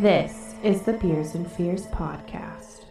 This 0.00 0.54
is 0.62 0.80
the 0.80 0.94
Beers 0.94 1.34
and 1.34 1.46
Fears 1.52 1.86
podcast. 1.88 2.84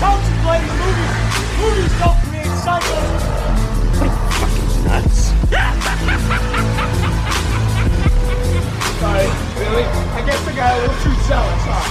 Contemplating 0.00 0.72
movies. 0.80 1.12
Movies 1.60 1.92
don't 2.00 2.16
create 2.24 2.54
cycles. 2.64 3.22
nuts. 4.86 5.20
Sorry, 8.96 9.28
really? 9.60 9.84
I 9.84 10.24
guess 10.24 10.40
I 10.48 10.50
got 10.56 10.72
a 10.72 10.80
little 10.80 10.96
too 11.04 11.14
zealous, 11.24 11.64
huh? 11.68 11.84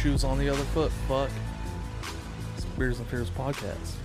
Shoes 0.00 0.24
on 0.24 0.38
the 0.38 0.48
other 0.48 0.64
foot. 0.72 0.90
Fuck. 1.06 1.28
It's 2.56 2.64
Beers 2.64 2.98
and 2.98 3.06
Fears 3.08 3.28
podcast. 3.28 3.98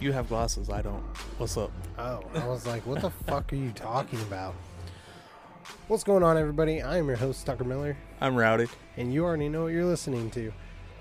You 0.00 0.12
have 0.12 0.28
glasses. 0.28 0.70
I 0.70 0.80
don't. 0.82 1.02
What's 1.38 1.56
up? 1.56 1.70
Oh, 1.98 2.22
I 2.34 2.46
was 2.46 2.66
like, 2.66 2.86
what 2.86 3.02
the 3.02 3.10
fuck 3.26 3.52
are 3.52 3.56
you 3.56 3.70
talking 3.72 4.20
about? 4.22 4.54
What's 5.88 6.04
going 6.04 6.22
on, 6.22 6.36
everybody? 6.38 6.80
I 6.80 6.96
am 6.98 7.06
your 7.08 7.16
host, 7.16 7.44
Tucker 7.46 7.64
Miller, 7.64 7.96
I'm 8.20 8.34
Rowdy. 8.36 8.66
and 8.96 9.12
you 9.12 9.24
already 9.24 9.48
know 9.48 9.64
what 9.64 9.72
you're 9.72 9.84
listening 9.84 10.30
to. 10.32 10.52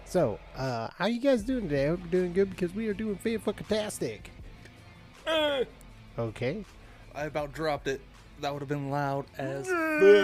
So, 0.05 0.39
uh, 0.55 0.89
how 0.97 1.05
you 1.05 1.19
guys 1.21 1.43
doing 1.43 1.69
today? 1.69 1.85
I 1.85 1.89
hope 1.89 1.99
you're 2.01 2.21
doing 2.21 2.33
good 2.33 2.49
because 2.49 2.73
we 2.73 2.87
are 2.87 2.93
doing 2.93 3.15
fan 3.15 3.39
fucking 3.39 3.67
tastic. 3.67 4.31
Eh. 5.27 5.63
Okay. 6.17 6.65
I 7.15 7.25
about 7.25 7.53
dropped 7.53 7.87
it. 7.87 8.01
That 8.41 8.51
would 8.53 8.59
have 8.61 8.69
been 8.69 8.89
loud 8.89 9.25
as 9.37 9.69
eh. 9.69 9.71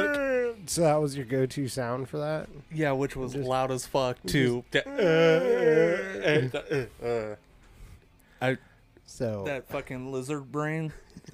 fuck. 0.07 0.55
So 0.67 0.81
that 0.81 0.95
was 0.95 1.15
your 1.15 1.25
go-to 1.25 1.67
sound 1.67 2.09
for 2.09 2.17
that? 2.17 2.49
Yeah, 2.71 2.91
which 2.93 3.15
was 3.15 3.33
Just- 3.33 3.47
loud 3.47 3.71
as 3.71 3.85
fuck 3.85 4.17
too. 4.25 4.63
Eh. 4.73 4.79
I 8.41 8.57
So 9.05 9.43
that 9.45 9.67
fucking 9.69 10.11
lizard 10.11 10.51
brain 10.51 10.91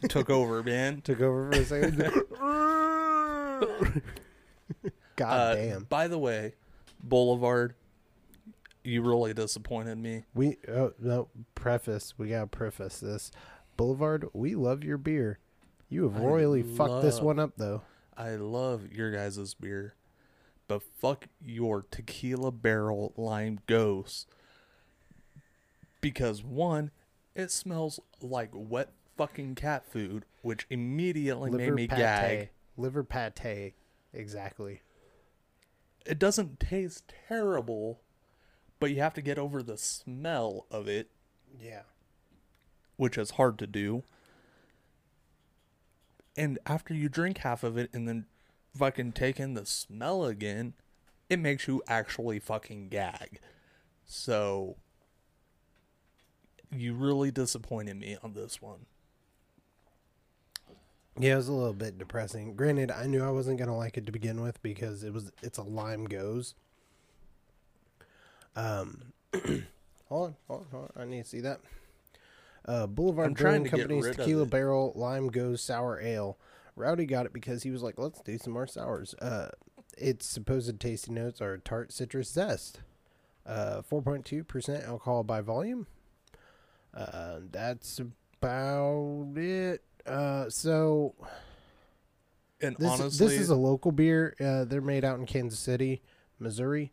took 0.09 0.29
over, 0.29 0.61
man. 0.63 1.01
took 1.01 1.21
over 1.21 1.51
for 1.51 1.59
a 1.59 1.65
second. 1.65 1.97
God 5.15 5.33
Uh, 5.33 5.55
damn. 5.55 5.83
By 5.83 6.07
the 6.07 6.17
way, 6.17 6.53
Boulevard, 7.03 7.75
you 8.83 9.01
really 9.03 9.33
disappointed 9.33 9.97
me. 9.97 10.23
We 10.33 10.57
oh 10.67 10.93
no 10.99 11.29
preface. 11.55 12.13
We 12.17 12.29
gotta 12.29 12.47
preface 12.47 12.99
this. 12.99 13.31
Boulevard, 13.77 14.27
we 14.33 14.55
love 14.55 14.83
your 14.83 14.97
beer. 14.97 15.39
You 15.89 16.03
have 16.03 16.17
I 16.17 16.25
royally 16.25 16.63
fucked 16.63 17.01
this 17.01 17.19
one 17.19 17.39
up 17.39 17.53
though. 17.57 17.81
I 18.17 18.31
love 18.35 18.91
your 18.91 19.11
guys' 19.11 19.53
beer, 19.53 19.95
but 20.67 20.81
fuck 20.99 21.27
your 21.43 21.85
tequila 21.91 22.51
barrel 22.51 23.13
lime 23.17 23.59
ghost. 23.67 24.27
Because 26.01 26.43
one, 26.43 26.91
it 27.35 27.51
smells 27.51 27.99
like 28.19 28.49
wet 28.53 28.89
fucking 29.17 29.55
cat 29.55 29.85
food, 29.85 30.25
which 30.41 30.65
immediately 30.69 31.51
made 31.51 31.73
me 31.73 31.87
gag. 31.87 32.49
Liver 32.75 33.03
pate. 33.03 33.73
Exactly. 34.13 34.81
It 36.05 36.17
doesn't 36.17 36.59
taste 36.59 37.13
terrible, 37.27 38.01
but 38.79 38.89
you 38.89 38.97
have 38.97 39.13
to 39.13 39.21
get 39.21 39.37
over 39.37 39.61
the 39.61 39.77
smell 39.77 40.65
of 40.71 40.87
it, 40.87 41.09
Yeah. 41.59 41.83
which 42.97 43.17
is 43.17 43.31
hard 43.31 43.59
to 43.59 43.67
do. 43.67 44.03
And 46.35 46.57
after 46.65 46.93
you 46.93 47.09
drink 47.09 47.39
half 47.39 47.63
of 47.63 47.77
it 47.77 47.89
and 47.93 48.07
then 48.07 48.25
fucking 48.75 49.11
take 49.11 49.39
in 49.39 49.53
the 49.53 49.65
smell 49.65 50.25
again, 50.25 50.73
it 51.29 51.37
makes 51.39 51.67
you 51.67 51.83
actually 51.87 52.39
fucking 52.39 52.89
gag. 52.89 53.39
So 54.05 54.77
you 56.71 56.93
really 56.93 57.31
disappointed 57.31 57.99
me 57.99 58.17
on 58.23 58.33
this 58.33 58.61
one. 58.61 58.85
Yeah, 61.19 61.33
it 61.33 61.37
was 61.37 61.49
a 61.49 61.53
little 61.53 61.73
bit 61.73 61.97
depressing. 61.97 62.55
Granted, 62.55 62.89
I 62.89 63.05
knew 63.05 63.23
I 63.23 63.31
wasn't 63.31 63.59
gonna 63.59 63.75
like 63.75 63.97
it 63.97 64.05
to 64.05 64.11
begin 64.11 64.41
with 64.41 64.61
because 64.63 65.03
it 65.03 65.13
was 65.13 65.31
it's 65.43 65.57
a 65.57 65.63
lime 65.63 66.07
Gose. 66.07 66.53
Um 68.55 69.13
hold 70.07 70.29
on, 70.29 70.35
hold 70.47 70.61
on, 70.61 70.65
hold 70.71 70.91
on. 70.95 71.01
I 71.01 71.05
need 71.05 71.23
to 71.23 71.29
see 71.29 71.41
that. 71.41 71.59
Uh 72.65 72.87
Boulevard 72.87 73.27
I'm 73.27 73.33
Brewing 73.33 73.65
Company's 73.65 74.15
Tequila. 74.15 74.45
Barrel 74.45 74.93
Lime 74.95 75.29
Gose 75.29 75.59
Sour 75.59 75.99
Ale. 76.01 76.37
Rowdy 76.77 77.05
got 77.05 77.25
it 77.25 77.33
because 77.33 77.63
he 77.63 77.71
was 77.71 77.83
like, 77.83 77.99
let's 77.99 78.21
do 78.21 78.37
some 78.37 78.53
more 78.53 78.67
sours. 78.67 79.13
Uh 79.15 79.49
its 79.97 80.25
supposed 80.25 80.79
tasty 80.79 81.11
notes 81.11 81.41
are 81.41 81.57
tart 81.57 81.91
citrus 81.91 82.29
zest. 82.29 82.79
Uh 83.45 83.81
4.2% 83.81 84.87
alcohol 84.87 85.23
by 85.23 85.41
volume. 85.41 85.87
Uh 86.93 87.39
that's 87.51 87.99
about 87.99 89.27
it. 89.35 89.81
Uh 90.05 90.49
so 90.49 91.15
And 92.61 92.75
this, 92.77 92.89
honestly, 92.89 93.27
this 93.27 93.39
is 93.39 93.49
a 93.49 93.55
local 93.55 93.91
beer. 93.91 94.35
Uh, 94.39 94.65
they're 94.65 94.81
made 94.81 95.03
out 95.05 95.17
in 95.19 95.25
Kansas 95.25 95.59
City, 95.59 96.01
Missouri, 96.39 96.91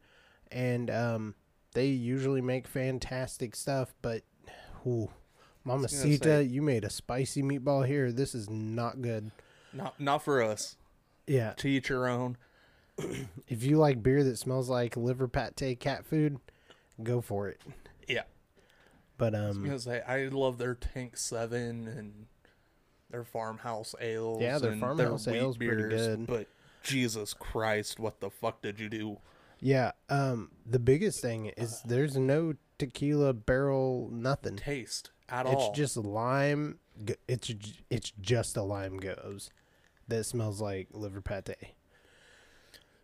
and 0.51 0.91
um, 0.91 1.35
they 1.75 1.87
usually 1.89 2.41
make 2.41 2.67
fantastic 2.67 3.55
stuff. 3.55 3.93
But, 4.01 4.23
whew, 4.83 5.11
Mama 5.65 5.89
gonna 5.89 6.17
say- 6.17 6.43
you 6.45 6.63
made 6.63 6.85
a 6.85 6.91
spicy 6.91 7.43
meatball 7.43 7.87
here. 7.87 8.11
This 8.13 8.35
is 8.35 8.49
not 8.49 9.03
good. 9.03 9.31
not 9.75 10.01
not 10.01 10.23
for 10.23 10.43
us. 10.43 10.77
Yeah, 11.27 11.53
To 11.59 11.69
each 11.69 11.91
your 11.91 12.09
own. 12.09 12.39
if 13.47 13.63
you 13.63 13.77
like 13.77 14.03
beer 14.03 14.25
that 14.25 14.39
smells 14.39 14.71
like 14.71 14.97
liver 14.97 15.29
pate 15.29 15.79
cat 15.81 16.07
food, 16.07 16.39
go 17.03 17.21
for 17.21 17.49
it. 17.49 17.61
But 19.19 19.35
I 19.35 19.49
was 19.49 19.57
um, 19.57 19.65
gonna 19.65 19.79
say 19.81 20.01
I 20.07 20.27
love 20.29 20.59
their 20.59 20.75
Tank 20.75 21.17
Seven 21.17 21.87
and 21.89 22.27
their 23.11 23.25
farmhouse 23.25 23.95
ales. 24.01 24.41
Yeah, 24.41 24.59
their 24.59 24.77
farmhouse 24.77 25.27
wheat 25.27 25.39
ale's 25.39 25.57
pretty 25.59 25.83
good. 25.89 26.27
But 26.27 26.47
Jesus 26.83 27.35
Christ, 27.35 27.99
what 27.99 28.21
the 28.21 28.31
fuck 28.31 28.63
did 28.63 28.79
you 28.81 28.89
do? 28.89 29.19
yeah, 29.61 29.91
um, 30.09 30.53
the 30.65 30.79
biggest 30.79 31.21
thing 31.21 31.47
is 31.57 31.83
there's 31.83 32.17
no 32.17 32.55
tequila 32.79 33.33
barrel 33.35 34.09
nothing. 34.13 34.57
Taste 34.57 35.11
at 35.29 35.47
It's 35.47 35.55
all? 35.55 35.69
It's 35.71 35.77
just 35.77 35.97
lime. 35.97 36.79
It's 37.27 37.53
it's 37.91 38.13
just 38.21 38.57
a 38.57 38.63
lime 38.63 39.01
Gose 39.01 39.51
that 40.07 40.25
smells 40.25 40.61
like 40.61 40.89
liver 40.93 41.21
pate. 41.21 41.57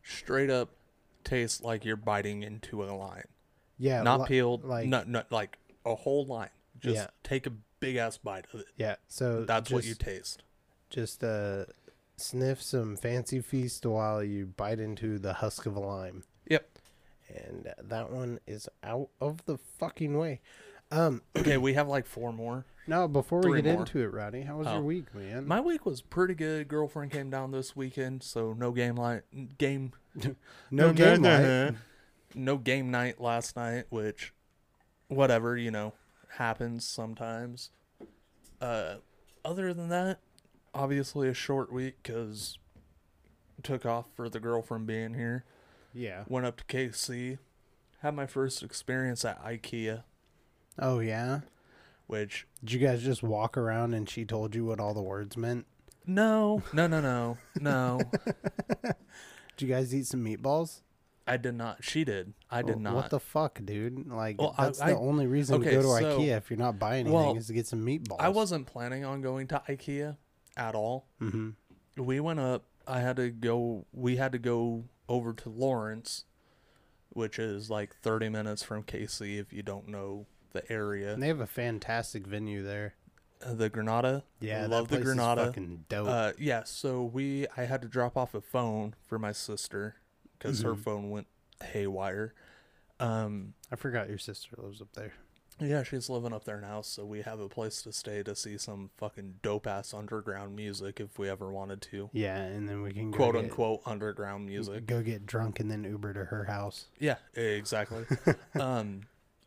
straight 0.03 0.50
up 0.50 0.70
tastes 1.24 1.62
like 1.62 1.84
you're 1.84 1.97
biting 1.97 2.42
into 2.42 2.84
a 2.84 2.86
lime, 2.92 3.28
Yeah, 3.78 4.03
not 4.03 4.20
li- 4.20 4.26
peeled, 4.28 4.64
Like 4.64 4.86
not 4.86 5.08
not 5.08 5.32
like 5.32 5.58
a 5.84 5.95
whole 5.95 6.25
line. 6.27 6.50
Just 6.78 6.97
Yeah. 6.97 7.06
take 7.22 7.47
a 7.47 7.53
big 7.81 7.97
ass 7.97 8.19
bite 8.19 8.47
of 8.53 8.61
it. 8.61 8.67
yeah. 8.77 8.97
So 9.09 9.45
That's 9.45 9.71
what 9.71 9.84
you 9.84 9.95
taste. 9.95 10.43
just 10.91 11.22
uh 11.25 11.67
sniff 12.17 12.62
some 12.62 12.97
fancy 12.97 13.41
feast 13.41 13.84
while 13.84 14.22
you 14.22 14.47
bite 14.47 14.78
into 14.81 15.19
the 15.19 15.34
husk 15.34 15.67
of 15.67 15.75
a 15.77 15.81
lime, 15.81 16.22
Yep. 16.49 16.78
and 17.28 17.75
that 17.83 18.11
one 18.11 18.39
is 18.47 18.69
out 18.84 19.09
of 19.21 19.45
the 19.47 19.56
fucking 19.59 20.17
way. 20.17 20.41
Um, 20.93 21.22
Okay, 21.37 21.56
we 21.56 21.75
have 21.75 21.89
like 21.89 22.06
four 22.06 22.33
more. 22.33 22.66
now 22.87 23.06
before 23.09 23.41
we 23.41 23.61
get 23.62 23.72
more. 23.72 23.81
into 23.83 24.01
it, 24.01 24.12
Rodney, 24.12 24.43
how 24.43 24.59
was 24.59 24.66
Oh. 24.69 24.75
your 24.75 24.83
week, 24.83 25.12
man? 25.15 25.47
My 25.49 25.61
week 25.61 25.84
was 25.87 26.03
pretty 26.03 26.34
good. 26.34 26.69
Girlfriend 26.69 27.11
came 27.11 27.31
down 27.31 27.51
this 27.51 27.75
weekend, 27.75 28.22
so 28.22 28.53
no 28.53 28.71
game 28.72 28.95
light 28.97 29.22
game 29.59 29.93
no 30.71 30.93
game 30.93 31.22
night. 31.22 31.75
no 32.34 32.59
game 32.59 32.91
night 32.91 33.21
last 33.21 33.56
night, 33.56 33.87
which 33.91 34.34
whatever, 35.14 35.56
you 35.56 35.70
know, 35.70 35.94
happens 36.36 36.86
sometimes. 36.86 37.70
Uh 38.60 38.97
other 39.44 39.72
than 39.75 39.88
that, 39.91 40.20
obviously 40.75 41.28
a 41.28 41.34
short 41.34 41.72
week 41.72 42.02
cuz 42.02 42.58
took 43.62 43.86
off 43.86 44.06
for 44.14 44.28
the 44.28 44.41
girlfriend 44.41 44.86
being 44.86 45.14
here. 45.14 45.44
Yeah. 45.92 46.24
Went 46.28 46.44
up 46.47 46.56
to 46.58 46.64
KC, 46.64 47.38
had 48.00 48.15
my 48.15 48.27
first 48.27 48.62
experience 48.62 49.24
at 49.24 49.42
IKEA, 49.44 50.03
Oh 50.78 50.98
yeah. 50.98 51.41
which 52.06 52.47
Did 52.60 52.72
you 52.72 52.80
guys 52.86 53.03
just 53.03 53.22
walk 53.22 53.56
around 53.56 53.94
and 53.94 54.09
she 54.09 54.24
told 54.24 54.54
you 54.54 54.65
what 54.66 54.80
all 54.80 54.94
the 54.94 55.03
words 55.03 55.36
meant? 55.36 55.66
no, 56.06 56.62
no, 56.74 56.86
no, 56.86 57.00
no, 57.00 57.39
no. 57.59 58.00
Did 58.83 58.94
you 59.59 59.68
guys 59.68 59.94
eat 59.94 60.06
some 60.06 60.22
meatballs? 60.24 60.80
I 61.26 61.36
did 61.38 61.54
not. 61.54 61.82
She 61.82 62.04
did. 62.04 62.34
I 62.50 62.60
did 62.62 62.76
Well, 62.76 62.78
not. 62.80 62.94
What 62.94 63.10
the 63.10 63.21
fuck, 63.21 63.59
dude? 63.65 64.09
Like 64.09 64.41
Well, 64.41 64.54
that's 64.59 64.80
I- 64.80 64.91
the 64.91 64.98
only 64.98 65.26
reason 65.26 65.56
okay, 65.56 65.71
to 65.71 65.76
go 65.76 65.82
to 65.82 65.88
so- 66.03 66.18
IKEA 66.18 66.36
if 66.36 66.50
you're 66.50 66.59
not 66.59 66.78
buying 66.78 67.06
anything 67.06 67.12
well, 67.15 67.36
is 67.36 67.47
to 67.47 67.53
get 67.54 67.66
some 67.66 67.84
meatballs. 67.84 68.16
I 68.21 68.28
wasn't 68.28 68.66
planning 68.66 69.04
on 69.04 69.22
going 69.22 69.47
to 69.48 69.62
IKEA 69.68 70.16
at 70.56 70.74
all. 70.74 71.06
hmm 71.18 71.50
We 71.97 72.21
went 72.21 72.41
up. 72.41 72.65
I 72.86 73.00
had 73.00 73.16
to 73.16 73.30
go. 73.30 73.86
We 73.92 74.16
had 74.16 74.32
to 74.32 74.38
go 74.38 74.84
over 75.09 75.32
to 75.32 75.48
Lawrence, 75.48 76.24
which 77.10 77.38
is 77.38 77.70
like 77.70 77.94
30 77.97 78.28
minutes 78.28 78.62
from 78.62 78.82
KC 78.82 79.38
if 79.38 79.53
you 79.53 79.62
don't 79.62 79.88
know 79.88 80.27
the 80.53 80.70
area. 80.70 81.12
And 81.15 81.22
they 81.22 81.28
have 81.28 81.41
a 81.41 81.47
fantastic 81.47 82.27
venue 82.27 82.62
there. 82.62 82.94
Uh, 83.44 83.54
the 83.54 83.68
Granada. 83.70 84.24
Yeah, 84.41 84.62
I 84.62 84.66
love 84.66 84.88
the 84.88 85.00
Granada. 85.00 85.47
fucking 85.47 85.84
dope. 85.88 86.09
Uh, 86.09 86.32
yeah. 86.38 86.65
So 86.65 87.03
we, 87.03 87.47
I 87.56 87.65
had 87.65 87.80
to 87.82 87.88
drop 87.88 88.16
off 88.16 88.34
a 88.34 88.41
phone 88.41 88.94
for 89.06 89.18
my 89.18 89.32
sister 89.32 89.97
because 90.44 90.60
her 90.62 90.74
Mhm. 90.74 90.78
phone 90.82 91.10
went 91.10 91.26
haywire. 91.62 92.34
Um, 93.00 93.54
I 93.72 93.76
forgot 93.76 94.08
your 94.08 94.18
sister 94.18 94.54
lives 94.58 94.80
up 94.82 94.92
there. 94.92 95.14
Yeah, 95.60 95.84
she's 95.84 96.10
living 96.10 96.32
up 96.32 96.44
there 96.44 96.60
now, 96.60 96.80
so 96.82 97.06
we 97.06 97.22
have 97.22 97.38
a 97.38 97.48
place 97.48 97.80
to 97.82 97.92
stay 97.92 98.22
to 98.24 98.34
see 98.34 98.58
some 98.58 98.91
fucking 98.96 99.38
dope 99.41 99.66
ass 99.68 99.94
underground 99.94 100.56
music 100.56 100.98
if 101.00 101.16
we 101.18 101.28
ever 101.28 101.50
wanted 101.52 101.80
to. 101.82 102.10
Yeah, 102.12 102.36
and 102.38 102.68
then 102.68 102.82
we 102.82 102.92
can 102.92 103.12
go 103.12 103.16
Quote 103.18 103.34
get- 103.36 103.44
unquote 103.44 103.80
underground 103.86 104.46
music. 104.46 104.86
Go 104.86 105.00
get 105.00 105.26
drunk 105.26 105.60
and 105.60 105.70
then 105.70 105.84
Uber 105.84 106.12
to 106.14 106.24
her 106.26 106.44
house. 106.44 106.88
Yeah, 106.98 107.18
exactly. 107.34 108.04
um, 108.60 109.02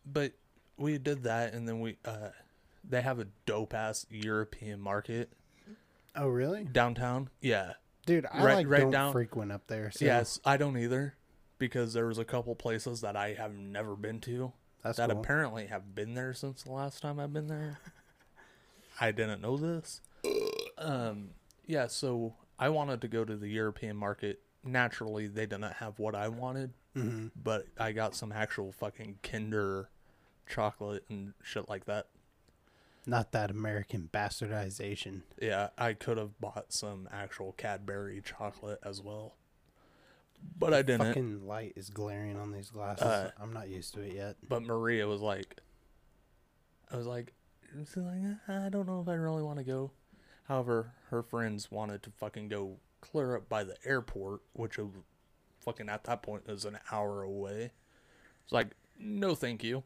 but 0.06 0.32
we 0.78 0.98
did 0.98 1.24
that, 1.24 1.54
and 1.54 1.68
then 1.68 1.82
we 1.82 1.98
uh, 2.06 2.30
they 2.90 3.02
have 3.02 3.20
a 3.20 3.28
dope 3.46 3.74
ass 3.74 4.06
European 4.10 4.80
market 4.80 5.30
Oh, 6.16 6.30
really? 6.30 6.64
downtown. 6.64 7.30
Yeah. 7.42 7.74
Dude, 8.08 8.26
I 8.32 8.44
Right- 8.44 8.54
like 8.56 8.68
right 8.68 8.80
don't 8.80 8.92
down- 8.92 9.12
frequent 9.12 9.52
up 9.52 9.68
there. 9.68 9.92
So 9.92 10.04
Yes, 10.06 10.40
I 10.46 10.58
don't 10.58 10.78
either, 10.78 11.16
because 11.60 11.94
there 11.94 12.08
was 12.08 12.18
a 12.18 12.26
couple 12.26 12.56
places 12.56 13.02
that 13.02 13.16
I 13.16 13.34
have 13.34 13.54
never 13.54 13.96
been 13.96 14.20
to 14.22 14.54
that's 14.82 14.98
that 14.98 15.10
cool. 15.12 15.20
apparently 15.20 15.68
have 15.68 15.94
been 15.94 16.14
there 16.16 16.34
since 16.34 16.64
the 16.64 16.72
last 16.72 17.02
time 17.02 17.20
I've 17.20 17.34
been 17.34 17.48
there. 17.48 17.78
I 19.02 19.12
didn't 19.12 19.42
know 19.42 19.58
this. 19.58 20.02
Um, 20.78 21.32
yeah, 21.66 21.88
so 21.88 22.36
I 22.58 22.70
wanted 22.70 23.02
to 23.02 23.08
go 23.08 23.26
to 23.26 23.36
the 23.36 23.50
European 23.50 23.96
market. 23.98 24.42
Naturally, 24.64 25.28
they 25.28 25.46
didn't 25.46 25.74
have 25.74 26.00
what 26.00 26.16
I 26.16 26.30
wanted, 26.30 26.74
Mhm. 26.96 27.32
but 27.36 27.68
I 27.78 27.92
got 27.92 28.16
some 28.16 28.32
actual 28.32 28.72
fucking 28.72 29.20
Kinder 29.22 29.90
chocolate 30.48 31.04
and 31.10 31.34
shit 31.44 31.68
like 31.70 31.86
that. 31.86 32.08
Not 33.08 33.32
that 33.32 33.50
American 33.50 34.10
bastardization. 34.12 35.22
Yeah, 35.42 35.70
I 35.78 35.94
could 35.94 36.18
have 36.18 36.38
bought 36.42 36.74
some 36.74 37.08
actual 37.10 37.54
Cadbury 37.54 38.22
chocolate 38.24 38.80
as 38.84 39.02
well, 39.02 39.36
but 40.60 40.74
I 40.74 40.82
didn't. 40.82 41.08
Fucking 41.08 41.48
light 41.48 41.72
is 41.78 41.90
glaring 41.90 42.38
on 42.38 42.52
these 42.52 42.70
glasses. 42.70 43.06
Uh, 43.08 43.32
I'm 43.42 43.54
not 43.54 43.70
used 43.70 43.94
to 43.94 44.02
it 44.02 44.14
yet. 44.14 44.36
But 44.48 44.64
Maria 44.64 45.08
was 45.08 45.22
like, 45.22 45.62
I 46.92 46.98
was 46.98 47.08
like, 47.08 47.34
"Eh, 47.74 48.34
I 48.50 48.68
don't 48.70 48.88
know 48.88 49.00
if 49.02 49.08
I 49.08 49.14
really 49.14 49.42
want 49.42 49.60
to 49.60 49.64
go. 49.64 49.92
However, 50.50 50.92
her 51.10 51.24
friends 51.24 51.72
wanted 51.72 52.04
to 52.04 52.12
fucking 52.12 52.50
go 52.50 52.78
clear 53.00 53.38
up 53.38 53.48
by 53.48 53.64
the 53.64 53.78
airport, 53.86 54.42
which 54.52 54.78
was 54.78 54.90
fucking 55.60 55.88
at 55.88 56.04
that 56.04 56.22
point 56.24 56.44
is 56.48 56.66
an 56.66 56.78
hour 56.92 57.24
away. 57.24 57.72
It's 58.44 58.52
like, 58.52 58.72
no, 59.00 59.34
thank 59.34 59.64
you. 59.64 59.84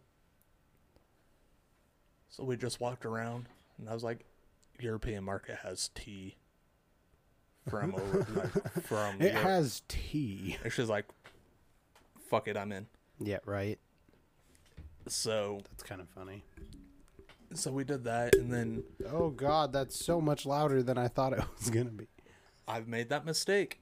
So 2.31 2.44
we 2.44 2.56
just 2.57 2.80
walked 2.80 3.06
around, 3.06 3.48
and 3.78 3.88
I 3.89 3.94
was 3.94 4.04
like, 4.04 4.25
European 4.80 5.24
market 5.24 5.57
has 5.63 5.89
tea 5.94 6.36
from 7.69 7.94
over 7.98 8.25
like, 8.33 8.83
from 8.86 9.22
It 9.22 9.33
Europe." 9.33 9.44
has 9.44 9.83
tea. 9.88 10.57
And 10.63 10.72
she's 10.74 10.89
like, 10.89 11.06
fuck 12.30 12.48
it, 12.48 12.57
I'm 12.57 12.72
in. 12.72 12.88
Yeah, 13.19 13.38
right. 13.45 13.78
So 15.07 15.60
That's 15.72 15.83
kind 15.83 16.00
of 16.01 16.07
funny. 16.10 16.44
so 17.54 17.72
we 17.72 17.83
did 17.83 18.04
that 18.06 18.36
and 18.36 18.51
then 18.54 18.83
Oh 19.12 19.30
God, 19.30 19.74
that's 19.74 20.04
so 20.04 20.22
much 20.22 20.45
louder 20.45 20.81
than 20.81 20.98
I 20.98 21.07
thought 21.10 21.33
it 21.33 21.44
was 21.60 21.69
gonna 21.69 21.89
be. 21.89 22.07
i've 22.68 22.88
made 22.88 23.10
that 23.10 23.25
mistake 23.25 23.81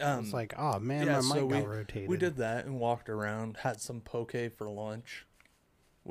um 0.00 0.20
It's 0.24 0.32
like, 0.32 0.54
oh 0.56 0.78
man, 0.78 1.06
yeah, 1.06 1.20
my 1.20 1.20
mic 1.22 1.36
so 1.38 1.46
we, 1.46 1.58
got 1.58 1.68
rotated. 1.68 2.08
we 2.08 2.16
did 2.16 2.36
that 2.36 2.66
and 2.66 2.78
walked 2.78 3.08
around 3.08 3.56
had 3.58 3.80
some 3.80 4.00
poke 4.00 4.34
for 4.56 4.68
lunch 4.70 5.26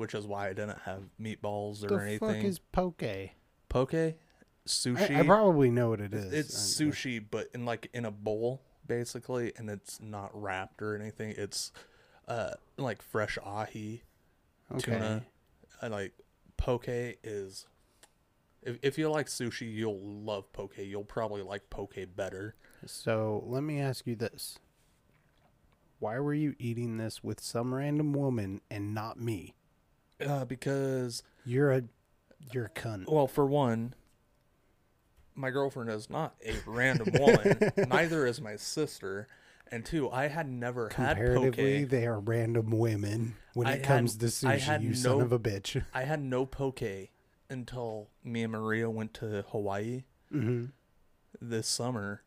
which 0.00 0.14
is 0.14 0.26
why 0.26 0.46
i 0.48 0.52
didn't 0.52 0.78
have 0.80 1.02
meatballs 1.20 1.84
or 1.84 1.98
The 1.98 2.02
anything 2.02 2.28
The 2.28 2.34
fuck 2.34 2.44
is 2.44 2.58
poke? 2.58 3.04
poke 3.68 4.14
sushi 4.66 5.16
I 5.16 5.22
probably 5.22 5.70
know 5.70 5.90
what 5.90 6.00
it 6.00 6.12
is. 6.14 6.32
it's 6.32 6.56
I- 6.78 6.82
sushi 6.84 7.24
but 7.30 7.48
in 7.54 7.64
like 7.64 7.88
in 7.94 8.04
a 8.04 8.10
bowl 8.10 8.62
basically 8.86 9.52
and 9.56 9.70
it's 9.70 10.00
not 10.00 10.30
wrapped 10.32 10.82
or 10.82 10.96
anything 10.96 11.34
it's 11.36 11.70
uh 12.26 12.54
like 12.76 13.02
fresh 13.02 13.38
ahi 13.44 14.02
Okay. 14.72 14.80
tuna 14.82 15.24
and 15.82 15.92
like 15.92 16.12
poke 16.56 16.86
is 16.88 17.66
if, 18.62 18.78
if 18.82 18.98
you 18.98 19.08
like 19.10 19.26
sushi 19.26 19.72
you'll 19.72 20.00
love 20.00 20.52
poke 20.52 20.76
you'll 20.78 21.04
probably 21.04 21.42
like 21.42 21.70
poke 21.70 21.96
better 22.16 22.54
So 22.86 23.42
let 23.46 23.62
me 23.62 23.80
ask 23.80 24.06
you 24.06 24.16
this: 24.16 24.58
Why 25.98 26.18
were 26.18 26.34
you 26.34 26.54
eating 26.58 26.96
this 26.96 27.22
with 27.22 27.40
some 27.40 27.74
random 27.74 28.12
woman 28.12 28.60
and 28.70 28.94
not 28.94 29.20
me? 29.20 29.54
Uh, 30.26 30.44
because 30.44 31.22
You're 31.44 31.72
a, 31.72 31.82
you're 32.52 32.66
a 32.66 32.70
cunt. 32.70 33.10
well 33.10 33.26
for 33.26 33.46
one 33.46 33.94
my 35.34 35.50
girlfriend 35.50 35.90
is 35.90 36.10
not 36.10 36.34
a 36.44 36.54
random 36.66 37.12
woman 37.12 37.58
neither 37.86 38.26
is 38.26 38.40
my 38.40 38.56
sister 38.56 39.26
and 39.70 39.84
two 39.84 40.10
i 40.10 40.28
had 40.28 40.48
never 40.48 40.88
had 40.88 41.16
Comparatively, 41.16 41.80
poke 41.82 41.90
they 41.90 42.06
are 42.06 42.18
random 42.18 42.70
women 42.70 43.34
when 43.54 43.66
I 43.66 43.72
it 43.74 43.82
comes 43.82 44.16
to 44.16 44.26
sushi. 44.26 44.60
Had 44.60 44.82
you 44.82 44.94
son 44.94 45.20
of 45.20 45.32
a 45.32 45.38
bitch. 45.38 45.82
i 45.94 46.02
had 46.02 46.20
no 46.20 46.44
poke 46.46 46.82
until 47.48 48.08
me 48.24 48.42
and 48.42 48.52
maria 48.52 48.90
went 48.90 49.14
to 49.14 49.44
hawaii 49.50 50.02
hmm 50.30 50.66
this 51.40 51.66
summer 51.68 52.22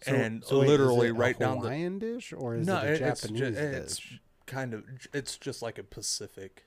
So, 0.00 0.12
and 0.14 0.44
so 0.44 0.58
wait, 0.58 0.66
is 0.66 0.70
literally 0.70 1.06
it 1.08 1.10
a 1.10 1.14
right 1.14 1.38
down 1.38 1.56
the 1.56 1.62
Hawaiian 1.62 1.98
dish 1.98 2.32
or 2.32 2.54
is 2.56 2.66
no, 2.66 2.82
it 2.82 3.00
a 3.00 3.08
it's 3.08 3.20
Japanese 3.22 3.56
ju- 3.56 3.62
it's 3.62 3.96
dish? 3.98 4.20
kind 4.46 4.74
of 4.74 4.84
it's 5.12 5.36
just 5.36 5.60
like 5.62 5.78
a 5.78 5.82
Pacific 5.82 6.64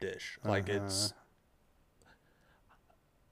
dish. 0.00 0.38
Like 0.44 0.68
it's 0.68 1.12
Uh-huh. 1.12 1.16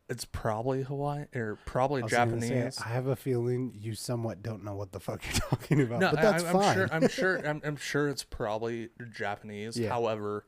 it's 0.09 0.25
probably 0.25 0.83
Hawaii 0.83 1.25
or 1.35 1.59
probably 1.67 2.03
I 2.03 2.09
gonna 2.09 2.41
say, 2.41 2.49
Japanese. 2.49 2.81
I 2.81 2.89
have 2.89 3.07
a 3.09 3.17
feeling 3.17 3.75
you 3.79 3.95
somewhat 3.95 4.43
don't 4.43 4.65
know 4.65 4.75
what 4.75 4.93
the 4.93 5.01
fuck 5.01 5.23
you're 5.25 5.33
talking 5.51 5.81
about, 5.83 6.01
no, 6.01 6.11
but 6.13 6.23
that's 6.23 6.45
I'm, 6.45 6.53
fine. 6.53 6.65
I'm 6.69 6.75
sure. 6.77 6.89
I'm 6.93 7.09
sure. 7.09 7.47
I'm, 7.47 7.61
I'm 7.65 7.77
sure 7.77 8.09
it's 8.09 8.25
probably 8.25 8.89
Japanese. 9.15 9.79
Yeah. 9.79 9.91
However, 9.91 10.47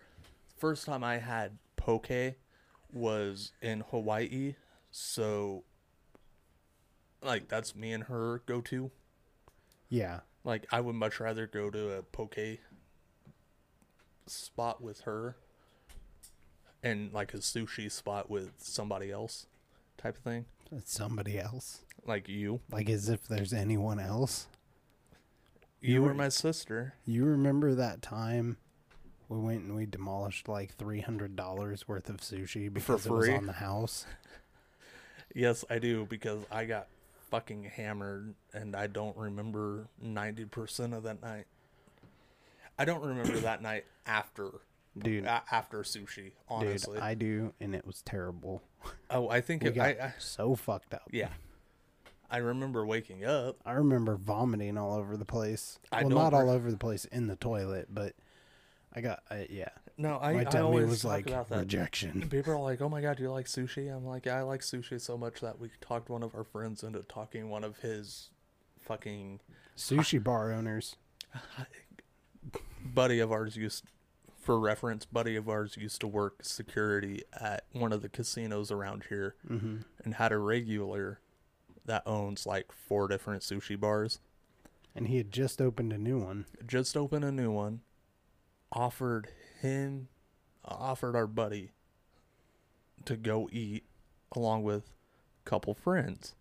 first 0.56 0.86
time 0.86 1.04
I 1.04 1.18
had 1.18 1.58
poke 1.76 2.08
was 2.92 3.52
in 3.60 3.80
Hawaii, 3.90 4.54
so 4.90 5.64
like 7.22 7.48
that's 7.48 7.76
me 7.76 7.92
and 7.92 8.04
her 8.04 8.42
go 8.46 8.60
to. 8.62 8.90
yeah, 9.90 10.20
Like 10.42 10.66
I 10.72 10.80
would 10.80 10.94
much 10.94 11.20
rather 11.20 11.46
go 11.46 11.68
to 11.70 11.98
a 11.98 12.02
poke 12.02 12.38
spot 14.26 14.80
with 14.82 15.00
her 15.02 15.36
and 16.82 17.12
like 17.12 17.34
a 17.34 17.38
sushi 17.38 17.90
spot 17.90 18.30
with 18.30 18.52
somebody 18.58 19.10
else 19.10 19.46
type 19.98 20.16
of 20.16 20.22
thing. 20.22 20.44
somebody 20.84 21.38
else. 21.38 21.82
Like 22.06 22.28
you. 22.28 22.60
Like 22.70 22.88
as 22.88 23.08
if 23.08 23.26
there's 23.28 23.52
anyone 23.52 23.98
else. 24.00 24.46
You 25.80 26.02
were 26.02 26.08
were- 26.08 26.14
my 26.14 26.28
sister. 26.28 26.94
You 27.04 27.24
remember 27.24 27.74
that 27.74 28.02
time 28.02 28.56
we 29.28 29.38
went 29.38 29.62
and 29.62 29.74
we 29.76 29.86
demolished 29.86 30.48
like 30.48 30.74
three 30.76 31.00
hundred 31.00 31.36
dollars 31.36 31.86
worth 31.86 32.08
of 32.08 32.18
sushi 32.18 32.72
because 32.72 33.06
it 33.06 33.12
was 33.12 33.28
on 33.28 33.46
the 33.46 33.52
house? 33.52 34.06
Yes, 35.32 35.64
I 35.70 35.78
do 35.78 36.06
because 36.06 36.40
I 36.50 36.64
got 36.64 36.88
fucking 37.30 37.62
hammered 37.62 38.34
and 38.52 38.74
I 38.74 38.88
don't 38.88 39.16
remember 39.16 39.86
90% 40.04 40.92
of 40.92 41.04
that 41.04 41.22
night. 41.22 41.44
I 42.76 42.84
don't 42.84 43.04
remember 43.04 43.38
that 43.38 43.62
night 43.62 43.84
after 44.06 44.50
Dude, 44.98 45.24
a- 45.24 45.42
after 45.50 45.78
sushi, 45.78 46.32
honestly. 46.48 46.94
dude, 46.94 47.02
I 47.02 47.14
do, 47.14 47.54
and 47.60 47.74
it 47.74 47.86
was 47.86 48.02
terrible. 48.02 48.62
oh, 49.10 49.28
I 49.28 49.40
think 49.40 49.64
it, 49.64 49.74
got 49.74 49.86
I, 49.86 49.90
I 49.90 50.14
so 50.18 50.54
fucked 50.54 50.94
up. 50.94 51.08
yeah. 51.12 51.28
I 52.32 52.36
remember 52.38 52.86
waking 52.86 53.24
up. 53.24 53.56
I 53.66 53.72
remember 53.72 54.14
vomiting 54.16 54.78
all 54.78 54.96
over 54.96 55.16
the 55.16 55.24
place. 55.24 55.80
I 55.90 56.04
well, 56.04 56.30
re- 56.30 56.38
all 56.38 56.50
over 56.50 56.70
the 56.70 56.76
place 56.76 57.04
in 57.06 57.26
the 57.26 57.34
toilet, 57.34 57.88
but 57.92 58.14
I 58.94 59.00
got 59.00 59.22
uh, 59.30 59.38
yeah. 59.48 59.70
No, 59.98 60.18
I, 60.20 60.32
My 60.34 60.40
I 60.40 60.44
tummy 60.44 60.64
always 60.64 60.88
was 60.88 61.04
like 61.04 61.26
about 61.26 61.48
that. 61.50 61.58
rejection. 61.58 62.28
People 62.30 62.54
are 62.54 62.60
like, 62.60 62.80
"Oh 62.80 62.88
my 62.88 63.00
god, 63.00 63.16
do 63.16 63.24
you 63.24 63.30
like 63.32 63.46
sushi?" 63.46 63.94
I'm 63.94 64.06
like, 64.06 64.26
"Yeah, 64.26 64.38
I 64.38 64.42
like 64.42 64.60
sushi 64.60 65.00
so 65.00 65.18
much 65.18 65.40
that 65.40 65.58
we 65.58 65.70
talked 65.80 66.08
one 66.08 66.22
of 66.22 66.34
our 66.34 66.44
friends 66.44 66.84
into 66.84 67.00
talking 67.00 67.50
one 67.50 67.64
of 67.64 67.78
his 67.78 68.30
fucking 68.78 69.40
Sushi 69.76 70.22
bar 70.22 70.52
owners. 70.52 70.96
buddy 72.84 73.20
of 73.20 73.30
ours 73.30 73.56
used 73.56 73.84
for 74.40 74.58
reference 74.58 75.04
buddy 75.04 75.36
of 75.36 75.48
ours 75.48 75.76
used 75.76 76.00
to 76.00 76.06
work 76.08 76.42
security 76.44 77.22
at 77.32 77.64
one 77.72 77.92
of 77.92 78.00
the 78.02 78.08
casinos 78.08 78.70
around 78.70 79.04
here 79.08 79.34
Mm-hmm. 79.48 79.76
and 80.04 80.14
had 80.14 80.32
a 80.32 80.38
regular 80.38 81.20
that 81.84 82.02
owns 82.06 82.46
like 82.46 82.72
four 82.72 83.06
different 83.08 83.42
sushi 83.42 83.78
bars 83.78 84.20
And 84.94 85.08
he 85.08 85.18
had 85.18 85.30
just 85.30 85.60
opened 85.60 85.92
a 85.92 85.98
new 85.98 86.18
one. 86.18 86.46
just 86.66 86.96
opened 86.96 87.24
a 87.24 87.32
new 87.32 87.50
one 87.52 87.80
offered 88.72 89.28
him 89.60 90.08
offered 90.64 91.16
our 91.16 91.26
buddy 91.26 91.72
to 93.04 93.16
go 93.16 93.48
eat 93.52 93.84
along 94.36 94.62
with 94.62 94.84
a 95.44 95.48
couple 95.50 95.74
friends 95.74 96.34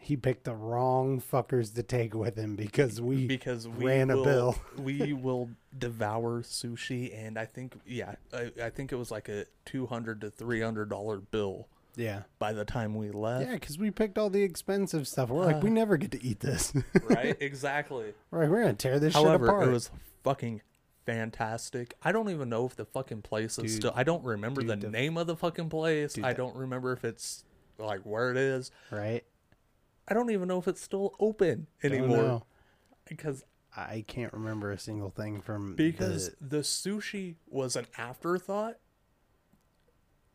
He 0.00 0.16
picked 0.16 0.44
the 0.44 0.54
wrong 0.54 1.20
fuckers 1.20 1.74
to 1.74 1.82
take 1.82 2.14
with 2.14 2.36
him 2.36 2.56
because 2.56 3.00
we 3.00 3.26
because 3.26 3.68
we 3.68 3.86
ran 3.86 4.10
a 4.10 4.22
bill. 4.22 4.56
we 4.78 5.12
will 5.12 5.50
devour 5.76 6.42
sushi, 6.42 7.12
and 7.14 7.38
I 7.38 7.44
think 7.44 7.74
yeah, 7.84 8.14
I, 8.32 8.52
I 8.62 8.70
think 8.70 8.92
it 8.92 8.96
was 8.96 9.10
like 9.10 9.28
a 9.28 9.44
two 9.66 9.86
hundred 9.86 10.20
to 10.22 10.30
three 10.30 10.60
hundred 10.60 10.88
dollar 10.88 11.18
bill 11.18 11.68
yeah. 11.98 12.22
by 12.38 12.52
the 12.52 12.64
time 12.64 12.94
we 12.94 13.10
left. 13.10 13.46
Yeah, 13.46 13.54
because 13.54 13.76
we 13.76 13.90
picked 13.90 14.16
all 14.16 14.30
the 14.30 14.42
expensive 14.42 15.06
stuff. 15.08 15.28
We're 15.30 15.44
like, 15.44 15.62
we 15.62 15.70
ah. 15.70 15.74
never 15.74 15.96
get 15.96 16.12
to 16.12 16.24
eat 16.24 16.40
this. 16.40 16.72
Right? 17.08 17.36
Exactly. 17.40 18.12
We're 18.30 18.42
like, 18.42 18.50
we're 18.50 18.60
gonna 18.62 18.74
tear 18.74 18.98
this 18.98 19.14
shit 19.14 19.22
However, 19.22 19.46
apart. 19.46 19.68
it 19.68 19.72
was 19.72 19.90
fucking 20.22 20.60
fantastic. 21.06 21.94
I 22.02 22.12
don't 22.12 22.28
even 22.28 22.50
know 22.50 22.66
if 22.66 22.76
the 22.76 22.84
fucking 22.84 23.22
place 23.22 23.58
is 23.58 23.72
Dude. 23.72 23.72
still. 23.72 23.92
I 23.96 24.04
don't 24.04 24.22
remember 24.22 24.60
Dude, 24.60 24.70
the, 24.70 24.86
the- 24.86 24.92
name 24.92 25.16
of 25.16 25.26
the 25.26 25.36
fucking 25.36 25.70
place. 25.70 26.12
Dude, 26.12 26.24
I 26.24 26.34
don't 26.34 26.54
remember 26.54 26.92
if 26.92 27.04
it's 27.04 27.44
like 27.78 28.00
where 28.02 28.30
it 28.30 28.36
is. 28.36 28.70
right? 28.90 29.24
I 30.08 30.14
don't 30.14 30.30
even 30.30 30.48
know 30.48 30.58
if 30.58 30.66
it's 30.66 30.80
still 30.80 31.14
open 31.20 31.66
anymore 31.82 32.42
because 33.06 33.44
I 33.76 34.04
can't 34.06 34.32
remember 34.32 34.72
a 34.72 34.78
single 34.78 35.10
thing 35.10 35.40
from 35.40 35.74
because 35.76 36.30
the, 36.40 36.56
the 36.56 36.58
sushi 36.58 37.36
was 37.48 37.76
an 37.76 37.86
afterthought. 37.96 38.78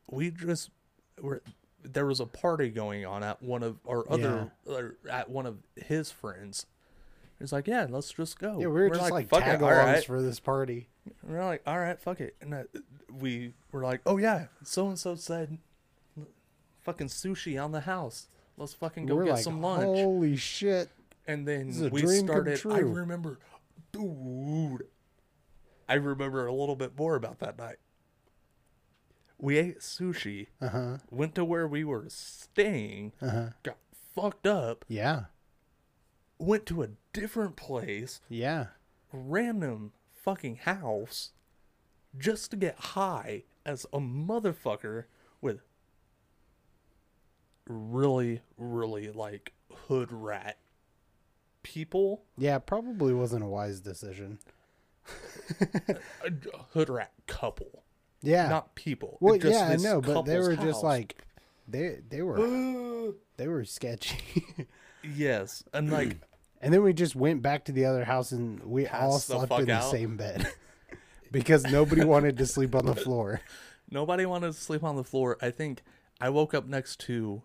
We 0.10 0.32
just 0.32 0.70
were 1.20 1.42
there 1.84 2.06
was 2.06 2.20
a 2.20 2.26
party 2.26 2.70
going 2.70 3.06
on 3.06 3.24
at 3.24 3.42
one 3.42 3.64
of 3.64 3.80
our 3.88 4.10
other 4.10 4.52
or 4.66 4.96
at 5.10 5.30
one 5.30 5.46
of 5.46 5.58
his 5.76 6.12
friends. 6.12 6.68
He's 7.40 7.52
like, 7.52 7.68
"Yeah, 7.68 7.88
let's 7.90 8.12
just 8.12 8.40
go." 8.40 8.60
yeah, 8.60 8.68
we 8.68 8.82
were, 8.82 8.90
just 8.90 9.12
like, 9.12 9.28
"Fuck 9.28 9.42
it, 9.42 9.46
tag-alongs 9.46 9.86
right." 9.86 10.06
for 10.06 10.22
this 10.22 10.40
party. 10.40 10.88
And 11.06 11.32
we're 11.32 11.44
like, 11.44 11.62
"All 11.66 11.78
right, 11.78 12.00
fuck 12.00 12.22
it," 12.22 12.36
and 12.40 12.54
uh, 12.54 12.64
we 13.12 13.54
were 13.72 13.84
like, 13.84 14.02
"Oh 14.06 14.18
yeah, 14.18 14.46
so 14.64 14.88
and 14.88 14.98
so 14.98 15.16
said, 15.16 15.58
fucking 16.84 17.08
sushi 17.08 17.62
on 17.62 17.72
the 17.72 17.82
house. 17.82 18.28
Let's 18.58 18.74
fucking 18.74 19.06
go 19.08 19.16
we're 19.16 19.26
get 19.26 19.34
like, 19.36 19.44
some 19.44 19.62
lunch." 19.62 19.84
holy 19.86 20.36
shit! 20.36 20.90
And 21.26 21.48
then 21.48 21.68
This 21.68 21.76
is 21.78 21.82
a 21.84 21.90
we 21.90 22.06
started. 22.06 22.62
I 22.70 22.80
remember, 22.80 23.40
dude. 23.92 24.88
I 25.90 25.96
remember 25.96 26.46
a 26.48 26.54
little 26.54 26.76
bit 26.76 26.98
more 26.98 27.16
about 27.16 27.40
that 27.40 27.58
night. 27.58 27.78
We 29.38 29.58
ate 29.58 29.80
sushi, 29.80 30.48
Uh 30.62 30.70
huh. 30.70 30.98
went 31.10 31.36
to 31.36 31.44
where 31.44 31.68
we 31.68 31.84
were 31.84 32.06
staying, 32.10 33.14
Uh 33.22 33.30
huh. 33.30 33.50
got 33.64 33.78
fucked 34.16 34.48
up, 34.48 34.86
Yeah. 34.88 35.26
went 36.38 36.66
to 36.68 36.84
a 36.84 36.90
different 37.12 37.56
place, 37.58 38.22
Yeah. 38.30 38.68
random 39.12 39.92
fucking 40.14 40.58
house, 40.58 41.32
just 42.18 42.52
to 42.52 42.58
get 42.58 42.76
high 42.80 43.44
as 43.66 43.86
a 43.92 44.00
motherfucker 44.00 45.06
with 45.42 45.62
really, 47.68 48.42
really 48.58 49.10
like 49.12 49.54
hood 49.88 50.12
rat 50.12 50.58
people. 51.64 52.24
Yeah. 52.38 52.60
Probably 52.60 53.14
wasn't 53.14 53.44
a 53.44 53.48
wise 53.48 53.80
decision. 53.80 54.40
a 55.62 56.32
hood 56.72 56.90
rat 56.90 57.12
couple, 57.28 57.84
Yeah. 58.22 58.48
not 58.48 58.76
people. 58.76 59.18
well, 59.22 59.38
Just 59.38 59.54
yeah, 59.60 59.68
I 59.68 59.76
know, 59.76 60.02
but 60.02 60.24
they 60.24 60.40
were 60.40 60.56
just 60.56 60.84
like 60.84 61.18
they 61.68 62.00
they 62.10 62.22
were 62.22 63.14
they 63.38 63.48
were 63.48 63.66
sketchy. 63.66 64.46
yes, 65.04 65.64
and 65.74 65.92
like 65.92 66.18
and 66.62 66.74
then 66.74 66.84
we 66.84 66.94
just 66.94 67.16
went 67.16 67.42
back 67.42 67.66
to 67.66 67.72
the 67.72 67.86
other 67.86 68.06
house 68.06 68.32
and 68.32 68.64
we 68.64 68.88
all 68.88 69.14
the 69.16 69.20
slept 69.20 69.50
fuck 69.50 69.60
in 69.62 69.66
the 69.66 69.74
out. 69.74 69.92
same 69.92 70.16
bed 70.16 70.48
because 71.32 71.66
nobody 71.66 72.04
wanted 72.06 72.38
to 72.38 72.46
sleep 72.46 72.76
on 72.76 72.86
the 72.86 72.96
floor. 72.96 73.42
nobody 73.92 74.26
wanted 74.26 74.54
to 74.54 74.60
sleep 74.60 74.84
on 74.84 74.96
the 74.96 75.04
floor. 75.04 75.38
I 75.42 75.52
think 75.52 75.84
I 76.22 76.30
woke 76.30 76.54
up 76.54 76.66
next 76.66 77.00
to 77.02 77.42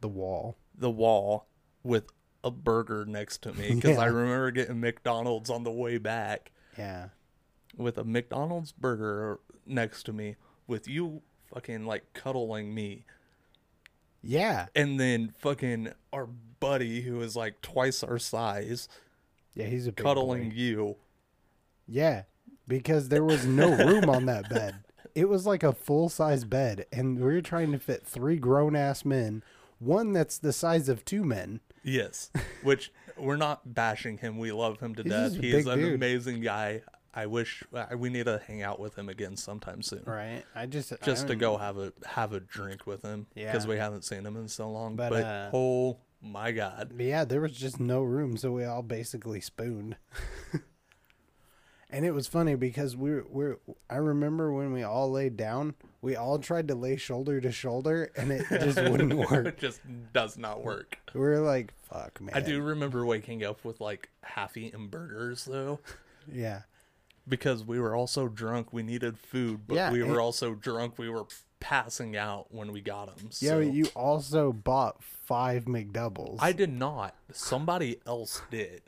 The 0.00 0.08
wall. 0.08 0.56
the 0.76 0.90
wall 0.90 1.46
with 1.82 2.04
a 2.42 2.50
burger 2.50 3.04
next 3.04 3.42
to 3.42 3.52
me 3.52 3.74
because 3.74 3.98
I 3.98 4.06
remember 4.06 4.50
getting 4.50 4.80
McDonald's 4.80 5.50
on 5.50 5.62
the 5.64 5.70
way 5.70 5.98
back 5.98 6.52
Yeah. 6.78 7.08
with 7.76 7.98
a 7.98 8.04
McDonald's 8.04 8.72
burger 8.72 9.40
next 9.66 10.04
to 10.04 10.12
me 10.12 10.36
with 10.66 10.88
you 10.88 11.20
fucking 11.52 11.84
like 11.84 12.12
cuddling 12.14 12.74
me 12.74 13.04
Yeah. 14.22 14.66
and 14.74 14.98
then 14.98 15.34
fucking 15.38 15.92
our 16.12 16.26
buddy 16.60 17.02
who 17.02 17.20
is 17.20 17.36
like 17.36 17.60
twice 17.62 18.02
our 18.02 18.18
size 18.18 18.88
Yeah, 19.54 19.66
he's 19.66 19.86
a 19.86 19.92
big 19.92 20.04
cuddling 20.04 20.48
boy. 20.50 20.54
you 20.56 20.96
Yeah, 21.86 22.22
because 22.68 23.08
there 23.08 23.24
was 23.24 23.44
no 23.46 23.74
room 23.76 24.08
on 24.08 24.26
that 24.26 24.48
bed. 24.48 24.76
It 25.14 25.28
was 25.28 25.44
like 25.46 25.62
a 25.64 25.72
full 25.72 26.08
size 26.08 26.44
bed, 26.44 26.86
and 26.92 27.16
we 27.18 27.24
were 27.24 27.40
trying 27.40 27.72
to 27.72 27.78
fit 27.80 28.06
three 28.06 28.36
grown 28.36 28.76
ass 28.76 29.04
men, 29.04 29.42
one 29.80 30.12
that's 30.12 30.38
the 30.38 30.52
size 30.52 30.88
of 30.88 31.04
two 31.04 31.24
men. 31.24 31.58
Yes, 31.82 32.30
which 32.62 32.92
we're 33.18 33.36
not 33.36 33.74
bashing 33.74 34.18
him. 34.18 34.38
We 34.38 34.52
love 34.52 34.78
him 34.78 34.94
to 34.94 35.02
He's 35.02 35.10
death. 35.12 35.34
He 35.36 35.50
is 35.50 35.66
an 35.66 35.78
dude. 35.80 35.94
amazing 35.94 36.40
guy. 36.42 36.82
I 37.12 37.26
wish 37.26 37.64
we 37.96 38.08
need 38.08 38.26
to 38.26 38.40
hang 38.46 38.62
out 38.62 38.78
with 38.78 38.96
him 38.96 39.08
again 39.08 39.36
sometime 39.36 39.82
soon, 39.82 40.04
Right. 40.06 40.44
I 40.54 40.66
just 40.66 40.92
just 41.02 41.24
I 41.24 41.28
to 41.28 41.34
go 41.34 41.56
have 41.56 41.76
a 41.76 41.92
have 42.06 42.32
a 42.32 42.38
drink 42.38 42.86
with 42.86 43.02
him 43.02 43.26
because 43.34 43.64
Yeah. 43.64 43.68
we 43.70 43.76
haven't 43.78 44.04
seen 44.04 44.24
him 44.24 44.36
in 44.36 44.46
so 44.46 44.70
long. 44.70 44.94
But, 44.94 45.10
But, 45.10 45.24
uh, 45.24 45.50
oh 45.52 45.98
my 46.22 46.52
god, 46.52 46.92
yeah, 46.96 47.24
there 47.24 47.40
was 47.40 47.50
just 47.52 47.80
no 47.80 48.02
room, 48.02 48.36
so 48.36 48.52
we 48.52 48.64
all 48.64 48.82
basically 48.82 49.40
spooned. 49.40 49.96
and 51.90 52.04
it 52.04 52.12
was 52.12 52.28
funny 52.28 52.54
because 52.54 52.96
we 52.96 53.10
were, 53.10 53.26
we 53.28 53.46
I 53.88 53.96
remember 53.96 54.52
when 54.52 54.72
we 54.72 54.82
all 54.84 55.10
laid 55.10 55.36
down, 55.36 55.74
we 56.02 56.16
all 56.16 56.38
tried 56.38 56.68
to 56.68 56.74
lay 56.74 56.96
shoulder 56.96 57.40
to 57.40 57.52
shoulder, 57.52 58.10
and 58.16 58.30
it 58.32 58.46
just 58.48 58.76
wouldn't 58.90 59.14
work. 59.14 59.46
it 59.46 59.58
just 59.58 59.80
does 60.12 60.38
not 60.38 60.62
work. 60.62 60.98
We're 61.14 61.40
like, 61.40 61.72
"Fuck, 61.82 62.20
man." 62.20 62.34
I 62.34 62.40
do 62.40 62.62
remember 62.62 63.04
waking 63.04 63.44
up 63.44 63.64
with 63.64 63.80
like 63.80 64.08
half 64.22 64.56
eaten 64.56 64.88
burgers 64.88 65.44
though, 65.44 65.80
Yeah. 66.32 66.62
because 67.28 67.64
we 67.64 67.78
were 67.80 67.94
also 67.94 68.28
drunk. 68.28 68.72
We 68.72 68.82
needed 68.82 69.18
food, 69.18 69.60
but 69.66 69.74
Yeah, 69.74 69.92
we 69.92 70.02
were 70.02 70.20
also 70.20 70.54
drunk. 70.54 70.98
We 70.98 71.10
were 71.10 71.24
passing 71.60 72.16
out 72.16 72.46
when 72.50 72.72
we 72.72 72.80
got 72.80 73.14
them. 73.14 73.28
Yeah, 73.40 73.50
so. 73.50 73.58
but 73.64 73.72
you 73.74 73.86
also 73.94 74.52
bought 74.52 75.02
five 75.02 75.66
McDoubles. 75.66 76.38
I 76.40 76.52
did 76.52 76.72
not. 76.72 77.14
Somebody 77.32 77.98
else 78.06 78.40
did. 78.50 78.80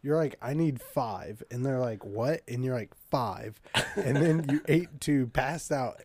You're 0.00 0.16
like, 0.16 0.36
I 0.40 0.54
need 0.54 0.80
five. 0.80 1.42
And 1.50 1.66
they're 1.66 1.80
like, 1.80 2.04
what? 2.04 2.42
And 2.46 2.64
you're 2.64 2.76
like, 2.76 2.94
five. 3.10 3.60
And 3.96 4.16
then 4.16 4.46
you 4.48 4.60
ate 4.68 5.00
two, 5.00 5.26
passed 5.26 5.72
out 5.72 6.00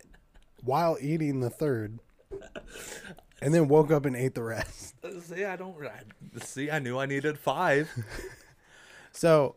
while 0.64 0.96
eating 1.00 1.40
the 1.40 1.50
third. 1.50 1.98
And 3.40 3.52
then 3.52 3.68
woke 3.68 3.90
up 3.90 4.06
and 4.06 4.16
ate 4.16 4.34
the 4.34 4.42
rest. 4.42 4.94
See, 5.22 5.44
I 5.44 5.56
don't. 5.56 5.76
I, 5.84 6.00
see, 6.40 6.70
I 6.70 6.78
knew 6.78 6.98
I 6.98 7.06
needed 7.06 7.38
five. 7.38 7.90
So, 9.16 9.54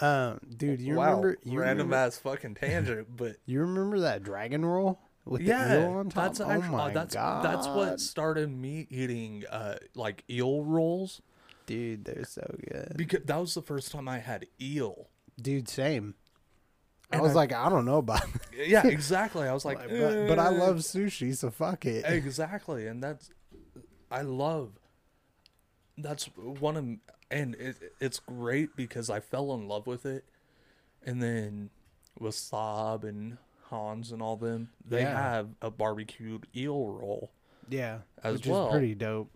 um, 0.00 0.38
dude, 0.54 0.80
you 0.80 1.00
remember 1.00 1.38
you 1.42 1.58
random 1.58 1.88
remember, 1.88 1.96
ass 1.96 2.18
fucking 2.18 2.56
tangent, 2.56 3.08
but 3.16 3.36
you 3.46 3.60
remember 3.60 4.00
that 4.00 4.22
dragon 4.22 4.64
roll 4.64 5.00
with 5.24 5.40
the 5.40 5.48
yeah, 5.48 5.80
eel 5.80 5.92
on 5.94 6.10
top? 6.10 6.24
that's 6.24 6.40
oh 6.40 6.50
actually 6.50 6.68
my 6.68 6.92
that's 6.92 7.14
god, 7.14 7.42
that's 7.42 7.66
what 7.66 8.00
started 8.00 8.50
me 8.50 8.86
eating 8.90 9.44
uh 9.50 9.76
like 9.94 10.24
eel 10.30 10.62
rolls 10.62 11.22
dude, 11.66 12.04
they're 12.04 12.24
so 12.24 12.54
good. 12.70 12.92
because 12.96 13.24
that 13.24 13.36
was 13.36 13.54
the 13.54 13.62
first 13.62 13.92
time 13.92 14.08
I 14.08 14.18
had 14.18 14.46
eel. 14.60 15.08
Dude, 15.40 15.68
same. 15.68 16.14
I 17.10 17.20
was 17.20 17.32
I- 17.32 17.34
like, 17.36 17.52
I 17.52 17.68
don't 17.68 17.84
know 17.86 17.98
about 17.98 18.22
it. 18.52 18.68
Yeah, 18.68 18.86
exactly. 18.86 19.48
I 19.48 19.52
was 19.54 19.64
like, 19.64 19.78
but, 19.78 20.28
but 20.28 20.38
I 20.38 20.46
"Eh." 20.46 20.58
love 20.58 20.76
sushi, 20.78 21.34
so 21.36 21.50
fuck 21.50 21.86
it. 21.86 22.04
exactly, 22.06 22.86
and 22.86 23.02
that's 23.02 23.30
I 24.10 24.22
love. 24.22 24.72
That's 25.96 26.26
one 26.36 26.76
of 26.76 26.86
and 27.30 27.54
it, 27.56 27.76
it's 28.00 28.18
great 28.20 28.76
because 28.76 29.10
I 29.10 29.20
fell 29.20 29.52
in 29.54 29.68
love 29.68 29.86
with 29.86 30.06
it, 30.06 30.24
and 31.04 31.22
then 31.22 31.70
with 32.18 32.34
Saab 32.34 33.04
and 33.04 33.38
Hans 33.64 34.12
and 34.12 34.20
all 34.22 34.36
them, 34.36 34.70
they 34.84 35.02
Yeah. 35.02 35.20
have 35.20 35.48
a 35.62 35.70
barbecued 35.70 36.46
eel 36.56 36.86
roll. 36.88 37.30
Yeah, 37.68 37.98
As 38.22 38.34
which 38.34 38.46
well. 38.46 38.66
is 38.68 38.72
pretty 38.72 38.94
dope. 38.94 39.30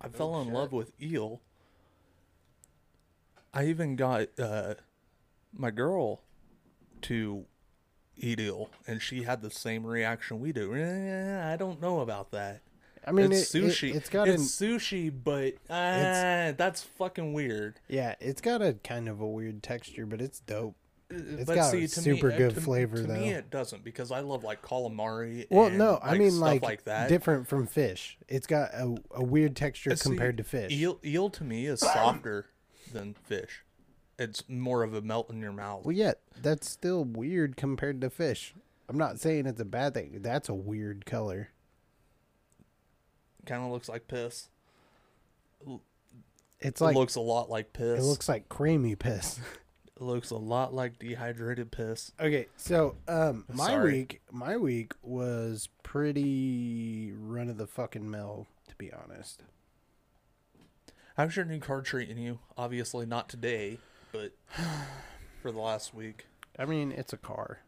I 0.00 0.08
fell 0.08 0.40
in 0.40 0.50
love 0.52 0.72
with 0.72 0.92
eel. 1.00 1.40
I 3.52 3.66
even 3.66 3.96
got 3.96 4.28
uh, 4.38 4.74
my 5.52 5.70
girl 5.70 6.22
to 7.02 7.44
eat 8.16 8.40
eel, 8.40 8.70
and 8.86 9.00
she 9.00 9.22
had 9.22 9.42
the 9.42 9.50
same 9.50 9.86
reaction 9.86 10.40
we 10.40 10.52
do. 10.52 10.74
Eh, 10.74 11.52
I 11.52 11.56
don't 11.56 11.80
know 11.80 12.00
about 12.00 12.30
that. 12.32 12.60
I 13.06 13.12
mean, 13.12 13.32
it's 13.32 13.54
it, 13.54 13.64
it- 13.64 13.66
sushi. 13.72 13.94
it's 13.94 14.10
got 14.10 14.28
it's 14.28 14.60
an 14.60 14.68
sushi, 14.68 15.10
but 15.12 15.54
uh, 15.70 16.52
that's 16.56 16.82
fucking 16.82 17.32
weird. 17.32 17.80
yeah, 17.88 18.14
it's 18.20 18.40
got 18.42 18.60
a 18.62 18.74
kind 18.84 19.08
of 19.08 19.20
a 19.20 19.26
weird 19.26 19.62
texture, 19.62 20.04
but 20.06 20.20
it's 20.20 20.40
dope. 20.40 20.76
It's 21.12 21.50
got 21.50 21.74
a 21.74 21.88
super 21.88 22.30
uh, 22.30 22.36
good 22.36 22.54
to, 22.54 22.60
flavor, 22.60 22.98
to 22.98 23.08
me, 23.08 23.30
it 23.30 23.50
doesn't 23.50 23.82
because 23.82 24.12
I 24.12 24.20
love 24.20 24.44
like 24.44 24.62
calamari. 24.62 25.46
Well, 25.50 25.68
no, 25.70 25.98
I 26.00 26.10
like, 26.10 26.18
mean 26.20 26.38
like, 26.38 26.62
like 26.62 26.84
that. 26.84 27.08
different 27.08 27.48
from 27.48 27.66
fish. 27.66 28.16
It's 28.28 28.46
got 28.46 28.72
a, 28.74 28.94
a 29.12 29.24
weird 29.24 29.56
texture 29.56 29.90
Uh, 29.90 29.96
see, 29.96 30.08
compared 30.10 30.36
to 30.36 30.44
fish. 30.44 30.70
Eel, 30.70 31.00
eel 31.04 31.28
to 31.30 31.42
me 31.42 31.66
is 31.66 31.80
softer 31.80 32.46
than 32.92 33.14
fish. 33.14 33.64
It's 34.20 34.46
more 34.50 34.82
of 34.82 34.92
a 34.92 35.00
melt 35.00 35.30
in 35.30 35.40
your 35.40 35.50
mouth. 35.50 35.86
Well, 35.86 35.96
yeah, 35.96 36.12
that's 36.42 36.68
still 36.68 37.04
weird 37.04 37.56
compared 37.56 38.02
to 38.02 38.10
fish. 38.10 38.54
I'm 38.86 38.98
not 38.98 39.18
saying 39.18 39.46
it's 39.46 39.60
a 39.62 39.64
bad 39.64 39.94
thing. 39.94 40.18
That's 40.20 40.50
a 40.50 40.54
weird 40.54 41.06
color. 41.06 41.48
Kind 43.46 43.62
of 43.64 43.70
looks 43.70 43.88
like 43.88 44.08
piss. 44.08 44.50
It's 46.60 46.82
it 46.82 46.84
like 46.84 46.96
looks 46.96 47.14
a 47.14 47.20
lot 47.20 47.48
like 47.48 47.72
piss. 47.72 47.98
it 47.98 48.02
looks 48.02 48.28
like 48.28 48.48
creamy 48.48 48.94
piss. 48.94 49.40
It 49.96 50.04
looks 50.04 50.30
a 50.30 50.36
lot 50.36 50.72
like 50.72 50.98
dehydrated 50.98 51.70
piss. 51.70 52.12
Okay, 52.18 52.46
so 52.56 52.96
um, 53.06 53.44
my 53.52 53.66
Sorry. 53.66 53.92
week, 53.92 54.22
my 54.32 54.56
week 54.56 54.94
was 55.02 55.68
pretty 55.82 57.12
run 57.14 57.50
of 57.50 57.58
the 57.58 57.66
fucking 57.66 58.10
mill, 58.10 58.46
to 58.68 58.74
be 58.76 58.90
honest. 58.90 59.42
How's 61.18 61.36
your 61.36 61.44
new 61.44 61.58
car 61.60 61.82
treating 61.82 62.16
you? 62.16 62.38
Obviously 62.56 63.04
not 63.04 63.28
today, 63.28 63.76
but 64.12 64.32
for 65.42 65.52
the 65.52 65.58
last 65.60 65.94
week. 65.94 66.26
I 66.58 66.64
mean, 66.64 66.92
it's 66.92 67.12
a 67.12 67.16
car. 67.16 67.60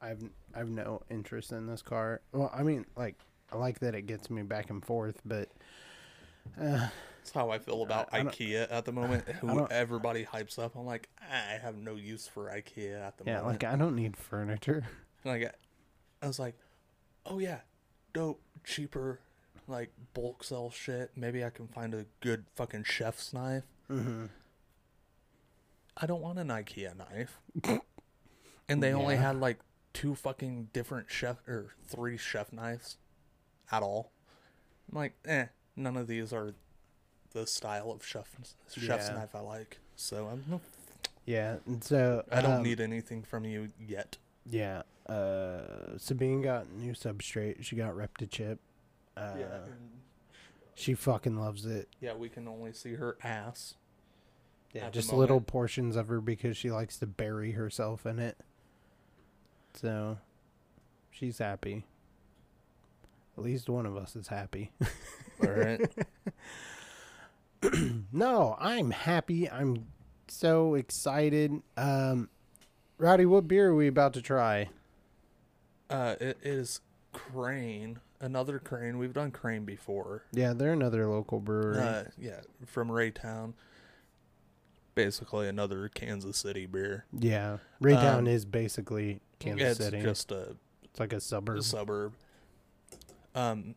I've 0.00 0.22
I've 0.54 0.68
no 0.70 1.02
interest 1.10 1.52
in 1.52 1.66
this 1.66 1.82
car. 1.82 2.20
Well, 2.32 2.50
I 2.54 2.62
mean, 2.62 2.86
like 2.96 3.16
I 3.52 3.56
like 3.56 3.80
that 3.80 3.94
it 3.94 4.06
gets 4.06 4.30
me 4.30 4.42
back 4.42 4.70
and 4.70 4.84
forth, 4.84 5.20
but 5.24 5.48
uh, 6.60 6.88
That's 7.18 7.32
how 7.34 7.50
I 7.50 7.58
feel 7.58 7.82
about 7.82 8.08
I 8.12 8.22
don't- 8.22 8.34
IKEA 8.34 8.66
at 8.70 8.84
the 8.84 8.92
moment. 8.92 9.28
Who 9.40 9.66
everybody 9.70 10.24
hypes 10.24 10.58
up. 10.58 10.74
I'm 10.76 10.86
like, 10.86 11.08
I 11.20 11.58
have 11.60 11.76
no 11.76 11.96
use 11.96 12.26
for 12.26 12.44
IKEA 12.44 13.00
at 13.00 13.18
the 13.18 13.24
yeah, 13.26 13.40
moment. 13.40 13.62
Yeah, 13.62 13.68
like 13.70 13.74
I 13.74 13.76
don't 13.76 13.96
need 13.96 14.16
furniture. 14.16 14.84
Like, 15.22 15.44
I, 15.44 16.24
I 16.24 16.28
was 16.28 16.38
like, 16.38 16.54
oh 17.26 17.40
yeah, 17.40 17.58
dope, 18.14 18.40
cheaper, 18.64 19.20
like 19.68 19.90
bulk 20.14 20.42
sell 20.42 20.70
shit. 20.70 21.10
Maybe 21.14 21.44
I 21.44 21.50
can 21.50 21.68
find 21.68 21.92
a 21.92 22.06
good 22.20 22.46
fucking 22.56 22.84
chef's 22.84 23.34
knife. 23.34 23.64
Mm-hmm. 23.90 24.24
I 26.00 26.06
don't 26.06 26.20
want 26.22 26.38
an 26.38 26.48
IKEA 26.48 26.96
knife. 26.96 27.40
and 28.68 28.82
they 28.82 28.92
only 28.92 29.16
had 29.16 29.38
like 29.40 29.58
two 29.92 30.14
fucking 30.14 30.68
different 30.72 31.10
chef 31.10 31.36
or 31.48 31.74
three 31.86 32.16
chef 32.16 32.52
knives 32.52 32.96
at 33.70 33.82
all. 33.82 34.12
I'm 34.90 34.98
like, 34.98 35.14
eh, 35.26 35.46
none 35.76 35.96
of 35.96 36.06
these 36.06 36.32
are 36.32 36.54
the 37.32 37.46
style 37.46 37.90
of 37.92 38.04
chef 38.04 38.28
chef's 38.68 39.08
Yeah. 39.08 39.14
knife 39.14 39.34
I 39.34 39.40
like. 39.40 39.78
So 39.96 40.26
I'm 40.28 40.60
Yeah, 41.26 41.56
and 41.66 41.84
so 41.84 42.24
I 42.32 42.40
don't 42.40 42.54
um, 42.58 42.62
need 42.62 42.80
anything 42.80 43.22
from 43.22 43.44
you 43.44 43.70
yet. 43.78 44.16
Yeah, 44.46 44.82
uh, 45.06 45.96
Sabine 45.98 46.40
got 46.42 46.70
new 46.72 46.92
substrate. 46.92 47.62
She 47.62 47.76
got 47.76 47.94
Reptichip. 47.94 48.58
Uh, 49.16 49.20
and- 49.36 49.90
she 50.74 50.94
fucking 50.94 51.38
loves 51.38 51.66
it. 51.66 51.88
yeah, 52.00 52.14
we 52.14 52.30
can 52.30 52.48
only 52.48 52.72
see 52.72 52.94
her 52.94 53.18
ass. 53.22 53.74
Yeah, 54.72 54.88
just 54.90 55.12
little 55.12 55.36
moment. 55.36 55.46
portions 55.48 55.96
of 55.96 56.08
her 56.08 56.20
because 56.20 56.56
she 56.56 56.70
likes 56.70 56.96
to 56.98 57.06
bury 57.06 57.52
herself 57.52 58.06
in 58.06 58.18
it. 58.18 58.36
So, 59.74 60.18
she's 61.10 61.38
happy. 61.38 61.84
At 63.36 63.44
least 63.44 63.68
one 63.68 63.86
of 63.86 63.96
us 63.96 64.14
is 64.16 64.28
happy. 64.28 64.70
All 65.42 65.50
right. 65.50 65.80
no, 68.12 68.56
I'm 68.58 68.90
happy. 68.90 69.50
I'm 69.50 69.86
so 70.28 70.74
excited. 70.74 71.62
Um, 71.76 72.28
Rowdy, 72.98 73.26
what 73.26 73.48
beer 73.48 73.68
are 73.68 73.74
we 73.74 73.88
about 73.88 74.12
to 74.14 74.22
try? 74.22 74.68
uh, 75.88 76.14
it 76.20 76.38
is 76.42 76.80
Crane, 77.12 77.98
another 78.20 78.58
Crane. 78.60 78.98
We've 78.98 79.12
done 79.12 79.30
Crane 79.32 79.64
before. 79.64 80.22
Yeah, 80.32 80.52
they're 80.52 80.72
another 80.72 81.08
local 81.08 81.40
brewery. 81.40 81.78
Uh, 81.80 82.04
yeah, 82.16 82.40
from 82.66 82.88
Raytown. 82.88 83.54
Basically, 84.94 85.48
another 85.48 85.88
Kansas 85.88 86.36
City 86.36 86.66
beer. 86.66 87.04
yeah, 87.12 87.58
Raytown 87.82 88.18
um, 88.18 88.26
is 88.26 88.44
basically 88.44 89.20
Kansas 89.38 89.78
City. 89.78 89.84
it's 89.86 89.94
City. 89.96 90.02
just 90.02 90.32
a 90.32 90.56
it's 90.84 90.98
like 91.00 91.12
a 91.12 91.20
suburb. 91.20 91.62
suburb. 91.62 92.14
Um, 93.34 93.74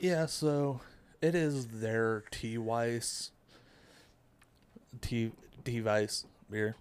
yeah, 0.00 0.26
so 0.26 0.80
it 1.20 1.34
is 1.34 1.66
their 1.68 2.24
Tea 2.32 2.58
Weiss, 2.58 3.30
T 5.00 5.30
Tea 5.64 5.80
Weiss 5.80 6.26
beer. 6.50 6.74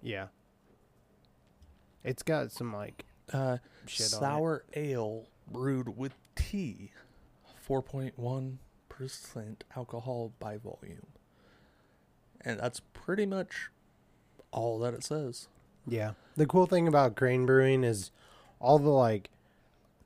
Yeah. 0.00 0.28
It's 2.04 2.22
got 2.22 2.50
some 2.52 2.72
like 2.72 3.04
Uh, 3.32 3.58
Shit 3.86 4.12
on 4.14 4.18
it. 4.18 4.20
sour 4.20 4.64
ale 4.74 5.26
brewed 5.50 5.96
with 5.96 6.14
tea, 6.36 6.90
four 7.60 7.82
point 7.82 8.18
one 8.18 8.58
percent 8.88 9.64
alcohol 9.76 10.32
by 10.38 10.56
volume, 10.56 11.06
and 12.44 12.58
that's 12.60 12.80
pretty 12.92 13.26
much 13.26 13.70
all 14.50 14.78
that 14.80 14.94
it 14.94 15.04
says. 15.04 15.48
yeah. 15.86 16.12
The 16.36 16.46
cool 16.46 16.64
thing 16.66 16.88
about 16.88 17.14
Crane 17.14 17.44
Brewing 17.44 17.84
is 17.84 18.10
all 18.58 18.78
the 18.78 18.88
like 18.90 19.28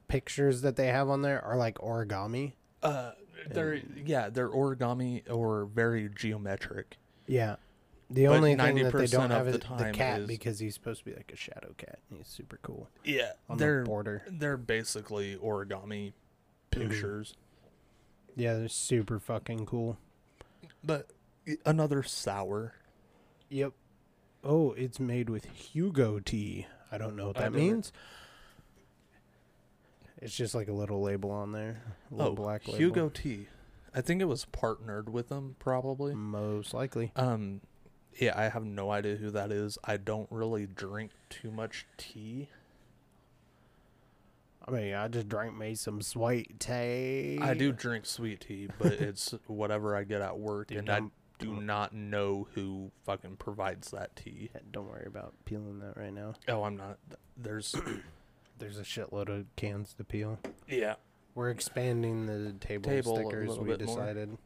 pictures 0.08 0.62
that 0.62 0.76
they 0.76 0.88
have 0.88 1.08
on 1.08 1.22
there 1.22 1.42
are 1.44 1.56
like 1.56 1.78
origami. 1.78 2.52
Uh, 2.82 3.12
they're 3.50 3.80
yeah, 4.04 4.28
they're 4.28 4.48
origami 4.48 5.22
or 5.30 5.66
very 5.66 6.08
geometric. 6.14 6.96
Yeah. 7.26 7.56
The 8.10 8.26
But 8.26 8.36
only 8.36 8.54
thing 8.56 8.76
that 8.76 8.92
they 8.92 9.04
90% 9.04 9.10
don't 9.10 9.30
have 9.30 9.46
the 9.46 9.50
is 9.52 9.58
the 9.58 9.64
time 9.64 9.94
cat 9.94 10.20
is- 10.22 10.26
because 10.28 10.58
he's 10.60 10.74
supposed 10.74 11.00
to 11.00 11.04
be 11.10 11.14
like 11.16 11.30
a 11.32 11.36
shadow 11.36 11.74
cat. 11.76 11.98
and 12.10 12.18
He's 12.18 12.28
super 12.28 12.58
cool 12.62 12.88
Yeah, 13.04 13.32
on 13.48 13.58
they're 13.58 13.80
the 13.82 13.86
border. 13.88 14.22
they're 14.28 14.56
basically 14.56 15.36
origami 15.36 16.12
pictures. 16.70 17.34
Yeah, 18.36 18.54
they're 18.54 18.68
super 18.68 19.18
fucking 19.18 19.66
cool. 19.66 19.96
But 20.84 21.08
another 21.64 22.02
sour. 22.02 22.74
Yep. 23.48 23.72
Oh, 24.44 24.72
it's 24.72 25.00
made 25.00 25.28
with 25.30 25.44
Hugo 25.46 26.18
tea. 26.20 26.66
I 26.90 26.98
don't 26.98 27.16
know 27.16 27.26
what 27.28 27.36
that 27.36 27.52
means. 27.52 27.92
It's 30.22 30.34
just 30.36 30.54
like 30.54 30.68
a 30.68 30.72
little 30.72 31.02
label 31.02 31.30
on 31.30 31.52
there. 31.52 31.82
A 32.10 32.14
little 32.14 32.32
Oh, 32.32 32.34
black 32.36 32.66
label. 32.66 32.78
Hugo 32.78 33.08
Tea. 33.10 33.48
I 33.94 34.00
think 34.00 34.20
it 34.22 34.26
was 34.26 34.44
partnered 34.46 35.10
with 35.10 35.28
them 35.28 35.56
probably. 35.58 36.14
Most 36.14 36.72
likely. 36.74 37.12
Um, 37.16 37.60
yeah, 38.18 38.32
I 38.36 38.48
have 38.48 38.64
no 38.64 38.90
idea 38.90 39.16
who 39.16 39.30
that 39.30 39.52
is. 39.52 39.78
I 39.84 39.96
don't 39.98 40.28
really 40.30 40.66
drink 40.66 41.10
too 41.28 41.50
much 41.50 41.86
tea. 41.98 42.48
I 44.66 44.70
mean, 44.70 44.94
I 44.94 45.06
just 45.08 45.28
drank 45.28 45.56
me 45.56 45.74
some 45.74 46.02
sweet 46.02 46.58
tea. 46.58 47.38
I 47.40 47.54
do 47.54 47.70
drink 47.72 48.04
sweet 48.06 48.40
tea, 48.40 48.68
but 48.78 48.92
it's 48.94 49.34
whatever 49.46 49.94
I 49.94 50.04
get 50.04 50.22
at 50.22 50.38
work, 50.38 50.68
Dude, 50.68 50.78
and 50.78 50.90
I 50.90 50.98
don't- 51.00 51.12
do 51.38 51.60
not 51.60 51.92
know 51.94 52.48
who 52.54 52.90
fucking 53.04 53.36
provides 53.36 53.90
that 53.90 54.14
tea. 54.16 54.50
Yeah, 54.54 54.60
Don't 54.72 54.88
worry 54.88 55.04
about 55.06 55.34
peeling 55.44 55.78
that 55.80 55.96
right 55.96 56.12
now. 56.12 56.34
Oh, 56.48 56.64
I'm 56.64 56.76
not. 56.76 56.98
There's 57.36 57.74
There's 58.58 58.78
a 58.78 58.82
shitload 58.82 59.28
of 59.28 59.44
cans 59.56 59.92
to 59.94 60.04
peel. 60.04 60.38
yeah. 60.68 60.94
We're 61.34 61.50
expanding 61.50 62.24
the 62.24 62.52
table, 62.54 62.88
Table 62.90 63.16
stickers. 63.16 63.48
little 63.50 63.64
We 63.64 63.70
bit 63.76 63.84
more. 63.84 63.96
decided. 63.98 64.38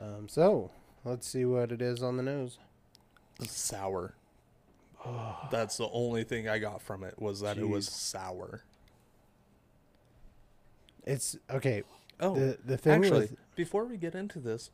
Um, 0.00 0.26
so 0.26 0.70
let's 1.04 1.28
see 1.28 1.44
what 1.44 1.70
it 1.70 1.82
is 1.82 2.02
on 2.02 2.16
the 2.16 2.22
nose. 2.22 2.58
sour. 3.46 4.14
That's 5.50 5.76
the 5.76 5.88
only 5.92 6.24
thing 6.24 6.48
I 6.48 6.58
got 6.58 6.80
from 6.80 7.04
it 7.04 7.20
was 7.20 7.40
that 7.40 7.58
it 7.58 7.68
was 7.68 7.86
sour. 7.86 8.62
It's 11.04 11.36
okay. 11.50 11.82
Oh, 12.20 12.34
the 12.34 12.58
the 12.64 12.76
thing 12.76 13.04
actually, 13.04 13.20
with 13.20 13.36
before 13.56 13.84
we 13.84 13.96
get 13.96 14.14
into 14.14 14.38
this, 14.40 14.70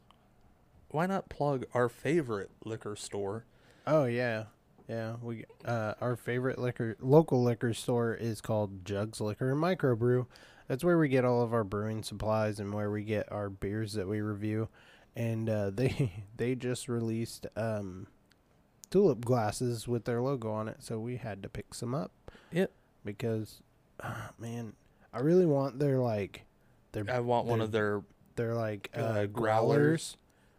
why 0.95 1.07
not 1.07 1.29
plug 1.29 1.65
our 1.75 1.89
favorite 1.89 2.51
liquor 2.65 2.97
store? 2.97 3.45
oh 3.87 4.05
yeah 4.05 4.45
yeah 4.89 5.17
we 5.23 5.45
uh 5.65 5.93
our 6.01 6.17
favorite 6.17 6.59
liquor 6.59 6.97
local 7.01 7.43
liquor 7.43 7.75
store 7.75 8.15
is 8.15 8.41
called 8.41 8.85
Jugs 8.85 9.21
Liquor 9.21 9.51
and 9.53 9.61
Microbrew. 9.63 10.27
That's 10.69 10.83
where 10.85 10.97
we 10.99 11.09
get 11.09 11.25
all 11.27 11.43
of 11.43 11.53
our 11.53 11.65
brewing 11.65 12.03
supplies 12.03 12.59
and 12.61 12.73
where 12.73 12.91
we 12.91 13.03
get 13.05 13.31
our 13.31 13.51
beers 13.51 13.93
that 13.95 14.09
we 14.09 14.21
review. 14.23 14.69
And 15.17 15.51
uh, 15.51 15.71
they 15.75 16.25
they 16.37 16.55
just 16.55 16.89
released 16.89 17.47
um, 17.57 18.07
tulip 18.91 19.25
glasses 19.25 19.87
with 19.87 20.05
their 20.07 20.23
logo 20.23 20.51
on 20.51 20.69
it, 20.69 20.77
so 20.81 20.99
we 20.99 21.17
had 21.17 21.43
to 21.43 21.49
pick 21.49 21.75
some 21.75 21.95
up. 21.95 22.13
Yep. 22.53 22.71
Because, 23.05 23.61
ah, 24.03 24.31
man, 24.39 24.73
I 25.13 25.19
really 25.21 25.45
want 25.47 25.79
their 25.79 25.99
like 25.99 26.47
their 26.93 27.05
I 27.11 27.21
want 27.21 27.47
one 27.47 27.61
of 27.61 27.71
their. 27.73 28.03
They're 28.37 28.55
like 28.55 28.91
uh, 28.97 29.01
Uh, 29.01 29.27
growlers. 29.27 29.33
growlers. 29.33 30.17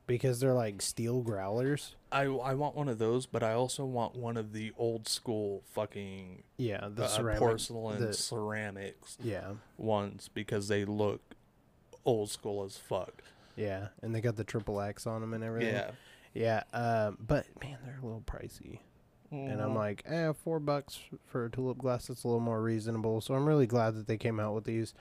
Because 0.08 0.40
they're 0.40 0.54
like 0.54 0.82
steel 0.82 1.22
growlers. 1.22 1.96
I 2.12 2.24
I 2.24 2.54
want 2.54 2.76
one 2.76 2.88
of 2.90 2.98
those, 3.00 3.26
but 3.26 3.44
I 3.44 3.54
also 3.54 3.86
want 3.86 4.16
one 4.16 4.38
of 4.38 4.54
the 4.54 4.72
old 4.78 5.08
school 5.08 5.64
fucking 5.74 6.44
Yeah, 6.58 6.88
the 6.94 7.06
uh, 7.06 7.08
ceramic 7.08 7.40
porcelain 7.40 8.00
the- 8.02 8.14
ceramics 8.14 9.18
yeah, 9.22 9.54
ones 9.78 10.30
because 10.34 10.68
they 10.68 10.86
look 10.86 11.22
old 12.06 12.30
school 12.30 12.64
as 12.64 12.78
fuck. 12.78 13.24
yeah, 13.56 13.88
and 14.02 14.14
they 14.14 14.22
got 14.22 14.36
the 14.36 14.44
triple 14.44 14.80
X 14.80 15.08
on 15.08 15.22
them 15.22 15.34
and 15.34 15.44
everything. 15.44 15.74
Yeah. 15.74 16.64
yeah. 16.74 17.08
Um, 17.08 17.18
but 17.20 17.46
man, 17.64 17.78
they're 17.86 18.00
a 18.02 18.06
little 18.06 18.24
pricey, 18.26 18.80
and 19.32 19.60
I'm 19.62 19.72
Mhm. 19.72 19.76
like, 19.76 20.04
eh, 20.06 20.32
four 20.34 20.60
bucks 20.60 21.00
for 21.26 21.46
a 21.46 21.50
tulip 21.50 21.78
glass. 21.80 22.08
That's 22.08 22.24
a 22.24 22.28
little 22.28 22.40
more 22.42 22.62
reasonable. 22.62 23.22
So 23.22 23.34
I'm 23.34 23.46
really 23.48 23.68
glad 23.68 23.96
that 23.96 24.08
they 24.08 24.18
came 24.18 24.40
out 24.40 24.54
with 24.54 24.66
these. 24.66 24.94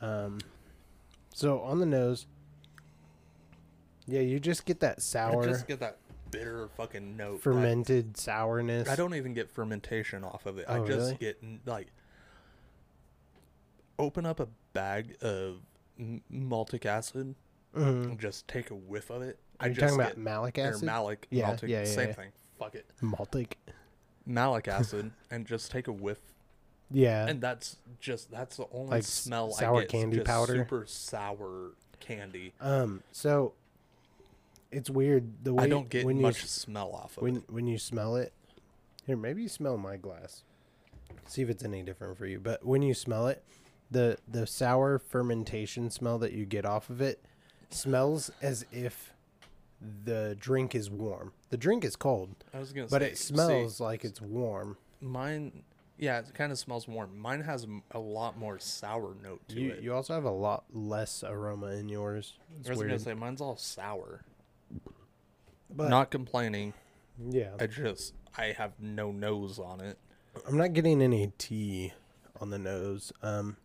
Um, 0.00 0.38
so 1.34 1.60
on 1.60 1.78
the 1.80 1.86
nose, 1.86 2.26
yeah, 4.06 4.20
you 4.20 4.40
just 4.40 4.64
get 4.64 4.80
that 4.80 4.96
I 4.98 5.00
sour, 5.00 5.46
just 5.46 5.66
get 5.66 5.80
that 5.80 5.98
bitter 6.30 6.68
fucking 6.76 7.16
note. 7.16 7.40
fermented 7.42 8.16
sourness. 8.16 8.88
I 8.88 8.96
don't 8.96 9.14
even 9.14 9.34
get 9.34 9.50
fermentation 9.50 10.24
off 10.24 10.46
of 10.46 10.58
it. 10.58 10.64
Oh, 10.68 10.82
I 10.82 10.86
just 10.86 10.98
really? 10.98 11.14
get 11.16 11.42
like 11.66 11.88
open 13.98 14.26
up 14.26 14.40
a 14.40 14.48
bag 14.72 15.16
of 15.22 15.56
m- 15.98 16.22
maltic 16.28 16.86
acid 16.86 17.34
Mhm. 17.74 18.04
and 18.04 18.20
just 18.20 18.48
take 18.48 18.70
a 18.70 18.74
whiff 18.74 19.10
of 19.10 19.22
it. 19.22 19.38
Are 19.60 19.66
I 19.66 19.68
you 19.68 19.74
just 19.74 19.80
talking 19.94 20.00
about 20.00 20.16
malic 20.16 20.58
or 20.58 20.62
acid? 20.62 20.82
malic, 20.82 21.26
Yeah, 21.30 21.46
maltic, 21.46 21.70
yeah, 21.70 21.78
yeah, 21.80 21.84
same 21.84 22.08
yeah. 22.08 22.14
thing. 22.14 22.32
Fuck 22.58 22.74
it, 22.74 22.86
Maltic. 23.00 23.58
malic 24.26 24.68
acid, 24.68 25.12
and 25.30 25.46
just 25.46 25.70
take 25.70 25.86
a 25.88 25.92
whiff, 25.92 26.20
Yeah. 26.90 27.26
and 27.28 27.40
that's 27.40 27.76
just 28.00 28.30
that's 28.30 28.56
the 28.56 28.66
only 28.72 28.90
Like 28.96 29.04
smell 29.04 29.52
sour 29.52 29.76
I 29.76 29.80
get. 29.80 29.86
is 29.86 29.90
candy 29.92 30.20
powder? 30.20 30.56
super 30.56 30.86
sour 30.86 31.72
candy. 32.00 32.54
Um. 32.60 33.02
So 33.12 33.54
it's 34.72 34.90
weird 34.90 35.44
the 35.44 35.54
way 35.54 35.64
I 35.64 35.68
don't 35.68 35.88
get 35.88 36.04
when 36.04 36.20
much 36.20 36.42
you 36.42 36.48
smell 36.48 36.92
off 36.92 37.16
of 37.16 37.22
when 37.22 37.36
it. 37.38 37.44
when 37.50 37.66
you 37.66 37.78
smell 37.78 38.16
it. 38.16 38.32
Here, 39.06 39.16
maybe 39.16 39.42
you 39.42 39.48
smell 39.48 39.76
my 39.76 39.96
glass. 39.96 40.44
See 41.26 41.42
if 41.42 41.48
it's 41.50 41.64
any 41.64 41.82
different 41.82 42.16
for 42.18 42.26
you. 42.26 42.38
But 42.40 42.64
when 42.64 42.82
you 42.82 42.94
smell 42.94 43.26
it, 43.28 43.44
the 43.90 44.18
the 44.28 44.46
sour 44.46 44.98
fermentation 44.98 45.90
smell 45.90 46.18
that 46.18 46.32
you 46.32 46.44
get 46.46 46.64
off 46.64 46.88
of 46.90 47.00
it 47.00 47.22
smells 47.70 48.30
as 48.40 48.64
if 48.72 49.12
the 50.04 50.36
drink 50.38 50.74
is 50.74 50.90
warm. 50.90 51.32
The 51.50 51.56
drink 51.56 51.84
is 51.84 51.96
cold, 51.96 52.34
I 52.54 52.58
was 52.58 52.72
gonna 52.72 52.86
but 52.88 53.02
say, 53.02 53.08
it 53.08 53.18
smells 53.18 53.78
see, 53.78 53.84
like 53.84 54.04
it's 54.04 54.20
warm. 54.20 54.76
mine. 55.00 55.64
Yeah, 55.98 56.18
it 56.18 56.34
kind 56.34 56.50
of 56.50 56.58
smells 56.58 56.88
warm. 56.88 57.16
Mine 57.18 57.42
has 57.42 57.66
a 57.92 57.98
lot 57.98 58.36
more 58.36 58.58
sour 58.58 59.14
note 59.22 59.40
to 59.48 59.60
You 59.60 59.70
it. 59.72 59.82
you 59.82 59.94
also 59.94 60.14
have 60.14 60.24
a 60.24 60.30
lot 60.30 60.64
less 60.72 61.22
aroma 61.22 61.68
in 61.68 61.88
yours. 61.88 62.34
It's 62.58 62.68
I 62.68 62.72
was 62.72 62.80
gonna 62.82 62.98
say 62.98 63.14
mine's 63.14 63.40
all 63.40 63.56
sour. 63.56 64.24
But 65.74 65.88
Not 65.88 66.10
complaining. 66.10 66.74
yeah, 67.30 67.50
I 67.58 67.66
just 67.66 68.14
I 68.36 68.46
have 68.46 68.72
no 68.78 69.10
nose 69.12 69.58
on 69.58 69.80
it. 69.80 69.98
I'm 70.46 70.56
not 70.56 70.72
getting 70.72 71.00
any 71.02 71.32
tea 71.38 71.92
on 72.40 72.50
the 72.50 72.58
nose. 72.58 73.12
Um, 73.22 73.56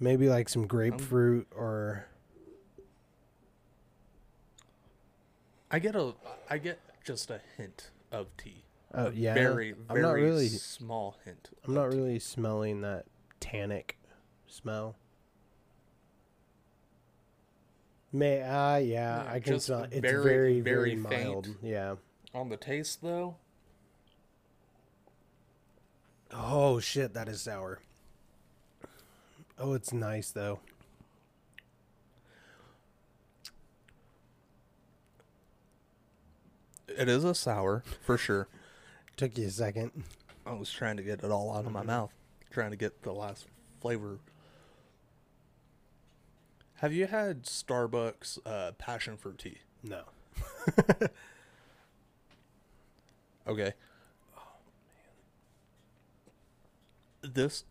maybe 0.00 0.28
like 0.28 0.48
some 0.48 0.66
grapefruit 0.66 1.46
or 1.54 2.06
I 5.70 5.78
get 5.78 5.96
a 5.96 6.14
I 6.48 6.58
get 6.58 6.78
just 7.04 7.30
a 7.30 7.40
hint 7.56 7.90
of 8.12 8.28
tea. 8.36 8.62
Oh 8.94 9.06
A 9.08 9.12
yeah, 9.12 9.34
very 9.34 9.72
I'm 9.88 9.96
very 9.96 10.02
not 10.02 10.12
really. 10.12 10.48
small 10.48 11.16
hint. 11.24 11.50
I'm 11.66 11.74
not 11.74 11.88
really 11.88 12.18
smelling 12.18 12.80
that 12.82 13.06
tannic 13.40 13.98
smell. 14.46 14.96
May 18.16 18.42
ah 18.42 18.76
yeah, 18.76 19.24
Yeah, 19.24 19.30
I 19.30 19.40
can 19.40 19.60
smell. 19.60 19.82
it. 19.82 19.90
It's 19.92 20.00
very, 20.00 20.60
very 20.60 20.94
very, 20.94 20.96
mild. 20.96 21.48
Yeah. 21.62 21.96
On 22.32 22.48
the 22.48 22.56
taste 22.56 23.02
though, 23.02 23.36
Oh 26.32 26.80
shit, 26.80 27.12
that 27.12 27.28
is 27.28 27.42
sour. 27.42 27.80
Oh, 29.58 29.74
it's 29.74 29.92
nice 29.92 30.30
though. 30.30 30.60
it 36.88 37.08
is 37.08 37.24
a 37.24 37.34
sour 37.34 37.82
for 38.00 38.16
sure. 38.16 38.48
Took 39.16 39.36
you 39.36 39.46
a 39.46 39.50
second. 39.50 40.04
I 40.46 40.54
was 40.54 40.70
trying 40.70 40.96
to 40.96 41.02
get 41.02 41.22
it 41.22 41.30
all 41.30 41.54
out 41.54 41.66
of 41.66 41.72
my 41.72 41.82
mouth, 41.82 42.12
trying 42.50 42.70
to 42.70 42.76
get 42.76 43.02
the 43.02 43.12
last 43.12 43.46
flavor. 43.80 44.18
Have 46.76 46.92
you 46.92 47.06
had 47.06 47.44
Starbucks 47.44 48.38
uh, 48.44 48.72
passion 48.72 49.16
fruit 49.16 49.38
tea? 49.38 49.58
No. 49.82 50.02
Okay. 53.48 53.74
This, 57.22 57.64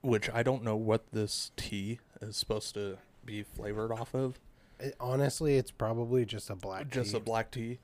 which 0.00 0.30
I 0.30 0.42
don't 0.42 0.62
know 0.62 0.76
what 0.76 1.10
this 1.12 1.50
tea 1.56 1.98
is 2.20 2.36
supposed 2.36 2.74
to 2.74 2.98
be 3.24 3.42
flavored 3.42 3.92
off 3.92 4.14
of, 4.14 4.38
It- 4.78 4.94
honestly, 5.00 5.56
it's 5.56 5.70
probably 5.70 6.24
just 6.24 6.50
a 6.50 6.54
black 6.54 6.84
tea. 6.84 6.90
just 6.94 7.10
tea. 7.12 7.16
a 7.16 7.20
black 7.20 7.50
tea. 7.50 7.78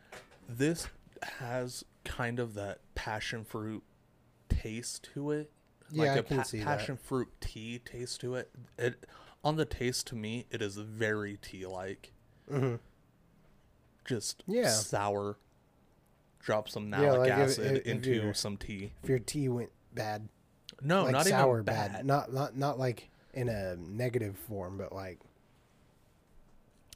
This 0.49 0.89
has 1.41 1.85
kind 2.05 2.39
of 2.39 2.55
that 2.55 2.79
passion 2.95 3.45
fruit 3.45 3.83
taste 4.49 5.09
to 5.15 5.31
it. 5.33 5.51
Yeah, 5.91 6.15
I 6.15 6.17
a 6.19 6.23
can 6.23 6.45
see 6.45 6.59
that. 6.59 6.67
passion 6.67 6.97
fruit 6.97 7.29
tea 7.41 7.81
taste 7.85 8.21
to 8.23 8.35
it. 8.37 8.51
It 8.79 9.05
on 9.45 9.57
the 9.57 9.65
taste 9.65 10.07
to 10.09 10.17
me, 10.17 10.47
it 10.51 10.61
is 10.63 10.77
very 10.77 11.37
tea 11.37 11.67
like. 11.67 12.13
Mhm. 12.51 12.81
Just 14.05 14.43
Yeah. 14.47 14.69
sour. 14.71 15.37
Drop 16.41 16.69
some 16.69 16.85
Yeah, 16.93 17.01
malic 17.01 17.19
like 17.21 17.31
acid 17.31 17.77
if- 17.77 17.81
if 17.83 17.87
into 17.87 18.13
you're- 18.15 18.35
some 18.35 18.57
tea. 18.57 18.93
If 19.03 19.09
your 19.09 19.19
tea 19.19 19.49
went 19.49 19.71
bad, 19.95 20.29
No, 20.83 21.05
like 21.05 21.13
not 21.13 21.27
sour 21.27 21.57
even 21.59 21.65
bad. 21.65 22.05
Not 22.05 22.33
not 22.33 22.57
not 22.57 22.79
like 22.79 23.09
in 23.33 23.49
a 23.49 23.77
negative 23.77 24.37
form, 24.39 24.77
but 24.77 24.93
like 24.93 25.21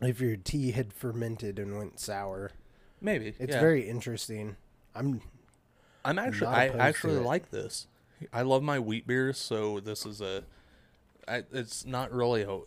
if 0.03 0.21
your 0.21 0.37
tea 0.37 0.73
had 0.73 0.93
fermented 0.93 1.59
and 1.59 1.77
went 1.77 1.99
sour. 1.99 2.53
Maybe 3.01 3.35
It's 3.39 3.55
yeah. 3.55 3.61
very 3.61 3.89
interesting. 3.89 4.57
I'm 4.95 5.23
I'm 6.05 6.19
actually 6.19 6.49
I 6.49 6.67
actually 6.69 7.19
like 7.19 7.51
this. 7.51 7.87
I 8.33 8.43
love 8.43 8.63
my 8.63 8.79
wheat 8.79 9.07
beers, 9.07 9.39
so 9.39 9.81
this 9.81 10.05
is 10.05 10.21
a. 10.21 10.45
I, 11.29 11.43
it's 11.53 11.85
not 11.85 12.13
really 12.13 12.43
a 12.43 12.61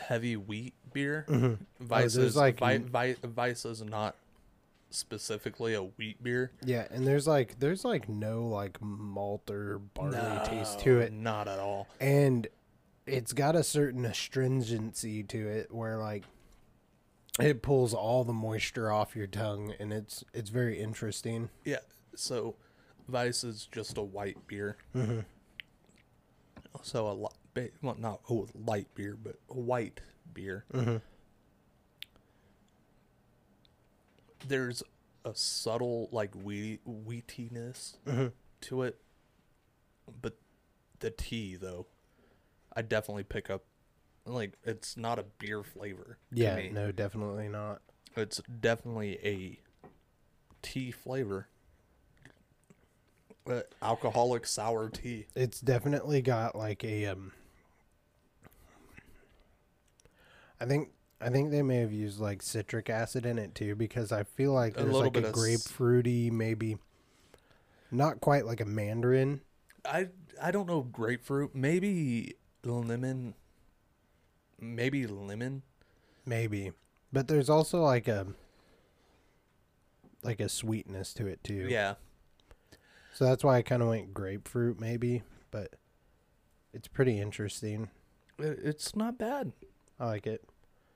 heavy 0.00 0.36
wheat 0.36 0.74
beer. 0.92 1.24
Weiss 1.88 2.14
there's 2.14 2.16
is 2.30 2.36
like 2.36 2.58
Vi, 2.58 2.78
Vi, 2.78 3.16
Weiss 3.36 3.64
is 3.64 3.82
not 3.82 4.16
specifically 4.90 5.74
a 5.74 5.82
wheat 5.82 6.22
beer. 6.22 6.50
yeah, 6.64 6.86
and 6.90 7.06
there's 7.06 7.26
like 7.26 7.58
there's 7.58 7.84
like 7.84 8.08
no 8.08 8.46
like 8.46 8.80
malt 8.80 9.50
or 9.50 9.78
barley 9.78 10.18
taste 10.46 10.80
to 10.80 10.98
it. 11.00 11.12
Not 11.12 11.46
at 11.48 11.58
all. 11.58 11.86
and 12.00 12.46
it's 13.06 13.32
got 13.32 13.56
a 13.56 13.62
certain 13.62 14.04
astringency 14.04 15.22
to 15.22 15.48
it 15.48 15.72
where 15.72 15.96
like 15.98 16.24
it 17.40 17.62
pulls 17.62 17.94
all 17.94 18.24
the 18.24 18.32
moisture 18.34 18.90
off 18.92 19.14
your 19.16 19.26
tongue 19.26 19.72
and 19.78 19.92
it's 19.92 20.24
it's 20.34 20.50
very 20.50 20.78
interesting 20.80 21.48
Yeah. 21.64 21.78
So, 22.14 22.56
Weiss 23.08 23.44
is 23.44 23.68
just 23.70 23.96
a 23.96 24.02
white 24.02 24.46
beer. 24.48 24.76
Mm-hmm. 24.94 25.20
So 26.82 27.06
a 27.06 27.14
ba- 27.14 27.28
well, 27.82 27.96
not 27.98 28.20
a 28.28 28.34
light 28.54 28.86
beer, 28.94 29.16
but 29.20 29.36
a 29.50 29.54
white 29.58 30.00
beer. 30.32 30.64
Mm-hmm. 30.72 30.96
There's 34.46 34.82
a 35.24 35.34
subtle 35.34 36.08
like 36.12 36.34
wheat 36.34 36.80
wheatiness 36.86 37.96
Mm-hmm. 38.06 38.28
to 38.62 38.82
it, 38.82 38.98
but 40.22 40.36
the 41.00 41.10
tea 41.10 41.56
though, 41.56 41.86
I 42.74 42.82
definitely 42.82 43.24
pick 43.24 43.50
up. 43.50 43.64
Like 44.24 44.52
it's 44.62 44.96
not 44.96 45.18
a 45.18 45.24
beer 45.38 45.62
flavor. 45.62 46.18
yeah 46.30 46.60
no 46.70 46.92
definitely 46.92 47.48
not 47.48 47.80
It's 48.14 48.42
definitely 48.60 49.18
a 49.24 49.58
tea 50.60 50.90
flavor. 50.90 51.48
Uh, 53.48 53.62
alcoholic 53.80 54.46
sour 54.46 54.90
tea. 54.90 55.24
it's 55.34 55.60
definitely 55.62 56.20
got 56.20 56.54
like 56.54 56.84
a 56.84 57.06
um 57.06 57.32
i 60.60 60.64
think 60.64 60.90
i 61.20 61.28
think 61.28 61.50
they 61.50 61.62
may 61.62 61.78
have 61.78 61.92
used 61.92 62.20
like 62.20 62.42
citric 62.42 62.90
acid 62.90 63.26
in 63.26 63.38
it 63.38 63.54
too 63.54 63.74
because 63.74 64.12
i 64.12 64.22
feel 64.22 64.52
like 64.52 64.74
there's 64.74 64.94
like 64.94 65.16
a 65.16 65.22
grapefruity 65.22 66.30
maybe 66.30 66.78
not 67.90 68.20
quite 68.20 68.44
like 68.44 68.60
a 68.60 68.64
mandarin 68.64 69.40
I 69.84 70.08
I 70.40 70.50
don't 70.50 70.66
know 70.66 70.82
grapefruit. 70.82 71.54
Maybe 71.54 72.34
lemon. 72.64 73.34
Maybe 74.60 75.06
lemon. 75.06 75.62
maybe 76.26 76.72
but 77.12 77.28
there's 77.28 77.48
also 77.48 77.82
like 77.82 78.08
a 78.08 78.26
like 80.22 80.40
a 80.40 80.48
sweetness 80.48 81.14
to 81.14 81.26
it 81.26 81.42
too 81.44 81.66
Yeah. 81.68 81.94
So 83.14 83.24
that's 83.24 83.42
why 83.42 83.56
I 83.56 83.62
kind 83.62 83.82
of 83.82 83.88
went 83.88 84.14
grapefruit, 84.14 84.78
maybe, 84.78 85.22
but 85.50 85.74
it's 86.72 86.86
pretty 86.86 87.20
interesting. 87.20 87.90
It's 88.38 88.94
not 88.94 89.18
bad. 89.18 89.52
I 89.98 90.06
like 90.06 90.26
it. 90.26 90.44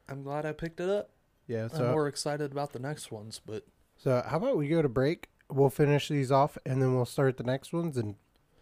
I'm 0.08 0.22
glad 0.22 0.46
I 0.46 0.52
picked 0.52 0.80
it 0.80 0.88
up. 0.88 1.10
Yeah. 1.46 1.68
So 1.68 1.84
I'm 1.84 1.92
more 1.92 2.08
excited 2.08 2.52
about 2.52 2.72
the 2.72 2.78
next 2.78 3.10
ones, 3.10 3.40
but 3.44 3.66
so 3.96 4.22
how 4.26 4.36
about 4.36 4.56
we 4.56 4.68
go 4.68 4.82
to 4.82 4.88
break? 4.88 5.28
We'll 5.50 5.70
finish 5.70 6.08
these 6.08 6.32
off, 6.32 6.56
and 6.64 6.80
then 6.80 6.94
we'll 6.94 7.04
start 7.04 7.36
the 7.36 7.44
next 7.44 7.72
ones 7.72 7.96
and 7.96 8.14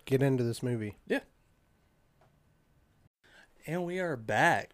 get 0.05 0.23
into 0.23 0.43
this 0.43 0.63
movie. 0.63 0.97
Yeah. 1.07 1.21
And 3.67 3.85
we 3.85 4.01
are 4.01 4.17
back. 4.17 4.71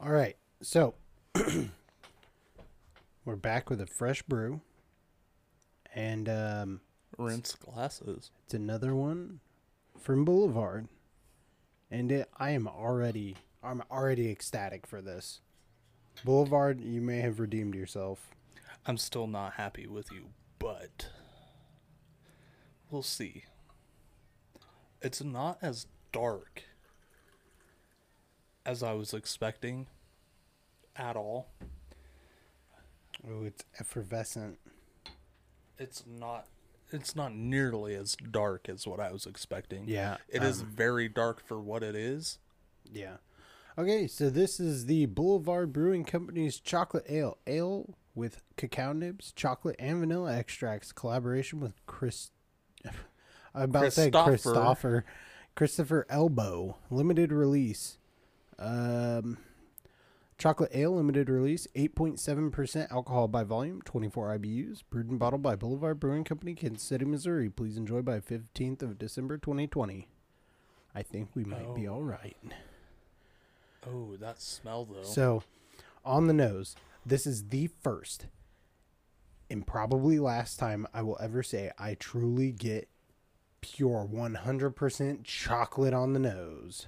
All 0.00 0.10
right. 0.12 0.36
So 0.60 0.94
we're 3.24 3.36
back 3.36 3.70
with 3.70 3.80
a 3.80 3.86
fresh 3.86 4.22
brew, 4.22 4.60
and 5.94 6.28
um, 6.28 6.80
Rinse 7.18 7.54
glasses. 7.54 8.30
it's 8.44 8.54
another 8.54 8.94
one 8.94 9.40
from 9.98 10.24
Boulevard, 10.24 10.88
and 11.90 12.12
it, 12.12 12.28
I 12.36 12.50
am 12.50 12.68
already 12.68 13.36
I'm 13.62 13.82
already 13.90 14.30
ecstatic 14.30 14.86
for 14.86 15.00
this. 15.00 15.40
Boulevard, 16.24 16.80
you 16.80 17.00
may 17.00 17.20
have 17.20 17.40
redeemed 17.40 17.74
yourself. 17.74 18.30
I'm 18.86 18.98
still 18.98 19.26
not 19.26 19.54
happy 19.54 19.86
with 19.86 20.10
you, 20.12 20.26
but 20.58 21.08
we'll 22.90 23.02
see. 23.02 23.44
It's 25.00 25.22
not 25.22 25.58
as 25.62 25.86
dark 26.12 26.64
as 28.66 28.82
I 28.82 28.92
was 28.92 29.14
expecting 29.14 29.86
at 30.96 31.16
all. 31.16 31.48
Oh, 33.28 33.44
it's 33.44 33.64
effervescent. 33.78 34.58
It's 35.78 36.04
not 36.06 36.46
it's 36.90 37.16
not 37.16 37.34
nearly 37.34 37.94
as 37.94 38.16
dark 38.16 38.68
as 38.68 38.86
what 38.86 39.00
I 39.00 39.10
was 39.12 39.24
expecting. 39.24 39.88
Yeah, 39.88 40.18
It 40.28 40.42
is 40.42 40.60
um, 40.60 40.66
very 40.66 41.08
dark 41.08 41.42
for 41.44 41.58
what 41.58 41.82
it 41.82 41.96
is. 41.96 42.38
Yeah. 42.92 43.16
Okay, 43.78 44.06
so 44.06 44.28
this 44.28 44.60
is 44.60 44.86
the 44.86 45.06
Boulevard 45.06 45.72
Brewing 45.72 46.04
Company's 46.04 46.60
chocolate 46.60 47.06
ale. 47.08 47.38
Ale 47.46 47.94
with 48.14 48.42
cacao 48.56 48.92
nibs, 48.92 49.32
chocolate, 49.32 49.76
and 49.78 50.00
vanilla 50.00 50.36
extracts. 50.36 50.92
Collaboration 50.92 51.58
with 51.60 51.74
Chris 51.86 52.30
I'm 53.54 53.64
about 53.64 53.84
to 53.84 53.90
say 53.90 54.10
Christopher. 54.10 55.04
Christopher, 55.54 56.06
Elbow, 56.08 56.78
limited 56.90 57.32
release. 57.32 57.98
Um, 58.58 59.38
chocolate 60.38 60.70
ale, 60.74 60.96
limited 60.96 61.28
release, 61.28 61.66
8.7% 61.76 62.90
alcohol 62.90 63.28
by 63.28 63.44
volume, 63.44 63.82
24 63.82 64.38
IBUs, 64.38 64.82
brewed 64.88 65.10
and 65.10 65.18
bottled 65.18 65.42
by 65.42 65.56
Boulevard 65.56 66.00
Brewing 66.00 66.24
Company, 66.24 66.54
Kansas 66.54 66.82
City, 66.86 67.04
Missouri. 67.04 67.50
Please 67.50 67.76
enjoy 67.76 68.00
by 68.02 68.20
15th 68.20 68.82
of 68.82 68.98
December 68.98 69.36
2020. 69.36 70.08
I 70.94 71.02
think 71.02 71.30
we 71.34 71.44
might 71.44 71.74
be 71.74 71.86
Oh. 71.86 71.94
all 71.94 72.02
right. 72.02 72.36
Oh, 73.86 74.16
that 74.20 74.40
smell 74.40 74.84
though. 74.84 75.02
So, 75.02 75.42
on 76.04 76.26
the 76.26 76.32
nose, 76.32 76.76
this 77.04 77.26
is 77.26 77.48
the 77.48 77.68
first 77.82 78.26
and 79.52 79.66
probably 79.66 80.18
last 80.18 80.58
time 80.58 80.86
I 80.94 81.02
will 81.02 81.18
ever 81.20 81.42
say 81.42 81.70
I 81.78 81.94
truly 81.94 82.52
get 82.52 82.88
pure 83.60 84.08
100% 84.10 85.24
chocolate 85.24 85.92
on 85.92 86.14
the 86.14 86.18
nose. 86.18 86.86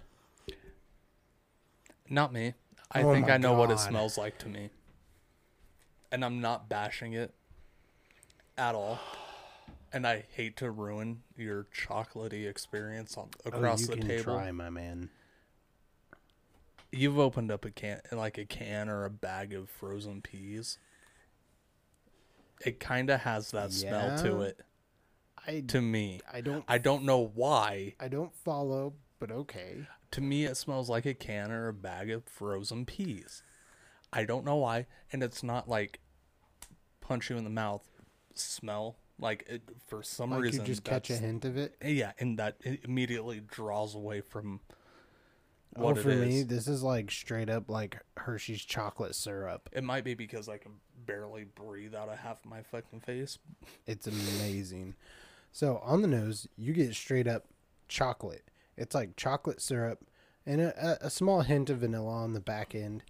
Not 2.08 2.32
me. 2.32 2.54
I 2.90 3.02
Oh 3.02 3.12
think 3.12 3.28
I 3.28 3.36
know 3.36 3.52
what 3.52 3.70
it 3.70 3.78
smells 3.78 4.16
like 4.16 4.38
to 4.38 4.48
me. 4.48 4.70
And 6.10 6.24
I'm 6.24 6.40
not 6.40 6.70
bashing 6.70 7.12
it 7.12 7.34
at 8.56 8.74
all. 8.74 8.98
And 9.92 10.06
I 10.06 10.24
hate 10.34 10.56
to 10.56 10.70
ruin 10.70 11.20
your 11.36 11.66
chocolatey 11.76 12.48
experience 12.48 13.16
on 13.18 13.28
across 13.44 13.80
oh, 13.80 13.82
you 13.82 13.86
the 13.88 13.96
can 13.96 14.08
table. 14.08 14.24
try, 14.24 14.50
my 14.52 14.70
man. 14.70 15.10
You've 16.94 17.18
opened 17.18 17.50
up 17.50 17.64
a 17.64 17.70
can 17.70 18.00
like 18.12 18.38
a 18.38 18.44
can 18.44 18.88
or 18.88 19.04
a 19.04 19.10
bag 19.10 19.52
of 19.52 19.68
frozen 19.68 20.22
peas. 20.22 20.78
It 22.64 22.80
kind 22.80 23.10
of 23.10 23.20
has 23.20 23.50
that 23.50 23.72
smell 23.72 24.16
to 24.22 24.42
it 24.42 24.60
I, 25.46 25.60
to 25.68 25.80
me. 25.80 26.20
I 26.32 26.40
don't 26.40 26.64
I 26.68 26.78
don't 26.78 27.04
know 27.04 27.30
why. 27.34 27.94
I 28.00 28.08
don't 28.08 28.34
follow, 28.34 28.94
but 29.18 29.30
okay. 29.30 29.86
To 30.12 30.20
me, 30.20 30.44
it 30.44 30.56
smells 30.56 30.88
like 30.88 31.06
a 31.06 31.14
can 31.14 31.50
or 31.50 31.68
a 31.68 31.72
bag 31.72 32.10
of 32.10 32.24
frozen 32.24 32.86
peas. 32.86 33.42
I 34.12 34.24
don't 34.24 34.44
know 34.44 34.56
why, 34.56 34.86
and 35.12 35.22
it's 35.22 35.42
not 35.42 35.68
like 35.68 36.00
punch 37.00 37.30
you 37.30 37.36
in 37.36 37.44
the 37.44 37.50
mouth 37.50 37.82
smell. 38.34 38.96
Like 39.18 39.44
it, 39.48 39.62
for 39.86 40.02
some 40.02 40.30
Like 40.30 40.42
reason, 40.42 40.60
you 40.60 40.66
just 40.66 40.84
catch 40.84 41.10
a 41.10 41.16
hint 41.16 41.44
of 41.44 41.56
it. 41.56 41.76
Yeah, 41.84 42.12
and 42.18 42.38
that 42.38 42.56
immediately 42.84 43.40
draws 43.40 43.94
away 43.94 44.20
from 44.20 44.60
Oh, 45.76 45.94
for 45.94 46.14
me, 46.14 46.42
this 46.42 46.68
is 46.68 46.82
like 46.82 47.10
straight 47.10 47.50
up 47.50 47.68
like 47.68 47.98
Hershey's 48.16 48.64
chocolate 48.64 49.14
syrup. 49.14 49.68
It 49.72 49.84
might 49.84 50.04
be 50.04 50.14
because 50.14 50.48
I 50.48 50.58
can 50.58 50.72
barely 51.06 51.44
breathe 51.44 51.94
out 51.94 52.08
of 52.08 52.18
half 52.18 52.44
my 52.44 52.62
fucking 52.62 53.00
face. 53.00 53.38
It's 53.86 54.06
amazing. 54.06 54.94
So 55.52 55.80
on 55.84 56.02
the 56.02 56.08
nose, 56.08 56.48
you 56.56 56.72
get 56.72 56.94
straight 56.94 57.26
up 57.26 57.46
chocolate. 57.88 58.44
It's 58.76 58.94
like 58.94 59.16
chocolate 59.16 59.60
syrup 59.60 60.04
and 60.46 60.60
a, 60.60 61.00
a, 61.02 61.06
a 61.06 61.10
small 61.10 61.42
hint 61.42 61.70
of 61.70 61.78
vanilla 61.78 62.10
on 62.10 62.32
the 62.32 62.40
back 62.40 62.74
end. 62.74 63.02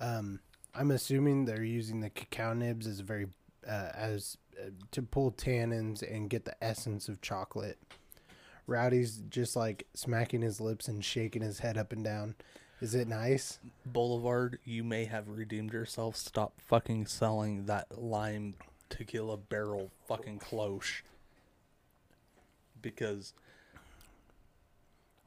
Um, 0.00 0.40
I'm 0.74 0.90
assuming 0.90 1.44
they're 1.44 1.62
using 1.62 2.00
the 2.00 2.10
cacao 2.10 2.52
nibs 2.52 2.86
as 2.86 3.00
a 3.00 3.02
very 3.02 3.26
uh, 3.66 3.90
as 3.94 4.36
uh, 4.60 4.70
to 4.92 5.02
pull 5.02 5.32
tannins 5.32 6.02
and 6.02 6.30
get 6.30 6.44
the 6.44 6.62
essence 6.62 7.08
of 7.08 7.20
chocolate. 7.20 7.78
Rowdy's 8.66 9.18
just 9.28 9.54
like 9.56 9.86
smacking 9.94 10.42
his 10.42 10.60
lips 10.60 10.88
and 10.88 11.04
shaking 11.04 11.42
his 11.42 11.60
head 11.60 11.78
up 11.78 11.92
and 11.92 12.02
down. 12.04 12.34
Is 12.80 12.94
it 12.94 13.08
nice? 13.08 13.58
Boulevard, 13.86 14.58
you 14.64 14.84
may 14.84 15.04
have 15.06 15.28
redeemed 15.28 15.72
yourself. 15.72 16.16
Stop 16.16 16.60
fucking 16.60 17.06
selling 17.06 17.66
that 17.66 18.02
lime 18.02 18.54
tequila 18.90 19.36
barrel 19.36 19.90
fucking 20.06 20.38
cloche. 20.40 21.02
Because 22.82 23.32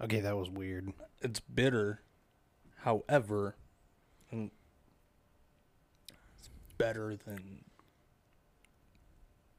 Okay, 0.02 0.20
that 0.22 0.38
was 0.38 0.50
weird. 0.50 0.94
it's 1.22 1.40
bitter. 1.42 2.02
However, 2.84 3.56
mm, 4.34 4.50
it's 6.38 6.50
better 6.78 7.18
than 7.26 7.66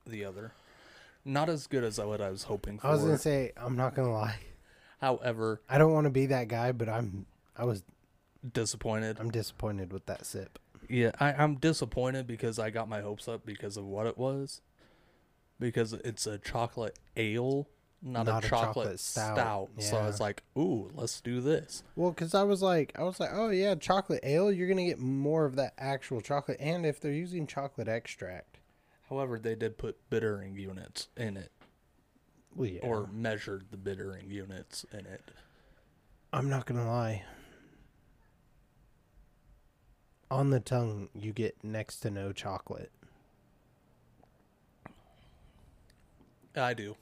the 0.07 0.25
other. 0.25 0.53
Not 1.25 1.49
as 1.49 1.67
good 1.67 1.85
as 1.85 1.99
what 1.99 2.21
I 2.21 2.31
was 2.31 2.45
hoping 2.45 2.79
for. 2.79 2.87
I 2.87 2.91
was 2.93 3.03
gonna 3.03 3.19
say 3.19 3.53
I'm 3.57 3.77
not 3.77 3.95
gonna 3.95 4.13
lie. 4.13 4.39
However, 5.01 5.61
I 5.69 5.79
don't 5.79 5.93
want 5.93 6.05
to 6.05 6.11
be 6.11 6.27
that 6.27 6.49
guy, 6.49 6.73
but 6.73 6.89
I'm 6.89 7.27
I 7.57 7.65
was 7.65 7.83
disappointed. 8.53 9.19
I'm 9.21 9.31
disappointed 9.31 9.93
with 9.93 10.07
that 10.07 10.27
sip. 10.27 10.59
Yeah, 10.89 11.13
I, 11.21 11.33
I'm 11.35 11.57
disappointed 11.57 12.27
because 12.27 12.59
I 12.59 12.71
got 12.71 12.89
my 12.89 13.01
hopes 13.01 13.29
up 13.29 13.45
because 13.47 13.77
of 13.77 13.85
what 13.85 14.07
it 14.07 14.19
was. 14.19 14.61
Because 15.59 15.93
it's 15.93 16.27
a 16.27 16.39
chocolate 16.39 16.99
ale, 17.17 17.69
not, 18.03 18.25
Not 18.27 18.43
a 18.43 18.47
a 18.47 18.49
chocolate, 18.49 18.75
chocolate 18.75 19.01
stout. 19.01 19.37
stout, 19.37 19.69
So 19.79 19.99
I 19.99 20.07
was 20.07 20.21
like, 20.21 20.43
ooh, 20.57 20.91
let's 20.95 21.21
do 21.21 21.41
this. 21.43 21.83
Well, 21.97 22.11
because 22.13 22.35
I 22.35 22.45
was 22.45 22.63
like, 22.63 22.93
I 22.99 23.03
was 23.03 23.21
like, 23.21 23.29
oh 23.33 23.51
yeah, 23.51 23.75
chocolate 23.75 24.21
ale. 24.23 24.51
You're 24.51 24.69
gonna 24.69 24.87
get 24.87 24.99
more 24.99 25.45
of 25.45 25.57
that 25.57 25.75
actual 25.77 26.23
chocolate, 26.23 26.57
and 26.61 26.87
if 26.87 26.99
they're 26.99 27.13
using 27.13 27.47
chocolate 27.47 27.89
extract, 27.89 28.60
However, 29.11 29.41
they 29.41 29.57
did 29.57 29.77
put 29.77 29.99
bittering 30.09 30.55
units 30.55 31.09
in 31.17 31.37
it, 31.37 31.51
well, 32.55 32.69
yeah. 32.69 32.81
or 32.83 33.09
measured 33.13 33.65
the 33.73 33.77
bittering 33.77 34.31
units 34.31 34.87
in 34.93 35.01
it. 35.01 35.23
I'm 36.33 36.49
not 36.49 36.65
gonna 36.65 36.87
lie. 36.87 37.25
On 40.31 40.51
the 40.51 40.61
tongue, 40.61 41.09
you 41.13 41.33
get 41.33 41.57
next 41.65 41.99
to 42.01 42.11
no 42.11 42.31
chocolate. 42.33 42.93
I 46.55 46.73
do. 46.73 46.95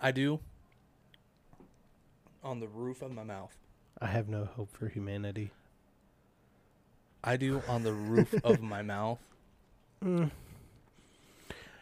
I 0.00 0.12
do. 0.12 0.38
On 2.44 2.60
the 2.60 2.68
roof 2.68 3.02
of 3.02 3.10
my 3.10 3.24
mouth. 3.24 3.56
I 4.00 4.06
have 4.06 4.28
no 4.28 4.44
hope 4.44 4.76
for 4.76 4.86
humanity. 4.86 5.50
I 7.24 7.36
do 7.36 7.62
on 7.66 7.82
the 7.82 7.92
roof 7.92 8.32
of 8.44 8.62
my 8.62 8.82
mouth. 8.82 9.18
Mm. 10.04 10.30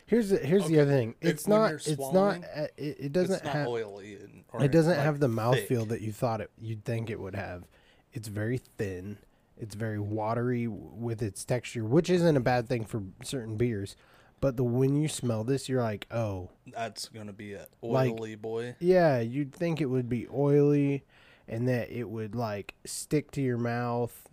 Here's 0.06 0.28
the 0.30 0.38
here's 0.38 0.66
the 0.68 0.80
other 0.80 0.90
thing. 0.90 1.14
It's 1.20 1.46
when 1.48 1.58
not. 1.60 1.72
It's 1.74 1.98
not. 2.12 2.36
uh, 2.56 2.66
It, 2.76 2.96
it 3.00 3.12
doesn't 3.12 3.44
not 3.44 3.52
have. 3.54 3.66
oily. 3.68 4.16
And, 4.16 4.62
It 4.62 4.70
doesn't 4.70 4.92
like 4.96 5.00
have 5.04 5.18
the 5.20 5.28
mouthfeel 5.28 5.88
that 5.88 6.00
you 6.02 6.12
thought 6.12 6.40
it 6.40 6.50
you'd 6.60 6.84
think 6.84 7.08
it 7.10 7.18
would 7.20 7.34
have. 7.34 7.64
It's 8.12 8.28
very 8.28 8.58
thin. 8.78 9.18
It's 9.56 9.74
very 9.74 9.98
watery 9.98 10.66
with 10.68 11.22
its 11.22 11.44
texture, 11.44 11.84
which 11.84 12.10
isn't 12.10 12.36
a 12.36 12.40
bad 12.40 12.68
thing 12.68 12.84
for 12.84 13.02
certain 13.22 13.56
beers. 13.56 13.96
But 14.40 14.56
the 14.56 14.64
when 14.64 14.94
you 14.94 15.08
smell 15.08 15.42
this, 15.42 15.68
you're 15.68 15.80
like, 15.82 16.06
oh, 16.10 16.50
That's 16.66 17.08
gonna 17.08 17.32
be 17.32 17.54
a 17.54 17.66
Like- 17.80 18.12
oily 18.12 18.34
boy. 18.34 18.76
yeah. 18.80 19.20
You'd 19.20 19.54
think 19.54 19.80
it 19.80 19.86
would 19.86 20.08
be 20.08 20.26
oily, 20.28 21.04
and 21.48 21.66
that 21.68 21.90
it 21.90 22.10
would 22.10 22.34
like 22.34 22.74
stick 22.84 23.30
to 23.32 23.40
your 23.40 23.56
mouth, 23.58 24.28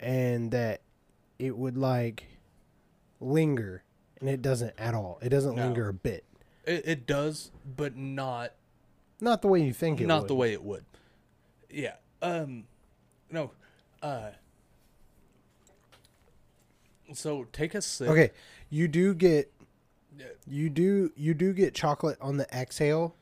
and 0.00 0.50
that 0.50 0.80
it 1.38 1.56
would 1.56 1.76
like 1.76 2.24
linger, 3.20 3.84
and 4.20 4.28
it 4.28 4.42
doesn't 4.42 4.74
at 4.78 4.94
all. 4.94 5.18
It 5.22 5.28
doesn't 5.30 5.54
No. 5.56 5.64
linger 5.66 5.88
a 5.88 5.92
bit. 5.94 6.24
It, 6.66 6.86
it 6.86 7.06
does, 7.06 7.50
but 7.76 7.96
not 7.96 8.52
Not 9.20 9.42
the 9.42 9.48
way 9.48 9.62
you 9.62 9.72
think 9.72 10.00
it 10.00 10.06
not 10.06 10.22
would. 10.22 10.28
the 10.30 10.34
way 10.34 10.52
it 10.52 10.62
would. 10.62 10.84
Yeah. 11.70 11.94
Um. 12.22 12.64
No. 13.30 13.52
Uh. 14.02 14.30
So 17.14 17.44
take 17.52 17.74
a 17.74 17.80
sip. 17.82 18.08
Okay, 18.08 18.30
you 18.68 18.86
do 18.88 19.14
get 19.14 19.52
you 20.46 20.68
do 20.68 21.10
you 21.16 21.32
do 21.34 21.52
get 21.52 21.74
chocolate 21.74 22.18
on 22.20 22.36
the 22.36 22.46
exhale, 22.54 23.14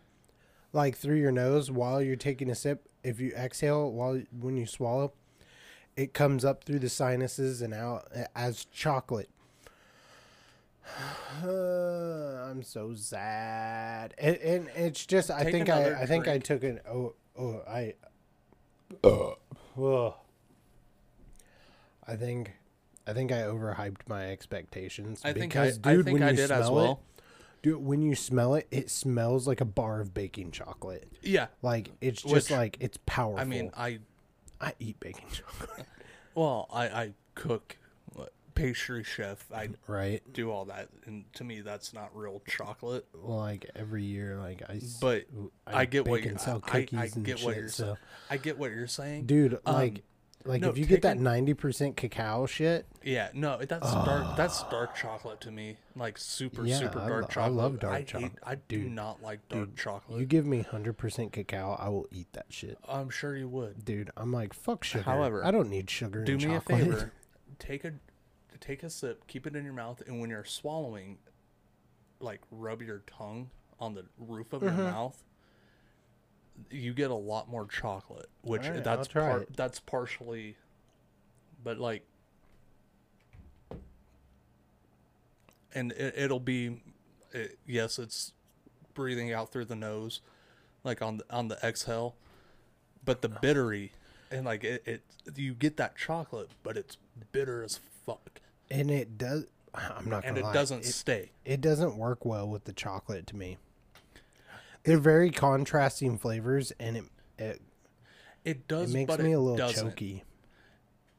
like 0.72 0.96
through 0.96 1.16
your 1.16 1.30
nose 1.32 1.70
while 1.70 2.02
you're 2.02 2.16
taking 2.16 2.50
a 2.50 2.54
sip. 2.54 2.88
If 3.04 3.20
you 3.20 3.32
exhale 3.36 3.92
while 3.92 4.20
when 4.40 4.56
you 4.56 4.66
swallow, 4.66 5.12
it 5.96 6.12
comes 6.14 6.44
up 6.44 6.64
through 6.64 6.80
the 6.80 6.88
sinuses 6.88 7.62
and 7.62 7.72
out 7.72 8.10
as 8.34 8.64
chocolate. 8.64 9.30
I'm 11.42 12.62
so 12.62 12.94
sad, 12.94 14.14
and, 14.18 14.36
and 14.36 14.68
it's 14.76 15.04
just 15.04 15.30
I 15.30 15.44
think 15.44 15.68
I 15.68 15.80
another 15.80 15.96
I 15.96 16.06
think 16.06 16.28
I 16.28 16.38
took 16.38 16.62
an 16.64 16.80
oh 16.88 17.14
oh 17.38 17.62
I. 17.68 17.94
Ugh. 19.04 20.14
I 22.08 22.16
think 22.16 22.52
I 23.06 23.12
think 23.12 23.32
I 23.32 23.42
overhyped 23.42 24.08
my 24.08 24.30
expectations. 24.30 25.20
I 25.24 25.32
think 25.32 25.56
I, 25.56 25.66
because, 25.66 25.80
I 25.84 25.94
dude, 25.94 26.04
think 26.04 26.14
when 26.14 26.22
I 26.22 26.30
you 26.30 26.36
did 26.36 26.50
as 26.50 26.66
smell 26.66 26.74
well. 26.74 26.92
It, 27.18 27.22
dude, 27.62 27.84
when 27.84 28.02
you 28.02 28.14
smell 28.14 28.54
it, 28.54 28.66
it 28.70 28.90
smells 28.90 29.46
like 29.46 29.60
a 29.60 29.64
bar 29.64 30.00
of 30.00 30.14
baking 30.14 30.50
chocolate. 30.50 31.08
Yeah. 31.22 31.46
Like 31.62 31.92
it's 32.00 32.22
just 32.22 32.32
Which, 32.32 32.50
like 32.50 32.76
it's 32.80 32.98
powerful. 33.06 33.40
I 33.40 33.44
mean, 33.44 33.70
I 33.76 33.98
I 34.60 34.72
eat 34.78 34.98
baking 35.00 35.26
chocolate, 35.32 35.86
well, 36.34 36.68
I 36.72 36.86
I 36.86 37.12
cook, 37.34 37.76
pastry 38.56 39.04
chef. 39.04 39.46
I 39.54 39.68
right? 39.86 40.20
do 40.32 40.50
all 40.50 40.64
that, 40.64 40.88
and 41.04 41.24
to 41.34 41.44
me, 41.44 41.60
that's 41.60 41.94
not 41.94 42.10
real 42.16 42.42
chocolate. 42.48 43.06
Like 43.14 43.70
every 43.76 44.02
year, 44.02 44.38
like 44.38 44.62
I. 44.68 44.80
But 45.00 45.26
I, 45.66 45.84
get 45.84 46.06
what 46.08 46.24
you're. 46.24 46.36
sell 46.38 46.60
I, 46.64 46.70
cookies 46.80 46.98
I 46.98 47.04
and 47.14 47.24
get 47.24 47.42
what 47.44 47.52
shit, 47.54 47.56
you're 47.60 47.68
so- 47.68 47.84
saying. 47.84 47.96
I 48.30 48.36
get 48.38 48.58
what 48.58 48.72
you're 48.72 48.86
saying, 48.88 49.26
dude. 49.26 49.54
Um, 49.64 49.74
Like 49.74 50.02
like 50.44 50.60
No, 50.60 50.68
if 50.70 50.78
you 50.78 50.86
get 50.86 51.02
that 51.02 51.18
ninety 51.18 51.54
percent 51.54 51.96
cacao 51.96 52.46
shit, 52.46 52.86
Yeah, 53.02 53.30
no, 53.34 53.58
that's 53.58 53.92
dark. 53.92 54.36
That's 54.36 54.62
dark 54.64 54.94
chocolate 54.94 55.40
to 55.40 55.50
me. 55.50 55.76
Like 55.96 56.18
super, 56.18 56.64
Yeah, 56.64 56.76
super 56.78 57.00
I 57.00 57.08
dark 57.08 57.24
I 57.24 57.34
chocolate. 57.34 57.52
love 57.56 57.80
dark 57.80 58.06
chocolate. 58.06 58.32
I 58.44 58.54
do 58.54 58.82
Dude, 58.84 58.92
not 58.92 59.20
like 59.22 59.48
dark 59.48 59.74
chocolate. 59.76 60.20
you 60.20 60.24
give 60.26 60.46
me 60.46 60.62
hundred 60.62 60.98
percent 60.98 61.32
cacao, 61.32 61.76
I 61.80 61.88
will 61.88 62.06
eat 62.12 62.28
that 62.34 62.46
shit, 62.50 62.78
I'm 62.88 63.10
sure 63.10 63.36
you 63.36 63.48
would. 63.48 63.84
dude. 63.84 64.10
I'm 64.16 64.32
like 64.32 64.52
fuck 64.54 64.84
sugar. 64.84 65.02
However, 65.04 65.44
I 65.44 65.50
don't 65.50 65.68
need 65.68 65.90
sugar. 65.90 66.22
Do 66.24 66.32
in 66.34 66.38
me 66.38 66.44
chocolate. 66.44 66.80
a 66.80 66.84
favor. 66.84 67.12
Take 67.58 67.84
a 67.84 67.92
take 68.56 68.82
a 68.82 68.90
sip, 68.90 69.26
keep 69.26 69.46
it 69.46 69.54
in 69.56 69.64
your 69.64 69.72
mouth, 69.72 70.02
and 70.06 70.20
when 70.20 70.30
you're 70.30 70.44
swallowing, 70.44 71.18
like 72.20 72.40
rub 72.50 72.82
your 72.82 73.02
tongue 73.06 73.50
on 73.78 73.94
the 73.94 74.04
roof 74.18 74.52
of 74.52 74.62
Mm-hmm. 74.62 74.78
your 74.80 74.90
mouth. 74.90 75.22
You 76.70 76.94
get 76.94 77.10
a 77.10 77.14
lot 77.14 77.50
more 77.50 77.66
chocolate, 77.66 78.30
which 78.42 78.64
Alright, 78.66 78.82
that's 78.84 79.08
par- 79.08 79.40
it. 79.42 79.56
that's 79.56 79.78
partially, 79.78 80.56
but 81.62 81.78
like, 81.78 82.06
and 85.74 85.92
it, 85.92 86.14
it'll 86.16 86.40
be, 86.40 86.80
it, 87.32 87.58
yes, 87.66 87.98
it's 87.98 88.32
breathing 88.94 89.32
out 89.32 89.52
through 89.52 89.66
the 89.66 89.76
nose, 89.76 90.20
like 90.84 91.02
on 91.02 91.18
the, 91.18 91.24
on 91.30 91.48
the 91.48 91.58
exhale, 91.62 92.14
but 93.04 93.20
the 93.20 93.28
bittery, 93.28 93.92
and 94.30 94.46
like 94.46 94.64
it, 94.64 94.82
it, 94.86 95.02
you 95.36 95.52
get 95.52 95.76
that 95.76 95.96
chocolate, 95.96 96.48
but 96.62 96.78
it's 96.78 96.96
bitter 97.32 97.62
as 97.62 97.80
fuck, 98.06 98.40
and 98.70 98.90
it 98.90 99.16
does. 99.18 99.44
I'm 99.74 99.82
not 99.84 99.94
and 99.96 100.10
gonna 100.10 100.26
And 100.26 100.38
it 100.38 100.44
lie, 100.44 100.52
doesn't 100.52 100.80
It, 100.80 100.86
stay. 100.86 101.30
it 101.44 101.60
doesn't 101.60 101.96
work 101.96 102.24
well 102.24 102.48
with 102.48 102.64
the 102.64 102.72
chocolate 102.72 103.26
to 103.28 103.36
me. 103.36 103.58
They're 104.84 104.98
very 104.98 105.30
contrasting 105.30 106.16
flavors, 106.18 106.72
and 106.78 106.96
it 106.96 107.04
it, 107.38 107.60
It 108.44 108.68
does, 108.68 108.90
it 108.90 108.94
makes 108.94 109.18
me 109.18 109.32
it 109.32 109.34
a 109.34 109.40
little 109.40 109.56
doesn't. 109.56 109.90
choky. 109.90 110.24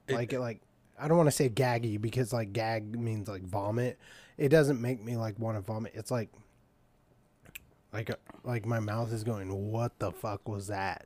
It- 0.07 0.13
like 0.13 0.31
it, 0.33 0.39
like 0.39 0.61
I 0.99 1.07
don't 1.07 1.17
want 1.17 1.27
to 1.27 1.35
say 1.35 1.49
gaggy 1.49 1.99
because 2.01 2.31
like 2.33 2.53
gag 2.53 2.97
means 2.97 3.27
like 3.27 3.43
vomit. 3.43 3.99
It 4.37 4.49
doesn't 4.49 4.79
make 4.81 5.03
me 5.03 5.17
like 5.17 5.37
want 5.37 5.57
to 5.57 5.61
vomit. 5.61 5.91
It's 5.95 6.09
like 6.11 6.29
like 7.93 8.09
like 8.43 8.65
my 8.65 8.79
mouth 8.79 9.11
is 9.11 9.23
going. 9.23 9.51
What 9.71 9.99
the 9.99 10.11
fuck 10.11 10.47
was 10.47 10.67
that? 10.67 11.05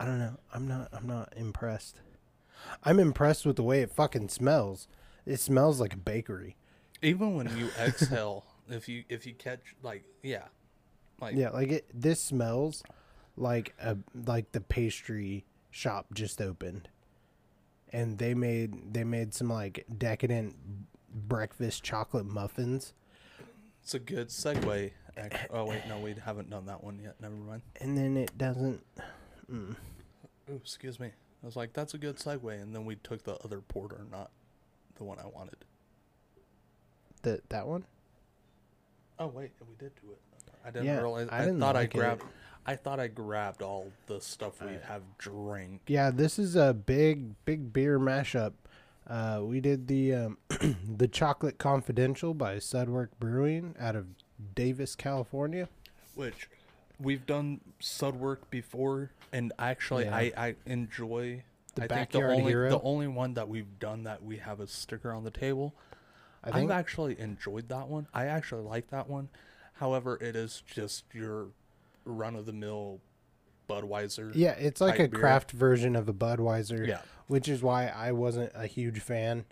I 0.00 0.04
don't 0.04 0.18
know. 0.18 0.36
I'm 0.52 0.66
not. 0.66 0.88
I'm 0.92 1.06
not 1.06 1.32
impressed. 1.36 2.00
I'm 2.84 2.98
impressed 2.98 3.46
with 3.46 3.56
the 3.56 3.62
way 3.62 3.82
it 3.82 3.90
fucking 3.90 4.28
smells. 4.28 4.88
It 5.26 5.38
smells 5.38 5.80
like 5.80 5.94
a 5.94 5.98
bakery. 5.98 6.56
Even 7.02 7.36
when 7.36 7.56
you 7.56 7.68
exhale, 7.80 8.44
if 8.68 8.88
you 8.88 9.04
if 9.08 9.26
you 9.26 9.34
catch 9.34 9.74
like 9.82 10.04
yeah, 10.22 10.44
like 11.20 11.34
Yeah, 11.36 11.50
like 11.50 11.70
it. 11.70 11.86
This 11.92 12.22
smells 12.22 12.82
like 13.36 13.74
a 13.80 13.96
like 14.26 14.52
the 14.52 14.60
pastry 14.60 15.44
shop 15.70 16.06
just 16.12 16.40
opened, 16.40 16.88
and 17.92 18.18
they 18.18 18.34
made 18.34 18.92
they 18.94 19.04
made 19.04 19.34
some 19.34 19.48
like 19.48 19.84
decadent 19.96 20.56
breakfast 21.14 21.82
chocolate 21.82 22.26
muffins, 22.26 22.94
it's 23.82 23.94
a 23.94 23.98
good 23.98 24.28
segue. 24.28 24.90
Oh 25.50 25.64
wait, 25.66 25.82
no, 25.88 25.98
we 25.98 26.14
haven't 26.24 26.48
done 26.50 26.66
that 26.66 26.82
one 26.82 26.98
yet. 27.02 27.16
Never 27.20 27.34
mind. 27.34 27.62
and 27.80 27.96
then 27.98 28.16
it 28.16 28.36
doesn't. 28.38 28.82
Mm. 29.52 29.76
Ooh, 30.50 30.56
excuse 30.56 30.98
me. 30.98 31.10
I 31.42 31.46
was 31.46 31.56
like, 31.56 31.72
that's 31.72 31.94
a 31.94 31.98
good 31.98 32.16
segue, 32.18 32.60
and 32.62 32.74
then 32.74 32.84
we 32.84 32.96
took 32.96 33.24
the 33.24 33.34
other 33.44 33.60
porter, 33.60 34.06
not 34.10 34.30
the 34.96 35.04
one 35.04 35.18
I 35.18 35.26
wanted. 35.26 35.56
That 37.22 37.48
that 37.50 37.66
one. 37.66 37.84
Oh 39.18 39.26
wait, 39.28 39.50
we 39.68 39.74
did 39.78 39.92
do 40.02 40.12
it. 40.12 40.18
I 40.64 40.70
didn't 40.70 40.86
Yeah, 40.86 40.98
realize. 41.00 41.28
I 41.30 41.38
I, 41.38 41.44
didn't 41.44 41.60
thought 41.60 41.74
like 41.74 41.94
I 41.94 41.98
it. 41.98 42.00
grabbed. 42.00 42.22
I 42.64 42.76
thought 42.76 43.00
I 43.00 43.08
grabbed 43.08 43.62
all 43.62 43.90
the 44.06 44.20
stuff 44.20 44.60
we 44.62 44.74
have 44.86 45.02
drank. 45.18 45.80
Yeah, 45.88 46.10
this 46.10 46.38
is 46.38 46.54
a 46.56 46.72
big 46.72 47.34
big 47.44 47.72
beer 47.72 47.98
mashup. 47.98 48.52
Uh, 49.08 49.40
we 49.42 49.60
did 49.60 49.88
the 49.88 50.14
um, 50.14 50.38
the 50.96 51.08
Chocolate 51.08 51.58
Confidential 51.58 52.34
by 52.34 52.56
Sudwerk 52.56 53.08
Brewing 53.18 53.74
out 53.80 53.96
of 53.96 54.06
Davis, 54.54 54.94
California. 54.94 55.68
which 56.14 56.48
we've 57.02 57.26
done 57.26 57.60
Sudwerk 57.80 58.38
before 58.50 59.10
and 59.32 59.52
actually 59.58 60.04
Yeah. 60.04 60.16
I, 60.16 60.32
I 60.36 60.54
enjoy 60.66 61.42
The 61.74 61.84
I 61.84 61.86
think 61.88 62.10
the 62.10 62.18
Backyard 62.18 62.30
only 62.40 62.52
Hero? 62.52 62.70
the 62.70 62.80
only 62.82 63.08
one 63.08 63.34
that 63.34 63.48
we've 63.48 63.78
done 63.78 64.04
that 64.04 64.22
we 64.22 64.36
have 64.38 64.60
a 64.60 64.66
sticker 64.66 65.12
on 65.12 65.24
the 65.24 65.30
table 65.30 65.74
I 66.44 66.60
I've 66.60 66.70
actually 66.70 67.18
enjoyed 67.20 67.68
that 67.68 67.88
one 67.88 68.06
I 68.14 68.26
actually 68.26 68.62
like 68.62 68.88
that 68.90 69.08
one 69.08 69.28
however 69.74 70.16
it 70.20 70.36
is 70.36 70.62
just 70.66 71.04
your 71.12 71.48
run 72.04 72.36
of 72.36 72.46
the 72.46 72.52
mill 72.52 73.00
Budweiser 73.68 74.32
Yeah, 74.34 74.52
it's 74.52 74.80
like 74.80 74.94
a 74.96 74.98
type 75.04 75.10
beer. 75.12 75.20
craft 75.20 75.50
version 75.52 75.96
of 75.96 76.08
a 76.08 76.12
Budweiser. 76.12 76.86
Yeah. 76.86 77.00
Which 77.28 77.48
is 77.48 77.62
why 77.62 77.86
I 77.86 78.12
wasn't 78.12 78.52
a 78.54 78.66
huge 78.66 78.98
fan. 79.00 79.44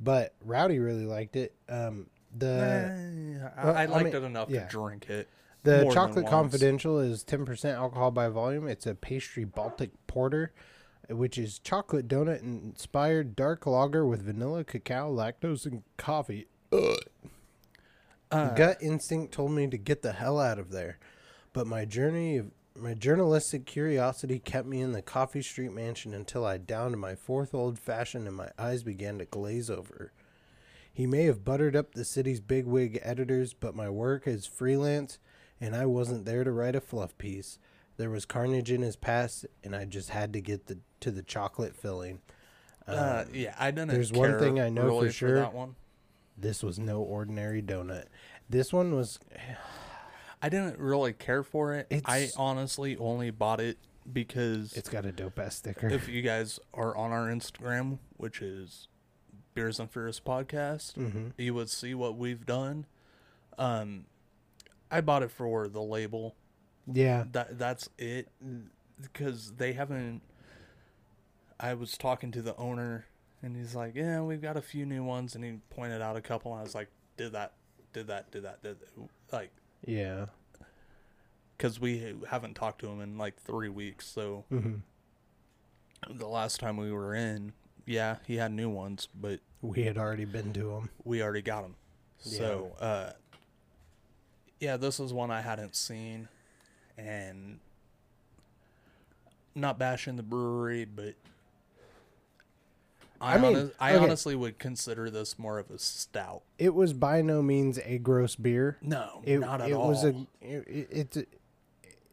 But 0.00 0.34
Rowdy 0.44 0.78
really 0.78 1.04
liked 1.04 1.36
it. 1.36 1.54
Um 1.68 2.06
the 2.36 3.40
Eh, 3.56 3.60
I, 3.62 3.68
I 3.70 3.82
I 3.82 3.84
liked 3.86 4.04
mean, 4.06 4.14
it 4.16 4.22
enough 4.24 4.48
yeah. 4.50 4.64
to 4.64 4.68
drink 4.68 5.08
it 5.10 5.28
the 5.62 5.82
more 5.82 5.92
Chocolate. 5.92 6.26
Confidential 6.26 6.98
is 6.98 7.24
10% 7.24 7.74
alcohol 7.74 8.10
by 8.10 8.28
volume. 8.28 8.68
It's 8.68 8.86
a 8.86 8.94
pastry 8.94 9.44
Baltic 9.44 9.90
porter, 10.06 10.52
which 11.08 11.38
is 11.38 11.58
chocolate 11.58 12.08
donut 12.08 12.42
inspired 12.42 13.34
dark 13.34 13.66
lager 13.66 14.06
with 14.06 14.22
vanilla, 14.22 14.64
cacao, 14.64 15.12
lactose, 15.12 15.66
and 15.66 15.82
coffee. 15.96 16.46
Uh, 18.30 18.54
Gut 18.54 18.76
instinct 18.82 19.32
told 19.32 19.52
me 19.52 19.66
to 19.66 19.78
get 19.78 20.02
the 20.02 20.12
hell 20.12 20.38
out 20.38 20.58
of 20.58 20.70
there, 20.70 20.98
but 21.52 21.66
my 21.66 21.84
journey 21.84 22.36
of 22.36 22.50
my 22.78 22.94
journalistic 22.94 23.66
curiosity 23.66 24.38
kept 24.38 24.66
me 24.66 24.80
in 24.80 24.92
the 24.92 25.02
Coffee 25.02 25.42
Street 25.42 25.72
mansion 25.72 26.14
until 26.14 26.46
I 26.46 26.58
downed 26.58 26.98
my 27.00 27.14
fourth 27.14 27.52
old 27.52 27.78
fashioned 27.78 28.28
and 28.28 28.36
my 28.36 28.50
eyes 28.58 28.84
began 28.84 29.18
to 29.18 29.24
glaze 29.24 29.68
over. 29.68 30.12
He 30.92 31.06
may 31.06 31.24
have 31.24 31.44
buttered 31.44 31.74
up 31.74 31.94
the 31.94 32.04
city's 32.04 32.40
bigwig 32.40 33.00
editors, 33.02 33.52
but 33.52 33.74
my 33.74 33.88
work 33.88 34.26
as 34.26 34.46
freelance, 34.46 35.18
and 35.60 35.74
I 35.76 35.86
wasn't 35.86 36.24
there 36.24 36.44
to 36.44 36.50
write 36.52 36.74
a 36.76 36.80
fluff 36.80 37.16
piece. 37.18 37.58
There 37.96 38.10
was 38.10 38.24
carnage 38.24 38.70
in 38.70 38.82
his 38.82 38.94
past, 38.96 39.44
and 39.64 39.74
I 39.74 39.84
just 39.84 40.10
had 40.10 40.32
to 40.34 40.40
get 40.40 40.66
the 40.66 40.78
to 41.00 41.10
the 41.10 41.22
chocolate 41.22 41.74
filling. 41.76 42.20
uh, 42.86 43.24
yeah 43.32 43.54
I 43.58 43.70
didn't 43.70 43.88
there's 43.88 44.12
one 44.12 44.38
thing 44.38 44.58
I 44.60 44.68
know 44.68 44.82
for 44.82 44.88
really 44.88 45.12
sure. 45.12 45.34
that 45.36 45.52
one 45.54 45.74
This 46.36 46.62
was 46.62 46.78
no 46.78 47.00
ordinary 47.00 47.60
donut. 47.62 48.04
This 48.48 48.72
one 48.72 48.94
was 48.94 49.18
I 50.42 50.48
didn't 50.48 50.78
really 50.78 51.12
care 51.12 51.42
for 51.42 51.74
it. 51.74 51.88
I 52.04 52.30
honestly 52.36 52.96
only 52.96 53.30
bought 53.30 53.60
it 53.60 53.76
because 54.10 54.72
it's 54.74 54.88
got 54.88 55.04
a 55.04 55.12
dope 55.12 55.38
ass 55.38 55.56
sticker. 55.56 55.88
if 55.88 56.08
you 56.08 56.22
guys 56.22 56.58
are 56.72 56.96
on 56.96 57.10
our 57.10 57.26
Instagram, 57.26 57.98
which 58.16 58.40
is 58.40 58.86
Beers 59.54 59.80
and 59.80 59.90
Furious 59.90 60.20
Podcast, 60.20 60.94
Mm-hmm. 60.94 61.28
you 61.36 61.54
would 61.54 61.68
see 61.68 61.92
what 61.94 62.16
we've 62.16 62.46
done. 62.46 62.86
Um, 63.58 64.04
I 64.90 65.00
bought 65.00 65.22
it 65.22 65.30
for 65.30 65.68
the 65.68 65.82
label. 65.82 66.34
yeah, 66.90 67.24
That 67.32 67.58
that's 67.58 67.88
it, 67.98 68.28
because 69.00 69.52
they 69.56 69.72
haven't. 69.74 70.22
I 71.60 71.74
was 71.74 71.96
talking 71.98 72.30
to 72.32 72.42
the 72.42 72.56
owner, 72.56 73.06
and 73.42 73.56
he's 73.56 73.74
like, 73.74 73.94
"Yeah, 73.94 74.22
we've 74.22 74.40
got 74.40 74.56
a 74.56 74.62
few 74.62 74.86
new 74.86 75.02
ones," 75.04 75.34
and 75.34 75.44
he 75.44 75.58
pointed 75.70 76.00
out 76.00 76.16
a 76.16 76.20
couple, 76.20 76.52
and 76.52 76.60
I 76.60 76.62
was 76.62 76.74
like, 76.74 76.88
"Did 77.16 77.32
that? 77.32 77.52
Did 77.92 78.06
that? 78.06 78.30
Did 78.30 78.44
that? 78.44 78.62
Did 78.62 78.76
that. 78.80 79.08
like?" 79.32 79.50
yeah. 79.84 80.26
because 81.56 81.80
we 81.80 82.14
haven't 82.30 82.54
talked 82.54 82.80
to 82.80 82.86
him 82.88 83.00
in 83.00 83.18
like 83.18 83.36
three 83.40 83.68
weeks. 83.68 84.06
So 84.06 84.44
Mm-hmm. 84.52 86.16
the 86.18 86.28
last 86.28 86.60
time 86.60 86.76
we 86.76 86.92
were 86.92 87.14
in, 87.14 87.52
yeah, 87.86 88.16
he 88.26 88.36
had 88.36 88.52
new 88.52 88.68
ones, 88.70 89.08
but 89.14 89.40
We 89.60 89.82
had 89.82 89.98
already 89.98 90.24
been 90.24 90.52
to 90.54 90.70
him. 90.76 90.90
we 91.04 91.20
already 91.22 91.42
got 91.42 91.62
them. 91.62 91.74
So, 92.18 92.76
uh, 92.80 93.12
yeah, 94.60 94.76
this 94.76 95.00
is 95.00 95.12
one 95.12 95.30
I 95.30 95.40
hadn't 95.40 95.76
seen, 95.76 96.28
and 96.96 97.58
not 99.54 99.78
bashing 99.78 100.16
the 100.16 100.22
brewery, 100.22 100.84
but 100.84 101.14
I, 103.20 103.34
I 103.34 103.38
mean, 103.38 103.56
honest- 103.56 103.72
I 103.80 103.94
okay. 103.94 104.04
honestly 104.04 104.34
would 104.36 104.58
consider 104.58 105.10
this 105.10 105.38
more 105.38 105.58
of 105.58 105.70
a 105.70 105.78
stout. 105.78 106.42
It 106.58 106.74
was 106.74 106.92
by 106.92 107.22
no 107.22 107.42
means 107.42 107.78
a 107.84 107.98
gross 107.98 108.36
beer. 108.36 108.78
No, 108.80 109.20
It, 109.24 109.38
not 109.40 109.60
at 109.60 109.70
it 109.70 109.72
all. 109.74 109.88
was 109.88 110.04
a 110.04 110.14
it- 110.40 110.88
it's 110.90 111.16
a 111.16 111.26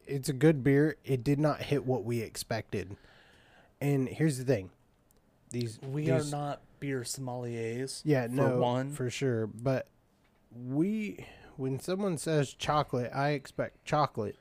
it's 0.07 0.29
a 0.29 0.33
good 0.33 0.63
beer. 0.63 0.97
It 1.03 1.23
did 1.23 1.39
not 1.39 1.61
hit 1.63 1.85
what 1.85 2.03
we 2.03 2.21
expected. 2.21 2.95
And 3.81 4.07
here's 4.07 4.37
the 4.37 4.43
thing. 4.45 4.69
These 5.51 5.79
we 5.81 6.03
these, 6.09 6.11
are 6.11 6.31
not 6.35 6.61
beer 6.79 7.01
sommeliers. 7.01 8.01
Yeah, 8.03 8.27
for 8.27 8.33
no, 8.33 8.57
one. 8.57 8.91
for 8.91 9.09
sure. 9.09 9.47
But 9.47 9.87
we, 10.55 11.25
when 11.57 11.79
someone 11.79 12.17
says 12.17 12.53
chocolate, 12.53 13.11
I 13.13 13.29
expect 13.29 13.83
chocolate. 13.85 14.37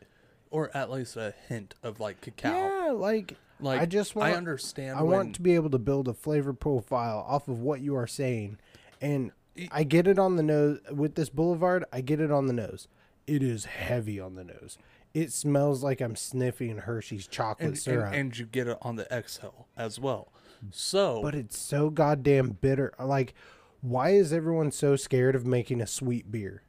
or 0.51 0.71
at 0.77 0.91
least 0.91 1.17
a 1.17 1.35
hint 1.49 1.75
of 1.83 2.01
like 2.01 2.21
cacao. 2.21 2.51
Yeah, 2.51 2.91
like, 2.93 3.37
Like 3.61 3.81
I 3.81 3.87
just 3.87 4.15
want, 4.15 4.33
I 4.33 4.37
understand. 4.37 4.99
I 4.99 5.03
when, 5.03 5.11
want 5.11 5.35
to 5.37 5.43
be 5.43 5.55
able 5.55 5.71
to 5.71 5.79
build 5.79 6.07
a 6.09 6.15
flavor 6.15 6.53
profile 6.53 7.25
off 7.29 7.49
of 7.49 7.61
what 7.61 7.81
you 7.81 7.97
are 7.97 8.07
saying, 8.07 8.59
and 9.01 9.33
I 9.71 9.85
get 9.85 10.07
it 10.07 10.19
on 10.19 10.37
the 10.37 10.43
nose 10.43 10.81
with 10.93 11.15
this 11.15 11.29
Boulevard. 11.29 11.85
I 11.93 12.01
get 12.01 12.21
it 12.21 12.31
on 12.31 12.47
the 12.47 12.53
nose. 12.53 12.89
It 13.27 13.43
is 13.43 13.65
heavy 13.65 14.21
on 14.21 14.35
the 14.35 14.45
nose. 14.45 14.77
it 15.15 15.33
smells 15.33 15.83
like 15.83 16.01
I'm 16.01 16.17
sniffing 16.17 16.79
Hershey's 16.79 17.27
chocolate 17.27 17.69
and, 17.69 17.79
syrup. 17.79 18.07
and, 18.09 18.17
and 18.17 18.39
you 18.39 18.47
get 18.47 18.67
it 18.67 18.77
on 18.83 18.97
the 18.97 19.07
exhale 19.17 19.69
as 19.77 19.99
well. 19.99 20.33
Mm. 20.65 20.75
So, 20.75 21.23
but 21.23 21.35
it's 21.35 21.57
so 21.59 21.89
goddamn 21.89 22.59
bitter. 22.61 22.93
Like, 22.99 23.33
why 23.81 24.11
is 24.11 24.33
everyone 24.33 24.73
so 24.73 24.97
scared 24.97 25.35
of 25.37 25.47
making 25.47 25.81
a 25.81 25.87
sweet 25.87 26.31
beer? 26.33 26.63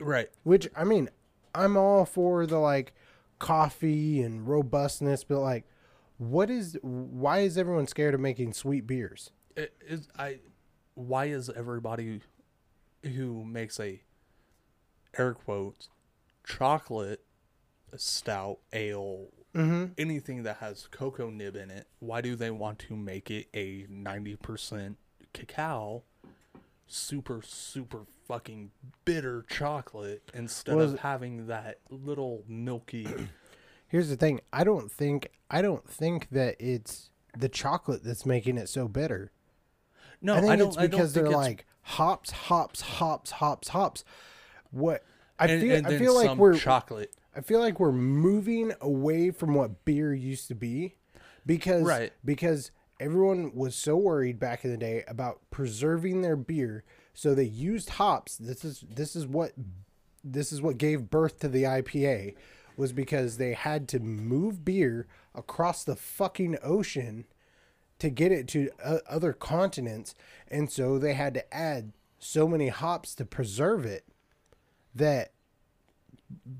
Right, 0.00 0.28
Which 0.42 0.68
I 0.76 0.84
mean, 0.84 1.10
I'm 1.54 1.76
all 1.76 2.04
for 2.04 2.46
the 2.46 2.58
like 2.58 2.92
coffee 3.38 4.22
and 4.22 4.46
robustness, 4.46 5.24
but 5.24 5.40
like, 5.40 5.64
what 6.18 6.50
is? 6.50 6.76
Why 6.82 7.40
is 7.40 7.56
everyone 7.58 7.86
scared 7.86 8.14
of 8.14 8.20
making 8.20 8.52
sweet 8.52 8.86
beers? 8.86 9.30
it 9.56 9.74
is 9.86 10.08
I. 10.18 10.38
Why 10.94 11.26
is 11.26 11.50
everybody 11.50 12.20
who 13.02 13.44
makes 13.44 13.78
a 13.78 14.00
air 15.16 15.34
quotes 15.34 15.88
chocolate 16.44 17.24
stout 17.96 18.58
ale 18.72 19.28
mm-hmm. 19.54 19.86
anything 19.96 20.42
that 20.42 20.58
has 20.58 20.86
cocoa 20.90 21.30
nib 21.30 21.56
in 21.56 21.70
it 21.70 21.86
why 22.00 22.20
do 22.20 22.36
they 22.36 22.50
want 22.50 22.78
to 22.78 22.94
make 22.94 23.30
it 23.30 23.48
a 23.54 23.84
90% 23.84 24.96
cacao 25.32 26.02
super 26.86 27.40
super 27.42 28.06
fucking 28.28 28.70
bitter 29.04 29.44
chocolate 29.48 30.30
instead 30.34 30.76
Was- 30.76 30.92
of 30.94 31.00
having 31.00 31.46
that 31.48 31.78
little 31.90 32.44
milky 32.46 33.08
Here's 33.90 34.10
the 34.10 34.16
thing. 34.16 34.40
I 34.52 34.64
don't 34.64 34.92
think. 34.92 35.30
I 35.50 35.62
don't 35.62 35.88
think 35.88 36.28
that 36.30 36.56
it's 36.60 37.08
the 37.34 37.48
chocolate 37.48 38.04
that's 38.04 38.26
making 38.26 38.58
it 38.58 38.68
so 38.68 38.86
bitter. 38.86 39.32
no 40.20 40.34
I 40.34 40.40
think 40.42 40.58
don't 40.58 40.68
it's 40.68 40.76
because 40.76 41.14
they're 41.14 41.30
like 41.30 41.64
hops, 41.80 42.30
hops, 42.30 42.82
hops, 42.82 43.30
hops, 43.30 43.68
hops. 43.68 44.04
What 44.70 45.04
I 45.38 45.46
and, 45.46 45.62
feel, 45.62 45.74
and 45.76 45.86
I 45.86 45.98
feel 45.98 46.14
like 46.14 46.36
we're, 46.36 46.58
chocolate 46.58 47.14
I 47.34 47.40
feel 47.40 47.60
like 47.60 47.80
we're 47.80 47.90
moving 47.92 48.74
away 48.82 49.30
from 49.30 49.54
what 49.54 49.86
beer 49.86 50.12
used 50.12 50.48
to 50.48 50.54
be, 50.54 50.96
because 51.46 51.84
Right. 51.84 52.12
because 52.22 52.70
everyone 53.00 53.54
was 53.54 53.74
so 53.74 53.96
worried 53.96 54.38
back 54.38 54.66
in 54.66 54.70
the 54.70 54.76
day 54.76 55.02
about 55.08 55.40
preserving 55.50 56.20
their 56.20 56.36
beer, 56.36 56.84
so 57.18 57.34
they 57.34 57.42
used 57.42 57.90
hops. 57.90 58.36
This 58.36 58.64
is 58.64 58.84
this 58.88 59.16
is 59.16 59.26
what 59.26 59.50
this 60.22 60.52
is 60.52 60.62
what 60.62 60.78
gave 60.78 61.10
birth 61.10 61.40
to 61.40 61.48
the 61.48 61.64
IPA, 61.64 62.36
was 62.76 62.92
because 62.92 63.38
they 63.38 63.54
had 63.54 63.88
to 63.88 63.98
move 63.98 64.64
beer 64.64 65.08
across 65.34 65.82
the 65.82 65.96
fucking 65.96 66.58
ocean 66.62 67.24
to 67.98 68.08
get 68.08 68.30
it 68.30 68.46
to 68.46 68.70
uh, 68.84 68.98
other 69.08 69.32
continents, 69.32 70.14
and 70.46 70.70
so 70.70 70.96
they 70.96 71.14
had 71.14 71.34
to 71.34 71.52
add 71.52 71.92
so 72.20 72.46
many 72.46 72.68
hops 72.68 73.16
to 73.16 73.24
preserve 73.24 73.84
it 73.84 74.04
that 74.94 75.32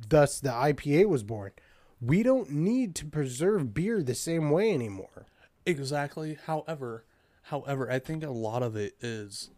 thus 0.09 0.41
the 0.41 0.51
IPA 0.51 1.07
was 1.07 1.23
born. 1.23 1.53
We 2.01 2.25
don't 2.25 2.51
need 2.51 2.97
to 2.97 3.07
preserve 3.07 3.75
beer 3.75 4.03
the 4.03 4.17
same 4.17 4.51
way 4.51 4.75
anymore. 4.75 5.27
Exactly. 5.65 6.37
However, 6.47 7.05
however, 7.43 7.89
I 7.89 8.01
think 8.01 8.25
a 8.25 8.31
lot 8.31 8.65
of 8.65 8.75
it 8.75 8.97
is 9.01 9.51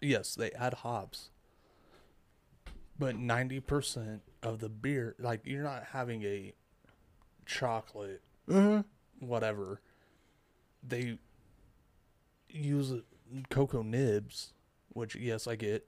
yes, 0.00 0.34
they 0.34 0.50
add 0.52 0.74
hops. 0.74 1.30
But 2.98 3.16
90% 3.16 4.20
of 4.42 4.58
the 4.58 4.68
beer, 4.68 5.14
like 5.18 5.40
you're 5.44 5.62
not 5.62 5.84
having 5.92 6.22
a 6.24 6.52
chocolate 7.46 8.22
mm-hmm. 8.50 9.26
whatever. 9.26 9.80
They 10.86 11.18
use 12.48 12.92
cocoa 13.48 13.82
nibs, 13.82 14.52
which 14.90 15.14
yes, 15.14 15.46
I 15.46 15.56
get. 15.56 15.86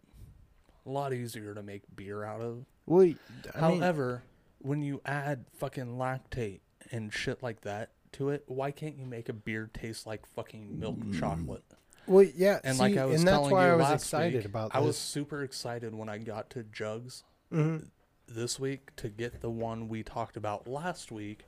A 0.84 0.90
lot 0.90 1.12
easier 1.12 1.54
to 1.54 1.62
make 1.62 1.82
beer 1.94 2.24
out 2.24 2.40
of. 2.40 2.64
Well, 2.86 3.02
I 3.02 3.04
mean, 3.04 3.18
However, 3.54 4.22
when 4.58 4.82
you 4.82 5.00
add 5.04 5.44
fucking 5.54 5.96
lactate 5.96 6.60
and 6.90 7.12
shit 7.12 7.40
like 7.40 7.60
that 7.60 7.90
to 8.12 8.30
it, 8.30 8.42
why 8.46 8.72
can't 8.72 8.98
you 8.98 9.06
make 9.06 9.28
a 9.28 9.32
beer 9.32 9.70
taste 9.72 10.08
like 10.08 10.26
fucking 10.26 10.80
milk 10.80 10.98
mm. 10.98 11.18
chocolate? 11.18 11.62
Well, 12.06 12.24
yeah, 12.34 12.60
And 12.64 12.76
see, 12.76 12.82
like 12.82 12.96
I 12.96 13.04
was 13.06 13.20
and 13.20 13.28
that's 13.28 13.36
telling 13.36 13.52
why 13.52 13.66
you 13.66 13.72
I 13.72 13.76
was 13.76 13.84
last 13.84 14.02
excited 14.02 14.34
week, 14.38 14.44
about 14.46 14.74
I 14.74 14.80
was 14.80 14.96
super 14.98 15.42
excited 15.42 15.94
when 15.94 16.08
I 16.08 16.18
got 16.18 16.50
to 16.50 16.62
Jugs 16.64 17.24
Mm-hmm. 17.52 17.84
this 18.28 18.58
week 18.58 18.96
to 18.96 19.08
get 19.10 19.40
the 19.42 19.50
one 19.50 19.88
we 19.88 20.02
talked 20.02 20.36
about 20.38 20.66
last 20.66 21.12
week. 21.12 21.40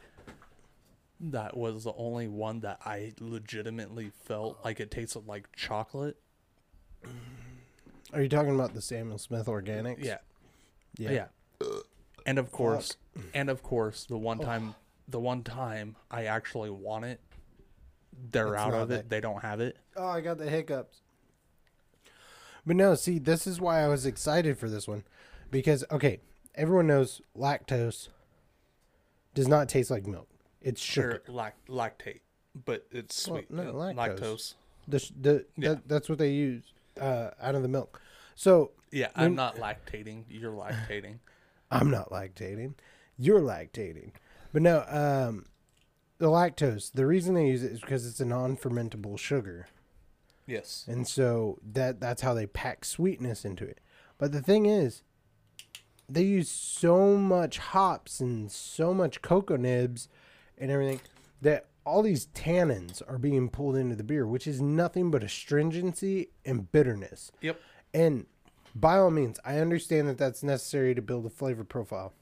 That 1.18 1.56
was 1.56 1.84
the 1.84 1.94
only 1.96 2.28
one 2.28 2.60
that 2.60 2.78
I 2.84 3.12
legitimately 3.20 4.10
felt 4.24 4.58
like 4.64 4.80
it 4.80 4.90
tasted 4.90 5.26
like 5.26 5.50
chocolate. 5.56 6.18
Are 8.12 8.20
you 8.22 8.28
talking 8.28 8.54
about 8.54 8.74
the 8.74 8.82
Samuel 8.82 9.18
Smith 9.18 9.46
Organics? 9.46 10.04
Yeah. 10.04 10.18
yeah. 10.98 11.10
Yeah. 11.62 11.66
And 12.26 12.38
of 12.38 12.52
course, 12.52 12.96
and 13.32 13.48
of 13.48 13.62
course, 13.62 14.04
the 14.04 14.18
one 14.18 14.38
time, 14.38 14.74
the 15.08 15.20
one 15.20 15.42
time 15.42 15.96
I 16.10 16.24
actually 16.24 16.70
want 16.70 17.04
it, 17.06 17.20
they're 18.30 18.54
It's 18.54 18.62
out 18.62 18.74
of 18.74 18.88
that- 18.88 19.00
it. 19.00 19.08
They 19.10 19.20
don't 19.20 19.42
have 19.42 19.60
it. 19.60 19.76
Oh, 19.96 20.06
I 20.06 20.20
got 20.20 20.38
the 20.38 20.48
hiccups. 20.48 21.00
But 22.66 22.76
no, 22.76 22.94
see, 22.94 23.18
this 23.18 23.46
is 23.46 23.60
why 23.60 23.82
I 23.82 23.88
was 23.88 24.06
excited 24.06 24.58
for 24.58 24.70
this 24.70 24.88
one, 24.88 25.04
because 25.50 25.84
okay, 25.90 26.20
everyone 26.54 26.86
knows 26.86 27.20
lactose 27.36 28.08
does 29.34 29.48
not 29.48 29.68
taste 29.68 29.90
like 29.90 30.06
milk. 30.06 30.28
It's 30.62 30.80
sugar. 30.80 31.22
Sure, 31.26 31.34
lac- 31.34 31.66
lactate, 31.68 32.20
but 32.64 32.86
it's 32.90 33.28
Well, 33.28 33.38
sweet. 33.40 33.50
no, 33.50 33.62
uh, 33.70 33.72
lactose. 33.92 34.18
lactose. 34.18 34.54
The, 34.88 35.10
the 35.20 35.46
Yeah. 35.56 35.68
that, 35.74 35.88
that's 35.88 36.08
what 36.08 36.18
they 36.18 36.30
use 36.30 36.64
uh, 37.00 37.30
out 37.40 37.54
of 37.54 37.62
the 37.62 37.68
milk. 37.68 38.00
So 38.34 38.70
Yeah, 38.90 39.08
I'm 39.14 39.34
not 39.34 39.56
lactating. 39.56 40.24
You're 40.28 40.52
lactating. 40.52 41.18
I'm 41.70 41.90
not 41.90 42.10
lactating. 42.10 42.74
You're 43.18 43.40
lactating. 43.40 44.12
But 44.52 44.62
no, 44.62 44.84
um, 44.88 45.44
the 46.24 46.30
lactose. 46.30 46.90
The 46.90 47.04
reason 47.06 47.34
they 47.34 47.48
use 47.48 47.62
it 47.62 47.72
is 47.72 47.80
because 47.80 48.06
it's 48.06 48.18
a 48.20 48.24
non-fermentable 48.24 49.18
sugar, 49.18 49.66
Yes. 50.46 50.86
and 50.88 51.06
so 51.06 51.58
that 51.72 52.00
that's 52.00 52.22
how 52.22 52.32
they 52.32 52.46
pack 52.46 52.86
sweetness 52.86 53.44
into 53.44 53.64
it. 53.66 53.78
But 54.16 54.32
the 54.32 54.40
thing 54.40 54.64
is, 54.64 55.02
they 56.08 56.22
use 56.22 56.48
so 56.50 57.16
much 57.16 57.58
hops 57.58 58.20
and 58.20 58.50
so 58.50 58.94
much 58.94 59.20
cocoa 59.20 59.56
nibs 59.56 60.08
and 60.56 60.70
everything 60.70 61.00
that 61.42 61.66
all 61.84 62.00
these 62.00 62.26
tannins 62.28 63.02
are 63.06 63.18
being 63.18 63.50
pulled 63.50 63.76
into 63.76 63.94
the 63.94 64.02
beer, 64.02 64.26
which 64.26 64.46
is 64.46 64.62
nothing 64.62 65.10
but 65.10 65.22
astringency 65.22 66.30
and 66.46 66.72
bitterness. 66.72 67.30
Yep. 67.42 67.60
And 67.92 68.24
by 68.74 68.96
all 68.96 69.10
means, 69.10 69.38
I 69.44 69.58
understand 69.58 70.08
that 70.08 70.16
that's 70.16 70.42
necessary 70.42 70.94
to 70.94 71.02
build 71.02 71.26
a 71.26 71.30
flavor 71.30 71.64
profile. 71.64 72.14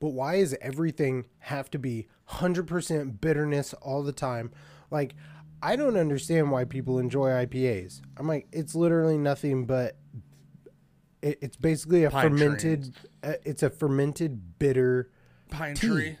But 0.00 0.08
why 0.08 0.40
does 0.40 0.54
everything 0.60 1.26
have 1.40 1.70
to 1.70 1.78
be 1.78 2.08
100% 2.30 3.20
bitterness 3.20 3.74
all 3.74 4.02
the 4.02 4.12
time? 4.12 4.50
Like, 4.90 5.14
I 5.62 5.76
don't 5.76 5.96
understand 5.96 6.50
why 6.50 6.64
people 6.64 6.98
enjoy 6.98 7.28
IPAs. 7.28 8.00
I'm 8.16 8.26
like, 8.26 8.48
it's 8.50 8.74
literally 8.74 9.18
nothing 9.18 9.66
but. 9.66 9.96
It, 11.22 11.38
it's 11.42 11.56
basically 11.56 12.04
a 12.04 12.10
Pine 12.10 12.30
fermented. 12.30 12.94
Uh, 13.22 13.34
it's 13.44 13.62
a 13.62 13.68
fermented 13.68 14.58
bitter. 14.58 15.10
Pine 15.50 15.74
Tea. 15.74 15.86
tree. 15.86 16.18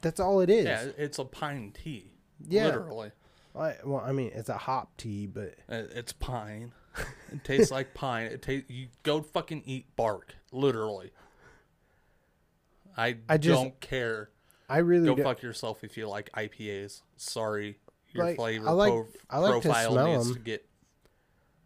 That's 0.00 0.20
all 0.20 0.40
it 0.40 0.48
is. 0.48 0.64
Yeah, 0.66 0.86
it's 0.96 1.18
a 1.18 1.24
pine 1.24 1.72
tea. 1.72 2.12
Yeah. 2.46 2.66
Literally. 2.66 3.10
I, 3.56 3.74
well, 3.84 4.02
I 4.06 4.12
mean, 4.12 4.30
it's 4.32 4.48
a 4.48 4.56
hop 4.58 4.96
tea, 4.96 5.26
but 5.26 5.54
Uh, 5.68 5.82
It's 5.92 6.12
pine. 6.12 6.72
It 7.32 7.42
tastes 7.42 7.72
like 7.72 7.94
pine. 7.94 8.26
It 8.26 8.42
tastes. 8.42 8.70
You 8.70 8.86
go 9.02 9.22
fucking 9.22 9.62
eat 9.66 9.86
bark. 9.96 10.36
Literally. 10.52 11.10
I, 12.96 13.16
I 13.28 13.36
just- 13.38 13.54
don't 13.62 13.78
care. 13.80 14.30
I 14.68 14.78
really 14.78 15.06
Go 15.06 15.14
don't. 15.14 15.24
fuck 15.24 15.42
yourself 15.42 15.84
if 15.84 15.96
you 15.96 16.08
like 16.08 16.30
IPAs. 16.32 17.02
Sorry, 17.16 17.78
your 18.12 18.24
Like, 18.24 18.36
flavor 18.36 18.68
I 18.68 18.72
like- 18.72 18.92
pro- 18.92 19.06
I 19.30 19.38
like 19.38 19.62
to 19.62 19.68
profile 19.68 19.92
smell 19.92 20.16
needs 20.16 20.28
'em. 20.28 20.34
to 20.34 20.40
get. 20.40 20.68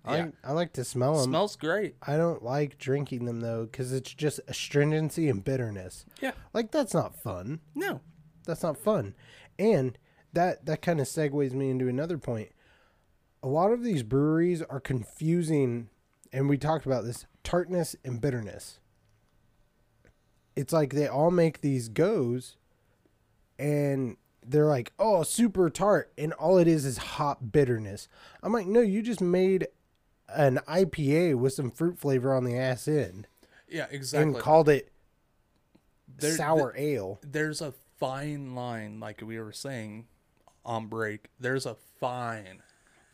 I, 0.04 0.16
Yeah, 0.16 0.30
I 0.44 0.52
like 0.52 0.72
to 0.74 0.84
smell 0.84 1.14
them. 1.16 1.24
smells 1.24 1.56
great. 1.56 1.94
I 2.02 2.16
don't 2.16 2.42
like 2.42 2.78
drinking 2.78 3.24
them 3.26 3.40
though, 3.40 3.64
because 3.66 3.92
it's 3.92 4.12
just 4.14 4.40
astringency 4.48 5.28
and 5.28 5.44
bitterness. 5.44 6.04
Yeah, 6.20 6.32
Like 6.54 6.70
that's 6.72 6.92
not 6.94 7.14
fun. 7.16 7.60
no, 7.74 8.00
That's 8.46 8.62
not 8.62 8.76
fun. 8.78 9.14
And 9.58 9.98
that 10.32 10.64
that 10.66 10.80
kind 10.82 11.00
of 11.00 11.06
segues 11.06 11.52
me 11.52 11.70
into 11.70 11.88
another 11.88 12.16
point. 12.18 12.50
A 13.42 13.48
lot 13.48 13.72
of 13.72 13.82
these 13.82 14.02
breweries 14.02 14.60
are 14.62 14.80
confusing, 14.80 15.88
and 16.32 16.48
we 16.48 16.56
talked 16.58 16.84
about 16.86 17.04
this 17.04 17.26
tartness 17.44 17.94
and 18.04 18.20
bitterness. 18.20 18.78
It's 20.60 20.72
like 20.74 20.92
they 20.92 21.06
all 21.08 21.30
make 21.30 21.62
these 21.62 21.88
Gose, 21.88 22.56
and 23.58 24.16
they're 24.46 24.66
like, 24.66 24.92
"Oh, 24.98 25.22
super 25.22 25.70
tart," 25.70 26.12
and 26.18 26.32
all 26.34 26.58
it 26.58 26.68
is 26.68 26.84
is 26.84 26.98
hop 26.98 27.40
bitterness. 27.50 28.08
I'm 28.42 28.52
like, 28.52 28.66
no, 28.66 28.80
you 28.80 29.00
just 29.02 29.22
made 29.22 29.68
an 30.28 30.60
IPA 30.68 31.34
with 31.36 31.54
some 31.54 31.70
fruit 31.70 31.98
flavor 31.98 32.34
on 32.34 32.44
the 32.44 32.56
ass 32.56 32.86
end 32.86 33.26
yeah, 33.68 33.86
exactly. 33.90 34.34
and 34.34 34.38
called 34.38 34.68
it 34.68 34.92
There- 36.06 36.36
sour 36.36 36.72
ale. 36.76 37.18
there's 37.22 37.60
a 37.60 37.72
fine 37.98 38.54
line, 38.54 39.00
like 39.00 39.22
we 39.22 39.40
were 39.40 39.50
saying 39.52 40.06
on 40.64 40.86
break. 40.88 41.28
There's 41.40 41.64
a 41.66 41.74
fine, 41.98 42.62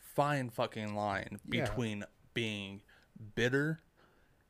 fine 0.00 0.50
fucking 0.50 0.94
line 0.94 1.40
Yeah. 1.48 1.64
between 1.64 2.04
being 2.34 2.82
bitter 3.34 3.80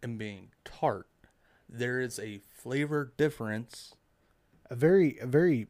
and 0.02 0.18
being 0.18 0.50
tart. 0.64 1.08
there 1.68 2.00
is 2.00 2.20
a 2.20 2.38
flavor 2.66 3.12
difference 3.16 3.94
A 4.70 4.74
very, 4.74 5.18
a 5.20 5.26
very 5.26 5.68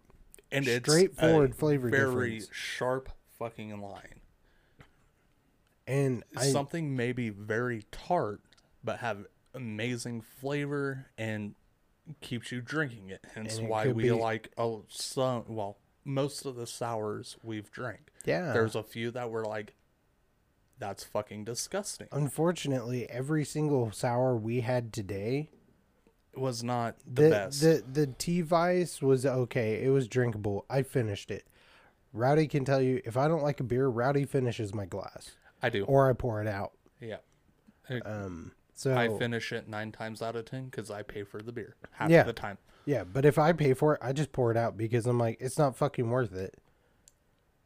and 0.50 0.66
it's 0.66 0.88
Straightforward 0.88 1.54
flavor 1.54 1.90
very 1.90 2.36
difference. 2.38 2.48
sharp 2.52 3.08
fucking 3.38 3.78
line. 3.82 4.20
and 5.86 6.24
I, 6.36 6.46
Something 6.46 6.96
maybe 6.96 7.28
very 7.30 7.84
tart, 7.92 8.40
but 8.82 9.00
have 9.00 9.26
amazing 9.54 10.22
flavor 10.40 11.06
and 11.18 11.54
keeps 12.20 12.50
you 12.52 12.60
drinking 12.60 13.10
it. 13.10 13.24
Hence 13.34 13.58
it 13.58 13.64
why 13.64 13.88
we 13.88 14.04
be- 14.04 14.12
like 14.12 14.50
oh 14.56 14.84
some 14.88 15.44
well 15.48 15.78
most 16.04 16.46
of 16.46 16.54
the 16.56 16.66
sours 16.66 17.36
we've 17.42 17.70
drank. 17.70 18.10
yeah. 18.24 18.52
There's 18.52 18.76
a 18.76 18.82
few 18.84 19.10
that 19.10 19.28
were 19.28 19.44
like, 19.44 19.74
that's 20.78 21.02
fucking 21.04 21.44
disgusting. 21.44 22.06
Unfortunately, 22.12 23.10
every 23.10 23.44
single 23.44 23.90
sour 23.90 24.36
we 24.36 24.60
had 24.60 24.92
today, 24.92 25.50
was 26.36 26.62
not 26.62 26.96
the, 27.06 27.22
the 27.22 27.30
best. 27.30 27.60
the 27.60 27.82
the 27.92 28.06
Tea 28.06 28.42
Weiss 28.42 29.00
was 29.02 29.24
okay. 29.26 29.82
It 29.84 29.90
was 29.90 30.08
drinkable. 30.08 30.64
I 30.70 30.82
finished 30.82 31.30
it. 31.30 31.44
Rowdy 32.12 32.46
can 32.46 32.64
tell 32.64 32.80
you 32.80 33.00
if 33.04 33.16
I 33.16 33.28
don't 33.28 33.42
like 33.42 33.60
a 33.60 33.64
beer, 33.64 33.88
Rowdy 33.88 34.24
finishes 34.24 34.72
my 34.74 34.86
glass 34.86 35.32
I 35.62 35.68
do. 35.70 35.84
or 35.84 36.08
I 36.08 36.12
pour 36.14 36.40
it 36.40 36.48
out. 36.48 36.72
yeah. 37.00 37.16
Um, 38.04 38.52
so 38.74 38.96
I 38.96 39.08
finish 39.16 39.52
it 39.52 39.68
nine 39.68 39.92
times 39.92 40.20
out 40.22 40.34
of 40.36 40.44
ten 40.46 40.66
because 40.66 40.90
I 40.90 41.02
pay 41.02 41.22
for 41.22 41.40
the 41.40 41.52
beer 41.52 41.76
half 41.92 42.10
Yeah. 42.10 42.20
of 42.22 42.26
the 42.26 42.32
time. 42.32 42.58
Yeah, 42.84 43.04
but 43.04 43.24
if 43.24 43.38
I 43.38 43.52
pay 43.52 43.74
for 43.74 43.94
it, 43.94 44.00
I 44.02 44.12
just 44.12 44.32
pour 44.32 44.50
it 44.50 44.56
out 44.56 44.76
because 44.76 45.06
I'm 45.06 45.18
like, 45.18 45.38
it's 45.40 45.58
not 45.58 45.76
fucking 45.76 46.08
worth 46.10 46.32
it. 46.34 46.54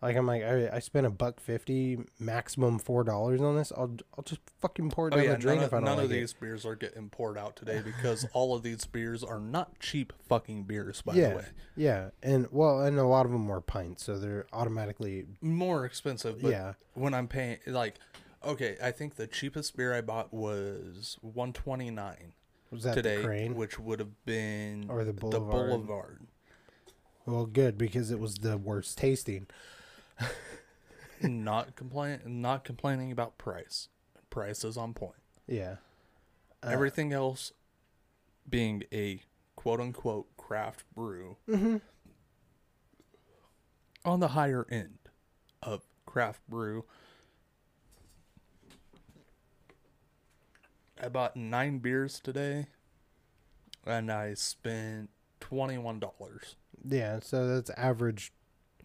Like 0.02 0.16
I'm 0.16 0.26
like, 0.26 0.42
I, 0.42 0.70
I 0.72 0.78
spent 0.78 1.06
a 1.06 1.10
buck 1.10 1.40
fifty, 1.40 1.98
maximum 2.18 2.78
four 2.78 3.04
dollars 3.04 3.42
on 3.42 3.56
this. 3.56 3.70
I'll 3.76 3.96
I'll 4.16 4.24
just 4.24 4.40
fucking 4.60 4.90
pour 4.90 5.08
it 5.08 5.12
Oh 5.12 5.16
down 5.18 5.24
yeah, 5.26 5.32
the 5.32 5.38
drain 5.38 5.56
none, 5.56 5.66
if 5.66 5.72
I 5.74 5.76
don't 5.76 5.84
none 5.84 5.96
like 5.98 6.04
of 6.06 6.12
it. 6.12 6.14
these 6.14 6.32
beers 6.32 6.64
are 6.64 6.74
getting 6.74 7.10
poured 7.10 7.36
out 7.36 7.54
today 7.56 7.82
because 7.84 8.26
all 8.32 8.54
of 8.54 8.62
these 8.62 8.86
beers 8.86 9.22
are 9.22 9.38
not 9.40 9.78
cheap 9.78 10.14
fucking 10.26 10.62
beers. 10.62 11.02
By 11.02 11.14
yeah, 11.16 11.28
the 11.30 11.36
way, 11.36 11.44
yeah, 11.76 12.10
and 12.22 12.48
well, 12.50 12.80
and 12.80 12.98
a 12.98 13.04
lot 13.04 13.26
of 13.26 13.32
them 13.32 13.46
were 13.46 13.60
pints, 13.60 14.04
so 14.04 14.18
they're 14.18 14.46
automatically 14.54 15.26
more 15.42 15.84
expensive. 15.84 16.40
But 16.40 16.50
Yeah. 16.52 16.72
when 16.94 17.12
I'm 17.12 17.28
paying, 17.28 17.58
like, 17.66 17.96
okay, 18.42 18.78
I 18.82 18.92
think 18.92 19.16
the 19.16 19.26
cheapest 19.26 19.76
beer 19.76 19.92
I 19.92 20.00
bought 20.00 20.32
was 20.32 21.18
one 21.20 21.52
twenty 21.52 21.90
nine 21.90 22.32
was 22.70 22.84
that 22.84 22.94
today, 22.94 23.20
the 23.48 23.48
which 23.52 23.78
would 23.78 23.98
have 23.98 24.24
been 24.24 24.86
Or 24.88 25.00
the 25.04 25.12
The 25.12 25.20
Boulevard. 25.20 25.50
Boulevard. 25.68 26.20
Well, 27.26 27.44
good 27.44 27.76
because 27.76 28.10
it 28.10 28.18
was 28.18 28.36
the 28.36 28.56
worst 28.56 28.96
tasting. 28.96 29.46
not 31.22 31.76
complain, 31.76 32.20
not 32.26 32.64
complaining 32.64 33.12
about 33.12 33.38
price. 33.38 33.88
Price 34.30 34.64
is 34.64 34.76
on 34.76 34.94
point. 34.94 35.14
Yeah, 35.46 35.76
Uh, 36.62 36.68
Everything 36.68 37.12
else 37.12 37.52
being 38.48 38.84
a 38.92 39.20
quote 39.56 39.80
unquote 39.80 40.36
craft 40.36 40.84
brew 40.94 41.36
Mm-hmm. 41.48 41.76
on 44.04 44.20
the 44.20 44.28
higher 44.28 44.66
end 44.70 44.98
of 45.62 45.82
craft 46.06 46.40
brew. 46.48 46.84
I 51.02 51.08
bought 51.08 51.36
nine 51.36 51.78
beers 51.78 52.20
today 52.20 52.66
and 53.86 54.10
I 54.12 54.34
spent 54.34 55.10
$21. 55.40 56.54
yeah. 56.86 57.18
So 57.20 57.48
that's 57.48 57.70
average. 57.70 58.32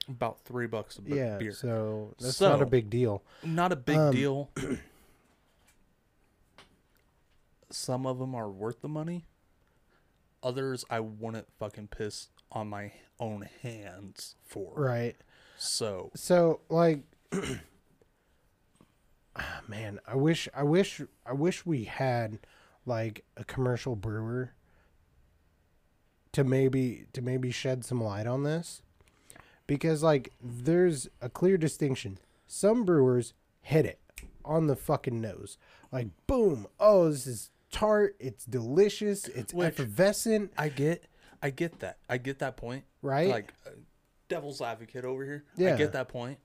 About 0.08 0.40
three 0.42 0.68
bucks 0.68 0.98
a 0.98 1.02
b- 1.02 1.16
Yeah, 1.16 1.38
beer. 1.38 1.52
so 1.52 2.14
that's 2.20 2.40
not 2.40 2.62
a 2.62 2.66
big 2.66 2.90
deal. 2.92 3.24
Not 3.44 3.72
a 3.72 3.76
big 3.76 3.98
Um, 3.98 4.12
deal. 4.14 4.52
Some 7.72 8.06
of 8.06 8.20
them 8.20 8.36
are 8.36 8.50
worth 8.50 8.82
the 8.82 8.88
money. 8.88 9.26
Others 10.44 10.86
I 10.90 11.00
wouldn't 11.00 11.48
fucking 11.58 11.88
piss 11.88 12.28
on 12.52 12.68
my 12.68 12.92
own 13.20 13.48
hands 13.64 14.36
for. 14.46 14.74
Right. 14.76 15.16
So 15.58 16.12
So 16.16 16.62
like 16.70 17.02
ah, 19.36 19.62
man, 19.68 20.00
I 20.08 20.16
wish 20.16 20.48
I 20.56 20.64
wish 20.64 21.02
I 21.26 21.34
wish 21.34 21.66
we 21.66 21.86
had 21.86 22.40
like 22.86 23.26
a 23.36 23.44
commercial 23.44 23.96
brewer 23.96 24.54
to 26.34 26.44
maybe 26.44 27.08
to 27.14 27.22
maybe 27.22 27.50
shed 27.50 27.84
some 27.84 28.02
light 28.04 28.28
on 28.28 28.44
this. 28.44 28.84
Because 29.68 30.04
like 30.04 30.32
there's 30.42 31.08
a 31.22 31.30
clear 31.30 31.58
distinction. 31.58 32.20
Some 32.48 32.86
brewers 32.86 33.34
hit 33.62 33.86
it 33.86 34.00
on 34.44 34.68
the 34.68 34.76
fucking 34.76 35.20
nose. 35.20 35.58
Like 35.92 36.08
boom, 36.28 36.68
oh 36.80 37.10
this 37.10 37.26
is 37.26 37.50
tart, 37.72 38.16
it's 38.20 38.46
delicious, 38.46 39.28
it's 39.28 39.54
Which- 39.54 39.68
effervescent. 39.68 40.54
I 40.58 40.70
get, 40.70 41.06
I 41.42 41.50
get 41.50 41.80
that. 41.80 41.98
I 42.10 42.18
get 42.18 42.40
that 42.40 42.58
point. 42.58 42.86
Right? 43.02 43.30
Like, 43.30 43.54
uh, 43.66 43.72
devil's 44.30 44.62
advocate 44.62 45.06
over 45.06 45.24
here. 45.26 45.44
Yeah. 45.58 45.74
I 45.74 45.78
get 45.78 45.92
that 45.94 46.08
point. 46.08 46.40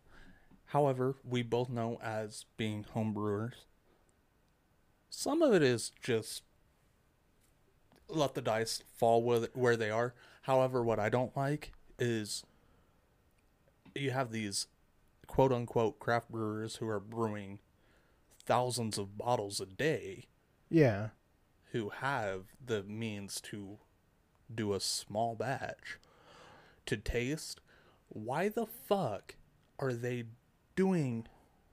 However, 0.66 1.16
we 1.24 1.42
both 1.42 1.68
know 1.68 1.98
as 2.02 2.44
being 2.56 2.84
home 2.84 3.12
brewers, 3.12 3.54
some 5.08 5.42
of 5.42 5.52
it 5.52 5.62
is 5.62 5.90
just 6.02 6.42
let 8.08 8.34
the 8.34 8.42
dice 8.42 8.82
fall 8.94 9.22
with 9.22 9.54
where 9.54 9.76
they 9.76 9.90
are. 9.90 10.14
However, 10.42 10.82
what 10.82 10.98
I 10.98 11.08
don't 11.08 11.36
like 11.36 11.72
is 11.98 12.44
you 13.94 14.10
have 14.10 14.30
these 14.32 14.66
quote 15.26 15.52
unquote 15.52 15.98
craft 15.98 16.30
brewers 16.30 16.76
who 16.76 16.88
are 16.88 17.00
brewing 17.00 17.58
thousands 18.44 18.98
of 18.98 19.16
bottles 19.16 19.60
a 19.60 19.66
day 19.66 20.26
Yeah. 20.68 21.08
who 21.72 21.90
have 21.90 22.44
the 22.64 22.82
means 22.82 23.40
to 23.42 23.78
do 24.52 24.72
a 24.74 24.80
small 24.80 25.36
batch 25.36 25.98
to 26.86 26.96
taste, 26.96 27.60
why 28.08 28.48
the 28.48 28.66
fuck 28.66 29.36
are 29.78 29.92
they 29.92 30.24
doing 30.74 31.26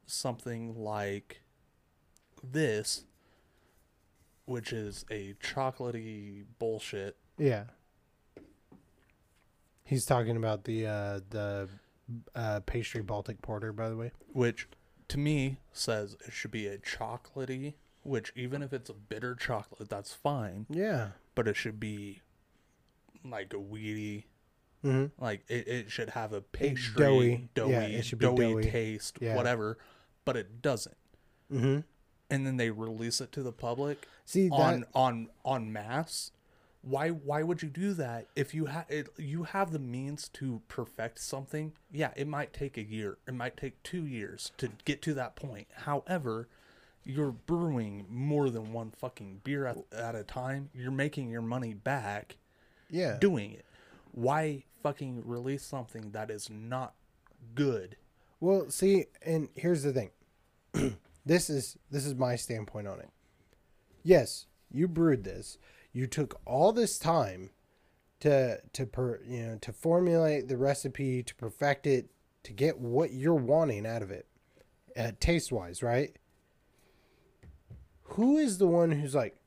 something 0.05 0.76
like 0.76 1.41
this, 2.43 3.05
which 4.45 4.72
is 4.72 5.03
a 5.09 5.34
chocolatey 5.41 6.45
bullshit? 6.59 7.18
Yeah. 7.39 7.63
He's 9.84 10.05
talking 10.05 10.36
about 10.38 10.65
the 10.65 10.86
uh 10.86 11.20
the 11.30 11.70
uh 12.36 12.60
pastry 12.62 13.01
Baltic 13.01 13.41
porter 13.41 13.72
by 13.74 13.89
the 13.89 13.95
way. 13.97 14.12
Which 14.34 14.68
to 15.10 15.18
me 15.18 15.58
says 15.74 16.16
it 16.26 16.34
should 16.34 16.51
be 16.51 16.68
a 16.68 16.78
chocolatey, 16.78 17.74
which 18.03 18.32
even 18.36 18.62
if 18.62 18.74
it's 18.74 18.89
a 18.89 18.93
bitter 18.93 19.36
chocolate, 19.36 19.89
that's 19.89 20.14
fine, 20.14 20.66
Yeah. 20.70 21.12
but 21.36 21.47
it 21.47 21.55
should 21.55 21.80
be 21.80 22.22
like 23.26 23.53
a 23.53 23.60
weedy 23.60 24.28
Mhm. 24.84 25.10
Like 25.20 25.43
it, 25.49 25.68
it 25.68 25.91
should 25.91 26.12
have 26.12 26.34
a 26.34 26.39
pastry, 26.41 26.95
doughy. 27.03 27.49
doughy, 27.55 27.72
Yeah, 27.72 27.82
it 27.82 28.05
should 28.05 28.20
be 28.20 28.26
doughy, 28.28 28.53
doughy. 28.53 28.70
taste, 28.70 29.18
Yeah. 29.20 29.36
whatever, 29.36 29.78
but 30.24 30.38
it 30.38 30.62
doesn't. 30.62 30.95
Mhm. 31.51 31.84
And 32.30 32.45
then 32.45 32.58
they 32.58 32.70
release 32.70 33.20
it 33.20 33.32
to 33.34 33.41
the 33.43 33.51
public 33.51 34.08
See 34.26 34.49
on 34.51 34.82
that 34.82 34.89
on 34.93 35.30
on 35.43 35.74
mass. 35.74 36.32
Why 36.88 37.09
why 37.09 37.43
would 37.43 37.61
you 37.61 37.69
do 37.69 37.93
that 37.93 38.27
if 38.35 38.53
you 38.53 38.67
have 38.67 38.85
you 39.17 39.43
have 39.43 39.71
the 39.71 39.79
means 39.79 40.29
to 40.29 40.61
perfect 40.67 41.19
something? 41.19 41.73
Yeah, 41.91 42.11
it 42.15 42.27
might 42.27 42.53
take 42.53 42.77
a 42.77 42.83
year. 42.83 43.17
It 43.27 43.33
might 43.33 43.57
take 43.57 43.81
2 43.83 44.05
years 44.05 44.51
to 44.57 44.69
get 44.85 45.01
to 45.03 45.13
that 45.15 45.35
point. 45.35 45.67
However, 45.73 46.47
you're 47.03 47.31
brewing 47.31 48.05
more 48.09 48.49
than 48.49 48.73
one 48.73 48.91
fucking 48.91 49.41
beer 49.43 49.65
at, 49.65 49.77
at 49.93 50.15
a 50.15 50.23
time. 50.23 50.69
You're 50.73 50.91
making 50.91 51.29
your 51.29 51.41
money 51.41 51.73
back 51.73 52.38
yeah. 52.89 53.17
doing 53.19 53.53
it. 53.53 53.65
Why 54.11 54.63
fucking 54.83 55.23
release 55.25 55.63
something 55.63 56.11
that 56.11 56.29
is 56.29 56.49
not 56.49 56.93
good? 57.55 57.97
Well, 58.39 58.69
see, 58.69 59.05
and 59.25 59.49
here's 59.55 59.83
the 59.83 59.93
thing. 59.93 60.11
this 61.25 61.49
is 61.49 61.77
this 61.89 62.05
is 62.05 62.15
my 62.15 62.35
standpoint 62.35 62.88
on 62.88 62.99
it. 62.99 63.09
Yes, 64.03 64.45
you 64.71 64.88
brewed 64.88 65.23
this. 65.23 65.57
You 65.93 66.07
took 66.07 66.39
all 66.45 66.71
this 66.71 66.99
time 66.99 67.51
to 68.19 68.59
to 68.73 68.85
per, 68.85 69.19
you 69.25 69.43
know 69.43 69.57
to 69.61 69.71
formulate 69.71 70.47
the 70.47 70.57
recipe, 70.57 71.23
to 71.23 71.35
perfect 71.35 71.88
it, 71.88 72.09
to 72.43 72.53
get 72.53 72.79
what 72.79 73.11
you're 73.11 73.35
wanting 73.35 73.85
out 73.85 74.01
of 74.01 74.11
it, 74.11 74.27
uh, 74.95 75.11
taste 75.19 75.51
wise, 75.51 75.83
right? 75.83 76.15
Who 78.03 78.38
is 78.38 78.57
the 78.57 78.67
one 78.67 78.91
who's 78.91 79.13
like, 79.13 79.38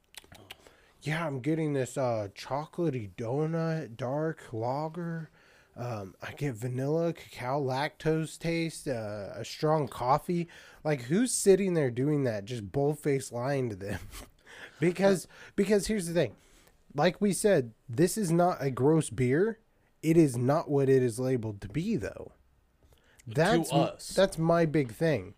yeah, 1.03 1.27
I'm 1.27 1.41
getting 1.41 1.73
this 1.73 1.97
uh 1.97 2.29
chocolatey 2.35 3.11
donut, 3.17 3.97
dark 3.97 4.41
lager. 4.53 5.31
Um, 5.77 6.15
I 6.21 6.33
get 6.33 6.57
vanilla, 6.57 7.15
cacao, 7.15 7.63
lactose 7.63 8.39
taste, 8.39 8.87
uh, 8.87 9.29
a 9.35 9.45
strong 9.45 9.89
coffee. 9.89 10.49
Like, 10.85 11.03
who's 11.03 11.33
sitting 11.33 11.73
there 11.73 11.91
doing 11.91 12.25
that? 12.25 12.45
Just 12.45 12.71
bull-faced 12.71 13.33
lying 13.33 13.71
to 13.71 13.77
them. 13.77 13.99
because 14.79 15.27
because 15.57 15.87
here's 15.87 16.07
the 16.07 16.15
thing, 16.15 16.35
like 16.95 17.21
we 17.21 17.33
said, 17.33 17.73
this 17.89 18.17
is 18.19 18.31
not 18.31 18.59
a 18.61 18.71
gross 18.71 19.11
beer. 19.11 19.59
It 20.03 20.17
is 20.17 20.37
not 20.37 20.71
what 20.71 20.89
it 20.89 21.03
is 21.03 21.19
labeled 21.19 21.61
to 21.61 21.69
be, 21.69 21.97
though. 21.97 22.33
That's 23.27 23.73
m- 23.73 23.81
us. 23.81 24.09
that's 24.09 24.39
my 24.39 24.65
big 24.65 24.93
thing. 24.93 25.35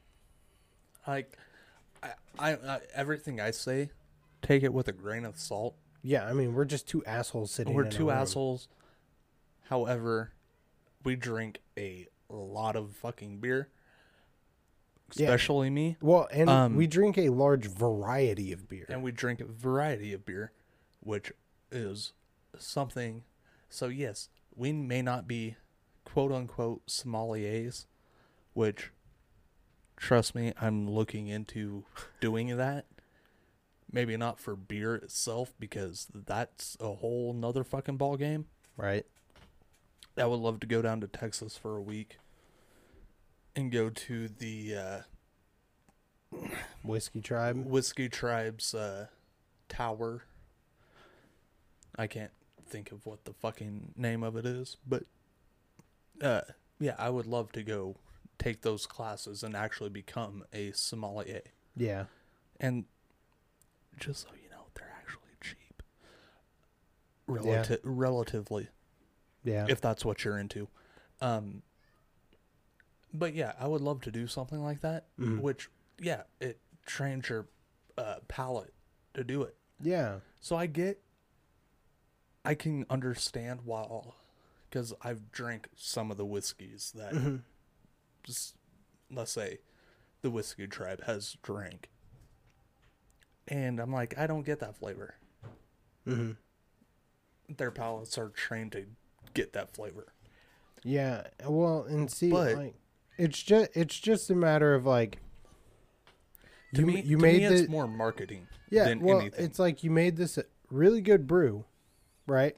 Like, 1.07 1.37
I, 2.03 2.11
I, 2.39 2.53
I 2.53 2.81
everything 2.95 3.41
I 3.41 3.51
say, 3.51 3.91
take 4.41 4.63
it 4.63 4.73
with 4.73 4.89
a 4.89 4.93
grain 4.93 5.25
of 5.25 5.39
salt 5.39 5.75
Yeah, 6.03 6.25
I 6.27 6.33
mean, 6.33 6.55
we're 6.55 6.65
just 6.65 6.89
two 6.89 7.05
assholes 7.05 7.51
sitting. 7.51 7.75
We're 7.75 7.91
two 7.91 8.11
assholes. 8.11 8.69
However, 9.69 10.33
we 11.05 11.17
drink 11.17 11.61
a 11.77 12.07
lot 12.29 12.77
of 12.77 12.95
fucking 12.97 13.39
beer. 13.39 13.69
Yeah. 15.17 15.27
Especially 15.27 15.71
me. 15.71 15.97
Well, 16.01 16.29
and 16.33 16.49
Um, 16.49 16.77
we 16.77 16.87
drink 16.87 17.19
a 17.19 17.29
large 17.31 17.67
variety 17.67 18.53
of 18.53 18.69
beer. 18.69 18.87
And 18.89 19.03
we 19.03 19.13
drink 19.13 19.41
a 19.41 19.45
variety 19.45 20.13
of 20.13 20.25
beer, 20.25 20.53
which 21.01 21.33
is 21.71 22.13
something. 22.59 23.25
So, 23.69 23.87
yes, 23.89 24.29
we 24.55 24.73
may 24.73 25.03
not 25.03 25.27
be 25.29 25.57
quote 26.05 26.33
unquote 26.33 26.87
sommeliers, 26.87 27.87
which, 28.55 28.91
trust 29.97 30.35
me, 30.35 30.53
I'm 30.61 30.89
looking 30.91 31.29
into 31.29 31.85
doing 32.21 32.57
that. 32.57 32.87
Maybe 33.91 34.17
not 34.17 34.39
for 34.41 34.57
beer 34.57 34.95
itself, 34.95 35.53
because 35.59 36.09
that's 36.15 36.77
a 36.81 36.95
whole 36.95 37.35
nother 37.35 37.63
fucking 37.65 37.99
ball 37.99 38.17
game. 38.17 38.47
right? 38.77 39.05
I 40.17 40.25
would 40.27 40.41
love 40.41 40.61
to 40.61 40.67
go 40.67 40.81
down 40.83 41.01
to 41.03 41.07
Texas 41.07 41.57
for 41.57 41.77
a 41.77 41.83
week 41.83 42.19
and 43.55 43.71
go 43.71 43.91
to 43.91 44.29
the 44.29 44.75
uh, 44.77 45.01
Whiskey 46.83 47.21
Tribe. 47.21 47.67
Whiskey 47.67 48.09
Tribe's 48.09 48.75
uh, 48.75 49.07
tower. 49.69 50.23
I 51.97 52.07
can't 52.07 52.31
think 52.67 52.91
of 52.93 53.05
what 53.05 53.25
the 53.25 53.33
fucking 53.35 53.93
name 53.97 54.23
of 54.23 54.37
it 54.37 54.47
is, 54.47 54.77
but 54.89 55.05
uh, 56.23 56.41
yeah, 56.81 56.95
I 56.99 57.11
would 57.11 57.27
love 57.27 57.53
to 57.53 57.63
go 57.63 57.97
take 58.39 58.63
those 58.63 58.87
classes 58.87 59.43
and 59.43 59.55
actually 59.55 59.91
become 59.91 60.45
a 60.53 60.73
sommelier. 60.73 61.43
Yeah. 61.77 62.05
And 62.59 62.85
just 64.01 64.23
so 64.23 64.29
you 64.43 64.49
know, 64.51 64.65
they're 64.75 64.93
actually 64.99 65.21
cheap. 65.43 65.83
Relati- 67.29 67.79
Relatively 67.85 68.69
Yeah. 69.45 69.67
if 69.69 69.81
that's 69.81 70.05
what 70.05 70.25
you're 70.25 70.39
into. 70.39 70.69
Um, 71.21 71.63
but 73.13 73.35
yeah, 73.35 73.53
I 73.59 73.67
would 73.67 73.81
love 73.83 74.01
to 74.03 74.11
do 74.11 74.27
something 74.27 74.63
like 74.63 74.81
that. 74.81 75.07
Mhm. 75.19 75.41
Which, 75.41 75.69
yeah, 75.99 76.23
it 76.41 76.59
trains 76.87 77.29
your 77.29 77.47
uh, 77.99 78.17
palate 78.29 78.73
to 79.15 79.23
do 79.25 79.43
it. 79.43 79.57
yeah. 79.81 80.21
So 80.41 80.57
I 80.57 80.67
get, 80.67 81.01
I 82.45 82.55
can 82.55 82.85
understand 82.91 83.61
why, 83.65 83.87
because 84.69 84.93
I've 85.03 85.31
drank 85.31 85.69
some 85.77 86.11
of 86.11 86.17
the 86.17 86.25
whiskeys 86.25 86.93
that, 86.97 87.13
Mm-hmm. 87.13 87.37
just, 88.25 88.57
let's 89.11 89.31
say, 89.33 89.59
the 90.23 90.31
whiskey 90.31 90.67
tribe 90.67 91.05
has 91.05 91.37
drank, 91.43 91.91
and 93.49 93.79
I'm 93.79 93.93
like, 93.93 94.17
I 94.19 94.27
don't 94.27 94.43
get 94.47 94.59
that 94.61 94.77
flavor. 94.77 95.15
hmm 96.05 96.33
Their 97.49 97.71
palates 97.71 98.17
are 98.19 98.29
trained 98.31 98.73
to 98.73 98.87
get 99.35 99.53
that 99.53 99.75
flavor. 99.75 100.13
Yeah. 100.83 101.27
Well, 101.47 101.85
and 101.85 102.11
see, 102.11 102.31
But- 102.31 102.57
like, 102.57 102.75
it's 103.19 103.43
just 103.43 103.71
it's 103.75 103.99
just 103.99 104.31
a 104.31 104.35
matter 104.35 104.75
of 104.75 104.87
like. 104.87 105.19
To 106.75 106.81
you 106.81 106.87
me, 106.87 107.03
you 107.03 107.19
made 107.19 107.43
me 107.43 107.49
the 107.49 107.55
it's 107.55 107.69
more 107.69 107.87
marketing 107.87 108.49
yeah. 108.71 108.85
than 108.85 109.01
well, 109.01 109.21
anything. 109.21 109.45
it's 109.45 109.59
like 109.59 109.85
you 109.85 109.91
made 109.91 110.17
this 110.17 110.39
a 110.39 110.45
really 110.71 111.03
good 111.03 111.27
brew, 111.27 111.67
right? 112.27 112.57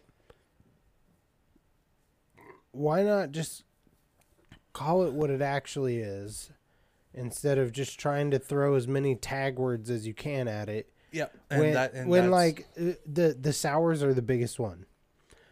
Why 2.70 3.02
not 3.02 3.32
just 3.32 3.64
call 4.72 5.02
it 5.04 5.12
what 5.12 5.30
it 5.30 5.42
actually 5.42 5.98
is, 5.98 6.50
instead 7.12 7.58
of 7.58 7.72
just 7.72 7.98
trying 7.98 8.30
to 8.30 8.38
throw 8.38 8.74
as 8.74 8.86
many 8.86 9.16
tag 9.16 9.58
words 9.58 9.90
as 9.90 10.06
you 10.06 10.14
can 10.14 10.46
at 10.46 10.68
it? 10.68 10.92
Yeah, 11.10 11.26
and 11.50 11.60
when 11.60 11.74
that 11.74 11.92
and 11.94 12.08
when 12.08 12.30
like 12.30 12.66
uh, 12.78 12.92
the 13.06 13.36
the 13.40 13.52
sours 13.52 14.02
are 14.02 14.14
the 14.14 14.22
biggest 14.22 14.58
one. 14.58 14.86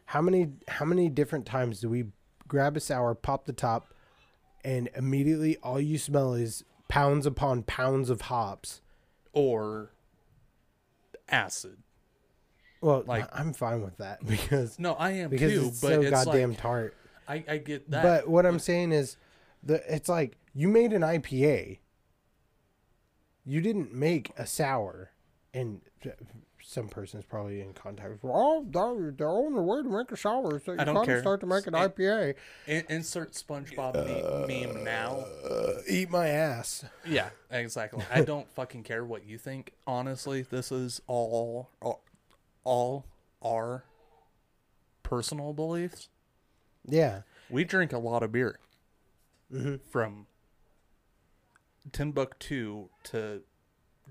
How 0.07 0.21
many 0.21 0.53
how 0.69 0.85
many 0.85 1.09
different 1.09 1.47
times 1.47 1.81
do 1.81 1.89
we 1.89 2.05
grab 2.47 2.77
a 2.77 2.81
sour, 2.81 3.15
pop 3.15 3.47
the 3.47 3.53
top, 3.53 3.95
and 4.65 4.89
immediately 4.97 5.57
all 5.59 5.81
you 5.81 5.99
smell 5.99 6.35
is 6.35 6.65
pounds 6.89 7.27
upon 7.27 7.63
pounds 7.63 8.11
of 8.11 8.23
hops? 8.23 8.81
or 9.35 9.93
acid. 11.29 11.79
Well, 12.83 13.05
Like- 13.07 13.29
I'm 13.33 13.53
fine 13.55 13.81
with 13.83 13.97
that 13.99 14.25
because 14.27 14.79
No, 14.79 14.93
I 14.95 15.13
am 15.13 15.31
because 15.31 15.53
too, 15.53 15.67
it's 15.69 15.81
but 15.81 15.89
so 15.89 16.01
it's 16.03 16.11
goddamn 16.11 16.51
like 16.51 16.59
tart. 16.61 16.97
I, 17.29 17.45
I 17.49 17.57
get 17.59 17.91
that. 17.91 18.03
But 18.03 18.29
what 18.29 18.45
I'm 18.45 18.59
saying 18.59 18.93
is, 18.93 19.17
the 19.63 19.83
it's 19.93 20.09
like 20.09 20.37
you 20.55 20.69
made 20.69 20.93
an 20.93 21.03
IPA. 21.03 21.79
You 23.45 23.61
didn't 23.61 23.93
make 23.95 24.33
a 24.37 24.47
sour, 24.47 25.11
and 25.55 25.81
some 26.65 26.89
person's 26.89 27.25
probably 27.25 27.61
in 27.61 27.73
contact 27.75 28.11
with. 28.23 28.33
Oh, 28.35 28.65
they're, 28.69 29.11
they're 29.11 29.29
on 29.29 29.53
their 29.55 29.63
way 29.63 29.83
to 29.83 29.89
make 29.89 30.11
a 30.13 30.17
sour, 30.17 30.61
so 30.65 30.73
you 30.73 30.79
I 30.81 30.85
don't 30.85 31.05
care. 31.05 31.21
start 31.21 31.41
to 31.41 31.47
make 31.47 31.67
an 31.67 31.75
IPA. 31.75 32.35
In- 32.67 32.85
insert 32.89 33.33
SpongeBob 33.33 34.47
me- 34.49 34.67
meme 34.67 34.85
now. 34.85 35.25
Uh, 35.45 35.81
eat 35.89 36.11
my 36.11 36.29
ass. 36.29 36.85
Yeah, 37.07 37.31
exactly. 37.51 38.05
I 38.13 38.23
don't 38.23 38.49
fucking 38.55 38.85
care 38.85 39.05
what 39.05 39.27
you 39.27 39.39
think. 39.39 39.73
Honestly, 39.87 40.43
this 40.43 40.71
is 40.73 41.01
all 41.07 41.69
all, 41.83 42.03
all 42.65 43.07
our 43.45 43.85
personal 45.03 45.53
beliefs. 45.53 46.09
Yeah, 46.87 47.23
We 47.51 47.65
drink 47.65 47.93
a 47.93 47.99
lot 47.99 48.23
of 48.23 48.33
beer 48.33 48.59
Mm-hmm. 49.53 49.77
from 49.91 50.27
Timbuktu 51.93 52.89
to 53.05 53.43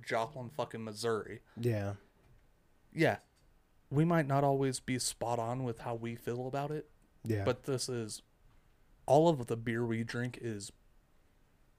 Joplin, 0.06 0.50
fucking 0.50 0.84
Missouri. 0.84 1.40
yeah, 1.60 1.94
Yeah, 2.94 3.18
we 3.90 4.06
might 4.06 4.28
not 4.28 4.44
always 4.44 4.80
be 4.80 5.00
spot 5.00 5.40
on 5.40 5.64
with 5.64 5.80
how 5.80 5.96
we 5.96 6.16
feel 6.16 6.48
about 6.48 6.72
it, 6.72 6.90
yeah. 7.26 7.44
but 7.44 7.64
this 7.64 7.90
is 7.90 8.22
all 9.06 9.28
of 9.30 9.48
the 9.48 9.58
beer 9.58 9.86
we 9.86 10.04
drink 10.04 10.38
is 10.42 10.72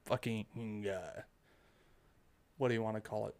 fucking 0.05 0.87
uh, 0.87 1.21
what 2.57 2.67
do 2.67 2.73
you 2.73 2.81
want 2.81 2.95
to 2.95 3.01
call 3.01 3.27
it? 3.27 3.35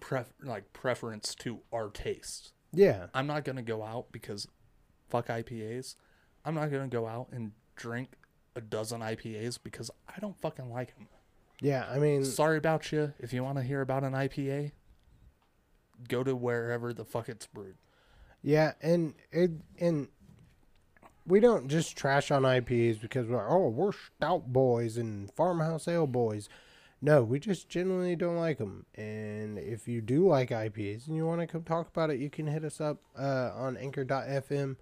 Pref- 0.00 0.32
like 0.42 0.72
preference 0.72 1.34
to 1.36 1.60
our 1.72 1.88
taste. 1.90 2.52
yeah, 2.72 3.06
I'm 3.14 3.26
not 3.26 3.44
gonna 3.44 3.62
go 3.62 3.82
out 3.82 4.06
because 4.12 4.48
fuck 5.08 5.28
IPAs. 5.28 5.96
I'm 6.44 6.54
not 6.54 6.70
gonna 6.70 6.88
go 6.88 7.06
out 7.06 7.28
and 7.32 7.52
drink 7.76 8.16
a 8.54 8.60
dozen 8.60 9.00
IPAs 9.00 9.58
because 9.62 9.90
I 10.08 10.18
don't 10.20 10.40
fucking 10.40 10.70
like 10.70 10.94
them. 10.96 11.08
yeah. 11.60 11.86
I 11.90 11.98
mean, 11.98 12.24
Sorry 12.24 12.56
about 12.56 12.90
you. 12.90 13.12
If 13.18 13.32
you 13.32 13.44
want 13.44 13.58
to 13.58 13.62
hear 13.62 13.80
about 13.80 14.02
an 14.02 14.12
IPA, 14.12 14.72
go 16.08 16.22
to 16.24 16.34
wherever 16.34 16.92
the 16.92 17.04
fuck 17.04 17.28
it's 17.28 17.46
brewed. 17.46 17.76
Yeah, 18.42 18.72
and 18.80 19.14
it 19.32 19.50
and 19.78 20.08
we 21.26 21.40
don't 21.40 21.68
just 21.68 21.96
trash 21.96 22.30
on 22.30 22.42
IPAs 22.42 23.00
because 23.00 23.26
we're 23.26 23.48
oh 23.48 23.68
we're 23.68 23.92
stout 23.92 24.52
boys 24.52 24.96
and 24.96 25.30
farmhouse 25.32 25.88
ale 25.88 26.06
boys. 26.06 26.48
No, 27.02 27.22
we 27.22 27.38
just 27.38 27.68
genuinely 27.68 28.16
don't 28.16 28.36
like 28.36 28.58
them. 28.58 28.86
And 28.94 29.58
if 29.58 29.86
you 29.86 30.00
do 30.00 30.26
like 30.26 30.48
IPAs 30.50 31.06
and 31.06 31.16
you 31.16 31.26
want 31.26 31.40
to 31.40 31.46
come 31.46 31.62
talk 31.62 31.88
about 31.88 32.10
it, 32.10 32.18
you 32.18 32.30
can 32.30 32.46
hit 32.46 32.64
us 32.64 32.80
up 32.80 33.02
uh, 33.18 33.50
on 33.54 33.76
Anchor.fm 33.76 34.76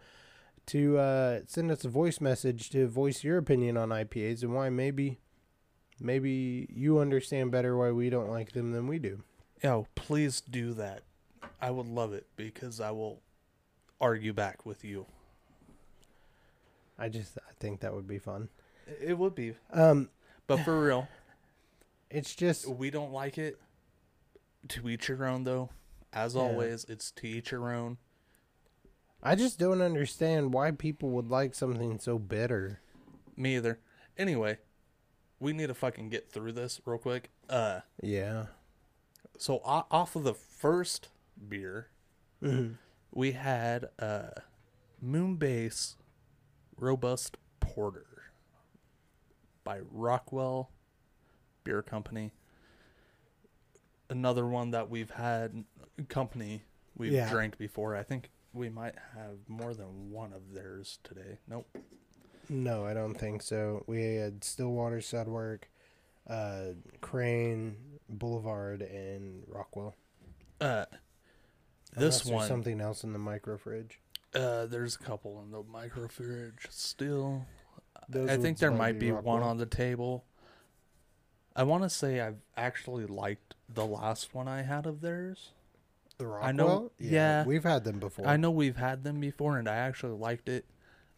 to 0.66 0.98
uh, 0.98 1.40
send 1.46 1.70
us 1.70 1.84
a 1.84 1.88
voice 1.88 2.20
message 2.20 2.70
to 2.70 2.86
voice 2.86 3.24
your 3.24 3.38
opinion 3.38 3.76
on 3.76 3.88
IPAs 3.90 4.42
and 4.42 4.54
why 4.54 4.70
maybe 4.70 5.18
maybe 6.00 6.66
you 6.70 6.98
understand 6.98 7.50
better 7.50 7.76
why 7.76 7.90
we 7.90 8.10
don't 8.10 8.30
like 8.30 8.52
them 8.52 8.72
than 8.72 8.86
we 8.86 8.98
do. 8.98 9.22
Yo, 9.64 9.86
please 9.94 10.42
do 10.42 10.74
that. 10.74 11.00
I 11.58 11.70
would 11.70 11.86
love 11.86 12.12
it 12.12 12.26
because 12.36 12.82
I 12.82 12.90
will 12.90 13.22
argue 13.98 14.34
back 14.34 14.66
with 14.66 14.84
you. 14.84 15.06
I 16.98 17.08
just 17.08 17.38
I 17.38 17.52
think 17.58 17.80
that 17.80 17.94
would 17.94 18.06
be 18.06 18.18
fun. 18.18 18.50
It 19.00 19.16
would 19.16 19.34
be, 19.34 19.54
Um, 19.72 20.10
but 20.46 20.58
for 20.58 20.78
real, 20.84 21.08
it's 22.10 22.34
just 22.34 22.68
we 22.68 22.90
don't 22.90 23.10
like 23.10 23.38
it. 23.38 23.58
To 24.68 24.86
each 24.90 25.08
your 25.08 25.24
own, 25.26 25.44
though. 25.44 25.70
As 26.12 26.34
Yeah. 26.34 26.42
always, 26.42 26.84
it's 26.84 27.10
to 27.12 27.26
each 27.26 27.50
your 27.50 27.72
own. 27.72 27.96
I 29.22 29.34
just 29.34 29.58
don't 29.58 29.80
understand 29.80 30.52
why 30.52 30.72
people 30.72 31.08
would 31.12 31.30
like 31.30 31.54
something 31.54 31.98
so 31.98 32.18
bitter. 32.18 32.80
Me 33.34 33.56
either. 33.56 33.78
Anyway, 34.18 34.58
we 35.40 35.54
need 35.54 35.68
to 35.68 35.74
fucking 35.74 36.10
get 36.10 36.30
through 36.30 36.52
this 36.52 36.82
real 36.84 36.98
quick. 36.98 37.30
Uh, 37.48 37.80
Yeah. 38.02 38.46
So 39.38 39.60
off 39.64 40.16
of 40.16 40.24
the 40.24 40.34
first 40.34 41.08
beer, 41.48 41.88
Mm-hmm. 42.42 42.74
we 43.12 43.32
had 43.32 43.88
a 43.98 44.42
Moonbase 45.02 45.94
Robust 46.78 47.36
Porter 47.60 48.04
by 49.62 49.80
Rockwell 49.90 50.70
Beer 51.62 51.80
Company. 51.82 52.32
Another 54.10 54.46
one 54.46 54.72
that 54.72 54.90
we've 54.90 55.10
had 55.12 55.64
company 56.08 56.64
we've 56.96 57.12
Yeah. 57.12 57.30
drank 57.30 57.56
before. 57.56 57.96
I 57.96 58.02
think 58.02 58.30
we 58.52 58.68
might 58.68 58.94
have 59.14 59.38
more 59.48 59.72
than 59.72 60.10
one 60.10 60.32
of 60.34 60.52
theirs 60.52 60.98
today. 61.02 61.38
Nope. 61.48 61.66
No, 62.50 62.84
I 62.84 62.92
don't 62.92 63.14
think 63.14 63.40
so. 63.40 63.84
We 63.86 64.16
had 64.16 64.44
Stillwater 64.44 64.98
Sudwerk, 64.98 65.62
uh, 66.28 66.74
Crane, 67.00 67.93
Boulevard, 68.18 68.82
and 68.82 69.44
Rockwell. 69.48 69.94
Uh, 70.60 70.84
This 71.96 72.24
one, 72.24 72.48
something 72.48 72.80
else 72.80 73.04
in 73.04 73.12
the 73.12 73.18
micro 73.18 73.56
fridge. 73.58 74.00
uh, 74.34 74.66
there's 74.66 74.96
a 74.96 74.98
couple 74.98 75.40
in 75.42 75.50
the 75.52 75.62
micro 75.62 76.08
fridge 76.08 76.66
still. 76.70 77.46
Those 78.08 78.28
I 78.30 78.36
think 78.36 78.58
there 78.58 78.70
might 78.70 78.98
be 78.98 79.06
be 79.06 79.12
one 79.12 79.42
on 79.42 79.56
the 79.58 79.66
table. 79.66 80.24
I 81.56 81.62
want 81.62 81.84
to 81.84 81.90
say 81.90 82.20
I've 82.20 82.40
actually 82.56 83.06
liked 83.06 83.54
the 83.72 83.86
last 83.86 84.34
one 84.34 84.48
I 84.48 84.62
had 84.62 84.86
of 84.86 85.00
theirs. 85.00 85.52
The 86.18 86.26
Rockwell. 86.26 86.48
I 86.48 86.52
know- 86.52 86.90
yeah. 86.98 87.44
we've 87.44 87.62
had 87.64 87.84
them 87.84 87.98
before. 88.00 88.26
I 88.26 88.36
know 88.36 88.50
we've 88.50 88.76
had 88.76 89.04
them 89.04 89.20
before 89.20 89.56
and 89.58 89.68
I 89.68 89.76
actually 89.76 90.18
liked 90.18 90.48
it. 90.48 90.64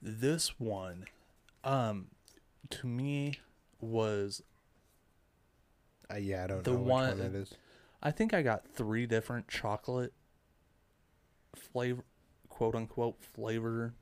This 0.03 0.61
one 0.61 1.07
um 1.65 2.09
to 2.71 2.87
me 2.87 3.41
was 3.81 4.43
Uh, 6.13 6.17
yeah, 6.17 6.45
I 6.45 6.47
don't 6.47 6.65
the 6.65 6.73
know 6.73 6.79
which 6.79 6.89
one- 6.89 7.21
it 7.21 7.35
is. 7.35 7.55
I 8.03 8.11
think 8.11 8.33
I 8.35 8.43
got 8.43 8.67
3 8.69 9.07
different 9.07 9.49
chocolate 9.49 10.13
flavor 11.55 12.05
quote 12.49 12.75
unquote 12.75 13.21
flavor. 13.23 13.95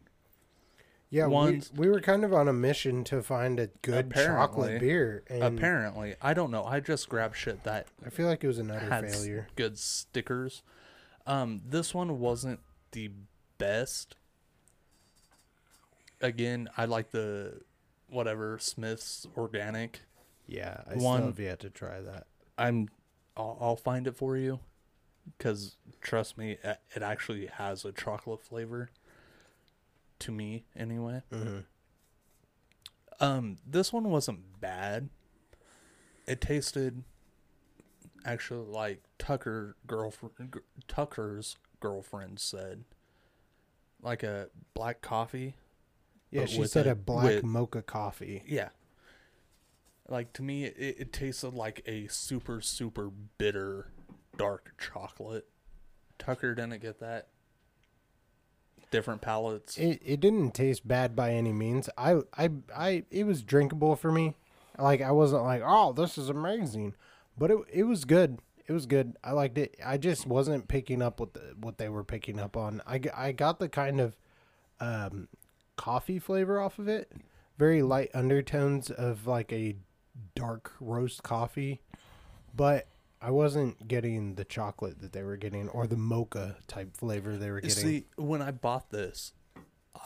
Yeah, 1.11 1.27
we, 1.29 1.33
ones- 1.33 1.73
we 1.75 1.89
were 1.89 2.01
kind 2.01 2.25
of 2.25 2.35
on 2.35 2.49
a 2.49 2.53
mission 2.53 3.05
to 3.05 3.23
find 3.23 3.61
a 3.61 3.69
good 3.83 4.07
Apparently. 4.07 4.37
chocolate 4.37 4.81
beer, 4.81 5.23
and 5.29 5.43
Apparently, 5.45 6.17
I 6.21 6.35
don't 6.35 6.51
know. 6.51 6.65
I 6.65 6.81
just 6.81 7.09
grabbed 7.09 7.37
shit 7.37 7.63
that 7.65 7.87
I 8.05 8.11
feel 8.11 8.27
like 8.27 8.43
it 8.43 8.49
was 8.49 8.59
an 8.59 8.71
utter 8.71 8.89
had 8.89 9.11
failure. 9.11 9.47
good 9.55 9.79
stickers. 9.79 10.63
Um, 11.27 11.63
this 11.67 11.95
one 11.95 12.19
wasn't 12.19 12.61
the 12.93 13.11
best. 13.59 14.17
Again, 16.21 16.69
I 16.77 16.85
like 16.87 17.11
the 17.13 17.61
whatever 18.09 18.59
Smith's 18.59 19.27
organic. 19.37 20.01
Yeah, 20.47 20.83
I 20.87 20.95
one- 20.95 21.19
still 21.21 21.27
have 21.29 21.39
yet 21.41 21.61
to 21.61 21.71
try 21.71 22.01
that. 22.01 22.27
I'm, 22.59 22.89
I'll, 23.37 23.57
I'll 23.61 23.77
find 23.77 24.07
it 24.07 24.17
for 24.17 24.37
you, 24.37 24.61
because 25.37 25.77
trust 26.01 26.37
me, 26.39 26.59
it 26.63 26.79
it 26.95 27.03
actually 27.03 27.47
has 27.47 27.85
a 27.85 27.93
chocolate 27.93 28.43
flavor. 28.43 28.91
To 30.21 30.31
me, 30.33 30.65
anyway. 30.77 31.23
hmm 31.31 31.59
Um, 33.21 33.59
this 33.67 33.93
one 33.93 34.05
wasn't 34.11 34.61
bad. 34.61 35.09
It 36.27 36.41
tasted 36.41 37.03
actually 38.25 38.67
like 38.71 39.03
Tucker 39.19 39.77
girlfriend 39.87 40.61
Tucker's 40.89 41.57
girlfriend 41.81 42.39
said, 42.39 42.85
like 44.03 44.23
a 44.23 44.49
black 44.73 45.03
coffee. 45.03 45.55
Yeah, 46.31 46.47
she 46.47 46.65
said 46.67 46.87
a- 46.87 46.93
a, 46.93 46.95
black 46.95 47.25
with- 47.25 47.45
mocha 47.45 47.83
coffee. 47.83 48.43
Yeah. 48.47 48.71
Like 50.09 50.33
to 50.35 50.43
me, 50.43 50.65
it, 50.65 50.97
it 50.99 51.13
tasted 51.13 51.55
like 51.55 51.83
a 51.87 52.07
super 52.09 52.61
super 52.61 53.11
bitter 53.39 53.89
dark 54.37 54.73
chocolate. 54.79 55.47
Tucker 56.19 56.55
didn't 56.55 56.81
get 56.83 57.01
that. 57.01 57.29
Different 58.91 59.23
palates. 59.23 59.79
It 59.79 60.01
it 60.05 60.21
didn't 60.21 60.53
taste 60.53 60.87
bad 60.87 61.17
by 61.17 61.33
any 61.33 61.53
means. 61.53 61.89
I 61.97 62.21
I 62.37 62.51
I 62.75 63.05
it 63.11 63.25
was 63.25 63.43
drinkable 63.43 63.97
for 63.97 64.13
me. 64.13 64.37
Like 64.79 65.01
I 65.01 65.11
wasn't 65.11 65.45
like, 65.45 65.63
"Oh, 65.65 65.93
this 65.93 66.19
is 66.19 66.29
amazing." 66.29 66.95
But 67.37 67.51
it 67.51 67.59
it 67.73 67.83
was 67.85 68.05
good. 68.05 68.39
It 68.67 68.73
was 68.73 68.87
good. 68.87 69.17
I 69.25 69.33
liked 69.33 69.59
it. 69.59 69.77
I 69.85 69.99
just 69.99 70.27
wasn't 70.27 70.69
picking 70.69 71.03
up 71.03 71.21
what 71.21 71.35
the, 71.35 71.55
what 71.61 71.79
they 71.79 71.89
were 71.89 72.05
picking 72.05 72.41
up 72.41 72.57
on. 72.57 72.81
i, 72.87 73.01
I 73.15 73.33
got 73.33 73.59
the 73.59 73.69
kind 73.69 74.01
of 74.01 74.17
um 74.81 75.29
coffee 75.77 76.19
flavor 76.19 76.61
off 76.61 76.79
of 76.79 76.89
it. 76.89 77.13
Very 77.59 77.83
light 77.83 78.11
undertones 78.15 78.91
of 78.91 79.27
like 79.27 79.53
a 79.53 79.77
dark 80.35 80.73
roast 80.81 81.23
coffee. 81.23 81.81
But 82.57 82.87
I 83.21 83.31
wasn't 83.31 83.89
getting 83.89 84.35
the 84.35 84.45
chocolate 84.45 85.01
that 85.01 85.13
they 85.13 85.23
were 85.23 85.37
getting 85.37 85.69
or 85.69 85.87
the 85.87 85.97
mocha 85.97 86.57
type 86.69 86.97
flavor 86.97 87.37
they 87.37 87.51
were 87.51 87.61
getting. 87.61 87.77
See, 87.77 88.07
when 88.17 88.43
I 88.43 88.51
bought 88.51 88.91
this, 88.91 89.33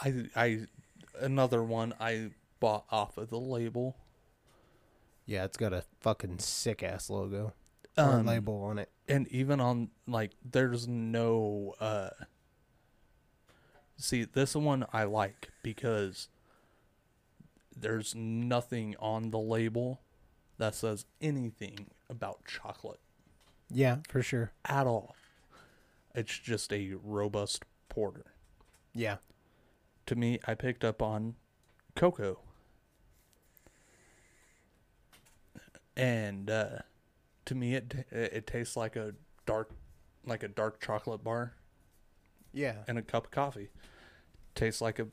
I 0.02 0.26
I 0.36 0.60
another 1.20 1.62
one 1.62 1.94
I 2.00 2.30
bought 2.60 2.84
off 2.90 3.18
of 3.18 3.28
the 3.30 3.38
label. 3.40 3.96
Yeah, 5.26 5.44
it's 5.44 5.56
got 5.58 5.72
a 5.72 5.84
fucking 6.00 6.38
sick 6.38 6.82
ass 6.82 7.10
logo 7.10 7.52
or 7.98 8.04
Um, 8.04 8.26
label 8.26 8.62
on 8.62 8.78
it. 8.78 8.90
and 9.08 9.26
even 9.28 9.60
on 9.60 9.90
like 10.06 10.30
there's 10.48 10.86
no 10.88 11.74
uh 11.80 12.10
see 13.96 14.24
this 14.24 14.54
one 14.54 14.86
I 14.92 15.04
like 15.04 15.50
because 15.62 16.28
there's 17.80 18.14
nothing 18.14 18.94
on 18.98 19.30
the 19.30 19.38
label 19.38 20.00
that 20.58 20.74
says 20.74 21.04
anything 21.20 21.86
about 22.10 22.44
chocolate 22.44 23.00
Yeah, 23.70 23.98
for 24.08 24.22
sure. 24.22 24.52
at 24.64 24.86
all. 24.86 25.14
It's 26.14 26.36
just 26.38 26.72
a 26.72 26.94
robust 27.02 27.64
porter. 27.88 28.26
Yeah. 28.94 29.16
To 30.06 30.16
me, 30.16 30.40
I 30.46 30.54
picked 30.54 30.84
up 30.84 31.00
on 31.02 31.34
cocoa. 31.94 32.40
And 35.96 36.48
uh, 36.50 36.78
to 37.46 37.54
me, 37.54 37.74
it 37.74 38.06
it 38.10 38.32
it 38.32 38.46
tastes 38.46 38.76
like 38.76 38.96
a 38.96 39.14
dark, 39.46 39.70
like 40.24 40.42
a 40.42 40.48
dark 40.48 40.80
chocolate 40.80 41.24
bar 41.24 41.54
Yeah. 42.52 42.76
and 42.86 42.98
a 42.98 43.02
cup 43.02 43.26
of 43.26 43.30
coffee. 43.30 43.68
Tastes 44.54 44.80
like 44.80 44.98
a 44.98 45.08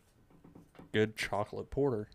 good 0.92 1.16
chocolate 1.16 1.70
porter. 1.70 2.08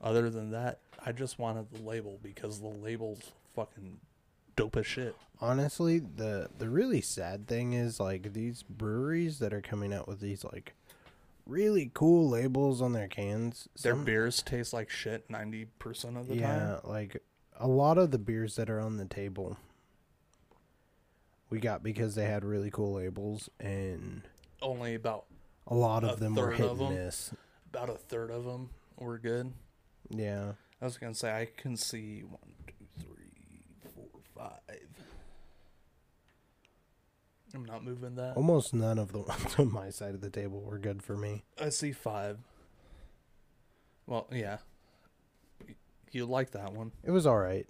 Other 0.00 0.30
than 0.30 0.50
that, 0.52 0.78
I 1.04 1.12
just 1.12 1.38
wanted 1.38 1.70
the 1.72 1.82
label 1.82 2.18
because 2.22 2.60
the 2.60 2.68
label's 2.68 3.32
fucking 3.54 3.98
dope 4.56 4.76
as 4.76 4.86
shit. 4.86 5.14
Honestly, 5.40 5.98
the 5.98 6.48
the 6.58 6.68
really 6.68 7.00
sad 7.00 7.46
thing 7.46 7.72
is 7.74 8.00
like 8.00 8.32
these 8.32 8.62
breweries 8.62 9.38
that 9.40 9.52
are 9.52 9.60
coming 9.60 9.92
out 9.92 10.08
with 10.08 10.20
these 10.20 10.44
like 10.44 10.74
really 11.46 11.90
cool 11.94 12.28
labels 12.28 12.80
on 12.80 12.92
their 12.92 13.08
cans. 13.08 13.68
Their 13.82 13.94
some- 13.94 14.04
beers 14.04 14.42
taste 14.42 14.72
like 14.72 14.88
shit 14.90 15.28
ninety 15.28 15.66
percent 15.78 16.16
of 16.16 16.28
the 16.28 16.36
yeah, 16.36 16.46
time. 16.46 16.68
Yeah, 16.84 16.90
like 16.90 17.22
a 17.58 17.68
lot 17.68 17.98
of 17.98 18.10
the 18.10 18.18
beers 18.18 18.56
that 18.56 18.70
are 18.70 18.80
on 18.80 18.96
the 18.96 19.04
table 19.04 19.58
we 21.50 21.58
got 21.58 21.82
because 21.82 22.14
they 22.14 22.24
had 22.24 22.44
really 22.44 22.70
cool 22.70 22.94
labels 22.94 23.50
and 23.58 24.22
Only 24.62 24.94
about 24.94 25.26
a 25.66 25.74
lot 25.74 26.04
of 26.04 26.20
them 26.20 26.34
were 26.34 26.52
hit 26.52 26.70
and 26.70 26.90
miss. 26.90 27.32
about 27.68 27.90
a 27.90 27.94
third 27.94 28.30
of 28.30 28.44
them 28.44 28.70
were 28.96 29.18
good. 29.18 29.52
Yeah. 30.10 30.52
I 30.80 30.84
was 30.84 30.98
gonna 30.98 31.14
say 31.14 31.30
I 31.32 31.46
can 31.56 31.76
see 31.76 32.20
one, 32.20 32.40
two, 32.66 33.04
three, 33.04 33.62
four, 33.94 34.20
five. 34.36 34.60
I'm 37.54 37.64
not 37.64 37.84
moving 37.84 38.14
that. 38.16 38.36
Almost 38.36 38.74
none 38.74 38.98
of 38.98 39.12
the 39.12 39.18
ones 39.20 39.54
on 39.58 39.72
my 39.72 39.90
side 39.90 40.14
of 40.14 40.20
the 40.20 40.30
table 40.30 40.60
were 40.60 40.78
good 40.78 41.02
for 41.02 41.16
me. 41.16 41.42
I 41.60 41.68
see 41.70 41.92
five. 41.92 42.38
Well, 44.06 44.26
yeah. 44.32 44.58
You 46.12 46.26
like 46.26 46.52
that 46.52 46.72
one? 46.72 46.92
It 47.04 47.10
was 47.12 47.26
all 47.26 47.38
right. 47.38 47.66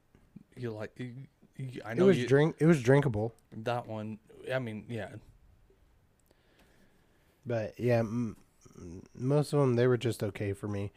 You 0.57 0.71
like? 0.71 0.93
You, 0.97 1.13
you, 1.57 1.83
I 1.85 1.93
It 1.93 1.99
know 1.99 2.07
was 2.07 2.19
you, 2.19 2.27
drink 2.27 2.57
it 2.59 2.67
was 2.67 2.83
drinkable. 2.83 3.35
that 3.53 3.87
one. 3.87 4.19
I 4.53 4.59
mean, 4.59 4.85
yeah. 4.89 5.09
But 7.45 7.79
yeah, 7.79 7.99
m- 7.99 8.37
most 9.15 9.53
of 9.53 9.61
them 9.61 9.77
they 9.77 9.87
were 9.87 9.99
just 9.99 10.23
okay 10.23 10.53
for 10.53 10.69
me. 10.69 10.93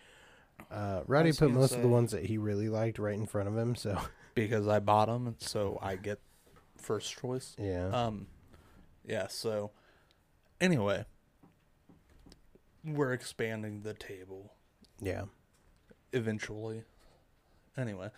Uh, 0.71 1.01
Rowdy 1.07 1.33
put 1.33 1.51
most 1.51 1.75
of 1.75 1.81
the 1.81 1.87
ones 1.87 2.11
that 2.11 2.25
he 2.25 2.37
really 2.37 2.67
liked 2.69 2.97
right 2.97 3.13
in 3.13 3.25
front 3.25 3.47
of 3.47 3.57
him. 3.57 3.75
So 3.75 3.99
Because 4.35 4.67
I 4.67 4.79
bought 4.79 5.05
them, 5.07 5.35
so 5.37 5.77
I 5.81 5.95
get 5.95 6.19
first 6.77 7.15
choice. 7.19 7.55
yeah, 7.59 7.89
Um, 7.89 8.25
yeah. 9.05 9.27
So, 9.27 9.69
anyway, 10.59 11.05
we're 12.83 13.13
expanding 13.13 13.81
the 13.83 13.93
table 13.93 14.53
yeah. 14.99 15.25
eventually. 16.11 16.83
Anyway, 17.77 18.09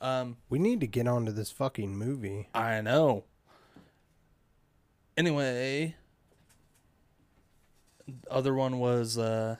um, 0.00 0.38
We 0.48 0.58
need 0.58 0.80
to 0.80 0.86
get 0.86 1.06
onto 1.06 1.30
this 1.32 1.50
fucking 1.50 1.94
movie. 1.94 2.48
I 2.54 2.80
know. 2.80 3.24
Anyway, 5.16 5.96
other 8.30 8.54
one 8.54 8.78
was 8.78 9.18
uh, 9.18 9.56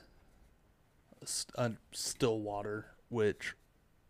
uh 1.57 1.71
Stillwater, 1.93 2.87
which 3.09 3.55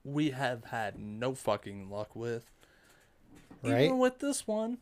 we 0.05 0.31
have 0.31 0.65
had 0.65 0.99
no 0.99 1.35
fucking 1.35 1.91
luck 1.91 2.15
with. 2.15 2.51
Right? 3.63 3.85
Even 3.85 3.99
with 3.99 4.19
this 4.19 4.47
one. 4.47 4.79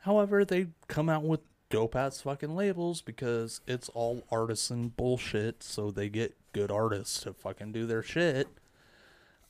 However, 0.00 0.44
they 0.44 0.68
come 0.86 1.08
out 1.08 1.24
with 1.24 1.40
dope 1.70 1.96
ass 1.96 2.22
fucking 2.22 2.54
labels 2.56 3.02
because 3.02 3.60
it's 3.66 3.88
all 3.90 4.24
artisan 4.30 4.88
bullshit, 4.88 5.62
so 5.62 5.90
they 5.90 6.08
get 6.08 6.36
good 6.52 6.70
artists 6.70 7.20
to 7.22 7.32
fucking 7.32 7.72
do 7.72 7.86
their 7.86 8.02
shit. 8.02 8.48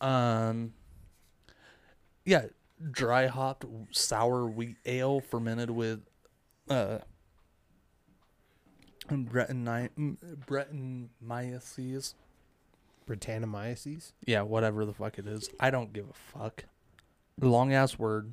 Um 0.01 0.75
yeah, 2.25 2.47
dry 2.91 3.27
hopped 3.27 3.65
sour 3.91 4.47
wheat 4.47 4.77
ale 4.85 5.21
fermented 5.21 5.71
with 5.71 6.01
uh 6.69 6.99
Brettanomyces. 9.09 10.17
Brettanomyces. 10.47 12.15
Britannomyces. 13.09 14.13
Yeah, 14.27 14.43
whatever 14.43 14.85
the 14.85 14.93
fuck 14.93 15.19
it 15.19 15.27
is. 15.27 15.49
I 15.59 15.71
don't 15.71 15.93
give 15.93 16.07
a 16.09 16.39
fuck. 16.39 16.65
Long 17.41 17.73
ass 17.73 17.99
word. 17.99 18.33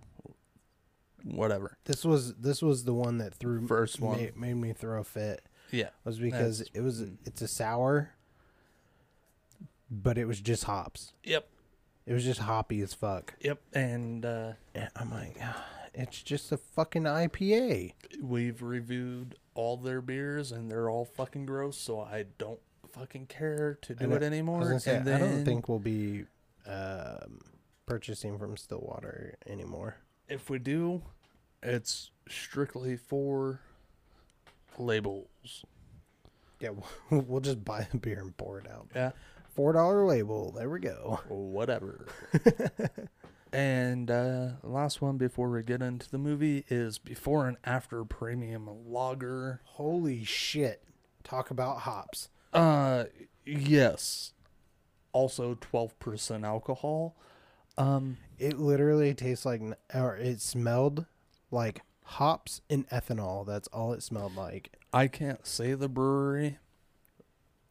whatever. 1.23 1.77
This 1.85 2.03
was 2.03 2.33
this 2.35 2.61
was 2.61 2.83
the 2.83 2.93
one 2.93 3.17
that 3.19 3.33
threw 3.33 3.65
First 3.67 3.99
one. 4.01 4.17
made, 4.17 4.35
made 4.37 4.53
me 4.55 4.73
throw 4.73 4.99
a 4.99 5.03
fit. 5.03 5.41
Yeah. 5.71 5.89
Was 6.03 6.19
because 6.19 6.61
it 6.73 6.81
was 6.81 7.01
it's 7.25 7.41
a 7.41 7.47
sour, 7.47 8.11
but 9.89 10.17
it 10.17 10.25
was 10.25 10.41
just 10.41 10.65
hops. 10.65 11.13
Yep. 11.23 11.47
It 12.05 12.13
was 12.13 12.23
just 12.23 12.41
hoppy 12.41 12.81
as 12.81 12.93
fuck. 12.93 13.33
Yep. 13.41 13.59
And 13.73 14.25
uh, 14.25 14.51
And 14.75 14.89
I'm 14.95 15.09
like, 15.11 15.37
"Ah, 15.41 15.65
it's 15.93 16.21
just 16.21 16.51
a 16.51 16.57
fucking 16.57 17.03
IPA. 17.03 17.93
we've 18.21 18.61
reviewed 18.61 19.35
all 19.55 19.77
their 19.77 20.01
beers, 20.01 20.51
and 20.51 20.69
they're 20.69 20.89
all 20.89 21.05
fucking 21.05 21.45
gross. 21.47 21.77
So 21.77 21.99
I 22.01 22.25
don't 22.37 22.59
fucking 22.91 23.25
care 23.27 23.77
to 23.81 23.95
do 23.95 24.11
it 24.11 24.23
anymore. 24.23 24.79
say, 24.79 24.97
and 24.97 25.09
I 25.09 25.17
don't 25.17 25.43
think 25.43 25.67
we'll 25.67 25.79
be 25.79 26.25
um, 26.67 27.39
purchasing 27.85 28.37
from 28.37 28.55
Stillwater 28.57 29.35
anymore. 29.47 29.97
if 30.29 30.49
we 30.49 30.59
do, 30.59 31.01
it's 31.63 32.11
strictly 32.29 32.95
for 32.95 33.59
labels. 34.77 35.65
Yeah, 36.59 36.69
we'll, 37.09 37.21
we'll 37.21 37.41
just 37.41 37.63
buy 37.65 37.87
the 37.91 37.97
beer 37.97 38.19
and 38.19 38.35
pour 38.37 38.59
it 38.59 38.69
out. 38.69 38.87
Yeah. 38.95 39.11
Four 39.55 39.73
dollar 39.73 40.05
label. 40.05 40.51
There 40.51 40.69
we 40.69 40.79
go. 40.79 41.21
whatever. 41.29 42.07
and 43.55 44.11
uh, 44.11 44.47
last 44.63 45.01
one 45.01 45.17
before 45.17 45.49
we 45.49 45.63
get 45.63 45.81
into 45.81 46.11
the 46.11 46.17
movie 46.17 46.65
is 46.67 46.97
before 46.97 47.47
and 47.47 47.55
after 47.63 48.03
premium 48.03 48.67
lager. 48.85 49.61
Holy 49.63 50.25
shit! 50.25 50.83
Talk 51.23 51.49
about 51.51 51.79
hops. 51.79 52.29
Uh, 52.51 53.05
yes. 53.45 54.33
Also, 55.13 55.57
twelve 55.61 55.97
percent 55.99 56.43
alcohol. 56.43 57.15
Um, 57.77 58.17
It 58.37 58.59
literally 58.59 59.13
tastes 59.13 59.45
like, 59.45 59.61
or 59.93 60.17
it 60.17 60.41
smelled 60.41 61.05
like 61.49 61.81
hops 62.03 62.59
and 62.69 62.87
ethanol. 62.89 63.45
That's 63.45 63.69
all 63.69 63.93
it 63.93 64.03
smelled 64.03 64.35
like. 64.35 64.73
I 64.91 65.07
can't 65.07 65.47
say 65.47 65.73
the 65.73 65.87
brewery. 65.87 66.57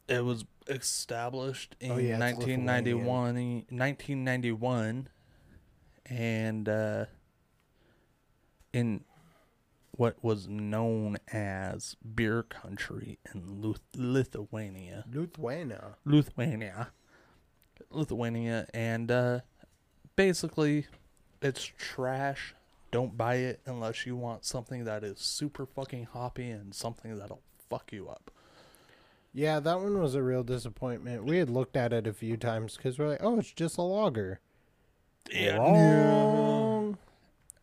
It 0.08 0.24
was 0.24 0.44
established 0.66 1.76
in 1.80 1.90
Oh, 1.92 1.96
yeah, 1.98 2.18
1991, 2.18 3.66
1991 3.70 5.08
and 6.06 6.68
uh, 6.68 7.06
in 8.72 9.04
what 9.92 10.16
was 10.22 10.48
known 10.48 11.16
as 11.32 11.96
beer 12.14 12.42
country 12.42 13.18
in 13.32 13.62
Luth- 13.62 13.80
Lithuania. 13.96 15.04
Lithuania. 15.12 15.96
Lithuania. 16.04 16.88
Lithuania 17.90 18.66
and 18.74 19.10
uh, 19.10 19.40
basically 20.16 20.86
it's 21.40 21.64
trash. 21.78 22.54
Don't 22.90 23.16
buy 23.16 23.36
it 23.36 23.60
unless 23.66 24.06
you 24.06 24.16
want 24.16 24.44
something 24.44 24.84
that 24.84 25.04
is 25.04 25.18
super 25.18 25.66
fucking 25.66 26.08
hoppy 26.12 26.50
and 26.50 26.74
something 26.74 27.18
that'll 27.18 27.42
fuck 27.68 27.92
you 27.92 28.08
up. 28.08 28.30
Yeah, 29.32 29.58
that 29.60 29.80
one 29.80 30.00
was 30.00 30.14
a 30.14 30.22
real 30.22 30.44
disappointment. 30.44 31.24
We 31.24 31.38
had 31.38 31.50
looked 31.50 31.76
at 31.76 31.92
it 31.92 32.06
a 32.06 32.12
few 32.12 32.36
times 32.36 32.76
because 32.76 32.98
we're 32.98 33.08
like, 33.08 33.22
oh, 33.22 33.40
it's 33.40 33.50
just 33.50 33.78
a 33.78 33.82
lager. 35.32 35.58
Wrong. 35.58 36.98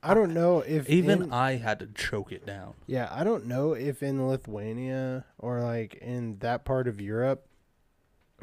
I 0.04 0.14
don't 0.16 0.34
know 0.34 0.62
if 0.62 0.90
Even 0.90 1.24
in- 1.24 1.32
I 1.34 1.58
had 1.58 1.78
to 1.80 1.88
choke 1.88 2.32
it 2.32 2.46
down. 2.46 2.74
Yeah, 2.88 3.08
I 3.12 3.24
don't 3.24 3.46
know 3.46 3.74
if 3.74 4.02
in 4.02 4.28
Lithuania 4.28 5.26
or 5.38 5.62
like 5.62 5.94
in 5.96 6.40
that 6.40 6.66
part 6.66 6.88
of 6.88 7.00
Europe 7.00 7.46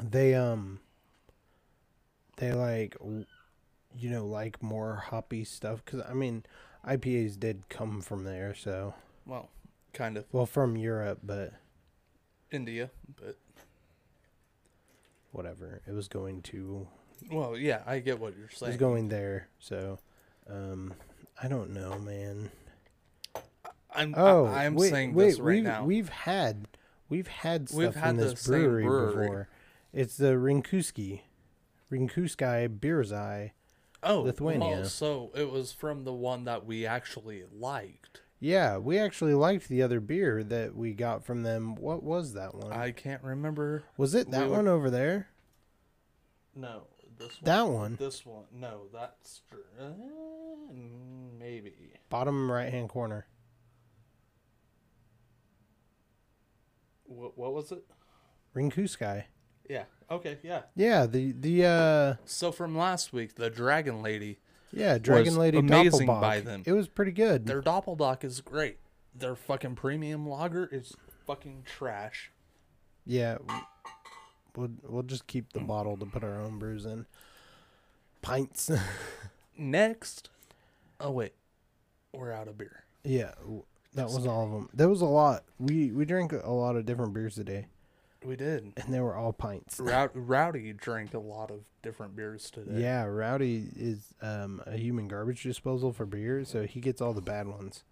they 0.01 0.33
um 0.35 0.79
they 2.37 2.53
like 2.53 2.95
you 3.01 4.09
know 4.09 4.25
like 4.25 4.63
more 4.63 4.95
hoppy 5.09 5.43
stuff 5.43 5.83
cuz 5.83 6.01
I 6.09 6.13
mean 6.13 6.45
IPAs 6.87 7.37
did 7.37 7.67
come 7.67 7.99
from 7.99 8.23
there 8.23 8.53
so 8.55 8.93
Well, 9.25 9.49
kind 9.91 10.15
of 10.17 10.23
well 10.31 10.45
from 10.45 10.77
Europe 10.77 11.19
but 11.23 11.53
India, 12.51 12.89
but 13.21 13.37
whatever 15.31 15.81
it 15.85 15.91
was 15.91 16.07
going 16.07 16.41
to 16.43 16.87
well, 17.31 17.57
yeah, 17.57 17.81
I 17.85 17.99
get 17.99 18.19
what 18.19 18.37
you're 18.37 18.49
saying. 18.49 18.71
He's 18.73 18.79
going 18.79 19.09
there 19.09 19.47
so 19.59 19.99
um 20.49 20.93
I 21.41 21.47
don't 21.47 21.71
know 21.71 21.97
man 21.99 22.49
I'm 23.91 24.13
Oh, 24.15 24.45
I, 24.45 24.65
am 24.65 24.75
wait, 24.75 24.91
saying 24.91 25.13
wait, 25.13 25.25
this 25.31 25.39
right 25.39 25.55
we've, 25.55 25.63
now. 25.63 25.83
We've 25.83 26.09
had 26.09 26.67
we've 27.09 27.27
had 27.27 27.69
stuff 27.69 27.77
We've 27.79 27.95
had 27.95 28.17
the 28.17 28.25
this 28.25 28.45
brewery, 28.47 28.83
brewery. 28.85 29.23
before. 29.27 29.49
It's 29.91 30.15
the 30.15 30.33
Rinkuski, 30.33 31.21
Rinkuškiai 31.91 32.79
Biržai. 32.79 33.51
oh, 34.03 34.21
Lithuania. 34.21 34.67
well, 34.69 34.85
so 34.85 35.31
it 35.35 35.49
was 35.51 35.71
from 35.71 36.03
the 36.03 36.13
one 36.13 36.43
that 36.45 36.65
we 36.67 36.85
actually 36.85 37.43
liked. 37.51 38.21
Yeah, 38.39 38.77
we 38.77 38.97
actually 38.99 39.33
liked 39.33 39.67
the 39.67 39.81
other 39.81 39.99
beer 39.99 40.43
that 40.43 40.75
we 40.75 40.93
got 40.93 41.25
from 41.25 41.41
them. 41.41 41.73
What 41.75 42.03
was 42.03 42.33
that 42.33 42.53
one? 42.55 42.71
I 42.71 42.91
can't 42.91 43.23
remember. 43.23 43.83
was 43.97 44.13
it 44.13 44.29
that 44.31 44.43
we 44.43 44.49
were- 44.51 44.57
one 44.57 44.67
over 44.67 44.89
there? 44.91 45.29
No, 46.55 46.83
this 47.19 47.41
one. 47.41 47.43
That 47.43 47.67
one, 47.67 47.95
This 47.99 48.25
one. 48.25 48.45
No, 48.51 48.83
that's 48.93 49.41
uh, 49.79 49.83
maybe. 51.37 51.73
bottom 52.09 52.49
right 52.51 52.71
hand 52.71 52.89
corner. 52.89 53.27
What, 57.05 57.37
what 57.37 57.53
was 57.53 57.71
it? 57.71 57.83
Rinku 58.55 58.87
Sky. 58.89 59.27
Yeah. 59.69 59.83
Okay. 60.09 60.37
Yeah. 60.43 60.61
Yeah, 60.75 61.05
the 61.05 61.31
the 61.33 61.65
uh 61.65 62.15
So 62.25 62.51
from 62.51 62.77
last 62.77 63.13
week, 63.13 63.35
the 63.35 63.49
Dragon 63.49 64.01
Lady, 64.01 64.39
yeah 64.71 64.97
Dragon 64.97 65.35
Lady 65.35 65.59
amazing 65.59 66.07
Doppelbock. 66.07 66.21
by 66.21 66.39
them. 66.39 66.63
It 66.65 66.73
was 66.73 66.87
pretty 66.87 67.11
good. 67.11 67.45
their 67.45 67.61
Doppelbock 67.61 68.23
is 68.23 68.41
great. 68.41 68.77
Their 69.13 69.35
fucking 69.35 69.75
premium 69.75 70.27
lager 70.27 70.67
is 70.71 70.95
fucking 71.25 71.63
trash. 71.65 72.31
Yeah, 73.05 73.37
we'll 74.55 74.71
we'll 74.87 75.03
just 75.03 75.27
keep 75.27 75.53
the 75.53 75.59
bottle 75.59 75.97
to 75.97 76.05
put 76.05 76.23
our 76.23 76.39
own 76.41 76.59
brews 76.59 76.85
in. 76.85 77.05
Pints. 78.21 78.69
Next. 79.57 80.29
Oh 80.99 81.11
wait, 81.11 81.33
we're 82.13 82.31
out 82.31 82.47
of 82.47 82.57
beer. 82.57 82.83
Yeah, 83.03 83.31
that 83.95 84.07
was 84.07 84.25
all 84.27 84.45
of 84.45 84.51
them. 84.51 84.69
There 84.73 84.89
was 84.89 85.01
a 85.01 85.05
lot. 85.05 85.43
We 85.59 85.91
we 85.91 86.05
drank 86.05 86.33
a 86.33 86.51
lot 86.51 86.75
of 86.75 86.85
different 86.85 87.13
beers 87.13 87.35
today, 87.35 87.67
We 88.25 88.35
did. 88.35 88.73
and 88.77 88.93
they 88.93 88.99
were 88.99 89.15
all 89.15 89.31
pints. 89.33 89.79
Row- 89.79 90.09
Rowdy 90.13 90.73
drank 90.73 91.13
a 91.13 91.19
lot 91.19 91.49
of 91.51 91.61
different 91.81 92.15
beers 92.15 92.51
today. 92.51 92.81
Yeah, 92.81 93.05
Rowdy 93.05 93.67
is 93.77 94.13
um, 94.21 94.61
a 94.65 94.75
human 94.77 95.07
garbage 95.07 95.43
disposal 95.43 95.93
for 95.93 96.05
beer, 96.05 96.43
so 96.43 96.65
he 96.65 96.81
gets 96.81 97.01
all 97.01 97.13
the 97.13 97.21
bad 97.21 97.47
ones. 97.47 97.83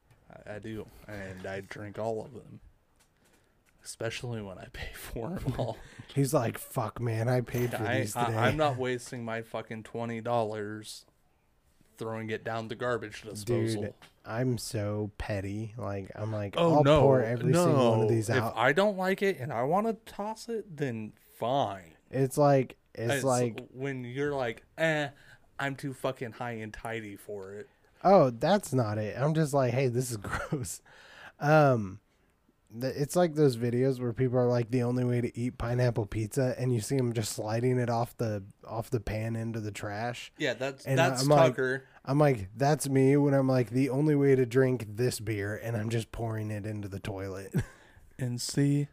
I, 0.46 0.56
I 0.56 0.60
do, 0.60 0.86
and 1.08 1.46
I 1.48 1.62
drink 1.62 1.98
all 1.98 2.22
of 2.26 2.34
them, 2.34 2.60
especially 3.88 4.42
when 4.42 4.58
I 4.58 4.68
pay 4.74 4.92
for 4.94 5.30
them 5.30 5.54
all. 5.58 5.78
He's 6.14 6.34
like, 6.34 6.58
"Fuck, 6.58 7.00
man, 7.00 7.28
I 7.28 7.42
paid 7.42 7.72
for 7.72 7.84
I, 7.84 8.02
these 8.02 8.14
today." 8.14 8.36
I, 8.36 8.48
I'm 8.48 8.58
not 8.58 8.78
wasting 8.78 9.24
my 9.26 9.42
fucking 9.42 9.84
twenty 9.84 10.22
dollars 10.22 11.06
throwing 11.98 12.30
it 12.30 12.44
down 12.44 12.68
the 12.68 12.76
garbage 12.76 13.24
disposal. 13.24 13.82
Dude, 13.84 13.94
I'm 14.24 14.58
so 14.60 15.10
petty. 15.18 15.74
Like, 15.78 16.12
I'm 16.14 16.32
like, 16.32 16.54
oh 16.58 16.76
I'll 16.76 16.84
no, 16.84 17.02
pour 17.02 17.24
every 17.24 17.52
no. 17.52 17.66
single 17.66 17.92
one 17.92 18.02
of 18.02 18.10
these 18.10 18.30
if. 18.30 18.44
I 18.56 18.72
don't 18.72 18.98
like 18.98 19.24
it 19.24 19.40
and 19.40 19.52
I 19.52 19.64
want 19.64 19.88
to 19.88 19.94
toss 20.12 20.48
it, 20.48 20.78
then 20.78 21.14
fine. 21.40 21.96
it's 22.12 22.38
like, 22.38 22.78
it's 22.94 23.14
It's 23.16 23.24
like, 23.24 23.64
when 23.74 24.04
you're 24.04 24.34
like, 24.36 24.64
eh, 24.78 25.08
I'm 25.58 25.76
too 25.76 25.92
fucking 25.94 26.34
high 26.34 26.52
and 26.52 26.72
tidy 26.72 27.16
for 27.16 27.54
it. 27.54 27.68
oh, 28.04 28.30
that's 28.30 28.74
not 28.74 29.00
it. 29.00 29.18
I'm 29.20 29.34
just 29.34 29.54
like, 29.56 29.74
hey, 29.74 29.88
this 29.88 30.12
is 30.12 30.18
gross. 30.22 30.82
Um, 31.40 32.00
it's 32.82 33.16
like 33.16 33.36
those 33.36 33.56
videos 33.58 34.00
where 34.00 34.14
people 34.14 34.38
are 34.38 34.48
like, 34.48 34.70
the 34.72 34.84
only 34.84 35.04
way 35.04 35.22
to 35.22 35.38
eat 35.40 35.58
pineapple 35.58 36.06
pizza, 36.06 36.56
and 36.58 36.74
you 36.74 36.82
see 36.82 36.98
them 36.98 37.14
just 37.14 37.32
sliding 37.34 37.78
it 37.80 37.90
off 37.90 38.16
the 38.18 38.44
off 38.68 38.90
the 38.90 39.00
pan 39.00 39.36
into 39.36 39.60
the 39.60 39.72
trash. 39.72 40.32
Yeah, 40.38 40.54
that's 40.54 40.86
And 40.86 40.98
that's 41.00 41.24
I'm 41.24 41.30
like- 41.30 41.52
Tucker. 41.52 41.84
I'm 42.06 42.20
like, 42.20 42.50
that's 42.56 42.88
me 42.88 43.18
when 43.18 43.34
I'm 43.34 43.48
like, 43.50 43.70
the 43.70 43.90
only 43.90 44.16
way 44.16 44.34
to 44.36 44.46
drink 44.46 44.86
this 44.96 45.20
beer, 45.20 45.60
and 45.62 45.76
I'm 45.76 45.90
just 45.90 46.12
pouring 46.12 46.52
it 46.52 46.66
into 46.66 46.88
the 46.88 47.00
toilet. 47.00 47.54
And 48.20 48.42
see, 48.42 48.88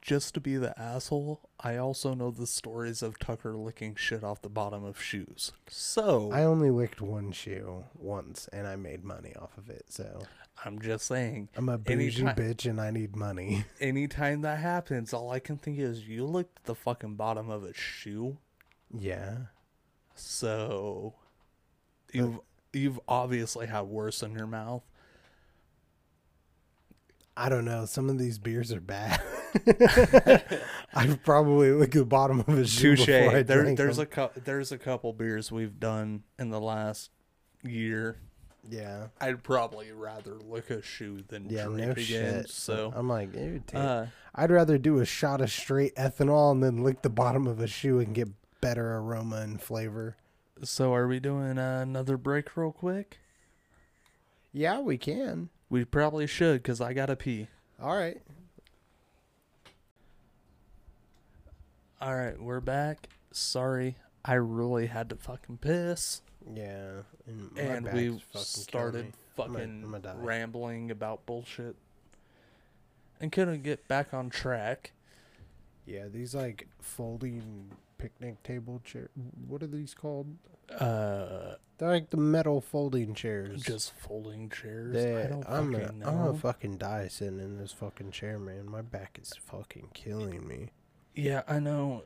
just 0.00 0.34
to 0.34 0.40
be 0.40 0.56
the 0.56 0.78
asshole, 0.80 1.40
I 1.60 1.76
also 1.76 2.14
know 2.14 2.30
the 2.30 2.46
stories 2.46 3.02
of 3.02 3.18
Tucker 3.18 3.54
licking 3.56 3.94
shit 3.96 4.22
off 4.24 4.40
the 4.42 4.48
bottom 4.48 4.84
of 4.84 5.00
shoes. 5.02 5.52
So 5.68 6.30
I 6.32 6.44
only 6.44 6.70
licked 6.70 7.00
one 7.00 7.32
shoe 7.32 7.84
once, 7.98 8.48
and 8.52 8.66
I 8.66 8.76
made 8.76 9.04
money 9.04 9.34
off 9.40 9.56
of 9.58 9.68
it. 9.68 9.86
So 9.88 10.22
I'm 10.64 10.80
just 10.80 11.06
saying, 11.06 11.48
I'm 11.56 11.68
a 11.68 11.76
bougie 11.78 12.22
Anytime- 12.22 12.36
bitch, 12.36 12.68
and 12.70 12.80
I 12.80 12.90
need 12.90 13.16
money. 13.16 13.64
anytime 13.80 14.42
that 14.42 14.58
happens, 14.60 15.12
all 15.12 15.30
I 15.30 15.40
can 15.40 15.56
think 15.58 15.78
is 15.78 16.06
you 16.08 16.24
licked 16.24 16.64
the 16.64 16.74
fucking 16.74 17.16
bottom 17.16 17.50
of 17.50 17.64
a 17.64 17.74
shoe. 17.74 18.38
yeah. 18.96 19.36
So 20.20 21.14
you've 22.12 22.40
you've 22.72 22.98
obviously 23.06 23.66
had 23.68 23.82
worse 23.82 24.20
in 24.22 24.32
your 24.34 24.48
mouth. 24.48 24.82
I 27.36 27.48
don't 27.48 27.64
know. 27.64 27.84
Some 27.86 28.10
of 28.10 28.18
these 28.18 28.38
beers 28.38 28.72
are 28.72 28.80
bad. 28.80 29.20
I've 30.94 31.22
probably 31.24 31.72
licked 31.72 31.94
the 31.94 32.04
bottom 32.04 32.40
of 32.40 32.48
a 32.48 32.66
shoe 32.66 32.96
Touche. 32.96 33.06
before 33.06 33.36
I 33.36 33.42
There, 33.42 33.74
there's 33.74 33.96
them. 33.98 34.08
a 34.12 34.30
there's 34.40 34.72
a 34.72 34.78
couple 34.78 35.12
beers 35.12 35.50
we've 35.52 35.78
done 35.78 36.22
in 36.38 36.50
the 36.50 36.60
last 36.60 37.10
year 37.62 38.16
Yeah. 38.68 39.08
I'd 39.20 39.42
probably 39.42 39.92
rather 39.92 40.34
lick 40.36 40.70
a 40.70 40.82
shoe 40.82 41.22
than 41.28 41.48
Yeah, 41.48 41.64
drink 41.64 41.78
no 41.86 41.90
again. 41.92 42.04
shit. 42.42 42.50
So, 42.50 42.92
I'm 42.94 43.08
like, 43.08 43.32
dude, 43.32 43.62
uh, 43.74 44.06
I'd 44.34 44.50
rather 44.50 44.78
do 44.78 44.98
a 45.00 45.04
shot 45.04 45.40
of 45.40 45.50
straight 45.50 45.94
ethanol 45.96 46.52
and 46.52 46.62
then 46.62 46.82
lick 46.84 47.02
the 47.02 47.10
bottom 47.10 47.46
of 47.46 47.60
a 47.60 47.66
shoe 47.66 47.98
and 48.00 48.14
get 48.14 48.28
better 48.60 48.96
aroma 48.96 49.36
and 49.36 49.60
flavor. 49.60 50.16
so 50.62 50.92
are 50.94 51.06
we 51.08 51.20
doing 51.20 51.58
uh, 51.58 51.80
another 51.82 52.16
break 52.16 52.56
real 52.56 52.72
quick? 52.72 53.18
Yeah, 54.52 54.80
we 54.80 54.98
can. 54.98 55.50
We 55.70 55.84
probably 55.84 56.26
should 56.26 56.62
because 56.62 56.80
I 56.80 56.92
gotta 56.94 57.14
pee. 57.16 57.48
All 57.80 57.94
right. 57.96 58.20
All 62.00 62.14
right, 62.14 62.40
we're 62.40 62.60
back. 62.60 63.08
Sorry, 63.32 63.96
I 64.24 64.34
really 64.34 64.86
had 64.86 65.08
to 65.10 65.16
fucking 65.16 65.58
piss, 65.58 66.22
Yeah. 66.54 67.02
And, 67.26 67.52
my 67.54 67.60
and 67.60 67.92
we 67.92 68.08
fucking 68.32 68.44
started 68.44 69.04
me. 69.06 69.12
I'm 69.38 69.52
fucking 69.52 69.82
I'm 69.84 69.90
gonna 70.00 70.16
rambling 70.18 70.90
about 70.90 71.26
bullshit, 71.26 71.76
and 73.20 73.32
couldn't 73.32 73.62
get 73.62 73.86
back 73.88 74.14
on 74.14 74.30
track. 74.30 74.92
Yeah, 75.86 76.06
these 76.08 76.34
like 76.34 76.68
folding 76.80 77.72
picnic 77.98 78.42
table 78.42 78.80
chair. 78.84 79.10
What 79.46 79.62
are 79.62 79.66
these 79.68 79.94
called? 79.94 80.36
Uh, 80.70 81.54
They're 81.78 81.88
like 81.88 82.10
the 82.10 82.16
metal 82.16 82.60
folding 82.60 83.14
chairs. 83.14 83.62
just 83.62 83.92
folding 83.94 84.50
chairs. 84.50 84.94
I 84.96 85.28
don't 85.28 85.44
I'm 85.48 85.72
fucking 85.72 85.86
gonna, 85.86 85.98
know. 85.98 86.06
I'm 86.06 86.26
gonna 86.26 86.38
fucking 86.38 86.76
die 86.78 87.08
sitting 87.08 87.40
in 87.40 87.58
this 87.58 87.72
fucking 87.72 88.10
chair, 88.12 88.38
man. 88.38 88.70
My 88.70 88.82
back 88.82 89.18
is 89.20 89.32
fucking 89.46 89.88
killing 89.94 90.46
me. 90.46 90.70
Yeah, 91.18 91.42
I 91.48 91.58
know. 91.58 92.04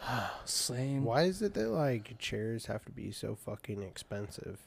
Same. 0.46 1.04
Why 1.04 1.24
is 1.24 1.42
it 1.42 1.52
that 1.52 1.68
like 1.68 2.18
chairs 2.18 2.64
have 2.66 2.82
to 2.86 2.92
be 2.92 3.12
so 3.12 3.34
fucking 3.34 3.82
expensive? 3.82 4.60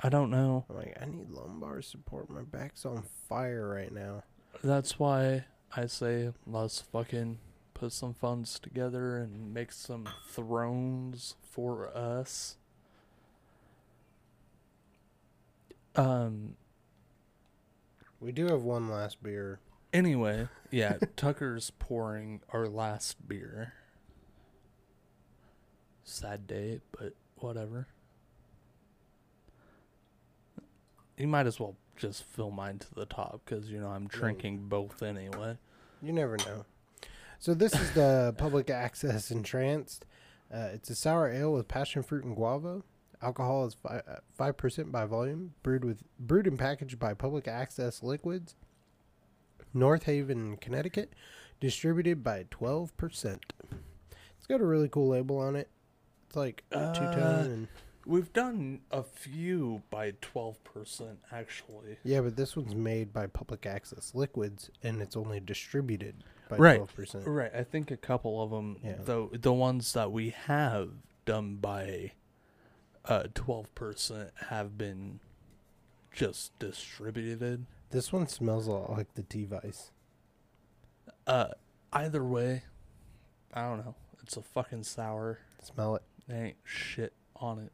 I 0.00 0.08
don't 0.08 0.30
know. 0.30 0.64
I'm 0.68 0.76
like, 0.76 0.98
I 1.00 1.04
need 1.06 1.30
lumbar 1.30 1.80
support. 1.80 2.28
My 2.28 2.42
back's 2.42 2.84
on 2.84 3.04
fire 3.28 3.68
right 3.68 3.92
now. 3.92 4.24
That's 4.64 4.98
why 4.98 5.44
I 5.76 5.86
say 5.86 6.32
let's 6.44 6.80
fucking 6.80 7.38
put 7.72 7.92
some 7.92 8.14
funds 8.14 8.58
together 8.58 9.18
and 9.18 9.54
make 9.54 9.70
some 9.70 10.08
thrones 10.28 11.36
for 11.40 11.96
us. 11.96 12.56
Um. 15.94 16.56
We 18.18 18.32
do 18.32 18.46
have 18.46 18.62
one 18.62 18.88
last 18.88 19.22
beer. 19.22 19.60
Anyway, 19.94 20.48
yeah, 20.72 20.96
Tucker's 21.16 21.70
pouring 21.78 22.40
our 22.52 22.66
last 22.66 23.28
beer. 23.28 23.74
Sad 26.02 26.48
day, 26.48 26.80
but 26.98 27.14
whatever. 27.36 27.86
You 31.16 31.28
might 31.28 31.46
as 31.46 31.60
well 31.60 31.76
just 31.96 32.24
fill 32.24 32.50
mine 32.50 32.80
to 32.80 32.94
the 32.94 33.06
top 33.06 33.42
because 33.44 33.70
you 33.70 33.80
know 33.80 33.86
I'm 33.86 34.08
drinking 34.08 34.66
both 34.68 35.00
anyway. 35.00 35.56
You 36.02 36.12
never 36.12 36.36
know. 36.38 36.64
So 37.38 37.54
this 37.54 37.72
is 37.72 37.92
the 37.92 38.34
public 38.38 38.68
access 38.70 39.30
entranced. 39.30 40.06
Uh, 40.52 40.70
it's 40.72 40.90
a 40.90 40.96
sour 40.96 41.30
ale 41.30 41.52
with 41.52 41.68
passion 41.68 42.02
fruit 42.02 42.24
and 42.24 42.34
guava. 42.34 42.82
Alcohol 43.22 43.66
is 43.66 43.76
uh, 43.88 44.00
five 44.36 44.56
percent 44.56 44.90
by 44.90 45.06
volume. 45.06 45.54
Brewed 45.62 45.84
with 45.84 46.02
brewed 46.18 46.48
and 46.48 46.58
packaged 46.58 46.98
by 46.98 47.14
Public 47.14 47.46
Access 47.46 48.02
Liquids, 48.02 48.56
North 49.74 50.04
Haven, 50.04 50.56
Connecticut. 50.56 51.12
Distributed 51.60 52.22
by 52.22 52.46
twelve 52.50 52.94
percent. 52.96 53.52
It's 54.36 54.46
got 54.46 54.60
a 54.60 54.66
really 54.66 54.88
cool 54.88 55.08
label 55.08 55.38
on 55.38 55.56
it. 55.56 55.68
It's 56.26 56.36
like 56.36 56.64
two 56.70 56.78
Uh, 56.78 56.92
tone 57.14 57.50
and 57.50 57.68
We've 58.06 58.30
done 58.34 58.80
a 58.90 59.02
few 59.02 59.82
by 59.88 60.10
12% 60.20 61.16
actually. 61.32 61.96
yeah, 62.04 62.20
but 62.20 62.36
this 62.36 62.54
one's 62.54 62.74
made 62.74 63.14
by 63.14 63.26
Public 63.26 63.64
Access 63.64 64.14
Liquids 64.14 64.68
and 64.82 65.00
it's 65.00 65.16
only 65.16 65.40
distributed 65.40 66.16
by 66.50 66.58
Right. 66.58 66.76
twelve 66.76 66.94
percent. 66.94 67.26
Right, 67.26 67.54
I 67.54 67.64
think 67.64 67.90
a 67.90 67.96
couple 67.96 68.42
of 68.42 68.50
them 68.50 68.76
Yeah. 68.84 68.96
though 69.00 69.30
the 69.32 69.54
ones 69.54 69.94
that 69.94 70.12
we 70.12 70.30
have 70.30 70.90
done 71.24 71.56
by 71.56 72.12
uh 73.06 73.28
12% 73.34 74.30
have 74.48 74.76
been 74.76 75.20
just 76.12 76.58
distributed. 76.58 77.64
This 77.94 78.12
one 78.12 78.26
smells 78.26 78.66
a 78.66 78.72
lot 78.72 78.90
like 78.90 79.14
the 79.14 79.22
Tea 79.22 79.46
Weiss. 79.46 79.92
Uh 81.28 81.50
either 81.92 82.24
way, 82.24 82.64
I 83.52 83.68
don't 83.68 83.86
know. 83.86 83.94
It's 84.20 84.36
a 84.36 84.42
fucking 84.42 84.82
sour. 84.82 85.38
Smell 85.62 85.94
it. 85.94 86.02
There 86.26 86.44
ain't 86.44 86.56
shit 86.64 87.12
on 87.36 87.60
it. 87.60 87.70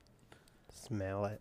Smell 0.75 1.25
it. 1.25 1.41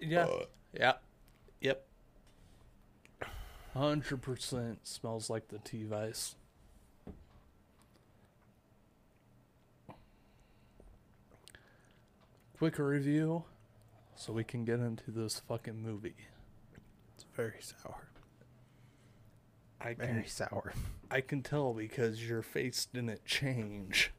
Yeah. 0.00 0.26
yeah. 0.76 0.94
Yep. 1.60 1.86
Hundred 3.74 4.22
percent 4.22 4.88
smells 4.88 5.30
like 5.30 5.46
the 5.46 5.58
Tea 5.58 5.84
Weiss. 5.84 6.34
Quick 12.62 12.78
review, 12.78 13.42
so 14.14 14.32
we 14.32 14.44
can 14.44 14.64
get 14.64 14.78
into 14.78 15.10
this 15.10 15.42
fucking 15.48 15.82
movie. 15.82 16.14
It's 17.12 17.24
very 17.34 17.58
sour. 17.58 18.06
I 19.80 19.94
can 19.94 20.14
Very 20.14 20.28
sour. 20.28 20.72
I 21.10 21.22
can 21.22 21.42
tell 21.42 21.72
because 21.72 22.24
your 22.24 22.40
face 22.40 22.86
didn't 22.86 23.24
change 23.24 24.12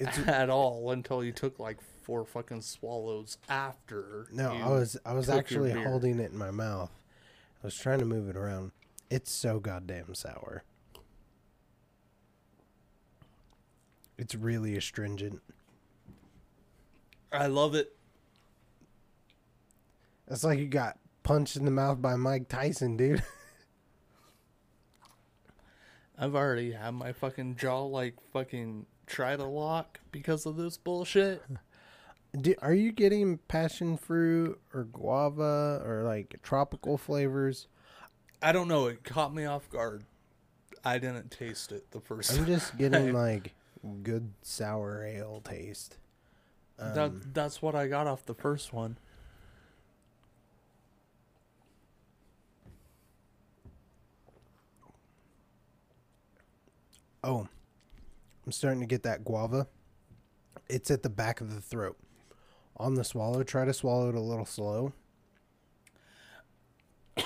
It's 0.00 0.18
at 0.26 0.50
all 0.50 0.90
until 0.90 1.22
you 1.22 1.30
took 1.30 1.60
like 1.60 1.78
four 2.02 2.24
fucking 2.24 2.62
swallows 2.62 3.38
after. 3.48 4.26
no, 4.32 4.50
I 4.50 4.68
was 4.70 4.96
I 5.06 5.12
was 5.12 5.30
actually 5.30 5.70
holding 5.70 6.18
it 6.18 6.32
in 6.32 6.36
my 6.36 6.50
mouth. 6.50 6.90
I 7.62 7.66
was 7.68 7.76
trying 7.76 8.00
to 8.00 8.06
move 8.06 8.28
it 8.28 8.34
around. 8.34 8.72
It's 9.08 9.30
so 9.30 9.60
goddamn 9.60 10.16
sour. 10.16 10.64
It's 14.18 14.34
really 14.34 14.76
astringent. 14.76 15.42
I 17.36 17.46
love 17.46 17.74
it. 17.74 17.92
It's 20.28 20.42
like 20.44 20.58
you 20.58 20.66
got 20.66 20.98
punched 21.22 21.56
in 21.56 21.64
the 21.64 21.70
mouth 21.70 22.00
by 22.02 22.16
Mike 22.16 22.48
Tyson, 22.48 22.96
dude. 22.96 23.22
I've 26.18 26.34
already 26.34 26.72
had 26.72 26.92
my 26.92 27.12
fucking 27.12 27.56
jaw 27.56 27.84
like 27.84 28.14
fucking 28.32 28.86
try 29.06 29.36
to 29.36 29.44
lock 29.44 30.00
because 30.10 30.46
of 30.46 30.56
this 30.56 30.76
bullshit. 30.76 31.42
Do, 32.40 32.54
are 32.60 32.74
you 32.74 32.92
getting 32.92 33.38
passion 33.48 33.96
fruit 33.96 34.60
or 34.74 34.84
guava 34.84 35.80
or 35.84 36.02
like 36.04 36.36
tropical 36.42 36.98
flavors? 36.98 37.66
I 38.42 38.52
don't 38.52 38.68
know. 38.68 38.86
It 38.88 39.04
caught 39.04 39.32
me 39.34 39.46
off 39.46 39.70
guard. 39.70 40.04
I 40.84 40.98
didn't 40.98 41.30
taste 41.30 41.72
it 41.72 41.90
the 41.92 42.00
first 42.00 42.32
I'm 42.32 42.38
time. 42.44 42.46
just 42.46 42.76
getting 42.76 43.12
like 43.12 43.54
good 44.02 44.32
sour 44.42 45.02
ale 45.04 45.40
taste. 45.44 45.98
Um, 46.78 46.94
that, 46.94 47.34
that's 47.34 47.62
what 47.62 47.74
I 47.74 47.86
got 47.86 48.06
off 48.06 48.26
the 48.26 48.34
first 48.34 48.72
one. 48.72 48.98
Oh, 57.24 57.48
I'm 58.44 58.52
starting 58.52 58.80
to 58.80 58.86
get 58.86 59.02
that 59.02 59.24
guava. 59.24 59.66
It's 60.68 60.90
at 60.92 61.02
the 61.02 61.10
back 61.10 61.40
of 61.40 61.52
the 61.52 61.60
throat. 61.60 61.96
On 62.76 62.94
the 62.94 63.02
swallow, 63.02 63.42
try 63.42 63.64
to 63.64 63.72
swallow 63.72 64.10
it 64.10 64.14
a 64.14 64.20
little 64.20 64.44
slow. 64.44 64.92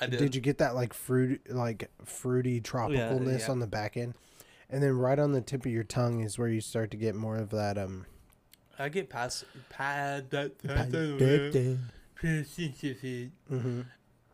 I 0.00 0.06
did. 0.06 0.18
Did, 0.18 0.34
you 0.34 0.40
get 0.40 0.58
that 0.58 0.74
like 0.74 0.92
fruit, 0.92 1.40
like 1.48 1.90
fruity 2.04 2.60
tropicalness 2.60 3.40
yeah. 3.46 3.50
on 3.50 3.60
the 3.60 3.66
back 3.66 3.96
end? 3.96 4.14
And 4.68 4.82
then 4.82 4.92
right 4.96 5.18
on 5.18 5.32
the 5.32 5.40
tip 5.40 5.64
of 5.64 5.70
your 5.70 5.84
tongue 5.84 6.20
is 6.20 6.38
where 6.38 6.48
you 6.48 6.60
start 6.60 6.90
to 6.90 6.96
get 6.96 7.14
more 7.14 7.36
of 7.36 7.50
that 7.50 7.78
um. 7.78 8.06
I 8.78 8.88
get 8.88 9.08
past 9.08 9.44
pad 9.68 10.30
that. 10.30 10.52
hmm 13.48 13.80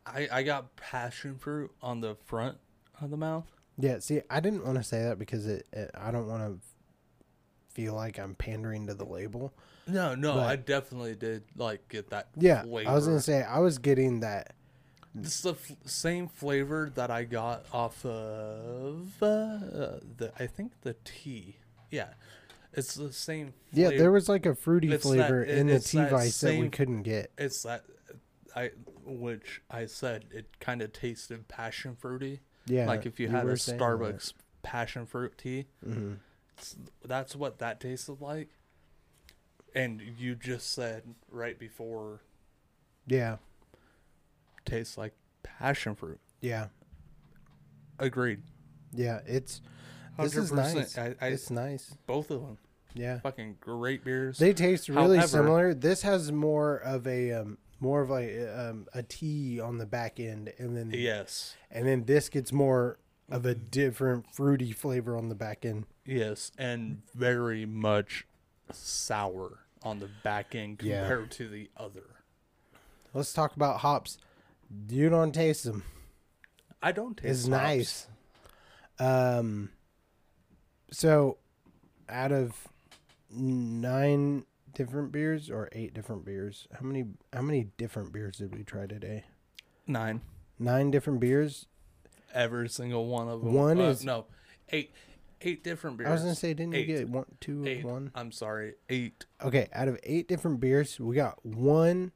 I 0.07 0.29
I 0.33 0.43
got 0.43 0.75
passion 0.77 1.37
fruit 1.39 1.71
on 1.81 2.01
the 2.01 2.17
front 2.25 2.59
of 3.01 3.11
the 3.11 3.17
mouth. 3.17 3.47
Yeah, 3.79 3.99
see, 4.01 4.21
I 4.29 4.41
didn't 4.41 4.65
want 4.65 4.77
to 4.79 4.83
say 4.85 5.03
that 5.05 5.19
because 5.19 5.47
it, 5.47 5.67
it 5.73 5.91
I 5.95 6.11
don't 6.11 6.27
want 6.29 6.43
to 6.43 6.59
feel 7.75 7.95
like 7.95 8.19
I'm 8.19 8.35
pandering 8.35 8.87
to 8.89 8.95
the 8.95 9.05
label. 9.05 9.53
No, 9.87 10.15
no, 10.15 10.35
But- 10.35 10.47
I 10.47 10.57
definitely 10.57 11.15
did 11.15 11.45
like 11.57 11.89
get 11.89 12.11
that. 12.11 12.29
Yeah, 12.37 12.63
flavor. 12.63 12.91
I 12.91 12.95
was 12.95 13.07
gonna 13.07 13.21
say 13.21 13.43
I 13.43 13.59
was 13.61 13.79
getting 13.79 14.21
that. 14.21 14.55
It's 15.19 15.43
the 15.43 15.51
f- 15.53 15.73
same 15.85 16.27
flavor 16.29 16.91
that 16.95 17.11
I 17.11 17.25
got 17.25 17.67
off 17.73 18.05
of 18.07 19.09
uh, 19.23 19.99
the 20.17 20.33
I 20.39 20.47
think 20.47 20.73
the 20.83 20.97
tea. 21.05 21.57
Yeah, 21.91 22.09
it's 22.75 22.95
the 22.95 23.13
same. 23.13 23.55
Yeah, 23.73 23.91
there 23.91 24.13
was 24.13 24.29
like 24.29 24.47
a 24.47 24.55
fruity 24.55 24.91
It's 24.93 25.03
flavor 25.05 25.43
it- 25.43 25.57
in 25.59 25.67
the 25.69 25.75
it's 25.75 25.91
T 25.91 25.99
that 25.99 26.11
Vice 26.11 26.41
that 26.41 26.59
we 26.59 26.69
couldn't 26.69 27.03
get. 27.03 27.31
It's 27.39 27.63
that 27.63 27.85
I 28.55 28.71
which 29.05 29.63
I 29.71 29.87
said 29.87 30.27
it 30.31 30.59
kind 30.61 30.83
of 30.83 30.93
tasted 30.93 31.49
passion 31.49 31.97
fruity. 31.97 32.41
Yeah, 32.67 32.87
like 32.87 33.07
if 33.07 33.19
you, 33.19 33.29
had 33.29 33.45
a 33.47 33.53
Starbucks 33.55 34.35
passion 34.63 35.05
fruit 35.07 35.37
tea, 35.37 35.67
that. 35.83 35.99
Mhm. 35.99 36.19
that's 37.05 37.35
what 37.35 37.59
that 37.59 37.81
tasted 37.81 38.21
like. 38.21 38.51
And 39.75 40.01
you 40.01 40.35
just 40.37 40.71
said 40.73 41.15
right 41.31 41.59
before 41.59 42.21
Yeah. 43.07 43.39
tastes 44.65 44.97
like 44.99 45.15
passion 45.43 45.95
fruit. 45.97 46.21
Yeah. 46.41 46.69
Agreed. 47.99 48.43
Yeah. 48.93 49.21
It's 49.27 49.61
this 50.19 50.37
is 50.37 50.53
nice. 50.53 50.97
I, 50.99 51.15
I, 51.21 51.27
it's 51.29 51.51
nice. 51.51 51.95
both 52.07 52.31
of 52.31 52.41
them. 52.43 52.59
Yeah. 52.95 53.21
Fucking 53.21 53.57
great 53.61 54.05
beers. 54.05 54.39
They 54.39 54.53
taste 54.53 54.89
really 54.89 55.17
However- 55.17 55.27
similar. 55.27 55.75
This 55.75 56.03
has 56.03 56.31
more 56.31 56.77
of 56.77 57.07
a 57.07 57.33
um, 57.33 57.59
more 57.81 58.03
of 58.03 58.11
like 58.11 58.31
um, 58.55 58.87
a 58.93 59.03
tea 59.03 59.61
on 59.61 59.79
the 59.79 59.87
back 59.87 60.21
end, 60.21 60.53
and 60.59 60.77
then 60.77 60.91
yes. 60.95 61.57
and 61.71 61.87
then 61.87 62.05
this 62.05 62.29
gets 62.29 62.53
more 62.53 62.99
of 63.31 63.47
a 63.47 63.55
different 63.55 64.27
fruity 64.35 64.73
flavor 64.73 65.17
on 65.17 65.29
the 65.31 65.35
back 65.35 65.65
end. 65.65 65.87
Yes. 66.05 66.53
And 66.59 67.03
very 67.15 67.65
much 67.65 68.27
sour 68.73 69.61
on 69.83 70.01
the 70.01 70.11
back 70.23 70.55
end 70.55 70.81
Yeah. 70.83 71.01
compared 71.01 71.31
to 71.33 71.49
the 71.49 71.71
other. 71.77 72.05
Let's 73.15 73.33
talk 73.33 73.57
about 73.57 73.81
hops. 73.81 74.19
You 74.89 75.09
don't 75.09 75.33
taste 75.33 75.65
them. 75.65 75.83
I 76.83 76.93
don't 76.93 77.17
taste 77.17 77.47
It's 77.47 77.49
hops. 77.49 77.51
nice. 77.51 78.07
Um. 78.99 79.71
So, 80.93 81.39
out 82.09 82.31
of 82.33 82.69
nine 83.31 84.45
different 84.75 85.11
beers 85.13 85.51
or 85.51 85.69
eight 85.73 85.95
different 85.95 86.25
beers, 86.25 86.69
how 86.73 86.87
many 86.87 87.07
how 87.33 87.43
many 87.43 87.69
different 87.77 88.13
beers 88.13 88.37
did 88.37 88.55
we 88.55 88.63
try 88.63 88.87
today? 88.87 89.25
Nine. 89.87 90.21
Nine 90.59 90.91
different 90.91 91.19
beers. 91.21 91.67
Every 92.35 92.69
single 92.69 93.07
one 93.07 93.29
of 93.29 93.43
them. 93.43 93.53
One 93.55 93.81
Uh, 93.81 93.85
is- 93.85 94.05
no, 94.05 94.27
eight, 94.71 94.93
eight 95.41 95.65
different 95.65 95.97
beers. 95.97 96.09
I 96.09 96.13
was 96.13 96.23
gonna 96.23 96.35
say, 96.35 96.55
didn't 96.55 96.75
Eight. 96.75 96.89
you 96.89 96.99
get 96.99 97.09
one, 97.09 97.25
two, 97.41 97.67
eight. 97.67 97.85
one? 97.85 98.11
I'm 98.15 98.31
sorry, 98.33 98.75
eight. 98.89 99.25
Okay, 99.43 99.69
out 99.73 99.89
of 99.89 99.99
eight 100.03 100.29
different 100.29 100.61
beers, 100.61 100.99
we 101.01 101.17
got 101.17 101.45
one 101.45 102.13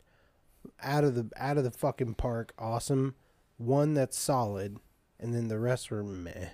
out 0.83 1.05
of 1.05 1.15
the 1.15 1.31
out 1.37 1.57
of 1.59 1.65
the 1.65 1.71
fucking 1.71 2.15
park, 2.15 2.53
awesome. 2.59 3.15
One 3.59 3.95
that's 3.95 4.19
solid, 4.19 4.79
and 5.19 5.35
then 5.35 5.49
the 5.49 5.59
rest 5.59 5.91
were 5.91 6.03
meh. 6.05 6.51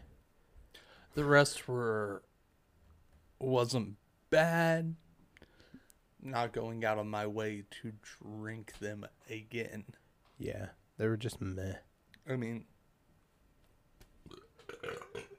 The 1.15 1.25
rest 1.25 1.69
were 1.69 2.23
wasn't 3.39 3.97
bad. 4.31 4.95
Not 6.23 6.53
going 6.53 6.85
out 6.85 6.99
of 6.99 7.07
my 7.07 7.27
way 7.27 7.65
to 7.83 7.93
drink 8.23 8.75
them 8.79 9.05
again. 9.29 9.85
Yeah, 10.39 10.67
they 10.97 11.09
were 11.09 11.17
just 11.17 11.41
meh. 11.41 11.75
I 12.29 12.37
mean, 12.37 12.65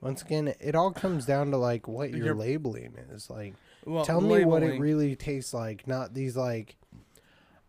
Once 0.01 0.21
again, 0.21 0.53
it 0.59 0.76
all 0.76 0.91
comes 0.91 1.26
down 1.26 1.51
to 1.51 1.57
like 1.57 1.88
what 1.88 2.11
your 2.11 2.26
You're- 2.26 2.38
labeling 2.39 2.95
is. 3.11 3.30
Like, 3.30 3.53
well, 3.86 4.03
tell 4.05 4.21
me 4.21 4.43
what 4.45 4.63
it 4.63 4.80
really 4.80 5.15
tastes 5.15 5.53
like, 5.53 5.88
not 5.88 6.13
these 6.13 6.36
like. 6.36 6.76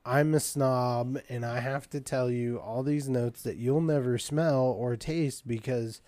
I'm 0.06 0.34
a 0.34 0.40
snob, 0.40 1.18
and 1.30 1.46
I 1.46 1.60
have 1.60 1.88
to 1.90 2.00
tell 2.00 2.30
you 2.30 2.58
all 2.58 2.82
these 2.82 3.08
notes 3.08 3.40
that 3.42 3.56
you'll 3.56 3.80
never 3.80 4.18
smell 4.18 4.60
or 4.60 4.96
taste 4.96 5.48
because 5.48 6.02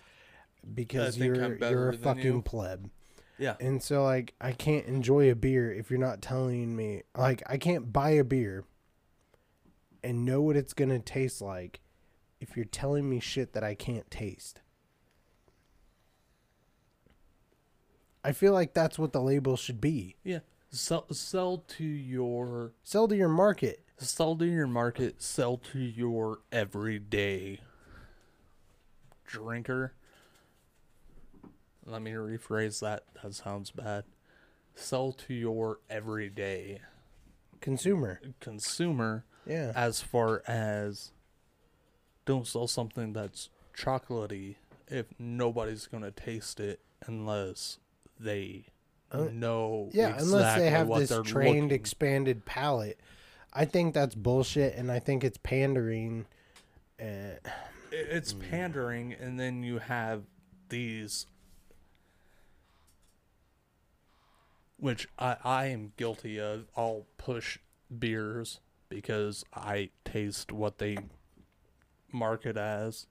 because 0.73 1.17
you're 1.17 1.55
you're 1.57 1.89
a 1.89 1.93
fucking 1.97 2.23
you. 2.23 2.41
pleb. 2.41 2.89
Yeah, 3.39 3.55
And 3.59 3.83
so 3.83 4.03
like 4.03 4.33
I 4.41 4.51
can't 4.51 4.87
enjoy 4.87 5.29
a 5.29 5.35
beer 5.35 5.71
if 5.71 5.91
you're 5.91 5.99
not 5.99 6.23
telling 6.23 6.75
me 6.75 7.03
like 7.15 7.43
I 7.45 7.57
can't 7.57 7.93
buy 7.93 8.09
a 8.11 8.23
beer 8.23 8.65
and 10.03 10.25
know 10.25 10.41
what 10.41 10.55
it's 10.57 10.73
going 10.73 10.89
to 10.89 10.97
taste 10.99 11.39
like 11.39 11.79
if 12.39 12.55
you're 12.55 12.65
telling 12.65 13.07
me 13.07 13.19
shit 13.19 13.53
that 13.53 13.63
I 13.63 13.75
can't 13.75 14.09
taste. 14.09 14.61
I 18.23 18.31
feel 18.31 18.53
like 18.53 18.73
that's 18.73 18.97
what 18.99 19.13
the 19.13 19.21
label 19.21 19.55
should 19.55 19.79
be. 19.79 20.15
yeah. 20.23 20.39
Sell 20.69 21.05
sell 21.13 21.63
to 21.77 21.83
your 21.85 22.73
Sell 22.83 23.07
to 23.07 23.15
your 23.15 23.29
market. 23.29 23.85
sell 23.99 24.35
to 24.35 24.45
your 24.45 24.67
market. 24.67 25.21
Sell 25.21 25.57
to 25.71 25.79
your 25.79 26.39
everyday 26.51 27.59
drinker. 29.25 29.93
Let 31.87 32.01
me 32.01 32.11
rephrase 32.11 32.81
that. 32.81 33.03
That 33.23 33.33
sounds 33.33 33.71
bad. 33.71 34.03
Sell 34.75 35.11
to 35.13 35.33
your 35.33 35.79
everyday 35.89 36.81
Consumer. 37.61 38.19
consumer 38.39 39.25
Yeah. 39.47 39.71
as 39.75 40.01
far 40.01 40.43
as 40.47 41.11
don't 42.25 42.45
sell 42.45 42.67
something 42.67 43.13
that's 43.13 43.49
chocolatey 43.75 44.55
if 44.87 45.07
nobody's 45.17 45.87
gonna 45.87 46.11
taste 46.11 46.59
it 46.59 46.81
unless 47.07 47.79
they 48.19 48.65
Uh, 49.11 49.29
know 49.31 49.89
Yeah, 49.93 50.17
unless 50.19 50.57
they 50.59 50.69
have 50.69 50.87
what 50.89 50.99
this 50.99 51.09
trained 51.23 51.67
looking- 51.67 51.71
expanded 51.71 52.43
palate. 52.45 52.99
I 53.53 53.63
think 53.63 53.93
that's 53.93 54.13
bullshit 54.15 54.75
and 54.75 54.91
I 54.91 54.99
think 54.99 55.23
it's 55.23 55.37
pandering. 55.37 56.25
Uh, 56.99 57.37
it's 57.91 58.33
pandering 58.33 59.13
and 59.13 59.39
then 59.39 59.63
you 59.63 59.79
have 59.79 60.25
these 60.69 61.25
which 64.77 65.07
I, 65.17 65.37
I 65.43 65.65
am 65.67 65.93
guilty 65.97 66.39
of 66.39 66.65
i'll 66.75 67.05
push 67.17 67.59
beers 67.97 68.59
because 68.89 69.43
i 69.53 69.89
taste 70.05 70.51
what 70.51 70.77
they 70.77 70.97
market 72.11 72.57
as 72.57 73.07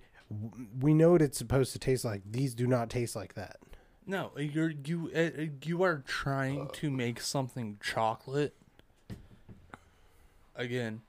We 0.79 0.93
know 0.93 1.11
what 1.11 1.21
it's 1.21 1.37
supposed 1.37 1.71
to 1.73 1.79
taste 1.79 2.03
like. 2.03 2.21
These 2.29 2.53
do 2.53 2.67
not 2.67 2.89
taste 2.89 3.15
like 3.15 3.35
that. 3.35 3.57
No, 4.05 4.31
you're 4.37 4.69
you 4.71 5.11
uh, 5.15 5.45
you 5.63 5.83
are 5.83 6.03
trying 6.07 6.69
to 6.73 6.89
make 6.89 7.19
something 7.21 7.77
chocolate. 7.83 8.55
Again, 10.55 11.01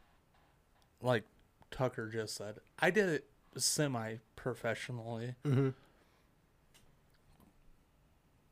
like 1.01 1.25
Tucker 1.71 2.09
just 2.09 2.35
said, 2.37 2.57
I 2.79 2.91
did 2.91 3.09
it 3.09 3.25
semi 3.57 4.17
professionally. 4.37 5.35
Mhm. 5.45 5.75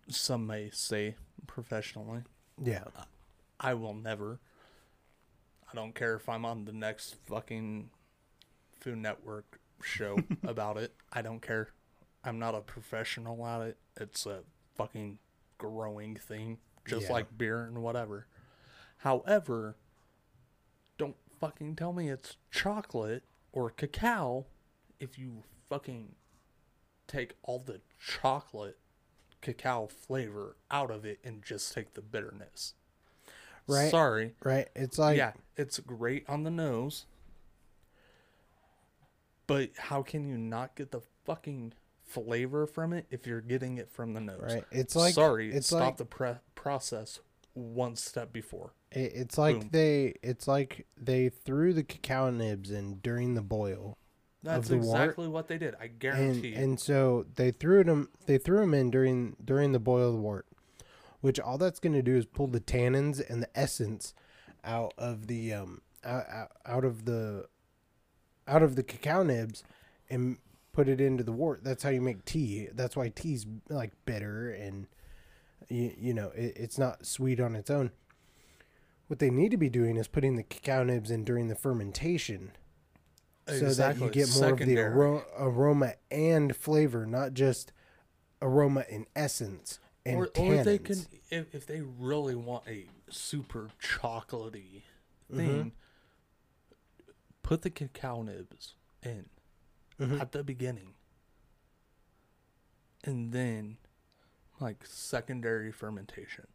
Some 0.09 0.47
may 0.47 0.71
say 0.71 1.17
professionally. 1.47 2.23
Yeah. 2.63 2.85
I 3.59 3.75
will 3.75 3.95
never. 3.95 4.39
I 5.71 5.75
don't 5.75 5.95
care 5.95 6.15
if 6.15 6.29
I'm 6.29 6.45
on 6.45 6.65
the 6.65 6.73
next 6.73 7.17
fucking 7.27 7.91
Food 8.81 8.99
Network 8.99 9.59
show 9.83 10.19
about 10.45 10.77
it. 10.77 10.95
I 11.13 11.23
don't 11.23 11.41
care. 11.41 11.69
I'm 12.25 12.39
not 12.39 12.55
a 12.55 12.61
professional 12.61 13.47
at 13.47 13.61
it. 13.63 13.77
It's 13.99 14.27
a 14.27 14.41
fucking 14.75 15.19
growing 15.59 16.17
thing, 16.17 16.59
just 16.87 17.07
Yeah. 17.07 17.13
like 17.13 17.39
beer 17.39 17.63
and 17.65 17.83
whatever. 17.83 18.27
However, 18.99 19.77
don't 20.99 21.17
fucking 21.41 21.77
tell 21.77 21.93
me 21.93 22.09
it's 22.09 22.37
chocolate 22.51 23.23
or 23.53 23.71
cacao 23.71 24.47
if 24.99 25.19
you 25.19 25.43
fucking 25.69 26.15
take 27.07 27.35
all 27.43 27.59
the 27.59 27.81
chocolate 27.99 28.79
cacao 29.41 29.87
flavor 29.87 30.57
out 30.71 30.91
of 30.91 31.05
it 31.05 31.21
and 31.23 31.43
just 31.45 31.73
take 31.73 31.95
the 31.95 32.03
bitterness. 32.03 32.75
Right. 33.69 33.91
Sorry. 33.91 34.35
Right. 34.43 34.69
It's 34.75 34.99
like 34.99 35.17
yeah, 35.19 35.33
it's 35.57 35.79
great 35.81 36.25
on 36.29 36.43
the 36.45 36.51
nose. 36.51 37.07
But 39.47 39.71
how 39.77 40.03
can 40.03 40.27
you 40.27 40.37
not 40.37 40.75
get 40.75 40.91
the 40.91 41.01
fucking 41.25 41.73
flavor 42.05 42.67
from 42.67 42.93
it 42.93 43.07
if 43.11 43.27
you're 43.27 43.41
getting 43.41 43.79
it 43.79 43.91
from 43.91 44.13
the 44.15 44.21
nose? 44.21 44.41
Right. 44.43 44.65
It's 44.71 44.97
like 44.97 45.15
sorry, 45.15 45.53
It's 45.53 45.69
stop 45.69 45.81
like 45.81 45.97
the 45.99 46.05
pre- 46.05 46.33
process 46.55 47.21
one 47.55 47.97
step 47.97 48.33
before. 48.33 48.73
it- 48.93 49.13
it's 49.15 49.39
like 49.39 49.61
Boom. 49.61 49.69
they 49.73 50.15
it's 50.23 50.47
like 50.47 50.87
they 50.97 51.29
threw 51.29 51.73
the 51.73 51.83
cacao 51.85 52.31
nibs 52.31 52.71
in 52.71 52.97
during 53.01 53.35
the 53.35 53.43
boil. 53.43 53.97
That's 54.43 54.69
the 54.69 54.77
wort. 54.79 55.01
exactly 55.01 55.29
what 55.29 55.49
they 55.49 55.59
did. 55.59 55.75
I 55.81 55.85
and 55.87 55.99
guarantee 55.99 56.49
you. 56.49 56.57
and 56.57 56.79
so 56.79 57.27
they 57.35 57.51
threw 57.51 57.83
them 57.83 58.11
they 58.27 58.39
threw 58.39 58.61
them 58.61 58.75
in 58.75 58.91
during 58.91 59.37
during 59.45 59.73
the 59.73 59.81
boil 59.81 60.09
of 60.09 60.15
the 60.15 60.21
wort, 60.21 60.47
which 61.21 61.41
all 61.41 61.59
that's 61.59 61.81
going 61.81 61.95
to 61.95 62.03
do 62.03 62.17
is 62.17 62.27
pull 62.27 62.47
the 62.47 62.61
tannins 62.61 63.23
and 63.29 63.43
the 63.43 63.59
essence 63.59 64.13
out 64.63 64.93
of 64.99 65.27
the 65.27 65.53
um 65.53 65.81
out, 66.05 66.29
out, 66.29 66.53
out 66.65 66.85
of 66.85 67.07
the 67.07 67.47
out 68.47 68.63
of 68.63 68.77
the 68.77 68.83
cacao 68.83 69.23
nibs 69.23 69.65
and 70.09 70.39
put 70.73 70.89
it 70.89 71.01
into 71.01 71.25
the 71.25 71.33
wort. 71.33 71.65
That's 71.65 71.83
how 71.83 71.91
you 71.91 72.01
make 72.01 72.25
tea. 72.25 72.69
That's 72.73 72.97
why 72.97 73.09
tea's 73.09 73.47
like 73.69 73.93
bitter 74.05 74.51
and 74.51 74.87
you, 75.69 75.93
you 75.99 76.15
know 76.15 76.31
it, 76.35 76.53
it's 76.57 76.79
not 76.79 77.07
sweet 77.07 77.41
on 77.41 77.57
its 77.57 77.71
own. 77.71 77.91
What 79.09 79.21
they 79.21 79.31
need 79.31 79.53
to 79.53 79.57
be 79.57 79.69
doing 79.69 79.97
is 79.97 80.09
putting 80.09 80.37
the 80.37 80.43
cacao 80.43 80.83
nibs 80.83 81.11
in 81.11 81.25
during 81.25 81.49
the 81.49 81.55
fermentation 81.55 82.53
so 83.49 83.73
that 83.75 84.01
you 84.01 84.11
get 84.11 84.29
more 84.35 84.51
of 84.51 84.59
the 84.59 84.65
secondary. 84.65 85.23
aroma 85.39 85.95
and 86.11 86.57
flavor, 86.57 87.07
not 87.07 87.33
just 87.33 87.73
aroma 88.43 88.85
and 88.91 89.07
essence 89.15 89.79
and 90.05 90.19
or, 90.19 90.27
tannins. 90.27 90.61
or 90.61 90.65
they 90.65 90.79
can 90.79 90.97
if, 91.31 91.55
if 91.55 91.67
they 91.67 91.81
really 91.81 92.35
want 92.35 92.65
a 92.67 92.87
super 93.09 93.71
chocolatey 93.81 94.83
Mm-hmm. 95.33 95.69
Put 97.47 97.63
the 97.63 97.71
cacao 97.71 98.23
nibs 98.23 98.75
in 99.03 99.27
Mm-hmm. 99.99 100.21
at 100.21 100.33
the 100.33 100.45
beginning 100.45 100.93
and 103.03 103.33
then 103.33 103.79
like 104.61 104.85
secondary 104.85 105.73
fermentation 105.73 106.47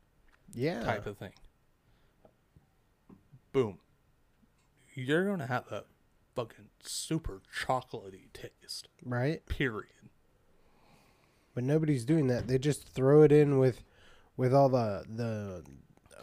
yeah, 0.54 0.84
type 0.84 1.08
of 1.08 1.18
thing 1.18 1.32
boom 3.52 3.80
you're 4.94 5.26
gonna 5.26 5.48
have 5.48 5.66
a 5.72 5.86
fucking 6.36 6.66
super 6.84 7.42
chocolatey 7.52 8.32
taste 8.32 8.90
right. 9.04 9.44
period 9.48 9.88
But 11.56 11.64
nobody's 11.64 12.06
doing 12.06 12.28
that. 12.28 12.48
They 12.48 12.60
just 12.60 12.88
throw 12.88 13.24
it 13.24 13.32
in 13.32 13.58
with 13.58 13.84
with 14.38 14.54
all 14.54 14.70
the 14.70 15.04
the 15.10 15.64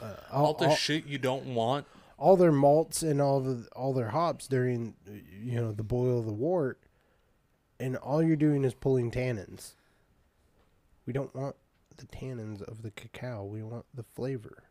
uh, 0.00 0.14
all, 0.30 0.46
all 0.46 0.54
the 0.54 0.68
all, 0.68 0.76
shit 0.76 1.04
you 1.04 1.18
don't 1.18 1.46
want 1.46 1.84
all 2.18 2.36
their 2.36 2.52
malts 2.52 3.02
and 3.02 3.20
all 3.20 3.40
the 3.40 3.68
all 3.74 3.92
their 3.92 4.08
hops 4.08 4.48
during 4.48 4.94
you 5.06 5.54
know 5.54 5.72
the 5.72 5.84
boil 5.84 6.18
of 6.18 6.26
the 6.26 6.32
wort, 6.32 6.80
and 7.78 7.96
all 7.96 8.22
you're 8.22 8.36
doing 8.36 8.64
is 8.64 8.74
pulling 8.74 9.10
tannins. 9.10 9.74
We 11.06 11.12
don't 11.12 11.34
want 11.34 11.56
the 11.96 12.06
tannins 12.06 12.60
of 12.62 12.82
the 12.82 12.90
cacao. 12.90 13.44
We 13.44 13.62
want 13.62 13.86
the 13.94 14.02
flavor. 14.02 14.64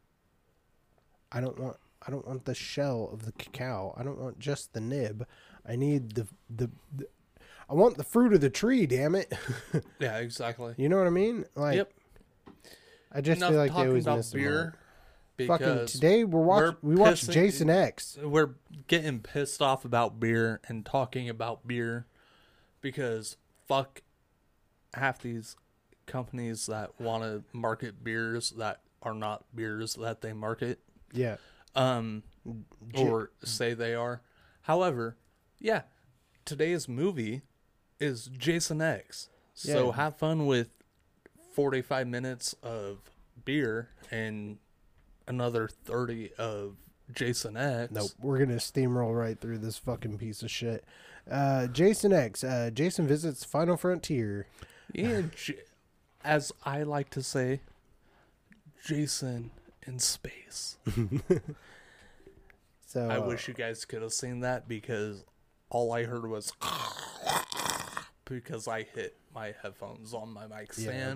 I 1.32 1.40
don't 1.40 1.58
want 1.60 1.78
I 2.06 2.12
don't 2.12 2.28
want 2.28 2.46
the 2.46 2.54
shell 2.54 3.10
of 3.12 3.26
the 3.26 3.32
cacao. 3.32 3.96
I 3.98 4.04
don't 4.04 4.20
want 4.20 4.40
just 4.40 4.74
the 4.74 4.82
nib. 4.82 5.26
I 5.66 5.76
need 5.76 6.12
the 6.12 6.28
the, 6.50 6.70
the 6.96 7.08
I 7.70 7.74
want 7.74 7.98
the 7.98 8.04
fruit 8.04 8.34
of 8.34 8.42
the 8.42 8.50
tree, 8.50 8.86
damn 8.86 9.16
it. 9.16 9.34
yeah 10.00 10.18
exactly 10.18 10.74
you 10.78 10.90
know 10.90 10.98
what 10.98 11.08
I 11.08 11.12
mean? 11.12 11.46
Like 11.56 11.76
yep 11.76 11.94
I 13.12 13.22
just 13.22 13.38
enough 13.38 13.52
feel 13.52 13.60
like 13.60 13.74
they 13.74 13.88
always 13.88 14.06
miss 14.06 14.32
beer. 14.32 14.76
Because 15.38 15.60
Fucking 15.60 15.86
today 15.88 16.24
we're 16.24 16.42
watching 16.42 16.76
we 16.82 16.96
watched 16.96 17.30
Jason 17.30 17.70
X. 17.70 18.18
we're 18.22 18.56
getting 18.88 19.20
pissed 19.20 19.62
off 19.62 19.86
about 19.86 20.20
beer 20.20 20.60
and 20.68 20.86
talking 20.86 21.30
about 21.30 21.68
beer 21.68 22.06
because 22.82 23.38
fuck 23.68 24.02
half 24.94 25.20
these 25.22 25.56
companies 26.08 26.66
that 26.66 27.00
want 27.00 27.24
to 27.24 27.44
market 27.58 28.04
beers 28.04 28.52
that 28.58 28.82
are 29.04 29.14
not 29.14 29.44
beers 29.56 29.94
that 29.96 30.22
they 30.22 30.34
market 30.34 30.80
Yeah. 31.14 31.38
um 31.76 32.24
or 32.96 33.32
say 33.44 33.74
they 33.74 33.94
are 33.94 34.22
however 34.64 35.18
yeah 35.60 35.84
today's 36.46 36.88
movie 36.88 37.42
is 38.00 38.26
Jason 38.38 38.82
X 38.82 39.30
so 39.54 39.88
Yeah. 39.88 39.96
have 39.96 40.18
fun 40.18 40.46
with 40.46 40.70
45 41.54 42.08
minutes 42.08 42.54
of 42.64 43.00
beer 43.44 43.90
and 44.12 44.58
another 45.28 45.68
30 45.68 46.32
of 46.38 46.76
Jason 47.14 47.56
X 47.58 47.92
Nope, 47.92 48.12
we're 48.22 48.38
gonna 48.38 48.56
steamroll 48.56 49.18
right 49.18 49.40
through 49.40 49.60
this 49.60 49.78
fucking 49.78 50.18
piece 50.18 50.42
of 50.44 50.52
shit. 50.52 50.84
Uh, 51.30 51.68
Jason 51.68 52.14
X. 52.14 52.44
Uh, 52.44 52.70
Jason 52.74 53.08
visits 53.08 53.44
Final 53.44 53.78
Frontier. 53.78 54.48
Yeah, 54.94 55.24
J- 55.36 55.60
as 56.24 56.52
I 56.66 56.84
like 56.84 57.10
to 57.12 57.24
say, 57.24 57.62
Jason 58.86 59.52
in 59.86 60.00
space. 60.00 60.78
So 62.88 63.10
I 63.10 63.18
uh, 63.18 63.28
wish 63.28 63.50
you 63.50 63.54
guys 63.54 63.84
could 63.84 64.02
have 64.02 64.14
seen 64.14 64.40
that 64.40 64.68
because 64.68 65.26
all 65.70 65.92
I 65.92 66.06
heard 66.06 66.26
was 66.26 66.54
because 68.26 68.66
I 68.68 68.84
hit 68.84 69.18
my 69.36 69.54
headphones 69.62 70.14
on 70.14 70.32
my 70.32 70.48
mic 70.48 70.72
Yeah. 70.78 71.16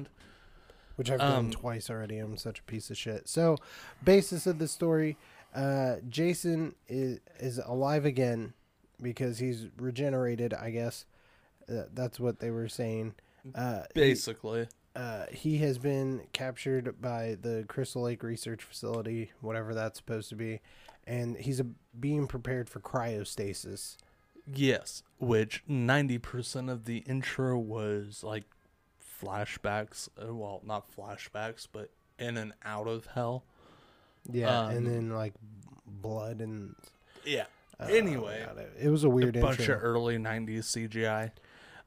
Which 1.01 1.09
I've 1.09 1.19
um, 1.19 1.49
done 1.49 1.51
twice 1.51 1.89
already. 1.89 2.19
I'm 2.19 2.37
such 2.37 2.59
a 2.59 2.63
piece 2.63 2.91
of 2.91 2.97
shit. 2.97 3.27
So, 3.27 3.57
basis 4.03 4.45
of 4.45 4.59
the 4.59 4.67
story: 4.67 5.17
uh, 5.55 5.95
Jason 6.07 6.75
is 6.87 7.19
is 7.39 7.57
alive 7.65 8.05
again 8.05 8.53
because 9.01 9.39
he's 9.39 9.65
regenerated. 9.77 10.53
I 10.53 10.69
guess 10.69 11.05
uh, 11.67 11.85
that's 11.91 12.19
what 12.19 12.39
they 12.39 12.51
were 12.51 12.67
saying. 12.69 13.15
Uh, 13.55 13.81
he- 13.95 13.99
Basically, 13.99 14.67
uh, 14.95 15.25
he 15.31 15.57
has 15.57 15.79
been 15.79 16.27
captured 16.33 17.01
by 17.01 17.35
the 17.41 17.65
Crystal 17.67 18.03
Lake 18.03 18.21
Research 18.21 18.61
Facility, 18.61 19.31
whatever 19.41 19.73
that's 19.73 19.97
supposed 19.97 20.29
to 20.29 20.35
be, 20.35 20.59
and 21.07 21.35
he's 21.35 21.59
a, 21.59 21.65
being 21.99 22.27
prepared 22.27 22.69
for 22.69 22.79
cryostasis. 22.79 23.97
yes. 24.53 25.01
Which 25.17 25.63
ninety 25.67 26.17
percent 26.19 26.69
of 26.69 26.85
the 26.85 26.97
intro 26.99 27.57
was 27.57 28.23
like 28.23 28.43
flashbacks. 29.21 30.09
uh, 30.21 30.33
Well, 30.33 30.61
not 30.65 30.85
flashbacks, 30.95 31.67
but 31.71 31.89
in 32.19 32.37
and 32.37 32.53
out 32.63 32.87
of 32.87 33.05
hell. 33.07 33.43
Yeah, 34.29 34.59
Um, 34.65 34.71
and 34.77 34.87
then 34.87 35.09
like 35.11 35.33
blood 35.85 36.41
and. 36.41 36.75
Yeah. 37.25 37.45
uh, 37.79 37.85
anyway, 37.85 38.43
God, 38.45 38.57
it- 38.59 38.73
it 38.85 38.89
was 38.89 39.03
a 39.03 39.09
weird 39.09 39.35
a 39.35 39.41
bunch 39.41 39.59
intro. 39.59 39.75
of 39.75 39.83
early 39.83 40.17
'90s 40.17 40.65
CGI. 40.65 41.31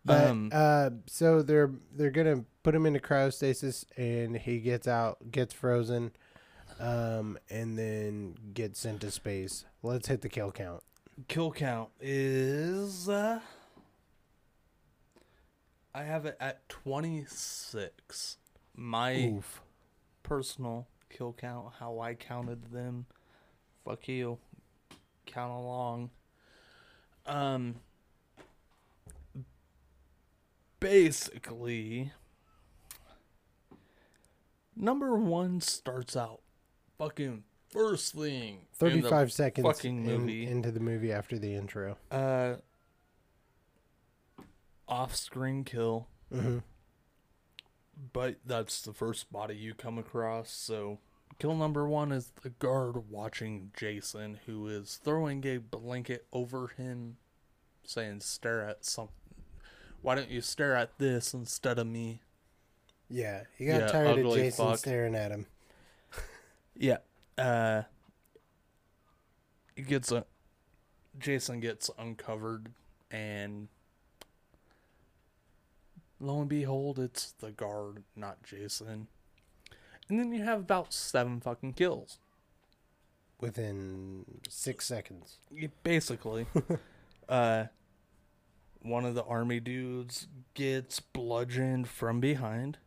But 0.04 0.26
um, 0.28 0.50
uh, 0.52 0.90
so 1.06 1.40
they're 1.42 1.70
they're 1.94 2.10
gonna 2.10 2.44
put 2.62 2.74
him 2.74 2.84
into 2.86 2.98
cryostasis, 3.00 3.84
and 3.96 4.36
he 4.36 4.58
gets 4.60 4.86
out, 4.86 5.30
gets 5.30 5.54
frozen, 5.54 6.12
um, 6.78 7.38
and 7.48 7.78
then 7.78 8.34
gets 8.52 8.80
sent 8.80 9.00
to 9.02 9.10
space. 9.10 9.64
Let's 9.82 10.08
hit 10.08 10.20
the 10.22 10.28
kill 10.28 10.52
count. 10.52 10.82
kill 11.28 11.52
count 11.52 11.88
is 12.00 13.08
uh, 13.08 13.40
I 15.94 16.02
have 16.02 16.26
it 16.26 16.36
at 16.40 16.68
26. 16.68 18.38
My 18.76 19.26
Oof. 19.26 19.62
personal 20.22 20.88
kill 21.08 21.32
count, 21.32 21.74
how 21.78 22.00
I 22.00 22.14
counted 22.14 22.72
them. 22.72 23.06
Fuck 23.84 24.08
you. 24.08 24.38
Count 25.26 25.52
along. 25.52 26.10
Um 27.26 27.76
basically 30.80 32.12
number 34.76 35.14
1 35.16 35.60
starts 35.62 36.14
out 36.16 36.40
fucking 36.98 37.42
first 37.70 38.14
thing 38.14 38.54
in 38.54 38.58
the 38.70 38.76
Thirty-five 38.76 39.32
seconds 39.32 39.66
fucking 39.66 40.04
in- 40.04 40.20
movie. 40.20 40.46
into 40.46 40.70
the 40.70 40.80
movie 40.80 41.10
after 41.12 41.38
the 41.38 41.54
intro. 41.54 41.96
Uh, 42.10 42.56
off-screen 44.88 45.64
kill, 45.64 46.08
hmm 46.30 46.58
but 48.12 48.36
that's 48.44 48.82
the 48.82 48.92
first 48.92 49.32
body 49.32 49.54
you 49.56 49.72
come 49.74 49.98
across. 49.98 50.50
So, 50.50 50.98
kill 51.38 51.54
number 51.54 51.86
one 51.88 52.10
is 52.12 52.32
the 52.42 52.50
guard 52.50 53.08
watching 53.10 53.70
Jason, 53.76 54.40
who 54.46 54.66
is 54.68 55.00
throwing 55.02 55.46
a 55.46 55.58
blanket 55.58 56.26
over 56.32 56.68
him, 56.68 57.16
saying, 57.84 58.20
"Stare 58.20 58.62
at 58.68 58.84
something. 58.84 59.14
Why 60.02 60.14
don't 60.16 60.30
you 60.30 60.40
stare 60.40 60.74
at 60.74 60.98
this 60.98 61.32
instead 61.34 61.78
of 61.78 61.86
me?" 61.86 62.20
Yeah, 63.08 63.44
he 63.56 63.66
got 63.66 63.80
Yeah, 63.80 63.86
tired 63.92 64.18
of 64.18 64.32
Jason 64.34 64.66
fuck. 64.66 64.78
staring 64.78 65.14
at 65.14 65.30
him. 65.30 65.46
Yeah. 66.76 66.98
Uh 67.38 67.82
he 69.76 69.82
gets 69.82 70.10
a 70.12 70.24
Jason 71.18 71.60
gets 71.60 71.90
uncovered 71.98 72.72
and 73.10 73.68
lo 76.24 76.40
and 76.40 76.48
behold 76.48 76.98
it's 76.98 77.32
the 77.32 77.52
guard, 77.52 78.02
not 78.16 78.42
Jason. 78.42 79.08
And 80.08 80.18
then 80.18 80.32
you 80.32 80.42
have 80.44 80.60
about 80.60 80.92
seven 80.92 81.40
fucking 81.40 81.74
kills. 81.74 82.18
Within 83.40 84.24
six 84.48 84.86
seconds. 84.86 85.38
Basically. 85.82 86.46
uh 87.28 87.64
one 88.82 89.04
of 89.06 89.14
the 89.14 89.24
army 89.24 89.60
dudes 89.60 90.26
gets 90.54 91.00
bludgeoned 91.00 91.88
from 91.88 92.20
behind. 92.20 92.78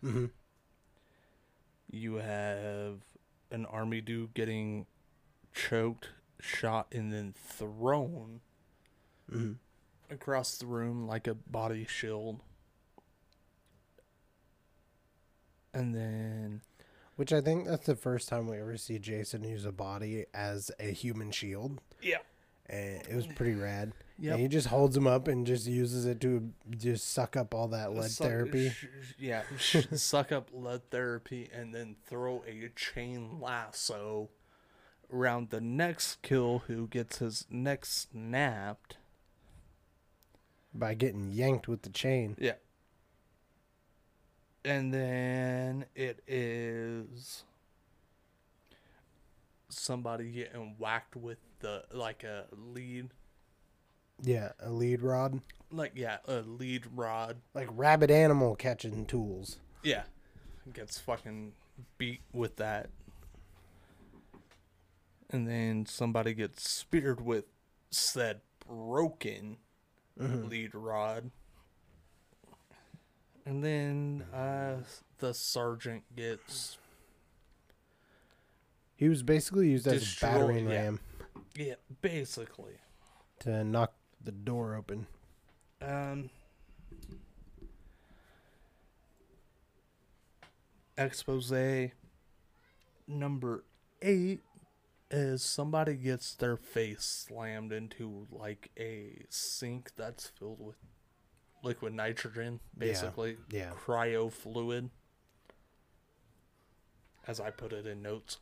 hmm 0.00 0.26
You 1.90 2.16
have 2.16 3.00
an 3.50 3.66
army 3.66 4.00
dude 4.00 4.34
getting 4.34 4.86
choked, 5.54 6.10
shot, 6.40 6.88
and 6.92 7.12
then 7.12 7.34
thrown 7.34 8.40
hmm 9.30 9.52
across 10.10 10.58
the 10.58 10.66
room 10.66 11.06
like 11.06 11.26
a 11.26 11.34
body 11.34 11.86
shield. 11.88 12.40
And 15.74 15.94
then, 15.94 16.60
Which 17.16 17.32
I 17.32 17.40
think 17.40 17.66
that's 17.66 17.86
the 17.86 17.96
first 17.96 18.28
time 18.28 18.46
we 18.48 18.58
ever 18.58 18.76
see 18.76 18.98
Jason 18.98 19.42
use 19.44 19.64
a 19.64 19.72
body 19.72 20.24
as 20.32 20.70
a 20.80 20.90
human 20.92 21.30
shield. 21.30 21.80
yeah, 22.00 22.18
And 22.66 23.02
it 23.08 23.14
was 23.14 23.26
pretty 23.26 23.54
rad. 23.54 23.92
Yeah. 24.18 24.36
He 24.36 24.46
just 24.48 24.68
holds 24.68 24.96
him 24.96 25.06
up 25.08 25.26
and 25.28 25.44
just 25.46 25.66
uses 25.66 26.06
it 26.06 26.20
to 26.20 26.52
just 26.70 27.12
suck 27.12 27.36
up 27.36 27.52
all 27.54 27.66
that 27.68 27.92
lead 27.92 28.10
Suck- 28.12 28.26
therapy. 28.28 28.70
sh- 28.70 28.86
sh- 29.02 29.12
yeah, 29.18 29.42
suck 29.94 30.30
up 30.32 30.50
lead 30.52 30.88
therapy 30.90 31.50
and 31.52 31.74
then 31.74 31.96
throw 32.06 32.44
a 32.46 32.68
chain 32.76 33.40
lasso 33.40 34.28
around 35.12 35.50
the 35.50 35.60
next 35.60 36.22
kill 36.22 36.60
who 36.68 36.86
gets 36.86 37.18
his 37.18 37.44
neck 37.50 37.84
snapped. 37.84 38.96
by 40.72 40.94
getting 40.94 41.30
yanked 41.30 41.68
with 41.68 41.82
the 41.82 41.90
chain. 41.90 42.36
Yeah. 42.38 42.54
And 44.64 44.94
then 44.94 45.84
it 45.94 46.22
is 46.26 47.44
somebody 49.68 50.30
getting 50.30 50.76
whacked 50.78 51.16
with 51.16 51.38
the 51.60 51.84
like 51.92 52.24
a 52.24 52.46
lead 52.72 53.10
Yeah, 54.22 54.52
a 54.60 54.70
lead 54.70 55.02
rod. 55.02 55.40
like 55.70 55.92
yeah, 55.94 56.18
a 56.26 56.40
lead 56.40 56.84
rod. 56.94 57.36
Like 57.52 57.68
rabid 57.72 58.10
animal 58.10 58.56
catching 58.56 59.04
tools. 59.06 59.58
Yeah. 59.82 60.04
Gets 60.72 60.98
fucking 60.98 61.52
beat 61.98 62.22
with 62.32 62.56
that. 62.56 62.88
And 65.30 65.46
then 65.48 65.84
somebody 65.86 66.32
gets 66.32 66.68
speared 66.70 67.20
with 67.20 67.44
said 67.90 68.40
broken 68.66 69.58
mm-hmm. 70.18 70.48
lead 70.48 70.74
rod. 70.74 71.30
And 73.46 73.62
then 73.62 74.24
uh 74.34 74.76
the 75.18 75.34
sergeant 75.34 76.04
gets 76.16 76.78
He 78.96 79.08
was 79.08 79.22
basically 79.22 79.70
used 79.70 79.86
as 79.86 80.16
a 80.16 80.20
battering 80.20 80.68
yeah. 80.68 80.82
ram 80.82 81.00
yeah, 81.56 81.74
basically. 82.02 82.78
to 83.40 83.62
knock 83.64 83.94
the 84.22 84.32
door 84.32 84.74
open. 84.74 85.06
Um 85.80 86.30
expose 90.96 91.52
number 93.06 93.64
8 94.00 94.40
is 95.10 95.42
somebody 95.42 95.94
gets 95.94 96.34
their 96.34 96.56
face 96.56 97.26
slammed 97.28 97.72
into 97.72 98.26
like 98.30 98.70
a 98.78 99.24
sink 99.28 99.92
that's 99.96 100.28
filled 100.28 100.60
with 100.60 100.76
liquid 101.64 101.92
nitrogen 101.94 102.60
basically 102.76 103.36
yeah. 103.50 103.70
cryo 103.86 104.30
fluid 104.30 104.90
as 107.26 107.40
I 107.40 107.50
put 107.50 107.72
it 107.72 107.86
in 107.86 108.02
notes 108.02 108.38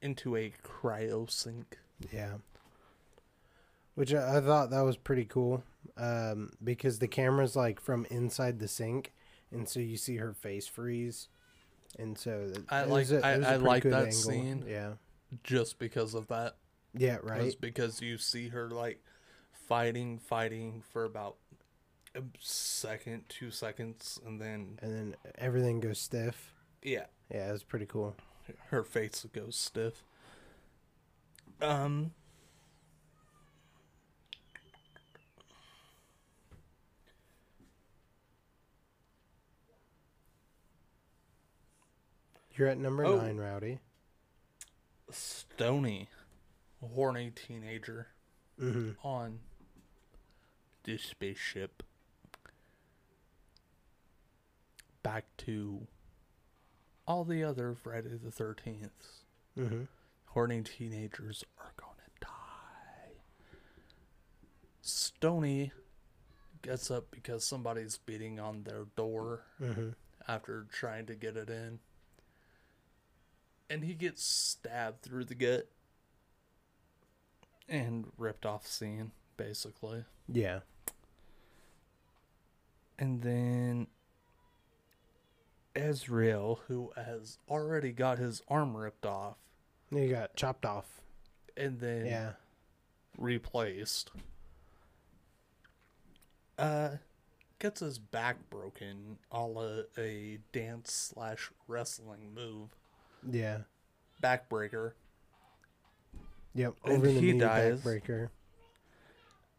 into 0.00 0.34
a 0.36 0.52
cryo 0.64 1.30
sink 1.30 1.78
Yeah. 2.12 2.34
Which 3.94 4.14
I, 4.14 4.38
I 4.38 4.40
thought 4.40 4.70
that 4.70 4.80
was 4.80 4.96
pretty 4.96 5.26
cool. 5.26 5.62
Um, 5.98 6.50
because 6.64 6.98
the 6.98 7.06
camera's 7.08 7.54
like 7.54 7.78
from 7.78 8.06
inside 8.10 8.58
the 8.58 8.66
sink 8.68 9.12
and 9.52 9.68
so 9.68 9.80
you 9.80 9.98
see 9.98 10.16
her 10.16 10.32
face 10.32 10.66
freeze. 10.66 11.28
And 11.98 12.16
so 12.16 12.46
th- 12.52 12.64
I 12.70 12.84
like- 12.84 13.10
a- 13.10 13.24
I- 13.24 13.34
it 13.34 13.38
was 13.40 13.46
a 13.46 13.50
I 13.50 13.56
like 13.56 13.82
that 13.84 14.14
scene. 14.14 14.64
Yeah. 14.66 14.92
just 15.44 15.78
because 15.78 16.14
of 16.14 16.26
that 16.28 16.56
Yeah, 16.96 17.18
right. 17.22 17.54
because 17.60 18.00
you 18.00 18.16
see 18.16 18.48
her 18.48 18.70
like 18.70 19.02
fighting, 19.52 20.18
fighting 20.18 20.82
for 20.90 21.04
about 21.04 21.36
a 22.14 22.22
second, 22.38 23.24
two 23.28 23.50
seconds, 23.50 24.20
and 24.24 24.40
then 24.40 24.78
And 24.82 24.92
then 24.94 25.16
everything 25.36 25.80
goes 25.80 25.98
stiff. 25.98 26.52
yeah, 26.82 27.06
Yeah, 27.30 27.48
it 27.48 27.52
was 27.52 27.62
pretty 27.62 27.86
cool. 27.86 28.16
her 28.70 28.82
face 28.84 29.24
goes 29.32 29.56
stiff. 29.56 30.02
Um. 31.60 32.12
You're 42.54 42.68
at 42.68 42.78
number 42.78 43.04
Oh. 43.06 43.16
nine, 43.20 43.38
Rowdy. 43.38 43.80
Stony, 45.10 46.08
horny 46.80 47.30
teenager 47.30 48.08
hmm 48.58 48.92
on 49.02 49.40
this 50.84 51.02
spaceship. 51.02 51.82
Back 55.02 55.24
to 55.38 55.86
all 57.06 57.24
the 57.24 57.42
other 57.42 57.74
Friday 57.74 58.18
the 58.22 58.30
13th. 58.30 58.90
hmm 59.56 59.82
horny 60.26 60.62
teenagers 60.62 61.44
are 61.58 61.72
gonna 61.76 62.08
die. 62.20 63.12
Stony 64.80 65.72
gets 66.62 66.90
up 66.90 67.10
because 67.10 67.44
somebody's 67.44 67.98
beating 67.98 68.40
on 68.40 68.62
their 68.62 68.86
door 68.96 69.42
hmm 69.58 69.90
after 70.28 70.66
trying 70.72 71.04
to 71.06 71.14
get 71.14 71.36
it 71.36 71.50
in. 71.50 71.80
And 73.68 73.82
he 73.84 73.94
gets 73.94 74.22
stabbed 74.24 75.02
through 75.02 75.24
the 75.24 75.34
gut 75.34 75.68
and 77.68 78.06
ripped 78.16 78.46
off 78.46 78.66
scene, 78.66 79.10
basically. 79.36 80.04
Yeah. 80.28 80.60
And 82.98 83.22
then 83.22 83.86
Azrael, 85.74 86.60
who 86.68 86.92
has 86.96 87.38
already 87.48 87.92
got 87.92 88.18
his 88.18 88.42
arm 88.48 88.76
ripped 88.76 89.06
off, 89.06 89.36
He 89.90 90.08
got 90.08 90.36
chopped 90.36 90.64
off. 90.66 91.00
and 91.56 91.80
then 91.80 92.06
Yeah. 92.06 92.32
replaced. 93.18 94.10
Uh, 96.58 96.96
gets 97.58 97.80
his 97.80 97.98
back 97.98 98.36
broken, 98.50 99.18
a 99.30 99.40
la 99.46 99.82
a 99.96 100.38
dance 100.52 100.92
slash 100.92 101.50
wrestling 101.66 102.32
move, 102.34 102.70
Yeah. 103.28 103.62
backbreaker. 104.22 104.92
Yep. 106.54 106.74
And 106.84 106.92
Over 106.94 107.06
the 107.06 107.12
he 107.20 107.32
knee 107.32 107.38
dies. 107.40 107.80
backbreaker. 107.80 108.30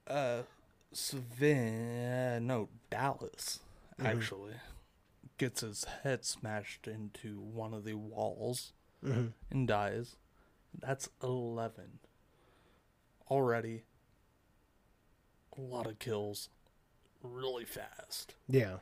Uh, 0.06 0.44
Sven, 0.92 2.46
no 2.46 2.70
Dallas, 2.90 3.60
actually, 4.00 4.54
gets 5.44 5.60
his 5.60 5.84
head 6.04 6.24
smashed 6.24 6.88
into 6.88 7.38
one 7.42 7.74
of 7.74 7.84
the 7.84 7.96
walls 7.96 8.72
hmm 9.04 9.28
and 9.52 9.68
dies. 9.68 10.16
That's 10.80 11.10
eleven. 11.22 12.00
Already, 13.30 13.84
a 15.58 15.60
lot 15.60 15.86
of 15.86 16.00
kills, 16.00 16.48
really 17.22 17.66
fast. 17.66 18.36
Yeah. 18.48 18.78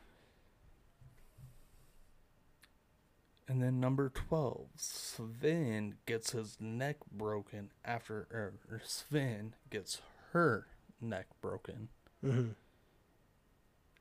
And 3.48 3.62
then 3.64 3.80
number 3.80 4.10
12, 4.10 4.68
Sven 4.76 5.96
gets 6.06 6.32
his 6.32 6.58
neck 6.60 6.98
broken 7.12 7.72
after, 7.84 8.28
or 8.70 8.82
Sven 8.86 9.56
gets 9.72 10.00
her 10.32 10.68
neck 11.02 11.26
broken 11.42 11.88
hmm 12.24 12.50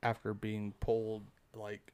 after 0.03 0.35
being 0.35 0.73
pulled 0.79 1.23
like 1.55 1.93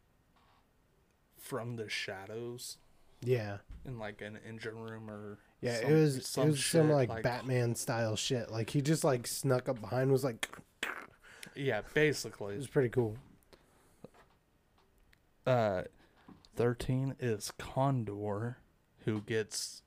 from 1.38 1.76
the 1.76 1.88
shadows 1.90 2.78
Yeah. 3.22 3.58
in 3.86 3.98
like 4.00 4.22
an 4.22 4.38
engine 4.48 4.78
room 4.80 5.10
or 5.10 5.38
Yeah, 5.62 5.80
some- 5.82 5.92
it 5.92 5.94
was 5.94 6.16
it 6.18 6.26
some 6.26 6.48
was 6.50 6.66
some 6.66 6.88
shit, 6.88 6.96
like, 7.10 7.24
Batman 7.24 7.76
style 7.76 8.16
shit. 8.16 8.52
Like 8.52 8.70
he 8.72 8.82
just 8.82 9.04
like 9.04 9.26
snuck 9.28 9.68
up 9.70 9.80
behind 9.82 10.12
was 10.12 10.24
like 10.24 10.50
Yeah, 11.56 11.82
basically. 11.94 12.54
it 12.56 12.58
was 12.58 12.68
pretty 12.68 12.90
cool. 12.90 13.18
Uh, 15.46 15.84
thirteen 16.56 17.16
is 17.20 17.52
Condor, 17.58 18.58
who 19.06 19.22
gets 19.22 19.82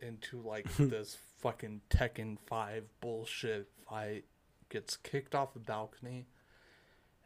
into 0.00 0.40
like 0.40 0.72
this 0.76 1.16
fucking 1.40 1.80
Tekken 1.90 2.38
Five 2.46 2.84
bullshit 3.00 3.68
fight, 3.88 4.24
gets 4.68 4.96
kicked 4.96 5.34
off 5.34 5.52
the 5.54 5.60
balcony, 5.60 6.26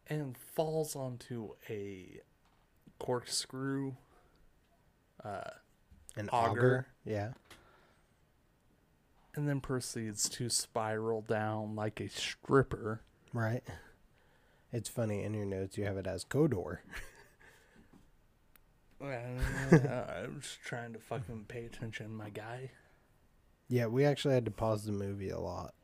and 0.08 0.36
falls 0.36 0.96
onto 0.96 1.50
a 1.68 2.20
corkscrew. 2.98 3.92
Uh, 5.24 5.50
An 6.16 6.28
Auger. 6.30 6.50
auger. 6.50 6.86
Yeah. 7.04 7.30
and 9.34 9.48
then 9.48 9.60
proceeds 9.60 10.28
to 10.28 10.48
spiral 10.48 11.22
down 11.22 11.74
like 11.76 12.00
a 12.00 12.08
stripper. 12.08 13.02
Right. 13.32 13.62
It's 14.72 14.88
funny 14.88 15.22
in 15.22 15.34
your 15.34 15.44
notes 15.46 15.76
you 15.78 15.84
have 15.84 15.96
it 15.96 16.06
as 16.06 16.24
Kodor. 16.24 16.78
I'm 19.00 20.40
just 20.40 20.60
trying 20.64 20.92
to 20.92 20.98
fucking 20.98 21.44
pay 21.48 21.64
attention, 21.66 22.12
my 22.14 22.30
guy. 22.30 22.70
Yeah, 23.68 23.86
we 23.86 24.04
actually 24.04 24.34
had 24.34 24.44
to 24.46 24.50
pause 24.50 24.84
the 24.84 24.92
movie 24.92 25.30
a 25.30 25.38
lot 25.38 25.74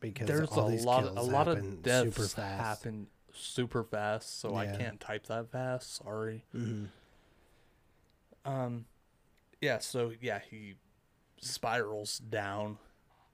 because 0.00 0.26
There's 0.26 0.48
all 0.50 0.68
a 0.68 0.70
these 0.70 0.84
lot, 0.84 1.02
kills 1.04 1.16
a 1.28 1.30
lot 1.30 1.48
of 1.48 1.82
deaths 1.82 2.14
super 2.16 2.28
fast. 2.28 2.62
happen 2.84 3.08
super 3.32 3.84
fast, 3.84 4.40
so 4.40 4.54
I 4.54 4.66
can't 4.66 5.00
type 5.00 5.26
that 5.26 5.50
fast. 5.50 5.96
Sorry. 5.96 6.44
hmm 6.52 6.86
Um, 8.44 8.86
yeah. 9.60 9.78
So 9.78 10.12
yeah, 10.20 10.40
he 10.50 10.74
spirals 11.40 12.18
down 12.18 12.78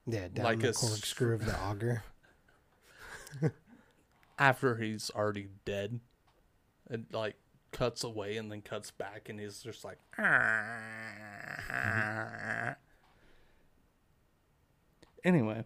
Yeah, 0.07 0.29
down 0.29 0.45
Like 0.45 0.61
the 0.61 0.71
a 0.71 0.73
corkscrew 0.73 1.35
of 1.35 1.45
the 1.45 1.59
auger. 1.59 2.03
after 4.39 4.77
he's 4.77 5.11
already 5.15 5.49
dead. 5.65 6.01
It 6.91 7.13
like 7.13 7.37
cuts 7.73 8.05
away 8.05 8.37
and 8.37 8.51
then 8.51 8.63
cuts 8.63 8.91
back, 8.91 9.29
and 9.29 9.41
he's 9.41 9.63
just 9.63 9.85
like. 9.85 9.99
Anyway, 15.25 15.65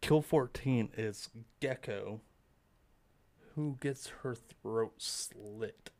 kill 0.00 0.22
fourteen 0.22 0.90
is 0.96 1.28
Geko, 1.60 2.20
who 3.54 3.76
gets 3.80 4.08
her 4.22 4.34
throat 4.34 4.94
slit. 4.98 5.90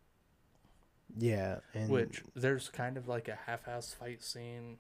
Yeah, 1.18 1.58
and 1.74 1.88
Which 1.90 2.22
there's 2.36 2.68
kind 2.68 2.96
of 2.96 3.08
like 3.08 3.26
a 3.28 3.38
half-ass 3.46 3.92
fight 3.94 4.22
scene 4.22 4.78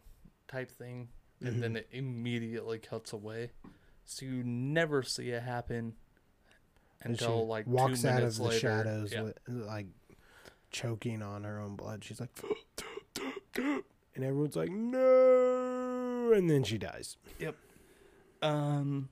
type 0.48 0.70
thing, 0.70 1.08
and 1.40 1.50
Mm-hmm. 1.50 1.60
then 1.60 1.76
it 1.76 1.88
immediately 1.90 2.78
cuts 2.78 3.12
away, 3.12 3.50
so 4.04 4.24
you 4.26 4.42
never 4.44 5.02
see 5.02 5.30
it 5.30 5.42
happen 5.42 5.94
until 7.02 7.46
like 7.46 7.66
walks 7.66 8.02
two 8.02 8.08
out 8.08 8.22
of 8.22 8.36
the 8.36 8.42
later. 8.44 8.58
shadows 8.60 9.12
Yeah. 9.12 9.22
with 9.22 9.38
like 9.48 9.86
choking 10.70 11.22
on 11.22 11.42
her 11.44 11.58
own 11.58 11.74
blood. 11.76 12.04
She's 12.04 12.20
like, 12.20 12.30
and 13.56 13.82
everyone's 14.24 14.54
like, 14.56 14.70
no, 14.70 16.32
and 16.32 16.48
then 16.48 16.62
she 16.62 16.78
dies. 16.78 17.16
Yep. 17.40 17.56
Um. 18.42 19.08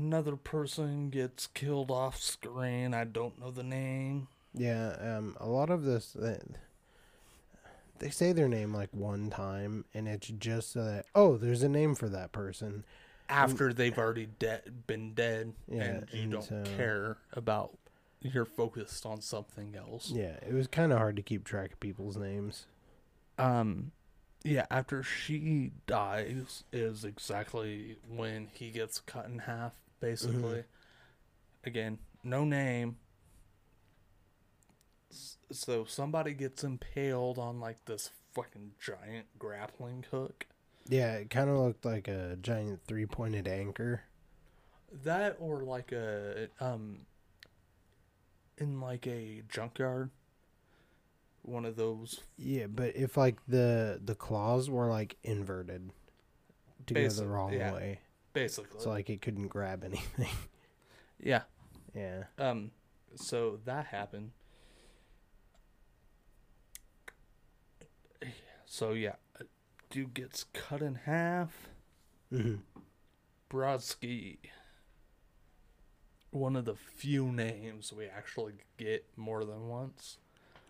Another 0.00 0.36
person 0.36 1.08
gets 1.08 1.46
killed 1.46 1.90
off 1.90 2.20
screen. 2.20 2.92
I 2.92 3.04
don't 3.04 3.40
know 3.40 3.50
the 3.50 3.62
name. 3.62 4.28
Yeah, 4.52 4.96
um, 5.00 5.36
a 5.40 5.46
lot 5.46 5.70
of 5.70 5.84
this, 5.84 6.14
uh, 6.16 6.38
they 7.98 8.10
say 8.10 8.32
their 8.32 8.48
name 8.48 8.74
like 8.74 8.90
one 8.92 9.30
time, 9.30 9.86
and 9.94 10.06
it's 10.06 10.28
just 10.28 10.72
so 10.72 10.84
that 10.84 11.06
oh, 11.14 11.36
there's 11.38 11.62
a 11.62 11.68
name 11.68 11.94
for 11.94 12.08
that 12.10 12.32
person. 12.32 12.84
After 13.28 13.72
they've 13.72 13.96
already 13.96 14.26
dead, 14.38 14.86
been 14.86 15.14
dead, 15.14 15.54
Yeah, 15.66 15.82
and 15.82 16.06
you 16.12 16.22
and 16.24 16.32
don't 16.32 16.42
so- 16.44 16.64
care 16.76 17.16
about. 17.32 17.76
You're 18.20 18.44
focused 18.44 19.06
on 19.06 19.20
something 19.22 19.76
else. 19.76 20.10
Yeah, 20.10 20.36
it 20.46 20.52
was 20.52 20.66
kind 20.66 20.92
of 20.92 20.98
hard 20.98 21.16
to 21.16 21.22
keep 21.22 21.44
track 21.44 21.72
of 21.72 21.80
people's 21.80 22.16
names. 22.16 22.66
Um, 23.38 23.92
yeah. 24.42 24.66
After 24.70 25.02
she 25.02 25.72
dies, 25.86 26.64
is 26.72 27.04
exactly 27.04 27.96
when 28.08 28.48
he 28.52 28.70
gets 28.70 28.98
cut 29.00 29.26
in 29.26 29.40
half. 29.40 29.72
Basically, 30.00 30.64
again, 31.64 31.98
no 32.22 32.44
name. 32.44 32.96
So 35.50 35.84
somebody 35.84 36.34
gets 36.34 36.64
impaled 36.64 37.38
on 37.38 37.60
like 37.60 37.84
this 37.86 38.10
fucking 38.34 38.72
giant 38.78 39.26
grappling 39.38 40.04
hook. 40.10 40.46
Yeah, 40.88 41.14
it 41.14 41.30
kind 41.30 41.48
of 41.48 41.56
looked 41.56 41.84
like 41.84 42.06
a 42.08 42.36
giant 42.40 42.80
three-pointed 42.86 43.48
anchor. 43.48 44.02
That 45.04 45.36
or 45.40 45.62
like 45.62 45.92
a 45.92 46.48
um 46.60 47.06
in 48.58 48.80
like 48.80 49.06
a 49.06 49.42
junkyard. 49.48 50.10
One 51.42 51.64
of 51.64 51.76
those 51.76 52.20
Yeah, 52.36 52.66
but 52.66 52.96
if 52.96 53.16
like 53.16 53.38
the 53.46 54.00
the 54.04 54.14
claws 54.14 54.68
were 54.68 54.88
like 54.88 55.16
inverted 55.22 55.92
to 56.86 56.94
go 56.94 57.08
the 57.08 57.26
wrong 57.26 57.52
yeah. 57.52 57.72
way, 57.72 58.00
basically. 58.40 58.80
so 58.80 58.90
like 58.90 59.08
it 59.10 59.22
couldn't 59.22 59.48
grab 59.48 59.82
anything. 59.90 60.28
yeah. 61.18 61.42
yeah. 61.94 62.24
Um 62.38 62.70
so 63.14 63.58
that 63.64 63.86
happened. 63.86 64.32
So 68.66 68.92
yeah, 68.92 69.14
a 69.40 69.44
dude 69.90 70.14
gets 70.14 70.44
cut 70.52 70.82
in 70.82 70.96
half. 71.06 71.68
hmm 72.30 72.56
Brodski. 73.50 74.38
One 76.30 76.56
of 76.56 76.64
the 76.64 76.74
few 76.74 77.32
names 77.32 77.92
we 77.92 78.06
actually 78.06 78.54
get 78.76 79.06
more 79.16 79.44
than 79.44 79.68
once. 79.68 80.18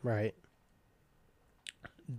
Right. 0.02 0.34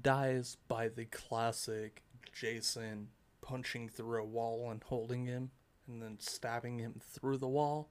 dies 0.02 0.58
by 0.68 0.90
the 0.90 1.06
classic 1.06 2.04
Jason 2.34 3.08
punching 3.42 3.90
through 3.90 4.22
a 4.22 4.26
wall 4.26 4.70
and 4.72 4.82
holding 4.84 5.26
him 5.26 5.52
and 5.88 6.02
then 6.02 6.18
stabbing 6.20 6.80
him 6.80 7.00
through 7.12 7.38
the 7.38 7.48
wall, 7.48 7.90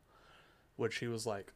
which 0.76 0.96
he 0.98 1.06
was 1.06 1.26
like, 1.26 1.52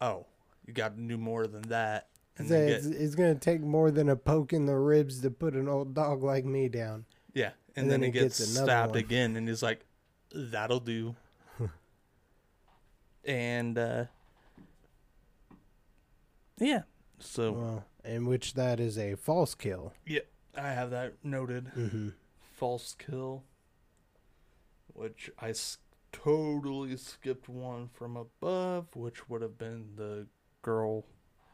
"Oh, 0.00 0.26
you 0.66 0.72
got 0.74 0.96
to 0.96 1.02
do 1.02 1.16
more 1.16 1.46
than 1.46 1.62
that." 1.62 2.08
And 2.38 2.48
So 2.48 2.54
it's, 2.54 2.86
get, 2.86 3.00
it's 3.00 3.14
gonna 3.14 3.34
take 3.34 3.60
more 3.60 3.90
than 3.90 4.08
a 4.08 4.16
poke 4.16 4.52
in 4.52 4.66
the 4.66 4.76
ribs 4.76 5.20
to 5.20 5.30
put 5.30 5.54
an 5.54 5.68
old 5.68 5.94
dog 5.94 6.22
like 6.22 6.44
me 6.44 6.68
down. 6.68 7.04
yeah, 7.34 7.52
and, 7.76 7.84
and 7.84 7.90
then, 7.90 8.00
then 8.00 8.08
he 8.08 8.10
gets, 8.12 8.38
gets 8.38 8.50
stabbed 8.58 8.92
one. 8.92 8.98
again, 9.00 9.36
and 9.36 9.48
he's 9.48 9.62
like, 9.62 9.84
"That'll 10.34 10.80
do." 10.80 11.14
and 13.24 13.78
uh, 13.78 14.04
yeah, 16.58 16.82
so 17.18 17.52
Well, 17.52 17.84
in 18.04 18.26
which 18.26 18.54
that 18.54 18.80
is 18.80 18.98
a 18.98 19.14
false 19.14 19.54
kill. 19.54 19.92
yeah, 20.06 20.20
I 20.56 20.68
have 20.68 20.90
that 20.90 21.14
noted. 21.24 21.70
Mm-hmm. 21.76 22.08
False 22.62 22.94
kill, 22.96 23.42
which 24.94 25.28
I 25.36 25.48
s- 25.50 25.78
totally 26.12 26.96
skipped 26.96 27.48
one 27.48 27.88
from 27.92 28.16
above, 28.16 28.94
which 28.94 29.28
would 29.28 29.42
have 29.42 29.58
been 29.58 29.96
the 29.96 30.28
girl 30.62 31.04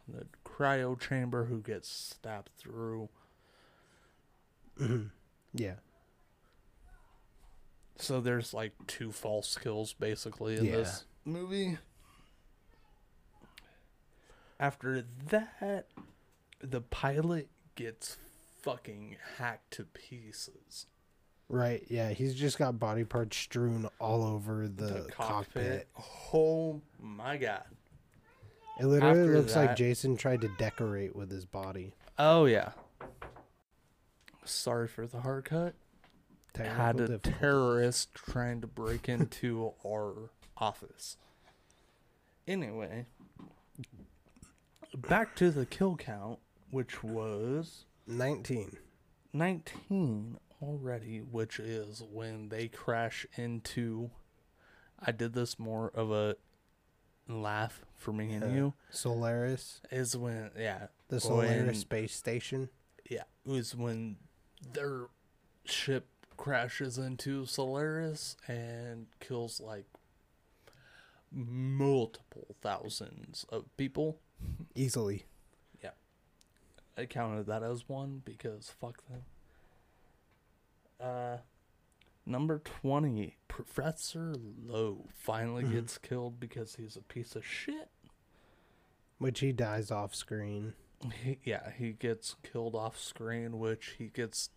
in 0.07 0.19
the 0.19 0.27
cryo 0.45 1.01
chamber 1.01 1.47
who 1.47 1.63
gets 1.63 1.89
stabbed 1.89 2.51
through. 2.59 3.09
Mm-hmm. 4.79 5.05
Yeah. 5.55 5.77
So 7.97 8.21
there's 8.21 8.53
like 8.53 8.73
two 8.87 9.11
false 9.11 9.57
kills 9.57 9.95
basically 9.95 10.59
in 10.59 10.67
Yeah. 10.67 10.73
this 10.77 11.05
movie. 11.25 11.79
After 14.61 15.07
that, 15.31 15.87
the 16.61 16.83
pilot 16.83 17.49
gets 17.77 18.19
fucking 18.61 19.17
hacked 19.39 19.71
to 19.71 19.85
pieces. 19.85 20.87
Right. 21.49 21.85
Yeah. 21.89 22.11
He's 22.11 22.35
just 22.35 22.59
got 22.59 22.79
body 22.79 23.05
parts 23.05 23.37
strewn 23.37 23.89
all 23.99 24.25
over 24.25 24.69
the, 24.69 24.85
the 24.85 25.09
cockpit. 25.11 25.89
cockpit. 25.95 26.35
Oh 26.35 26.81
my 27.01 27.37
god. 27.37 27.63
It 28.79 28.87
literally 28.87 29.21
After 29.21 29.39
looks 29.39 29.57
like 29.57 29.77
Jason 29.77 30.17
tried 30.17 30.41
to 30.43 30.49
decorate 30.59 31.17
with 31.17 31.31
his 31.31 31.45
body. 31.45 31.95
Oh 32.19 32.45
yeah. 32.45 32.71
Sorry 34.45 34.87
for 34.87 35.07
the 35.07 35.21
hard 35.21 35.45
cut. 35.47 35.75
Technical 36.55 36.85
Had 36.85 37.01
a 37.01 37.19
terrorist 37.19 38.15
trying 38.15 38.61
to 38.61 38.67
break 38.67 39.09
into 39.09 39.73
our 39.87 40.31
office. 40.57 41.17
Anyway, 42.47 43.07
back 44.97 45.37
to 45.37 45.51
the 45.51 45.67
kill 45.67 45.97
count, 45.97 46.39
which 46.71 47.03
was 47.03 47.85
19. 48.07 48.77
19 49.35 50.39
already, 50.63 51.19
which 51.19 51.59
is 51.61 52.03
when 52.03 52.49
they 52.49 52.69
crash 52.69 53.27
into. 53.37 54.11
I 55.01 55.13
did 55.13 55.33
this 55.33 55.59
more 55.59 55.91
of 55.95 56.11
a 56.11 56.37
laugh 57.29 57.85
for 57.97 58.13
me 58.13 58.33
and 58.33 58.55
you 58.55 58.73
Solaris, 58.91 59.81
is 59.91 60.17
when 60.17 60.51
yeah 60.59 60.87
the 61.09 61.21
Solaris 61.21 61.67
when- 61.67 61.75
space 61.75 62.15
station. 62.15 62.69
yeah 63.09 63.25
was 63.45 63.75
when 63.75 64.17
their 64.73 65.07
ship 65.65 66.07
crashes 66.37 66.97
into 66.99 67.45
Solaris 67.47 68.37
and 68.49 69.07
kills 69.21 69.61
like 69.61 69.85
multiple 71.31 72.57
thousands 72.61 73.45
of 73.51 73.65
people. 73.77 74.19
Easily. 74.75 75.27
Yeah, 75.83 75.91
I 76.97 77.07
counted 77.07 77.47
that 77.47 77.63
as 77.63 77.89
one 77.89 78.23
because 78.25 78.73
fuck 78.81 79.07
them. 79.09 79.23
Uh, 81.01 81.39
number 82.27 82.59
twenty, 82.59 83.37
Professor 83.49 84.35
Lowe 84.35 85.07
finally 85.15 85.65
Mhm. 85.65 85.73
gets 85.73 85.99
killed 85.99 86.39
because 86.41 86.77
he's 86.77 86.97
a 86.97 87.03
piece 87.03 87.35
of 87.37 87.45
shit. 87.47 87.91
Which 89.19 89.41
he 89.41 89.53
dies 89.53 89.91
off 89.91 90.15
screen. 90.15 90.75
He, 91.23 91.39
yeah, 91.45 91.71
he 91.71 91.93
gets 91.93 92.35
killed 92.43 92.75
off 92.75 92.99
screen, 92.99 93.59
which 93.59 93.97
he 93.99 94.09
gets 94.09 94.51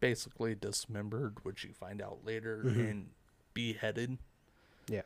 basically 0.00 0.54
dismembered, 0.54 1.44
which 1.44 1.64
you 1.64 1.72
find 1.74 2.00
out 2.00 2.24
later, 2.24 2.62
Mhm. 2.64 2.90
and 2.90 3.10
beheaded. 3.54 4.18
Yeah. 4.86 5.02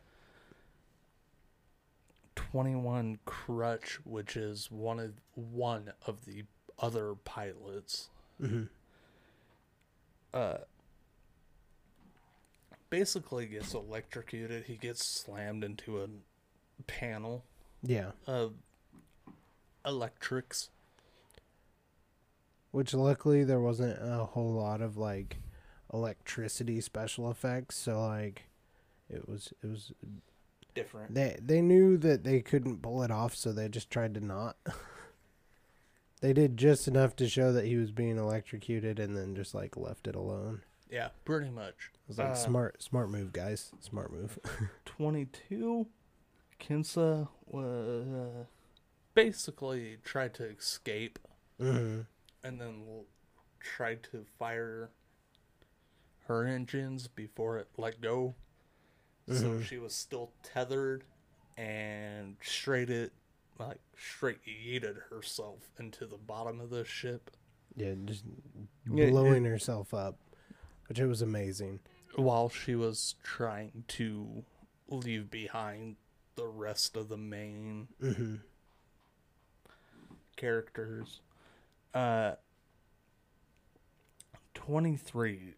21 2.34 3.18
Crutch, 3.24 4.04
which 4.04 4.36
is 4.36 4.70
one 4.70 4.98
of 4.98 5.20
one 5.34 5.92
of 6.06 6.24
the 6.24 6.44
other 6.78 7.14
pilots. 7.14 8.10
hmm 8.38 8.64
Uh 10.32 10.58
basically 12.92 13.46
gets 13.46 13.72
electrocuted. 13.72 14.64
He 14.66 14.76
gets 14.76 15.02
slammed 15.02 15.64
into 15.64 16.02
a 16.02 16.08
panel 16.86 17.42
Yeah. 17.82 18.12
of 18.26 18.52
electrics. 19.86 20.68
Which 22.70 22.92
luckily 22.92 23.44
there 23.44 23.60
wasn't 23.60 23.98
a 24.00 24.24
whole 24.26 24.52
lot 24.52 24.82
of 24.82 24.98
like 24.98 25.38
electricity 25.92 26.82
special 26.82 27.30
effects, 27.30 27.76
so 27.76 27.98
like 28.06 28.42
it 29.08 29.26
was 29.28 29.52
it 29.62 29.66
was 29.68 29.92
Different. 30.74 31.14
they 31.14 31.36
they 31.40 31.60
knew 31.62 31.96
that 31.98 32.24
they 32.24 32.40
couldn't 32.42 32.82
pull 32.82 33.02
it 33.02 33.10
off, 33.10 33.34
so 33.34 33.52
they 33.52 33.68
just 33.70 33.90
tried 33.90 34.12
to 34.14 34.20
not. 34.20 34.56
they 36.20 36.32
did 36.34 36.56
just 36.58 36.86
enough 36.88 37.16
to 37.16 37.28
show 37.28 37.52
that 37.52 37.64
he 37.66 37.76
was 37.76 37.90
being 37.90 38.16
electrocuted, 38.18 38.98
and 38.98 39.16
then 39.16 39.34
just 39.34 39.54
like 39.54 39.76
left 39.78 40.06
it 40.06 40.14
alone. 40.14 40.62
Yeah, 40.92 41.08
pretty 41.24 41.50
much. 41.50 41.90
It 41.94 42.00
was 42.08 42.18
like 42.18 42.28
Uh, 42.28 42.34
smart 42.34 42.82
smart 42.82 43.10
move, 43.10 43.32
guys. 43.32 43.72
Smart 43.80 44.12
move. 44.12 44.38
22 44.84 45.86
Kinsa 46.60 47.28
was 47.46 48.06
uh, 48.08 48.44
basically 49.14 49.96
tried 50.04 50.34
to 50.34 50.44
escape 50.44 51.18
hmm 51.58 52.00
and 52.44 52.60
then 52.60 52.84
l- 52.88 53.06
tried 53.60 54.02
to 54.04 54.24
fire 54.38 54.90
her 56.26 56.44
engines 56.46 57.08
before 57.08 57.58
it 57.58 57.68
let 57.76 58.00
go. 58.00 58.34
So 59.28 59.34
Mhm. 59.34 59.64
she 59.64 59.78
was 59.78 59.94
still 59.94 60.32
tethered 60.42 61.04
and 61.56 62.36
straight 62.42 62.90
it 62.90 63.12
like 63.58 63.78
straight 63.96 64.44
yeeted 64.44 65.02
herself 65.10 65.70
into 65.78 66.06
the 66.06 66.16
bottom 66.18 66.60
of 66.60 66.70
the 66.70 66.84
ship 66.84 67.30
Yeah, 67.76 67.94
just 68.04 68.24
Yeah, 68.92 69.10
blowing 69.10 69.44
herself 69.44 69.94
up, 69.94 70.18
which 70.92 71.00
it 71.00 71.06
was 71.06 71.22
amazing. 71.22 71.80
while 72.16 72.50
she 72.50 72.74
was 72.74 73.14
trying 73.24 73.84
to 73.88 74.44
leave 74.88 75.30
behind 75.30 75.96
the 76.36 76.46
rest 76.46 76.98
of 76.98 77.08
the 77.08 77.16
main 77.16 77.88
hmm 77.98 78.34
characters. 80.36 81.20
Uh, 81.94 82.32
23. 84.52 85.54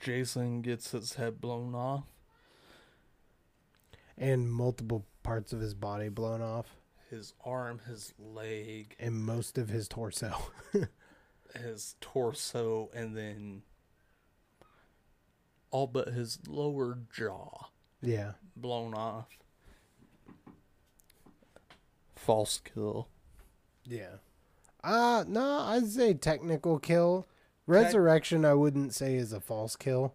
Jason 0.00 0.62
gets 0.62 0.92
his 0.92 1.14
head 1.14 1.38
blown 1.38 1.74
off. 1.74 2.04
And 4.16 4.50
multiple 4.50 5.04
parts 5.22 5.52
of 5.52 5.60
his 5.60 5.74
body 5.74 6.08
blown 6.08 6.40
off, 6.40 6.76
His 7.10 7.34
arm, 7.44 7.80
his 7.86 8.14
leg, 8.18 8.96
and 8.98 9.14
most 9.16 9.58
of 9.58 9.68
his 9.68 9.86
torso. 9.86 10.34
his 11.54 11.96
torso, 12.00 12.90
and 12.94 13.14
then 13.14 13.62
all 15.70 15.86
but 15.86 16.08
his 16.08 16.38
lower 16.48 16.98
jaw 17.14 17.68
yeah. 18.02 18.32
blown 18.56 18.94
off. 18.94 19.38
False 22.16 22.60
kill. 22.62 23.08
Yeah. 23.84 24.16
Uh 24.82 25.24
no, 25.26 25.60
I'd 25.60 25.88
say 25.88 26.14
technical 26.14 26.78
kill. 26.78 27.26
Resurrection 27.66 28.44
I 28.44 28.54
wouldn't 28.54 28.94
say 28.94 29.14
is 29.14 29.32
a 29.32 29.40
false 29.40 29.76
kill. 29.76 30.14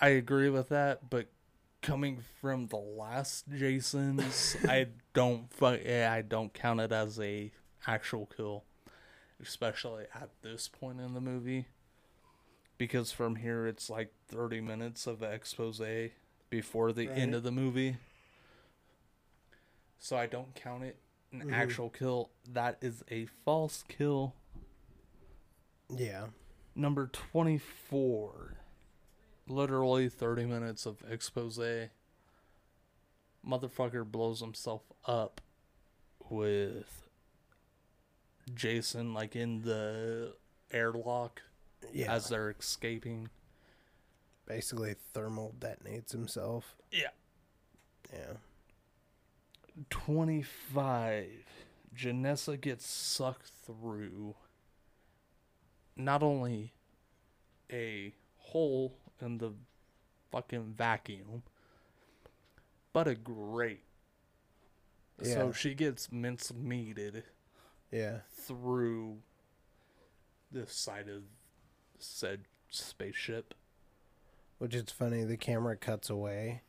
I 0.00 0.08
agree 0.10 0.50
with 0.50 0.68
that, 0.68 1.10
but 1.10 1.26
coming 1.82 2.22
from 2.40 2.66
the 2.66 2.76
last 2.76 3.46
Jason's, 3.48 4.56
I 4.68 4.88
don't 5.12 5.52
fu- 5.52 5.78
yeah, 5.84 6.12
I 6.12 6.22
don't 6.22 6.52
count 6.52 6.80
it 6.80 6.92
as 6.92 7.18
a 7.18 7.50
actual 7.86 8.26
kill, 8.26 8.64
especially 9.42 10.04
at 10.14 10.30
this 10.42 10.68
point 10.68 11.00
in 11.00 11.14
the 11.14 11.20
movie, 11.20 11.66
because 12.78 13.12
from 13.12 13.36
here 13.36 13.66
it's 13.66 13.90
like 13.90 14.12
thirty 14.28 14.60
minutes 14.60 15.06
of 15.06 15.22
expose 15.22 15.80
before 16.50 16.92
the 16.92 17.08
end 17.10 17.34
of 17.34 17.42
the 17.42 17.50
movie. 17.50 17.96
So 19.98 20.16
I 20.16 20.26
don't 20.26 20.54
count 20.54 20.84
it 20.84 20.96
an 21.32 21.42
Mhm. 21.42 21.52
actual 21.52 21.90
kill. 21.90 22.30
That 22.48 22.78
is 22.80 23.02
a 23.10 23.26
false 23.26 23.82
kill. 23.88 24.34
Yeah. 25.90 26.28
Number 26.74 27.08
24. 27.08 28.56
Literally 29.48 30.08
30 30.08 30.44
minutes 30.46 30.86
of 30.86 31.02
expose. 31.10 31.58
Motherfucker 33.46 34.10
blows 34.10 34.40
himself 34.40 34.82
up 35.04 35.40
with 36.28 37.08
Jason, 38.54 39.12
like 39.14 39.34
in 39.34 39.62
the 39.62 40.36
airlock 40.70 41.42
Yeah. 41.92 42.12
as 42.12 42.28
they're 42.28 42.50
escaping. 42.50 43.28
Basically 44.46 44.94
thermal 45.12 45.54
detonates 45.58 46.12
himself. 46.12 46.76
Yeah. 46.90 47.08
Yeah. 48.12 48.34
25. 49.90 51.26
Janessa 51.96 52.60
gets 52.60 52.86
sucked 52.86 53.50
through 53.66 54.34
not 55.96 56.22
only 56.22 56.72
a 57.72 58.14
hole 58.36 58.94
in 59.20 59.38
the 59.38 59.52
fucking 60.30 60.74
vacuum, 60.76 61.42
but 62.92 63.08
a 63.08 63.14
grate. 63.14 63.84
Yeah. 65.22 65.34
So 65.34 65.52
she 65.52 65.74
gets 65.74 66.10
mincemeated 66.12 67.24
Yeah. 67.90 68.20
through 68.30 69.18
the 70.50 70.66
side 70.66 71.08
of 71.08 71.24
said 71.98 72.42
spaceship. 72.70 73.54
Which 74.58 74.74
is 74.74 74.90
funny, 74.90 75.24
the 75.24 75.36
camera 75.36 75.76
cuts 75.76 76.10
away. 76.10 76.62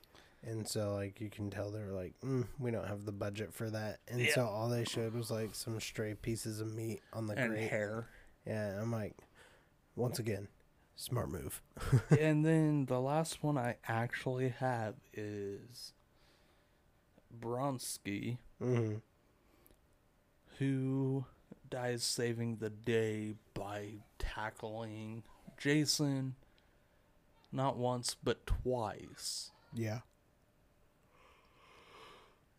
And 0.43 0.67
so 0.67 0.93
like 0.93 1.19
you 1.19 1.29
can 1.29 1.49
tell 1.49 1.69
they're 1.71 1.91
like, 1.91 2.13
mm, 2.23 2.45
we 2.59 2.71
don't 2.71 2.87
have 2.87 3.05
the 3.05 3.11
budget 3.11 3.53
for 3.53 3.69
that. 3.71 3.99
And 4.07 4.21
Yeah. 4.21 4.33
so 4.35 4.45
all 4.45 4.69
they 4.69 4.85
showed 4.85 5.13
was 5.13 5.29
like 5.31 5.53
some 5.55 5.79
stray 5.79 6.13
pieces 6.13 6.61
of 6.61 6.73
meat 6.73 7.01
on 7.13 7.27
the 7.27 7.37
and 7.37 7.51
grate. 7.53 7.69
hair. 7.69 8.07
Yeah, 8.45 8.79
I'm 8.81 8.91
like 8.91 9.15
once 9.95 10.17
again, 10.19 10.47
smart 10.95 11.29
move. 11.29 11.61
and 12.19 12.45
then 12.45 12.85
the 12.85 13.01
last 13.01 13.43
one 13.43 13.57
I 13.57 13.75
actually 13.87 14.49
have 14.49 14.95
is 15.13 15.93
Bronsky, 17.37 18.37
hmm 18.59 18.95
who 20.57 21.25
dies 21.69 22.03
saving 22.03 22.57
the 22.57 22.69
day 22.69 23.35
by 23.53 23.95
tackling 24.17 25.23
Jason 25.57 26.35
not 27.51 27.77
once 27.77 28.15
but 28.23 28.45
twice. 28.45 29.51
Yeah. 29.73 29.99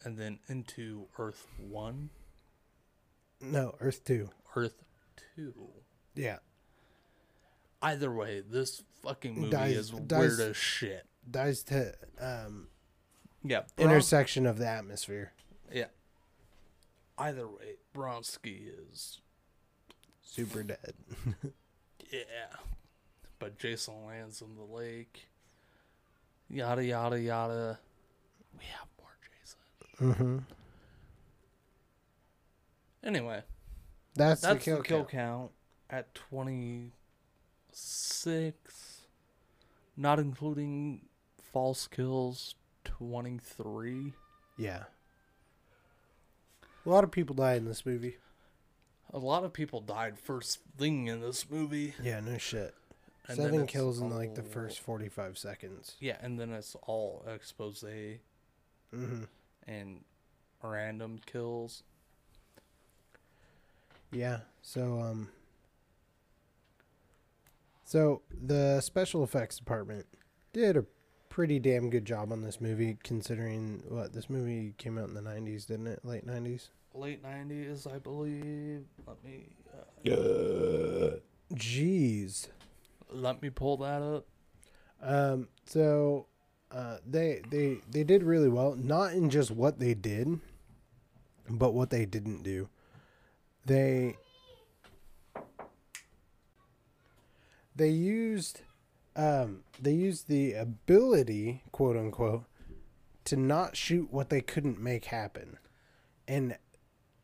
And 0.03 0.17
then 0.17 0.39
into 0.49 1.07
Earth 1.19 1.47
1, 1.59 2.11
No, 3.43 3.75
Earth 3.81 4.03
two. 4.05 4.31
Earth 4.57 4.83
2. 5.37 5.55
Yeah. 6.15 6.39
Either 7.83 8.13
way, 8.13 8.41
this 8.41 8.83
fucking 9.03 9.35
movie 9.37 9.51
Dies- 9.51 9.77
is 9.77 9.91
dies- 9.91 10.19
weird 10.39 10.41
as 10.51 10.57
shit. 10.57 11.07
Dies 11.31 11.63
to 11.65 11.95
um 12.19 12.69
Yeah, 13.43 13.63
intersection 13.79 14.47
of 14.47 14.59
the 14.59 14.67
atmosphere. 14.67 15.33
yeah. 15.73 15.87
Either 17.21 17.47
way, 17.47 17.77
Bronsky 17.95 18.69
is 18.91 19.21
Super 20.23 20.63
dead. 20.63 20.95
Yeah. 22.13 22.57
But 23.39 23.57
Jason 23.59 24.05
lands 24.05 24.43
in 24.43 24.57
the 24.57 24.65
lake. 24.65 25.29
Yada 26.49 26.85
yada 26.85 27.21
yada. 27.21 27.79
We 28.59 28.65
have 28.65 28.89
more 28.99 29.17
Jason. 29.39 29.61
Mm-hmm. 30.13 30.39
Anyway, 33.05 33.43
That's, 34.17 34.41
that's 34.41 34.59
the 34.59 34.65
kill, 34.65 34.79
the 34.79 34.83
kill 34.83 35.05
count. 35.05 35.11
count 35.11 35.53
at 35.89 36.13
26, 36.15 39.01
not 39.97 40.19
including 40.19 41.03
false 41.53 41.87
kills, 41.87 42.57
23. 42.85 44.15
Yeah. 44.59 44.83
A 46.85 46.89
lot 46.89 47.05
of 47.05 47.11
people 47.11 47.35
died 47.35 47.59
in 47.59 47.65
this 47.67 47.85
movie. 47.85 48.17
A 49.13 49.19
lot 49.19 49.45
of 49.45 49.53
people 49.53 49.81
died 49.81 50.19
first 50.19 50.61
thing 50.79 51.07
in 51.09 51.21
this 51.21 51.51
movie. 51.51 51.95
Yeah, 52.03 52.21
no 52.21 52.39
shit. 52.39 52.75
and 53.29 53.37
Seven 53.37 53.67
kills 53.67 54.01
in 54.01 54.11
like 54.11 54.35
the 54.35 54.43
first 54.43 54.79
45 54.81 55.37
seconds. 55.37 55.97
Yeah, 56.01 56.17
and 56.23 56.39
then 56.39 56.53
it's 56.53 56.77
all 56.87 57.25
expose 57.33 57.83
Mm-hmm. 57.83 59.23
and 59.69 60.01
random 60.63 61.21
kills. 61.27 61.83
Yeah. 64.13 64.41
So 64.63 65.01
um 65.01 65.29
So 67.85 68.23
the 68.31 68.81
special 68.81 69.23
effects 69.25 69.59
department 69.59 70.07
did 70.53 70.77
a 70.77 70.85
pretty 71.31 71.59
damn 71.61 71.89
good 71.89 72.05
job 72.05 72.33
on 72.33 72.43
this 72.43 72.61
movie 72.61 72.99
considering 73.03 73.83
what 73.89 74.13
this 74.13 74.29
movie 74.29 74.75
came 74.77 74.99
out 74.99 75.09
in 75.09 75.15
the 75.15 75.23
90s, 75.23 75.65
didn't 75.67 75.87
it? 75.87 76.05
Late 76.05 76.27
90s. 76.27 76.69
Late 76.93 77.23
90s, 77.25 77.91
I 77.91 77.99
believe. 77.99 78.83
Let 79.07 79.25
me 79.25 79.47
uh, 80.07 81.17
Jeez. 81.55 82.49
let 83.11 83.41
me 83.41 83.49
pull 83.49 83.77
that 83.79 84.03
up. 84.03 84.27
Um 85.03 85.49
so 85.65 86.27
uh 86.73 86.99
they 87.07 87.43
they 87.51 87.79
they 87.91 88.05
did 88.05 88.23
really 88.23 88.49
well 88.49 88.75
not 88.75 89.13
in 89.13 89.31
just 89.31 89.51
what 89.51 89.79
they 89.79 89.95
did 89.95 90.41
but 91.49 91.75
what 91.75 91.91
they 91.91 92.05
didn't 92.05 92.43
do. 92.43 92.69
They 93.65 94.17
they 97.77 97.89
used 97.89 98.63
um 99.17 99.63
they 99.81 99.93
used 99.93 100.29
the 100.29 100.55
ability 100.55 101.63
quote 101.73 101.97
unquote 101.97 102.45
to 103.25 103.37
not 103.37 103.77
shoot 103.77 104.13
what 104.13 104.31
they 104.31 104.41
couldn't 104.41 104.81
make 104.81 105.07
happen. 105.07 105.59
And 106.27 106.57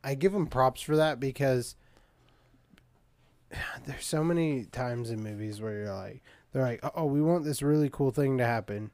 i 0.05 0.15
give 0.15 0.33
them 0.33 0.47
props 0.47 0.83
for 0.83 0.97
that 0.97 1.19
because 1.19 1.77
there's 3.87 4.05
so 4.05 4.23
many 4.23 4.65
times 4.65 5.11
in 5.11 5.23
movies 5.23 5.61
where 5.61 5.73
you're 5.73 5.95
like 5.95 6.23
they're 6.53 6.63
like 6.63 6.81
oh 6.95 7.05
we 7.07 7.23
want 7.23 7.45
this 7.45 7.63
really 7.63 7.91
cool 7.91 8.11
thing 8.11 8.39
to 8.39 8.47
happen. 8.47 8.91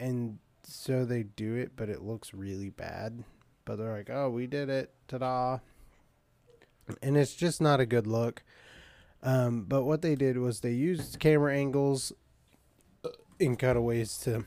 And 0.00 0.38
so 0.64 1.04
they 1.04 1.22
do 1.22 1.54
it 1.54 1.72
but 1.76 1.88
it 1.88 2.02
looks 2.02 2.34
really 2.34 2.70
bad. 2.70 3.24
But 3.64 3.76
they're 3.76 3.96
like 3.96 4.10
oh 4.10 4.30
we 4.30 4.46
did 4.46 4.68
it. 4.68 4.92
Ta-da. 5.06 5.58
And 7.02 7.16
it's 7.16 7.34
just 7.34 7.60
not 7.60 7.80
a 7.80 7.86
good 7.86 8.06
look 8.06 8.42
um, 9.22 9.64
but 9.68 9.84
what 9.84 10.02
they 10.02 10.14
did 10.14 10.38
was 10.38 10.60
they 10.60 10.72
used 10.72 11.18
camera 11.18 11.54
angles 11.54 12.12
uh, 13.04 13.08
in 13.38 13.56
cutaways 13.56 14.16
to 14.18 14.44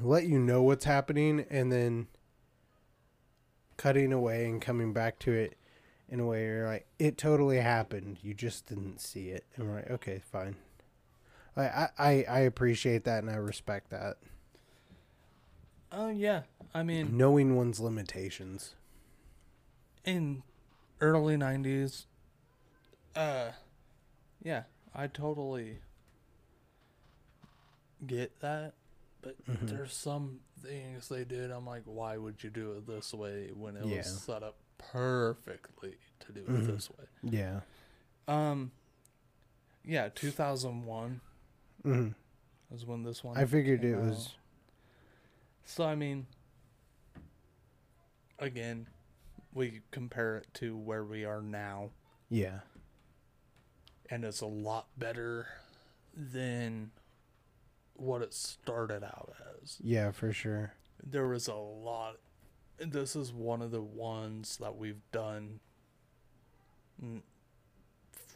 let 0.00 0.26
you 0.26 0.38
know 0.38 0.62
what's 0.62 0.84
happening 0.84 1.44
and 1.50 1.70
then 1.70 2.06
cutting 3.76 4.12
away 4.12 4.44
and 4.46 4.60
coming 4.62 4.92
back 4.92 5.18
to 5.20 5.32
it 5.32 5.56
in 6.08 6.20
a 6.20 6.26
way 6.26 6.44
you're 6.44 6.66
like, 6.66 6.86
it 6.98 7.16
totally 7.16 7.58
happened. 7.58 8.18
You 8.22 8.34
just 8.34 8.66
didn't 8.66 9.00
see 9.00 9.28
it. 9.28 9.44
And 9.56 9.68
we're 9.68 9.76
like, 9.76 9.90
okay, 9.90 10.20
fine. 10.32 10.56
I, 11.56 11.88
I, 11.98 12.24
I 12.28 12.38
appreciate 12.40 13.04
that 13.04 13.22
and 13.22 13.30
I 13.30 13.36
respect 13.36 13.90
that. 13.90 14.16
Oh, 15.92 16.08
yeah. 16.08 16.42
I 16.72 16.82
mean, 16.82 17.16
Knowing 17.16 17.56
one's 17.56 17.80
limitations. 17.80 18.74
in 20.04 20.42
early 21.00 21.36
90s, 21.36 22.06
uh, 23.16 23.50
yeah, 24.42 24.64
I 24.94 25.06
totally 25.06 25.78
get 28.06 28.40
that. 28.40 28.74
But 29.22 29.36
Mm-hmm. 29.46 29.66
there's 29.76 29.92
some 29.92 30.40
things 30.62 31.08
they 31.08 31.24
did. 31.24 31.50
I'm 31.50 31.66
like, 31.66 31.82
why 31.84 32.16
would 32.16 32.42
you 32.42 32.48
do 32.48 32.72
it 32.72 32.86
this 32.86 33.12
way 33.12 33.50
when 33.54 33.76
it 33.76 33.84
Yeah. 33.86 33.98
was 33.98 34.06
set 34.06 34.42
up 34.42 34.56
perfectly 34.78 35.96
to 36.20 36.32
do 36.32 36.40
it 36.40 36.46
Mhm. 36.48 36.66
this 36.74 36.88
way? 36.90 37.04
Yeah. 37.22 37.60
Um, 38.26 38.72
yeah, 39.84 40.08
2001 40.08 41.20
hmm 41.82 42.08
is 42.72 42.86
when 42.86 43.02
this 43.02 43.22
one. 43.22 43.36
I 43.36 43.44
figured 43.44 43.84
it 43.84 43.96
was. 43.96 44.34
So 45.66 45.84
I 45.84 45.94
mean, 45.94 46.26
again, 48.38 48.86
we 49.52 49.82
compare 49.90 50.38
it 50.38 50.46
to 50.54 50.76
where 50.78 51.04
we 51.04 51.24
are 51.26 51.42
now, 51.42 51.90
Yeah. 52.30 52.60
And 54.10 54.24
it's 54.24 54.40
a 54.40 54.46
lot 54.46 54.88
better 54.98 55.46
than 56.16 56.90
what 57.94 58.22
it 58.22 58.34
started 58.34 59.04
out 59.04 59.34
as. 59.62 59.76
Yeah, 59.82 60.10
for 60.10 60.32
sure. 60.32 60.72
There 61.02 61.28
was 61.28 61.48
a 61.48 61.54
lot. 61.54 62.16
and 62.78 62.92
This 62.92 63.14
is 63.14 63.32
one 63.32 63.62
of 63.62 63.70
the 63.70 63.80
ones 63.82 64.56
that 64.60 64.76
we've 64.76 65.00
done 65.12 65.60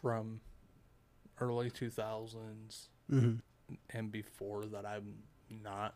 from 0.01 0.41
early 1.41 1.71
2000s 1.71 2.87
hmm 3.11 3.35
and 3.91 4.11
before 4.13 4.65
that 4.67 4.87
I'm 4.87 5.15
not 5.51 5.95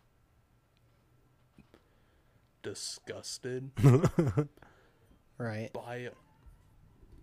disgusted 2.63 3.71
Right. 5.39 5.73
by 5.73 6.09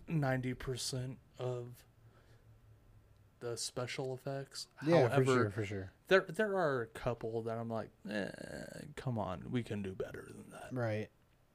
90% 0.08 1.16
of 1.38 1.66
the 3.40 3.56
special 3.56 4.14
effects. 4.14 4.68
Yeah, 4.86 5.08
However, 5.08 5.24
for 5.24 5.24
sure, 5.24 5.50
for 5.50 5.64
sure. 5.64 5.92
there 6.08 6.26
there 6.28 6.56
are 6.56 6.82
a 6.82 6.86
couple 6.86 7.42
that 7.42 7.58
I'm 7.58 7.68
like, 7.68 7.90
eh, 8.10 8.28
come 8.96 9.18
on, 9.18 9.44
we 9.50 9.62
can 9.62 9.82
do 9.82 9.92
better 9.94 10.26
than 10.28 10.44
that. 10.50 10.68
Right. 10.72 11.08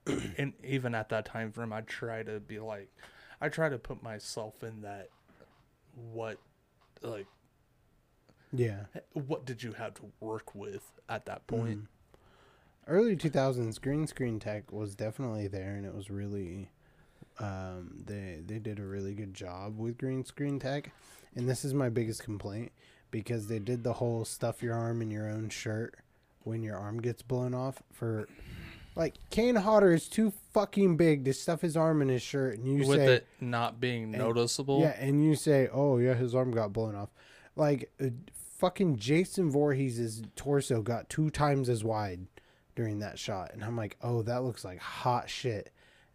And 0.38 0.54
even 0.64 0.96
at 0.96 1.10
that 1.10 1.26
time 1.26 1.52
frame, 1.52 1.72
I 1.74 1.82
try 1.82 2.24
to 2.24 2.40
be 2.40 2.60
like, 2.60 2.90
I 3.40 3.50
try 3.50 3.70
to 3.70 3.78
put 3.78 4.02
myself 4.02 4.64
in 4.64 4.82
that. 4.82 5.10
What, 5.94 6.38
like, 7.02 7.28
Yeah. 8.52 8.86
what 9.14 9.46
did 9.46 9.62
you 9.64 9.74
have 9.74 9.94
to 9.96 10.12
work 10.20 10.56
with 10.56 11.00
at 11.10 11.26
that 11.26 11.46
point? 11.48 11.82
Mhm. 11.84 11.88
Early 12.88 13.16
2000s 13.16 13.78
green 13.80 14.08
screen 14.08 14.40
tech 14.40 14.72
was 14.72 14.96
definitely 14.96 15.48
there 15.48 15.76
and 15.76 15.86
it 15.86 15.94
was 15.94 16.10
really 16.10 16.70
um 17.42 18.04
they 18.06 18.42
they 18.46 18.60
did 18.60 18.80
a 18.80 18.84
really 18.84 19.14
good 19.14 19.34
job 19.34 19.78
with 19.78 19.98
green 19.98 20.24
screen 20.24 20.60
tech. 20.60 20.92
And 21.36 21.50
this 21.50 21.64
is 21.64 21.74
my 21.74 21.90
biggest 21.90 22.24
complaint 22.24 22.72
because 23.10 23.48
they 23.48 23.60
did 23.60 23.84
the 23.84 23.94
whole 23.94 24.26
stuff 24.26 24.62
your 24.62 24.76
arm 24.76 25.02
in 25.02 25.10
your 25.12 25.30
own 25.30 25.50
shirt 25.50 25.96
when 26.44 26.64
your 26.64 26.78
arm 26.78 27.02
gets 27.02 27.22
blown 27.22 27.54
off 27.54 27.82
for 27.92 28.28
like 28.96 29.16
Kane 29.30 29.56
Hodder 29.56 29.94
is 29.94 30.08
too 30.08 30.34
fucking 30.54 30.98
big 30.98 31.24
to 31.26 31.34
stuff 31.34 31.62
his 31.62 31.78
arm 31.78 32.02
in 32.02 32.10
his 32.10 32.22
shirt 32.22 32.58
and 32.58 32.68
you 32.68 32.88
With 32.88 33.00
say 33.00 33.14
it 33.16 33.28
not 33.40 33.80
being 33.80 34.12
noticeable. 34.12 34.82
Yeah, 34.82 34.96
and 35.00 35.24
you 35.24 35.36
say, 35.36 35.70
"Oh 35.72 35.98
yeah, 35.98 36.14
his 36.14 36.36
arm 36.36 36.52
got 36.52 36.74
blown 36.74 36.96
off." 36.96 37.10
Like 37.56 37.90
uh, 38.02 38.08
fucking 38.58 38.98
Jason 38.98 39.50
Voorhees' 39.50 40.22
torso 40.36 40.82
got 40.82 41.10
two 41.10 41.30
times 41.30 41.70
as 41.70 41.84
wide 41.84 42.28
during 42.76 43.00
that 43.00 43.18
shot, 43.18 43.52
and 43.54 43.64
I'm 43.64 43.78
like, 43.78 43.98
"Oh, 44.02 44.24
that 44.24 44.44
looks 44.44 44.66
like 44.66 44.80
hot 44.80 45.30
shit." 45.30 45.72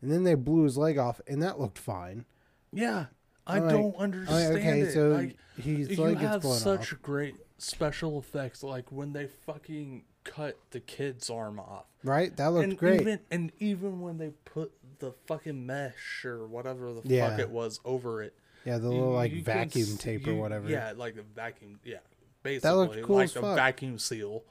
And 0.07 0.15
then 0.15 0.23
they 0.23 0.35
blew 0.37 0.62
his 0.62 0.78
leg 0.78 0.99
off, 0.99 1.20
and 1.27 1.43
that 1.43 1.59
looked 1.59 1.78
fine. 1.78 2.27
Yeah, 2.73 3.07
I 3.45 3.57
I'm 3.57 3.62
like- 3.65 3.73
don't 3.73 3.97
understand 3.97 4.55
like, 4.55 4.62
okay, 4.62 4.81
it. 4.83 4.93
so 4.93 5.09
like, 5.09 5.37
his 5.57 5.91
you 5.91 5.97
gets 5.97 6.20
have 6.20 6.43
blown 6.43 6.57
such 6.59 6.93
off, 6.93 7.03
great 7.03 7.35
special 7.59 8.16
effects, 8.20 8.62
like 8.62 8.93
when 8.93 9.12
they 9.15 9.27
fucking 9.27 10.05
cut 10.23 10.59
the 10.70 10.78
kid's 10.78 11.28
arm 11.28 11.59
off, 11.59 11.87
right? 12.05 12.37
That 12.37 12.53
looked 12.53 12.69
and 12.69 12.78
great. 12.78 13.01
even 13.01 13.19
and 13.33 13.51
even 13.59 14.01
when 14.01 14.19
they 14.19 14.31
put 14.45 14.73
the 15.01 15.11
fucking 15.27 15.66
mesh 15.66 16.24
or 16.24 16.47
whatever 16.47 16.93
the 16.93 17.03
Yeah. 17.05 17.31
fuck 17.31 17.41
it 17.41 17.51
was 17.51 17.81
over 17.85 18.23
it, 18.23 18.33
yeah, 18.65 18.78
the 18.78 18.85
you- 18.89 18.95
little 18.95 19.12
like 19.12 19.33
you 19.33 19.43
can 19.43 19.45
vacuum 19.45 19.89
s- 19.89 19.99
tape 19.99 20.24
or 20.28 20.31
you- 20.35 20.37
whatever. 20.37 20.69
Yeah, 20.69 20.93
like 20.97 21.16
a 21.16 21.23
vacuum. 21.23 21.81
Yeah, 21.85 21.99
basically 22.45 22.70
looked 22.77 23.03
cool 23.03 23.16
like 23.16 23.24
as 23.24 23.35
a 23.37 23.41
fuck. 23.41 23.57
vacuum 23.57 23.99
seal 23.99 24.45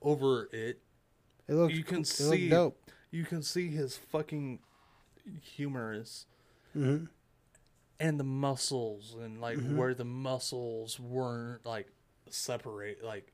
over 0.00 0.48
it. 0.52 0.78
it 1.48 1.54
looked. 1.54 1.74
you 1.74 1.82
can 1.82 2.04
see 2.04 2.46
it 2.46 2.50
looked 2.50 2.50
dope. 2.50 2.90
You 3.10 3.24
can 3.24 3.42
see 3.42 3.68
his 3.68 3.96
fucking 3.96 4.60
humerus 5.40 6.26
hmm 6.72 7.04
and 8.00 8.18
the 8.18 8.24
muscles 8.24 9.14
and 9.20 9.40
like 9.40 9.58
Mm-hmm. 9.58 9.76
where 9.76 9.94
the 9.94 10.04
muscles 10.04 10.98
weren't 10.98 11.64
like 11.64 11.88
separate 12.30 13.04
like 13.04 13.32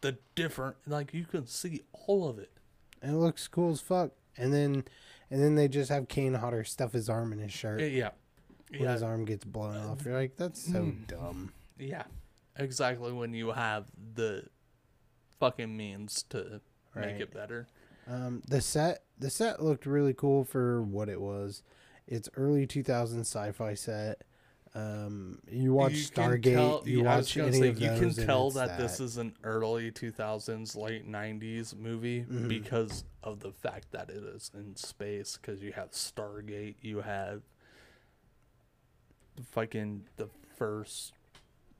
the 0.00 0.16
different 0.34 0.76
like 0.86 1.12
you 1.12 1.24
can 1.24 1.46
see 1.46 1.82
all 1.92 2.28
of 2.28 2.38
it 2.38 2.52
And 3.02 3.12
it 3.14 3.18
looks 3.18 3.48
cool 3.48 3.70
as 3.72 3.80
fuck. 3.80 4.12
And 4.38 4.52
then, 4.52 4.84
and 5.30 5.42
then 5.42 5.54
they 5.54 5.66
just 5.66 5.90
have 5.90 6.08
Kane 6.08 6.34
Hodder 6.34 6.62
stuff 6.64 6.92
his 6.92 7.08
arm 7.08 7.32
in 7.32 7.38
his 7.38 7.52
shirt. 7.52 7.80
Eh, 7.80 7.86
yeah 7.86 8.10
when 8.70 8.82
yeah 8.82 8.92
his 8.92 9.02
arm 9.02 9.24
gets 9.24 9.44
blown 9.44 9.76
off. 9.76 10.04
You're 10.04 10.14
like, 10.14 10.36
that's 10.36 10.60
so 10.60 10.82
Mm. 10.84 11.06
dumb. 11.06 11.52
yeah 11.78 12.04
exactly 12.56 13.12
when 13.12 13.32
you 13.34 13.50
have 13.52 13.86
the 14.14 14.44
fucking 15.40 15.74
means 15.76 16.22
to 16.30 16.60
make 16.94 17.20
it 17.20 17.32
better 17.32 17.66
Um, 18.06 18.42
the 18.46 18.60
set 18.60 19.02
the 19.18 19.30
set 19.30 19.62
looked 19.62 19.86
really 19.86 20.14
cool 20.14 20.44
for 20.44 20.82
what 20.82 21.08
it 21.08 21.20
was. 21.20 21.62
It's 22.06 22.28
early 22.36 22.66
2000s 22.66 23.20
sci-fi 23.26 23.74
set. 23.74 24.22
Um, 24.74 25.38
you 25.50 25.72
watch 25.72 25.92
You 25.94 26.04
Stargate, 26.04 26.54
tell- 26.54 26.82
you 26.84 26.98
yeah, 26.98 27.16
watch 27.16 27.36
any 27.38 27.58
say, 27.60 27.68
of 27.68 27.80
You 27.80 27.88
those, 27.88 28.16
can 28.16 28.26
tell 28.26 28.46
it's 28.48 28.56
that, 28.56 28.78
this 28.78 29.00
is 29.00 29.16
an 29.16 29.34
early 29.42 29.90
2000s, 29.90 30.76
late 30.76 31.06
90s 31.08 31.74
movie 31.74 32.24
Mhm. 32.24 32.46
because 32.48 33.04
of 33.22 33.40
the 33.40 33.52
fact 33.52 33.90
that 33.92 34.10
it 34.10 34.22
is 34.22 34.50
in 34.54 34.76
space. 34.76 35.38
Because 35.38 35.62
you 35.62 35.72
have 35.72 35.92
Stargate, 35.92 36.74
you 36.82 37.00
have 37.00 37.40
fucking 39.50 40.04
the 40.16 40.28
first 40.56 41.12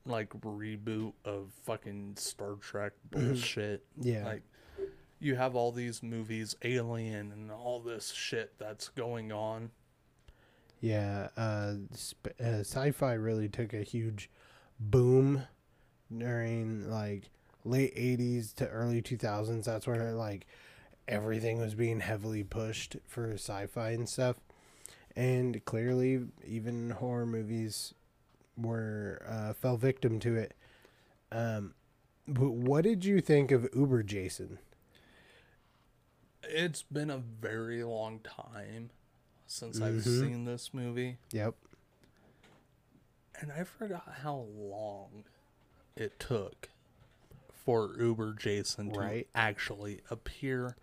like 0.05 0.29
reboot 0.41 1.13
of 1.25 1.51
fucking 1.65 2.15
Star 2.17 2.55
Trek 2.55 2.93
bullshit. 3.11 3.85
yeah, 3.99 4.23
Like 4.25 4.43
you 5.19 5.35
have 5.35 5.55
all 5.55 5.71
these 5.71 6.03
movies, 6.03 6.55
Alien, 6.63 7.31
and 7.31 7.51
all 7.51 7.79
this 7.79 8.11
shit 8.11 8.53
that's 8.59 8.89
going 8.89 9.31
on. 9.31 9.71
yeah. 10.79 11.29
Uh, 11.35 11.73
sp- 11.93 12.37
uh, 12.39 12.61
sci-fi 12.61 13.13
really 13.13 13.49
took 13.49 13.73
a 13.73 13.83
huge 13.83 14.29
boom 14.79 15.43
during 16.15 16.89
like 16.89 17.29
late 17.65 17.95
80s 17.95 18.53
to 18.55 18.67
early 18.67 19.01
2000s. 19.01 19.63
That's 19.65 19.87
where 19.87 20.13
like 20.13 20.45
everything 21.07 21.59
was 21.59 21.73
being 21.73 21.99
heavily 21.99 22.43
pushed 22.43 22.97
for 23.07 23.31
sci-fi 23.33 23.91
and 23.91 24.07
stuff. 24.07 24.37
And 25.15 25.63
clearly, 25.65 26.19
even 26.45 26.91
horror 26.91 27.25
movies 27.25 27.95
were 28.55 29.23
uh, 29.27 29.53
fell 29.53 29.77
victim 29.77 30.19
to 30.19 30.35
it. 30.35 30.53
Um, 31.31 31.73
but 32.27 32.51
what 32.51 32.83
did 32.83 33.03
you 33.03 33.19
think 33.19 33.51
of 33.51 33.67
Uber 33.75 34.03
Jason? 34.03 34.59
It's 36.49 36.83
been 36.83 37.09
a 37.09 37.17
very 37.17 37.83
long 37.83 38.19
time 38.19 38.89
since 39.45 39.79
I've 39.81 39.95
Mhm. 39.95 40.19
seen 40.21 40.45
this 40.45 40.73
movie, 40.73 41.17
Yep. 41.31 41.55
and 43.39 43.51
I 43.51 43.63
forgot 43.63 44.07
how 44.21 44.35
long 44.35 45.23
it 45.95 46.19
took 46.19 46.69
for 47.49 47.95
Uber 47.99 48.33
Jason 48.33 48.91
to 48.93 48.99
Right. 48.99 49.27
actually 49.35 50.01
appear. 50.09 50.75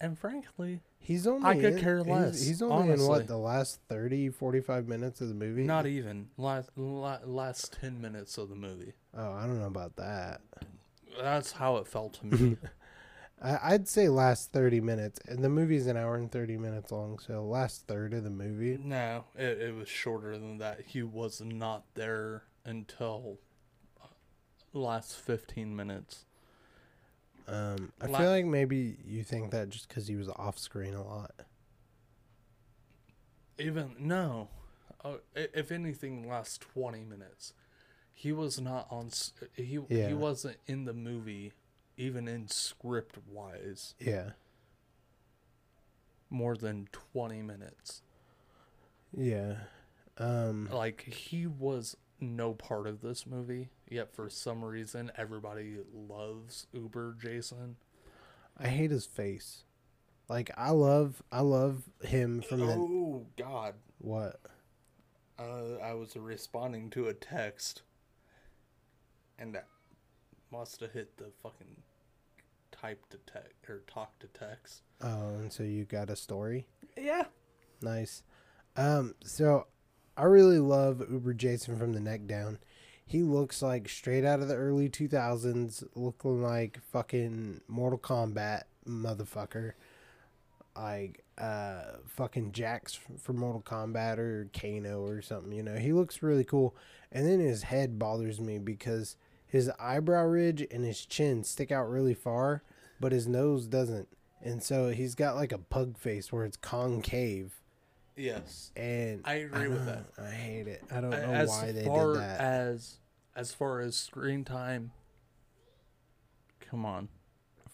And 0.00 0.16
frankly, 0.18 0.82
He's 1.00 1.26
only 1.26 1.48
I 1.48 1.54
could 1.54 1.74
in- 1.74 1.80
care 1.80 1.98
he's- 1.98 2.08
less, 2.08 2.42
He's, 2.42 2.62
only 2.62 2.76
in 2.84 2.90
honestly. 2.90 3.08
what 3.08 3.26
the 3.26 3.36
last 3.38 3.80
30, 3.88 4.28
45 4.30 4.86
minutes 4.86 5.20
of 5.20 5.28
the 5.28 5.34
movie. 5.34 5.64
not 5.64 5.86
even 5.86 6.30
last 6.36 6.70
la- 6.76 7.20
last 7.24 7.72
10 7.72 8.00
minutes 8.00 8.38
of 8.38 8.48
the 8.48 8.54
movie. 8.56 8.92
Oh, 9.14 9.32
I 9.32 9.46
don't 9.46 9.58
know 9.58 9.66
about 9.66 9.96
that. 9.96 10.40
That's 11.18 11.52
how 11.52 11.78
it 11.78 11.86
felt 11.88 12.14
to 12.14 12.26
me. 12.26 12.56
I'd 13.40 13.86
say 13.88 14.08
last 14.08 14.52
thirty 14.52 14.80
minutes, 14.80 15.20
and 15.28 15.44
the 15.44 15.48
movie's 15.48 15.86
an 15.86 15.96
hour 15.96 16.16
and 16.16 16.30
thirty 16.30 16.56
minutes 16.56 16.90
long. 16.90 17.18
So 17.20 17.44
last 17.44 17.86
third 17.86 18.12
of 18.14 18.24
the 18.24 18.30
movie. 18.30 18.78
no, 18.82 19.24
it, 19.36 19.60
it 19.60 19.74
was 19.74 19.88
shorter 19.88 20.36
than 20.36 20.58
that. 20.58 20.80
He 20.86 21.02
was 21.02 21.40
not 21.40 21.84
there 21.94 22.42
until 22.64 23.38
uh, 24.02 24.06
last 24.72 25.16
15 25.16 25.74
minutes. 25.74 26.24
Um, 27.46 27.92
I 28.02 28.06
La- 28.08 28.18
feel 28.18 28.30
like 28.30 28.44
maybe 28.44 28.98
you 29.06 29.22
think 29.22 29.52
that 29.52 29.70
just 29.70 29.88
because 29.88 30.06
he 30.08 30.16
was 30.16 30.28
off 30.28 30.58
screen 30.58 30.94
a 30.94 31.02
lot. 31.02 31.30
Even 33.58 33.94
no, 33.98 34.48
uh, 35.04 35.14
if 35.34 35.72
anything, 35.72 36.28
last 36.28 36.60
twenty 36.60 37.04
minutes, 37.04 37.54
he 38.12 38.32
was 38.32 38.60
not 38.60 38.86
on. 38.90 39.10
He 39.54 39.78
Yeah. 39.88 40.08
he 40.08 40.14
wasn't 40.14 40.58
in 40.66 40.84
the 40.84 40.92
movie, 40.92 41.52
even 41.98 42.26
in 42.28 42.48
script 42.48 43.18
wise, 43.30 43.94
Yeah, 43.98 44.30
more 46.30 46.56
than 46.56 46.88
twenty 46.92 47.42
minutes. 47.42 48.02
yeah. 49.14 49.56
Um, 50.16 50.68
Like 50.72 51.02
he 51.02 51.46
was 51.46 51.96
no 52.20 52.52
part 52.54 52.86
of 52.86 53.00
this 53.02 53.26
movie. 53.26 53.68
Yet 53.88 54.12
for 54.12 54.28
some 54.28 54.64
reason, 54.64 55.12
everybody 55.16 55.76
loves 55.92 56.66
Uber 56.72 57.16
Jason. 57.20 57.76
I 58.58 58.68
hate 58.68 58.90
his 58.90 59.06
face. 59.06 59.64
Like 60.28 60.50
I 60.56 60.70
love, 60.70 61.22
I 61.32 61.40
love 61.40 61.84
him 62.02 62.42
from 62.42 62.60
the 62.60 62.72
oh 62.74 63.26
God! 63.36 63.74
what? 63.98 64.40
Uh, 65.38 65.76
I 65.82 65.94
was 65.94 66.16
responding 66.16 66.90
to 66.90 67.06
a 67.06 67.14
text, 67.14 67.82
and 69.38 69.54
that 69.54 69.68
must 70.50 70.80
have 70.80 70.92
hit 70.92 71.16
the 71.16 71.30
fucking 71.42 71.76
type 72.80 73.04
to 73.10 73.18
text 73.30 73.68
or 73.68 73.82
talk 73.86 74.18
to 74.20 74.26
text. 74.28 74.82
Oh, 75.00 75.34
and 75.34 75.52
so 75.52 75.62
you 75.62 75.84
got 75.84 76.10
a 76.10 76.16
story. 76.16 76.66
Yeah. 76.96 77.24
Nice. 77.80 78.22
Um, 78.76 79.14
so 79.24 79.66
I 80.16 80.24
really 80.24 80.58
love 80.58 81.02
Uber 81.10 81.34
Jason 81.34 81.78
from 81.78 81.92
the 81.92 82.00
neck 82.00 82.26
down. 82.26 82.58
He 83.06 83.22
looks 83.22 83.62
like 83.62 83.88
straight 83.88 84.24
out 84.24 84.40
of 84.40 84.48
the 84.48 84.54
early 84.54 84.88
2000s, 84.88 85.84
looking 85.94 86.42
like 86.42 86.78
fucking 86.92 87.62
Mortal 87.66 87.98
Kombat 87.98 88.64
motherfucker. 88.86 89.72
Like, 90.76 91.24
uh, 91.38 91.82
fucking 92.06 92.52
Jax 92.52 92.98
from 93.18 93.38
Mortal 93.38 93.62
Kombat 93.62 94.18
or 94.18 94.48
Kano 94.52 95.00
or 95.04 95.22
something, 95.22 95.52
you 95.52 95.62
know. 95.62 95.76
He 95.76 95.92
looks 95.92 96.22
really 96.22 96.44
cool. 96.44 96.76
And 97.10 97.26
then 97.26 97.40
his 97.40 97.62
head 97.62 97.98
bothers 97.98 98.40
me 98.40 98.58
because 98.58 99.16
his 99.48 99.70
eyebrow 99.80 100.24
ridge 100.24 100.66
and 100.70 100.84
his 100.84 101.04
chin 101.04 101.42
stick 101.42 101.72
out 101.72 101.88
really 101.90 102.14
far, 102.14 102.62
but 103.00 103.12
his 103.12 103.26
nose 103.26 103.66
doesn't. 103.66 104.08
And 104.42 104.62
so 104.62 104.90
he's 104.90 105.14
got 105.14 105.34
like 105.34 105.52
a 105.52 105.58
pug 105.58 105.98
face 105.98 106.32
where 106.32 106.44
it's 106.44 106.56
concave. 106.56 107.54
Yes. 108.16 108.72
And 108.76 109.22
I 109.24 109.34
agree 109.34 109.68
with 109.68 109.86
that. 109.86 110.04
I 110.22 110.30
hate 110.30 110.68
it. 110.68 110.84
I 110.90 111.00
don't 111.00 111.10
know 111.10 111.16
as 111.16 111.48
why 111.48 111.72
they 111.72 111.84
did 111.84 112.16
that. 112.16 112.40
as 112.40 112.98
as 113.34 113.52
far 113.54 113.80
as 113.80 113.96
screen 113.96 114.44
time, 114.44 114.90
come 116.60 116.84
on, 116.84 117.08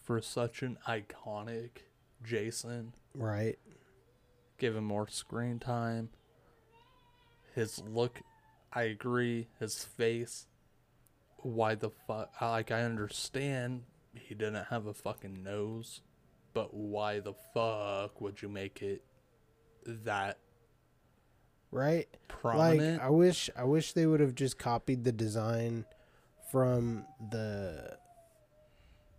for 0.05 0.21
such 0.21 0.63
an 0.63 0.77
iconic 0.87 1.71
Jason, 2.23 2.93
right? 3.15 3.59
give 4.59 4.77
him 4.77 4.85
more 4.85 5.09
screen 5.09 5.59
time. 5.59 6.11
His 7.55 7.83
look, 7.89 8.21
I 8.73 8.83
agree. 8.83 9.49
His 9.59 9.85
face, 9.85 10.47
why 11.45 11.75
the 11.75 11.91
fuck? 12.07 12.33
Like 12.41 12.71
I 12.71 12.83
understand 12.83 13.83
he 14.15 14.35
didn't 14.35 14.65
have 14.67 14.87
a 14.87 14.95
fucking 14.95 15.43
nose, 15.43 16.01
but 16.53 16.75
why 16.75 17.21
the 17.21 17.35
fuck 17.53 18.21
would 18.21 18.43
you 18.43 18.49
make 18.49 18.83
it 18.83 19.05
that 19.87 20.39
Right? 21.71 22.09
prominent? 22.29 22.99
Like 22.99 23.07
I 23.07 23.11
wish 23.11 23.51
I 23.57 23.65
wish 23.65 23.93
they 23.93 24.07
would 24.07 24.21
have 24.21 24.35
just 24.35 24.59
copied 24.59 25.05
the 25.05 25.13
design 25.13 25.85
from 26.51 27.05
the 27.31 27.99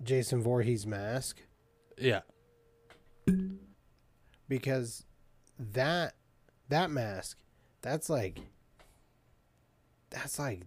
Jason 0.03 0.41
Voorhees 0.41 0.85
mask 0.88 1.41
yeah, 1.97 2.22
because 4.49 5.06
that 5.57 6.14
that 6.69 6.89
mask 6.91 7.38
that's 7.81 8.10
like 8.10 8.39
that's 10.10 10.39
like 10.39 10.61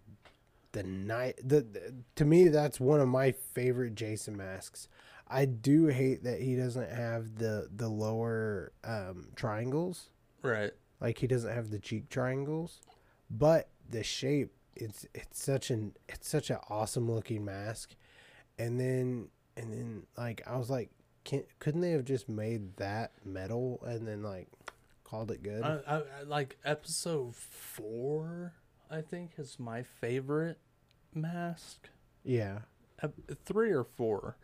the 0.73 0.83
night 0.83 1.39
the, 1.43 1.61
the 1.63 1.95
to 2.17 2.25
me 2.25 2.49
that's 2.49 2.79
one 2.81 3.01
of 3.01 3.09
my 3.09 3.33
favorite 3.33 3.95
Jason 3.95 4.37
masks. 4.37 4.89
I 5.27 5.45
do 5.45 5.87
hate 5.87 6.25
that 6.25 6.41
he 6.41 6.57
doesn't 6.57 6.91
have 6.91 7.37
the 7.37 7.69
the 7.75 7.89
lower 7.89 8.73
um 8.85 9.29
triangles. 9.37 10.11
right. 10.43 10.73
like 11.01 11.19
he 11.19 11.27
doesn't 11.27 11.53
have 11.53 11.71
the 11.71 11.79
cheek 11.79 12.09
triangles 12.09 12.81
but 13.31 13.69
the 13.89 14.03
shape 14.03 14.53
it's 14.75 15.07
it's 15.15 15.43
such 15.43 15.71
an 15.71 15.95
it's 16.09 16.29
such 16.29 16.51
an 16.51 16.59
awesome 16.71 17.11
looking 17.11 17.45
mask 17.45 17.95
and 18.59 18.79
then 18.81 19.29
and 19.57 19.73
then 19.73 20.07
like 20.17 20.41
i 20.47 20.57
was 20.57 20.71
like 20.71 20.91
can 21.25 21.43
couldn't 21.59 21.81
they 21.83 21.91
have 21.91 22.05
just 22.05 22.29
made 22.29 22.77
that 22.77 23.13
metal 23.25 23.81
and 23.85 24.07
then 24.07 24.23
like 24.23 24.49
called 25.05 25.31
it 25.31 25.43
good 25.43 25.63
I, 25.63 25.79
I, 25.87 25.97
I 25.97 26.23
like 26.27 26.57
episode 26.65 27.35
four. 27.35 28.55
I 28.91 29.01
think 29.03 29.33
is 29.39 29.59
my 29.59 29.83
favorite 29.83 30.59
mask. 31.15 31.89
yeah 32.25 32.61
Ep- 33.03 33.15
three 33.45 33.71
or 33.71 33.85
four. 33.85 34.37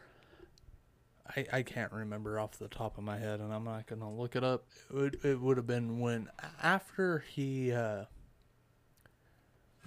I 1.36 1.46
I 1.52 1.62
can't 1.62 1.90
remember 1.92 2.38
off 2.38 2.58
the 2.58 2.68
top 2.68 2.98
of 2.98 3.04
my 3.04 3.18
head, 3.18 3.40
and 3.40 3.52
I'm 3.52 3.64
not 3.64 3.86
gonna 3.86 4.12
look 4.12 4.36
it 4.36 4.44
up. 4.44 4.66
It 4.90 4.94
would 4.94 5.24
it 5.24 5.40
would 5.40 5.56
have 5.56 5.66
been 5.66 5.98
when 5.98 6.28
after 6.62 7.20
he 7.20 7.72
uh, 7.72 8.04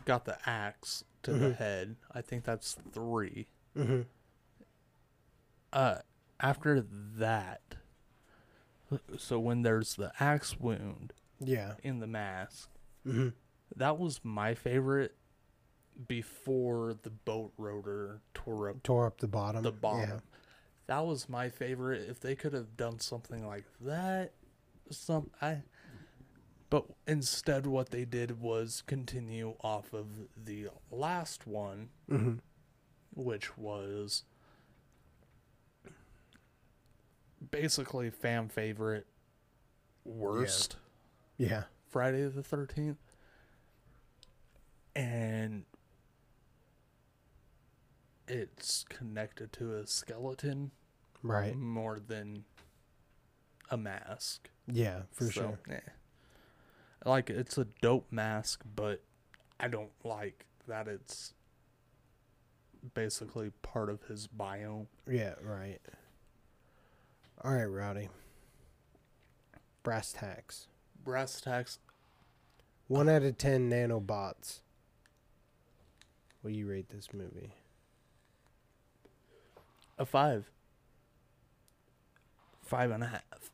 got 0.05 0.25
the 0.25 0.37
axe 0.49 1.03
to 1.23 1.33
the 1.33 1.53
head. 1.53 1.95
I 2.11 2.21
think 2.21 2.43
that's 2.43 2.75
3 2.93 3.47
Mhm. 3.75 4.05
Uh, 5.71 5.99
after 6.39 6.81
that. 6.81 7.61
So 9.17 9.39
when 9.39 9.61
there's 9.61 9.95
the 9.95 10.11
axe 10.19 10.59
wound 10.59 11.13
yeah 11.39 11.75
in 11.83 11.99
the 11.99 12.07
mask, 12.07 12.69
Mhm. 13.05 13.33
That 13.75 13.97
was 13.99 14.21
my 14.23 14.53
favorite. 14.53 15.15
Before 16.07 16.93
the 17.01 17.09
boat 17.09 17.53
rotor 17.57 18.21
tore 18.35 18.69
up 18.69 18.83
tore 18.83 19.07
up 19.07 19.17
the 19.19 19.27
bottom 19.27 19.63
the 19.63 19.71
bottom. 19.71 20.09
yeah 20.09 20.19
that 20.85 21.05
was 21.05 21.27
my 21.27 21.49
favorite. 21.49 22.07
If 22.07 22.19
they 22.19 22.35
could 22.35 22.53
have 22.53 22.77
done 22.77 22.99
something 22.99 23.45
like 23.47 23.65
that, 23.81 24.33
some 24.91 25.31
I. 25.41 25.63
But 26.69 26.85
instead, 27.07 27.65
what 27.65 27.89
they 27.89 28.05
did 28.05 28.39
was 28.39 28.83
continue 28.85 29.55
off 29.61 29.91
of 29.91 30.05
the 30.41 30.67
last 30.91 31.47
one, 31.47 31.89
Mm-hmm. 32.09 32.33
which 33.15 33.57
was 33.57 34.23
basically 37.51 38.09
fan 38.09 38.49
favorite 38.49 39.07
worst 40.05 40.77
Yeah. 41.37 41.63
Friday 41.89 42.23
the 42.27 42.41
13th. 42.43 42.97
And 44.97 45.63
it's 48.27 48.83
connected 48.89 49.53
to 49.53 49.75
a 49.77 49.85
skeleton 49.87 50.71
Right. 51.23 51.55
more 51.55 51.99
than 51.99 52.45
a 53.69 53.77
mask. 53.77 54.49
Yeah, 54.67 55.03
for 55.11 55.25
So, 55.25 55.31
sure. 55.31 55.59
eh. 55.69 55.79
Like 57.05 57.29
it's 57.29 57.57
a 57.57 57.65
dope 57.65 58.11
mask, 58.11 58.63
but 58.75 59.03
I 59.59 59.67
don't 59.67 59.91
like 60.03 60.45
that 60.67 60.87
it's 60.87 61.33
basically 62.93 63.51
part 63.61 63.89
of 63.89 64.03
his 64.03 64.27
biome. 64.27 64.87
Yeah, 65.07 65.35
right. 65.41 65.79
All 67.43 67.53
right, 67.53 67.65
Rowdy. 67.65 68.09
Brass 69.83 70.11
tacks. 70.11 70.67
Brass 71.03 71.39
tacks, 71.39 71.79
One 72.87 73.07
out 73.09 73.23
of 73.23 73.37
ten 73.37 73.69
nanobots. 73.69 74.61
Will 76.43 76.51
you 76.51 76.67
rate 76.67 76.89
this 76.89 77.09
movie? 77.13 77.53
a 79.99 80.05
five. 80.05 80.49
Five 82.61 82.91
and 82.91 83.03
a 83.03 83.07
half. 83.07 83.51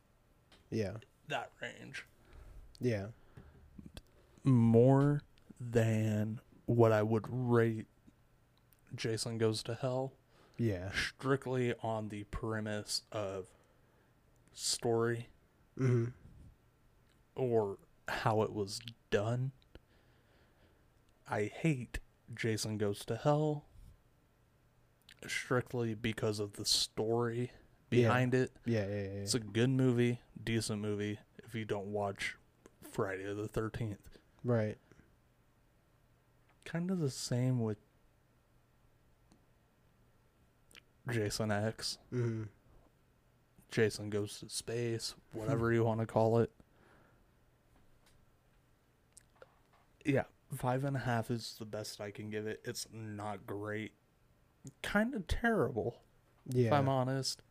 Yeah. 0.70 0.92
That 1.28 1.50
range. 1.62 2.04
Yeah. 2.80 3.06
more 4.42 5.22
than 5.58 6.38
what 6.66 6.92
I 6.92 7.02
would 7.02 7.24
rate 7.30 7.86
Jason 8.94 9.38
Goes 9.38 9.62
to 9.62 9.74
Hell, 9.74 10.12
Yeah. 10.58 10.90
strictly 10.92 11.72
on 11.82 12.10
the 12.10 12.24
premise 12.24 13.02
of 13.10 13.46
story 14.52 15.28
Mm-hmm. 15.78 16.10
or 17.34 17.78
how 18.06 18.42
it 18.42 18.52
was 18.52 18.80
done. 19.10 19.52
I 21.28 21.44
hate 21.44 22.00
Jason 22.34 22.78
Goes 22.78 23.04
to 23.06 23.16
Hell 23.16 23.64
strictly 25.26 25.94
because 25.94 26.38
of 26.38 26.54
the 26.54 26.64
story 26.64 27.50
Yeah. 27.90 28.08
behind 28.08 28.34
it. 28.34 28.52
Yeah, 28.66 28.86
yeah, 28.86 28.94
yeah. 28.94 29.20
It's 29.22 29.34
a 29.34 29.38
good 29.40 29.70
movie, 29.70 30.20
decent 30.42 30.82
movie 30.82 31.18
if 31.44 31.54
you 31.54 31.64
don't 31.64 31.86
watch 31.92 32.36
Friday 32.90 33.32
the 33.32 33.48
13th. 33.48 33.98
right. 34.42 34.76
kind 36.64 36.90
of 36.90 36.98
the 36.98 37.10
same 37.10 37.60
with 37.60 37.78
Jason 41.10 41.50
X. 41.52 41.98
Mm-hmm. 42.12 42.44
Jason 43.70 44.08
goes 44.10 44.38
to 44.40 44.48
space, 44.48 45.14
whatever 45.32 45.72
you 45.72 45.84
want 45.84 46.00
to 46.00 46.06
call 46.06 46.38
it. 46.38 46.50
Yeah, 50.04 50.24
five 50.54 50.84
and 50.84 50.96
a 50.96 51.00
half 51.00 51.30
is 51.30 51.56
the 51.58 51.64
best 51.64 52.00
I 52.00 52.10
can 52.10 52.30
give 52.30 52.46
it. 52.46 52.60
It's 52.64 52.86
not 52.92 53.46
great. 53.46 53.92
Kind 54.82 55.14
of 55.14 55.26
terrible, 55.26 55.98
Yeah. 56.48 56.66
if 56.68 56.72
I'm 56.72 56.88
honest. 56.88 57.42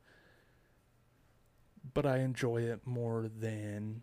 But 1.93 2.05
I 2.05 2.19
enjoy 2.19 2.61
it 2.63 2.85
more 2.87 3.27
than 3.27 4.01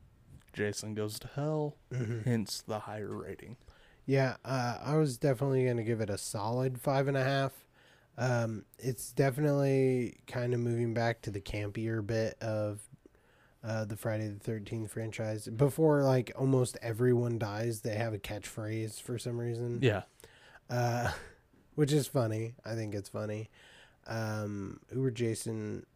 Jason 0.53 0.95
Goes 0.95 1.19
to 1.21 1.29
Hell, 1.29 1.77
Mhm. 1.91 2.25
hence 2.25 2.61
the 2.63 2.81
higher 2.81 3.17
rating. 3.17 3.57
Yeah, 4.07 4.37
uh, 4.45 4.79
I 4.83 4.97
was 4.97 5.19
definitely 5.19 5.65
going 5.65 5.77
to 5.77 5.85
give 5.85 6.01
it 6.01 6.11
a 6.11 6.19
solid 6.19 6.81
five 6.81 7.09
and 7.09 7.17
a 7.17 7.23
half. 7.25 7.67
Um, 8.19 8.67
it's 8.79 9.13
definitely 9.13 10.21
kind 10.27 10.53
of 10.53 10.61
moving 10.61 10.93
back 10.93 11.23
to 11.23 11.31
the 11.31 11.41
campier 11.41 12.05
bit 12.07 12.37
of 12.43 12.83
uh, 13.62 13.85
the 13.85 13.97
Friday 13.97 14.28
the 14.28 14.39
Thirteenth 14.41 14.93
franchise. 14.93 15.47
Before, 15.49 16.03
like 16.03 16.32
almost 16.37 16.78
everyone 16.82 17.39
dies, 17.39 17.81
they 17.81 17.95
have 17.97 18.15
a 18.15 18.19
catchphrase 18.19 19.01
for 19.01 19.19
some 19.19 19.39
reason. 19.39 19.81
Yeah. 19.82 20.03
uh, 20.69 21.12
which 21.74 21.93
is 21.93 22.07
funny. 22.07 22.55
I 22.65 22.74
think 22.74 22.95
it's 22.95 23.09
funny. 23.09 23.51
Um, 24.07 24.81
Uber 24.95 25.11
Jason, 25.12 25.87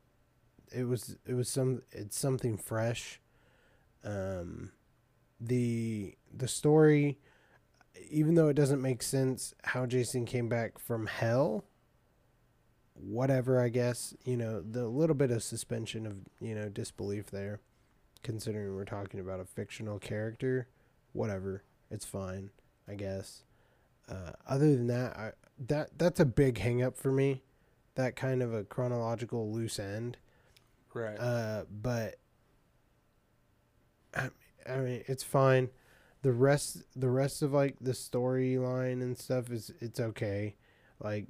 it 0.73 0.85
was 0.85 1.17
it 1.27 1.35
was 1.35 1.49
some 1.49 1.83
it's 1.91 2.19
something 2.19 2.57
fresh. 2.57 3.21
Um, 4.05 4.73
the 5.41 6.15
the 6.33 6.49
story, 6.49 7.19
even 8.11 8.35
though 8.35 8.49
it 8.49 8.55
doesn't 8.55 8.83
make 8.83 9.03
sense 9.03 9.55
how 9.63 9.87
Jason 9.87 10.27
came 10.27 10.49
back 10.49 10.79
from 10.79 11.07
hell. 11.07 11.65
Whatever, 13.07 13.61
I 13.61 13.69
guess 13.69 14.15
you 14.25 14.37
know 14.37 14.61
the 14.61 14.87
little 14.87 15.17
bit 15.17 15.31
of 15.31 15.43
suspension 15.43 16.07
of 16.07 16.19
you 16.41 16.55
know 16.55 16.69
disbelief 16.69 17.31
there, 17.31 17.61
considering 18.23 18.75
we're 18.75 18.85
talking 18.85 19.21
about 19.21 19.41
a 19.41 19.45
fictional 19.45 19.99
character. 19.99 20.69
Whatever, 21.13 21.63
it's 21.91 22.05
fine, 22.05 22.51
I 22.89 22.95
guess 22.95 23.45
uh, 24.09 24.33
other 24.49 24.75
than 24.75 24.87
that, 24.89 25.17
I, 25.17 25.33
that 25.67 25.99
that's 25.99 26.21
a 26.21 26.25
big 26.25 26.59
hang 26.59 26.83
up 26.83 26.97
for 26.97 27.13
me. 27.13 27.43
That 27.95 28.17
kind 28.17 28.43
of 28.43 28.53
a 28.53 28.65
chronological 28.65 29.53
loose 29.53 29.79
end. 29.79 30.17
Right. 30.93 31.19
Uh, 31.19 31.65
but 31.71 32.17
I, 34.17 34.31
I 34.69 34.77
mean, 34.79 35.05
it's 35.07 35.23
fine. 35.23 35.71
The 36.23 36.33
rest, 36.33 36.83
the 36.97 37.11
rest 37.11 37.43
of 37.43 37.53
like 37.53 37.77
the 37.81 37.93
storyline 37.93 39.03
and 39.03 39.17
stuff 39.17 39.51
is 39.51 39.73
it's 39.81 40.01
okay. 40.01 40.57
Like, 41.01 41.27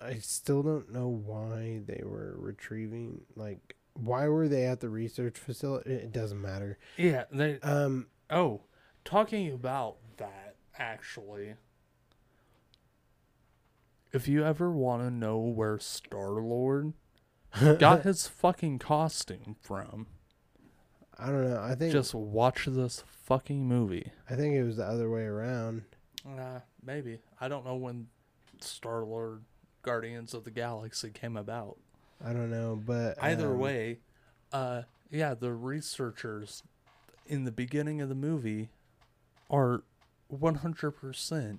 I 0.00 0.14
still 0.18 0.62
don't 0.62 0.92
know 0.92 1.08
why 1.08 1.80
they 1.86 2.02
were 2.04 2.34
retrieving. 2.38 3.22
Like, 3.34 3.76
why 3.94 4.28
were 4.28 4.48
they 4.48 4.64
at 4.64 4.80
the 4.80 4.88
research 4.88 5.36
facility? 5.38 5.90
It 5.90 6.12
doesn't 6.12 6.40
matter. 6.40 6.78
yeah, 6.96 7.24
they 7.32 7.58
Um, 7.60 8.06
Oh, 8.30 8.62
talking 9.04 9.50
about 9.52 9.96
that, 10.18 10.56
actually. 10.78 11.54
If 14.12 14.26
you 14.28 14.44
ever 14.44 14.70
want 14.70 15.02
to 15.02 15.10
know 15.10 15.38
where 15.38 15.78
Star 15.78 16.30
Lord 16.30 16.92
got 17.78 18.02
his 18.02 18.26
fucking 18.26 18.78
costume 18.78 19.56
from, 19.60 20.06
I 21.18 21.26
don't 21.26 21.50
know. 21.50 21.60
I 21.60 21.74
think 21.74 21.92
just 21.92 22.14
watch 22.14 22.66
this 22.66 23.02
fucking 23.06 23.66
movie. 23.66 24.12
I 24.30 24.34
think 24.34 24.54
it 24.54 24.62
was 24.62 24.76
the 24.76 24.84
other 24.86 25.10
way 25.10 25.22
around. 25.24 25.82
Uh, 26.26 26.60
maybe. 26.82 27.18
I 27.40 27.48
don't 27.48 27.64
know 27.66 27.76
when 27.76 28.06
Star 28.60 29.04
Lord 29.04 29.42
Guardians 29.88 30.34
of 30.34 30.44
the 30.44 30.50
Galaxy 30.50 31.08
came 31.10 31.34
about. 31.36 31.78
I 32.22 32.34
don't 32.34 32.50
know, 32.50 32.78
but 32.84 33.16
Either 33.22 33.52
um, 33.52 33.58
way, 33.58 34.00
uh, 34.52 34.82
yeah, 35.10 35.32
the 35.32 35.52
researchers 35.52 36.62
in 37.26 37.44
the 37.44 37.52
beginning 37.52 38.02
of 38.02 38.10
the 38.10 38.14
movie 38.14 38.68
are 39.48 39.82
100% 40.30 41.58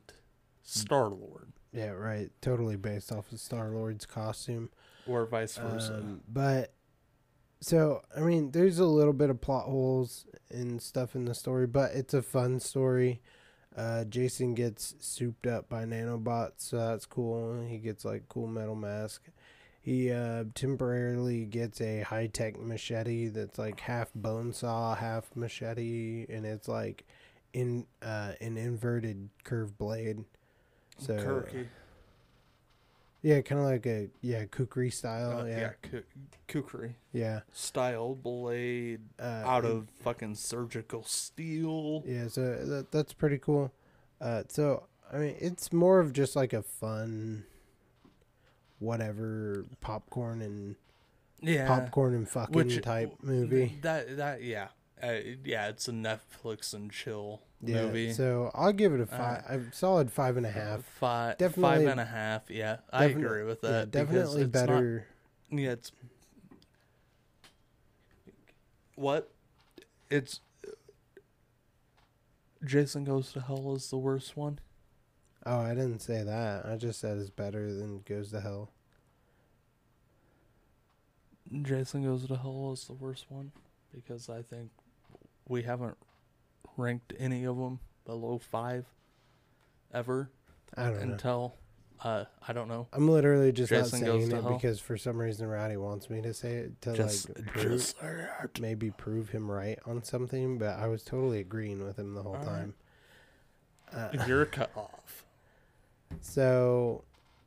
Star 0.62 1.08
Lord, 1.08 1.54
yeah, 1.74 1.90
right, 1.90 2.30
totally 2.42 2.76
based 2.76 3.12
off 3.12 3.32
of 3.32 3.40
Star 3.40 3.70
Lord's 3.70 4.06
costume. 4.06 4.70
or 5.08 5.26
vice 5.26 5.58
versa. 5.58 5.96
Um, 5.96 6.22
but 6.32 6.74
so 7.62 8.04
I 8.16 8.20
mean, 8.20 8.52
there's 8.52 8.78
a 8.78 8.86
little 8.86 9.14
bit 9.14 9.32
of 9.32 9.42
plot 9.42 9.66
holes 9.66 10.26
and 10.52 10.80
stuff 10.80 11.16
in 11.16 11.26
the 11.26 11.34
story, 11.34 11.66
but 11.66 11.94
it's 11.94 12.14
a 12.14 12.22
fun 12.22 12.60
story. 12.60 13.22
Uh, 13.76 14.04
Jason 14.04 14.56
gets 14.56 14.96
souped 15.00 15.48
up 15.48 15.70
by 15.70 15.86
nanobots, 15.86 16.54
so 16.58 16.78
that's 16.78 17.06
cool. 17.06 17.66
He 17.68 17.78
gets 17.78 18.04
like 18.04 18.28
cool 18.28 18.48
metal 18.48 18.76
mask. 18.76 19.24
He 19.82 20.12
uh, 20.12 20.46
temporarily 20.56 21.46
gets 21.46 21.80
a 21.80 22.02
high 22.02 22.28
tech 22.28 22.60
machete 22.60 23.28
that's 23.30 23.58
like 23.58 23.80
half 23.80 24.10
bone 24.14 24.54
saw, 24.54 24.96
half 24.96 25.36
machete, 25.36 26.26
and 26.30 26.46
it's 26.46 26.68
like 26.68 27.06
in 27.54 27.86
uh, 28.02 28.34
an 28.42 28.58
inverted 28.58 29.30
curved 29.44 29.78
blade. 29.78 30.26
So 30.98 31.14
Kirky. 31.16 31.68
Yeah, 33.22 33.42
kind 33.42 33.60
of 33.62 33.68
like 33.68 33.86
a 33.86 34.10
yeah 34.22 34.46
kukri 34.46 34.90
style. 34.92 35.40
Uh, 35.40 35.46
yeah, 35.46 35.60
yeah, 35.60 35.72
ku- 35.82 36.04
kukri. 36.48 36.96
yeah. 37.12 37.42
Style 37.52 38.16
blade 38.16 39.02
Uh, 39.20 39.24
out 39.46 39.66
of 39.66 39.88
fucking 40.04 40.36
surgical 40.36 41.04
steel. 41.04 42.04
Yeah, 42.06 42.28
so 42.28 42.56
that, 42.66 42.92
that's 42.92 43.14
pretty 43.14 43.38
cool. 43.38 43.72
Uh, 44.22 44.44
so 44.48 44.84
I 45.12 45.18
mean, 45.18 45.36
it's 45.40 45.74
more 45.74 46.00
of 46.00 46.14
just 46.14 46.36
like 46.36 46.54
a 46.54 46.62
fun, 46.62 47.46
whatever 48.80 49.66
popcorn 49.82 50.42
and 50.42 50.76
Yeah. 51.42 51.68
popcorn 51.68 52.14
and 52.16 52.28
fucking 52.30 52.54
Which 52.56 52.82
type 52.82 53.16
movie. 53.22 53.78
That 53.82 54.18
that 54.18 54.44
yeah. 54.44 54.70
Uh, 55.02 55.14
yeah, 55.46 55.68
it's 55.70 55.88
a 55.88 55.92
Netflix 55.94 56.74
and 56.74 56.92
chill 56.92 57.42
Yeah, 57.62 57.86
movie. 57.88 58.14
so 58.14 58.52
I'll 58.54 58.72
give 58.72 58.94
it 58.94 59.02
a 59.02 59.04
Uh, 59.04 59.18
five, 59.18 59.46
a 59.50 59.74
solid 59.74 60.12
five 60.12 60.38
and 60.38 60.46
a 60.46 60.52
half. 60.52 60.84
Five, 60.86 61.38
Definitely- 61.38 61.64
five 61.86 61.88
and 61.92 62.00
a 62.00 62.06
half. 62.06 62.50
Yeah, 62.50 62.78
I 62.92 63.06
agree 63.06 63.44
with 63.44 63.62
that. 63.62 63.92
because 63.92 64.08
definitely 64.08 64.42
it's 64.44 64.54
not- 64.54 64.68
better. 64.68 65.08
yeah, 65.52 65.72
it's 65.72 65.92
what? 68.96 69.32
It's 70.10 70.40
Jason 72.66 73.04
Goes 73.04 73.32
to 73.34 73.42
Hell 73.42 73.74
is 73.76 73.90
the 73.90 73.98
worst 73.98 74.36
one. 74.38 74.60
Oh, 75.46 75.60
I 75.60 75.74
didn't 75.74 76.00
say 76.00 76.24
that. 76.24 76.66
I 76.66 76.76
just 76.76 77.00
said 77.00 77.18
it's 77.18 77.30
better 77.30 77.74
than 77.74 78.02
Goes 78.02 78.32
to 78.32 78.42
Hell. 78.42 78.72
Jason 81.62 82.04
Goes 82.04 82.28
to 82.28 82.36
Hell 82.36 82.72
is 82.74 82.86
the 82.86 82.94
worst 82.94 83.26
one 83.30 83.52
because 83.94 84.30
I 84.30 84.42
think 84.42 84.72
we 85.48 85.64
haven't 85.64 85.98
ranked 86.78 87.14
any 87.20 87.44
of 87.46 87.58
them 87.58 87.80
below 88.06 88.38
five 88.38 88.86
ever 89.94 90.30
I 90.78 90.84
don't 90.86 90.94
know. 90.96 91.02
until 91.14 91.56
uh 92.04 92.26
I 92.48 92.54
don't 92.54 92.68
know. 92.68 92.88
I'm 92.94 93.10
literally 93.10 93.52
just 93.52 93.70
Jason 93.70 94.00
not 94.02 94.06
Goes 94.06 94.22
saying 94.22 94.30
to 94.30 94.38
it 94.38 94.42
Hell. 94.44 94.54
because 94.54 94.80
for 94.80 94.98
some 94.98 95.18
reason 95.18 95.48
Rowdy 95.48 95.78
wants 95.78 96.10
me 96.10 96.22
to 96.22 96.34
say 96.34 96.54
it 96.56 96.82
to 96.84 96.94
Just, 96.96 97.30
like 97.30 97.48
prove, 97.48 97.72
just 97.72 97.96
maybe 98.62 98.92
prove 98.92 99.30
him 99.30 99.50
right 99.50 99.80
on 99.86 100.04
something, 100.04 100.58
but 100.58 100.80
I 100.80 100.88
was 100.88 101.04
totally 101.04 101.40
agreeing 101.40 101.84
with 101.84 101.98
him 102.00 102.14
the 102.14 102.24
whole 102.24 102.36
All 102.36 102.44
right. 102.44 102.46
time. 102.46 102.74
Uh, 103.92 104.10
You're 104.28 104.46
cut 104.46 104.72
off. 104.76 105.26
So, 106.22 107.04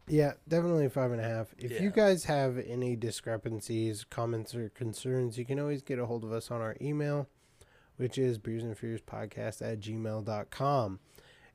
yeah, 0.06 0.34
definitely 0.46 0.88
five 0.88 1.10
and 1.10 1.20
a 1.20 1.24
half. 1.24 1.48
If 1.58 1.80
you 1.80 1.90
guys 1.90 2.24
have 2.24 2.58
any 2.58 2.94
discrepancies, 2.94 4.04
comments, 4.08 4.54
or 4.54 4.68
concerns, 4.68 5.36
you 5.36 5.44
can 5.44 5.58
always 5.58 5.82
get 5.82 5.98
a 5.98 6.06
hold 6.06 6.22
of 6.22 6.32
us 6.32 6.48
on 6.50 6.60
our 6.60 6.76
email, 6.80 7.26
which 8.02 8.18
is 8.18 8.36
beers 8.36 8.64
and 8.64 8.76
fears 8.76 9.00
podcast 9.00 9.62
at 9.62 9.78
gmail.com. 9.78 10.98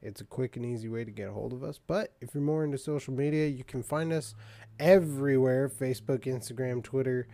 It's 0.01 0.21
a 0.21 0.23
quick 0.23 0.55
and 0.55 0.65
easy 0.65 0.87
way 0.87 1.03
to 1.03 1.11
get 1.11 1.27
a 1.27 1.33
hold 1.33 1.51
of 1.51 1.61
us. 1.61 1.77
But 1.85 2.13
if 2.21 2.33
you're 2.33 2.41
more 2.41 2.63
into 2.63 2.77
social 2.77 3.13
media, 3.13 3.47
you 3.47 3.65
can 3.65 3.83
find 3.83 4.13
us 4.13 4.33
everywhere 4.79 5.67
Facebook, 5.67 6.19
Instagram, 6.19 6.81
Twitter, 6.81 7.27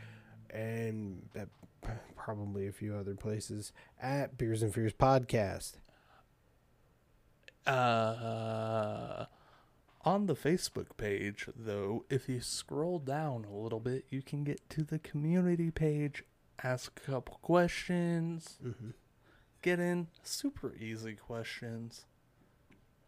and 0.50 1.30
uh, 1.40 1.92
probably 2.16 2.66
a 2.68 2.72
few 2.72 2.96
other 2.96 3.14
places 3.14 3.72
at 4.02 4.36
Beers 4.36 4.64
and 4.64 4.74
Fears 4.74 4.94
Podcast. 4.94 5.74
Uh, 7.68 9.26
on 10.04 10.26
the 10.26 10.36
Facebook 10.36 10.98
page, 10.98 11.48
though, 11.56 12.04
if 12.10 12.28
you 12.28 12.42
scroll 12.42 12.98
down 12.98 13.46
a 13.46 13.56
little 13.56 13.80
bit, 13.80 14.06
you 14.10 14.24
can 14.24 14.44
get 14.44 14.68
to 14.72 14.84
the 14.84 14.98
community 14.98 15.70
page, 15.70 16.24
ask 16.64 16.92
a 16.98 17.12
couple 17.12 17.38
questions, 17.44 18.58
Mm-hmm. 18.66 18.90
Get 19.64 19.80
in 19.80 20.08
super 20.22 20.76
easy 20.76 21.14
questions, 21.16 22.06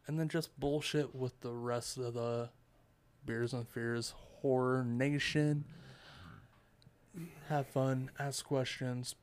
and 0.07 0.19
then 0.19 0.27
just 0.27 0.59
bullshit 0.59 1.13
with 1.13 1.39
the 1.41 1.51
rest 1.51 1.97
of 1.97 2.15
the 2.15 2.49
Beers 3.25 3.53
and 3.53 3.67
Fears 3.67 4.15
Horror 4.41 4.83
Nation. 4.83 5.65
Have 7.49 7.67
fun, 7.67 8.09
ask 8.17 8.43
questions, 8.43 9.15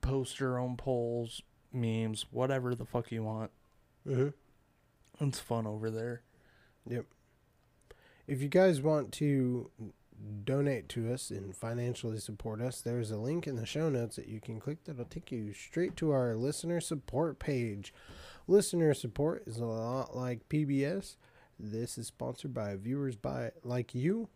post 0.00 0.40
your 0.40 0.58
own 0.58 0.76
polls, 0.76 1.42
memes, 1.72 2.26
whatever 2.30 2.74
the 2.74 2.86
fuck 2.86 3.12
you 3.12 3.22
want. 3.22 3.50
Mm-hmm. 4.06 5.26
It's 5.26 5.40
fun 5.40 5.66
over 5.66 5.90
there. 5.90 6.22
Yep. 6.88 7.04
If 8.26 8.40
you 8.40 8.48
guys 8.48 8.80
want 8.80 9.12
to 9.14 9.70
donate 10.44 10.88
to 10.90 11.12
us 11.12 11.30
and 11.30 11.54
financially 11.54 12.18
support 12.18 12.60
us, 12.60 12.80
there's 12.80 13.10
a 13.10 13.16
link 13.16 13.46
in 13.46 13.56
the 13.56 13.66
show 13.66 13.88
notes 13.88 14.16
that 14.16 14.28
you 14.28 14.40
can 14.40 14.60
click 14.60 14.84
that'll 14.84 15.04
take 15.04 15.32
you 15.32 15.52
straight 15.52 15.96
to 15.96 16.10
our 16.10 16.36
listener 16.36 16.80
support 16.80 17.38
page. 17.38 17.92
Listener 18.46 18.94
support 18.94 19.44
is 19.46 19.58
a 19.58 19.64
lot 19.64 20.16
like 20.16 20.48
PBS. 20.48 21.16
This 21.58 21.98
is 21.98 22.08
sponsored 22.08 22.54
by 22.54 22.76
viewers 22.76 23.16
by 23.16 23.50
like 23.62 23.94
you. 23.94 24.28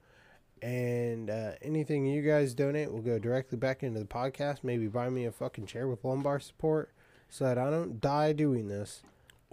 And 0.62 1.28
uh, 1.30 1.52
anything 1.60 2.06
you 2.06 2.22
guys 2.22 2.54
donate 2.54 2.90
will 2.90 3.02
go 3.02 3.18
directly 3.18 3.58
back 3.58 3.82
into 3.82 3.98
the 3.98 4.06
podcast. 4.06 4.58
Maybe 4.62 4.86
buy 4.86 5.10
me 5.10 5.26
a 5.26 5.32
fucking 5.32 5.66
chair 5.66 5.88
with 5.88 6.04
lumbar 6.04 6.40
support 6.40 6.92
so 7.28 7.44
that 7.44 7.58
I 7.58 7.70
don't 7.70 8.00
die 8.00 8.32
doing 8.32 8.68
this. 8.68 9.02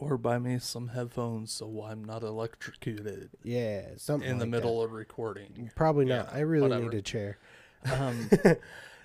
Or 0.02 0.18
buy 0.18 0.40
me 0.40 0.58
some 0.60 0.90
headphones 0.90 1.52
so 1.54 1.84
I'm 1.84 2.04
not 2.04 2.24
electrocuted 2.24 3.30
Yeah, 3.44 3.84
something 3.98 4.28
in 4.30 4.40
the 4.40 4.46
like 4.46 4.50
middle 4.52 4.82
of 4.82 4.92
recording. 4.92 5.70
Probably 5.76 6.06
not. 6.06 6.30
Yeah, 6.32 6.38
I 6.38 6.40
really 6.42 6.70
whatever. 6.70 6.90
need 6.90 6.98
a 6.98 7.02
chair. 7.02 7.38
Um, 7.92 8.30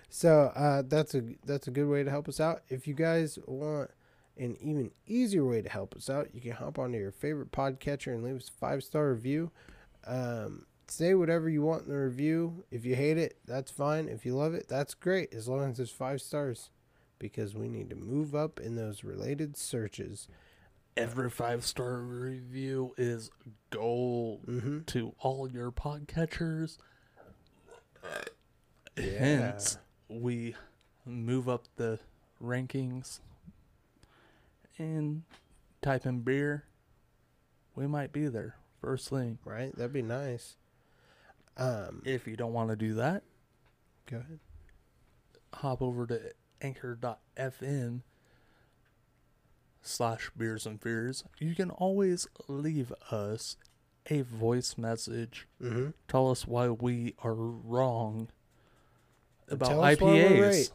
So 0.08 0.52
uh, 0.54 0.82
that's 0.86 1.14
a 1.14 1.22
that's 1.44 1.66
a 1.66 1.70
good 1.70 1.86
way 1.88 2.02
to 2.04 2.10
help 2.10 2.28
us 2.28 2.40
out. 2.40 2.62
If 2.68 2.86
you 2.86 2.94
guys 2.94 3.38
want 3.46 3.90
an 4.38 4.56
even 4.60 4.90
easier 5.06 5.44
way 5.44 5.62
to 5.62 5.68
help 5.68 5.94
us 5.96 6.08
out, 6.08 6.28
you 6.34 6.40
can 6.40 6.52
hop 6.52 6.78
onto 6.78 6.96
your 6.98 7.10
favorite 7.12 7.52
podcatcher 7.52 8.14
and 8.14 8.22
leave 8.22 8.36
us 8.36 8.48
a 8.48 8.52
five 8.58 8.82
star 8.84 9.10
review. 9.10 9.50
Um, 10.06 10.66
say 10.88 11.14
whatever 11.14 11.48
you 11.48 11.62
want 11.62 11.84
in 11.84 11.88
the 11.90 11.98
review. 11.98 12.64
If 12.70 12.84
you 12.86 12.94
hate 12.94 13.18
it, 13.18 13.36
that's 13.46 13.70
fine. 13.70 14.08
If 14.08 14.24
you 14.24 14.34
love 14.36 14.54
it, 14.54 14.68
that's 14.68 14.94
great. 14.94 15.34
As 15.34 15.48
long 15.48 15.70
as 15.70 15.80
it's 15.80 15.90
five 15.90 16.20
stars, 16.22 16.70
because 17.18 17.54
we 17.54 17.68
need 17.68 17.90
to 17.90 17.96
move 17.96 18.34
up 18.34 18.60
in 18.60 18.76
those 18.76 19.02
related 19.04 19.56
searches. 19.56 20.28
Every 20.96 21.30
five 21.30 21.64
star 21.64 21.98
review 21.98 22.94
is 22.96 23.30
gold 23.70 24.46
Mm-hmm. 24.46 24.80
to 24.86 25.14
all 25.20 25.48
your 25.50 25.70
podcatchers. 25.70 26.78
Yeah. 28.96 29.18
Hence, 29.18 29.78
we 30.08 30.54
move 31.04 31.48
up 31.48 31.64
the 31.76 31.98
rankings 32.42 33.20
and 34.78 35.22
type 35.82 36.06
in 36.06 36.20
beer. 36.20 36.64
We 37.74 37.86
might 37.86 38.12
be 38.12 38.28
there 38.28 38.56
first 38.80 39.08
thing. 39.10 39.38
Right? 39.44 39.74
That'd 39.76 39.92
be 39.92 40.02
nice. 40.02 40.56
Um, 41.58 42.02
If 42.04 42.26
you 42.26 42.36
don't 42.36 42.52
want 42.52 42.70
to 42.70 42.76
do 42.76 42.94
that, 42.94 43.22
go 44.10 44.18
ahead. 44.18 44.38
hop 45.54 45.80
over 45.82 46.06
to 46.06 46.20
anchor.fm 46.62 48.00
slash 49.86 50.30
beers 50.36 50.66
and 50.66 50.80
fears. 50.80 51.24
You 51.38 51.54
can 51.54 51.70
always 51.70 52.26
leave 52.48 52.92
us 53.10 53.56
a 54.08 54.22
voice 54.22 54.76
message. 54.78 55.46
Mm-hmm. 55.62 55.90
Tell 56.08 56.30
us 56.30 56.46
why 56.46 56.68
we 56.70 57.14
are 57.22 57.34
wrong 57.34 58.28
about 59.48 59.68
Tell 59.68 59.84
us 59.84 59.96
IPAs. 59.98 60.40
right. 60.40 60.70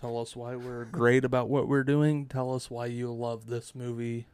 Tell 0.00 0.18
us 0.20 0.36
why 0.36 0.54
we're 0.56 0.84
great 0.84 1.24
about 1.24 1.48
what 1.48 1.66
we're 1.68 1.82
doing. 1.84 2.26
Tell 2.26 2.54
us 2.54 2.70
why 2.70 2.86
you 2.86 3.12
love 3.12 3.46
this 3.48 3.74
movie 3.74 4.28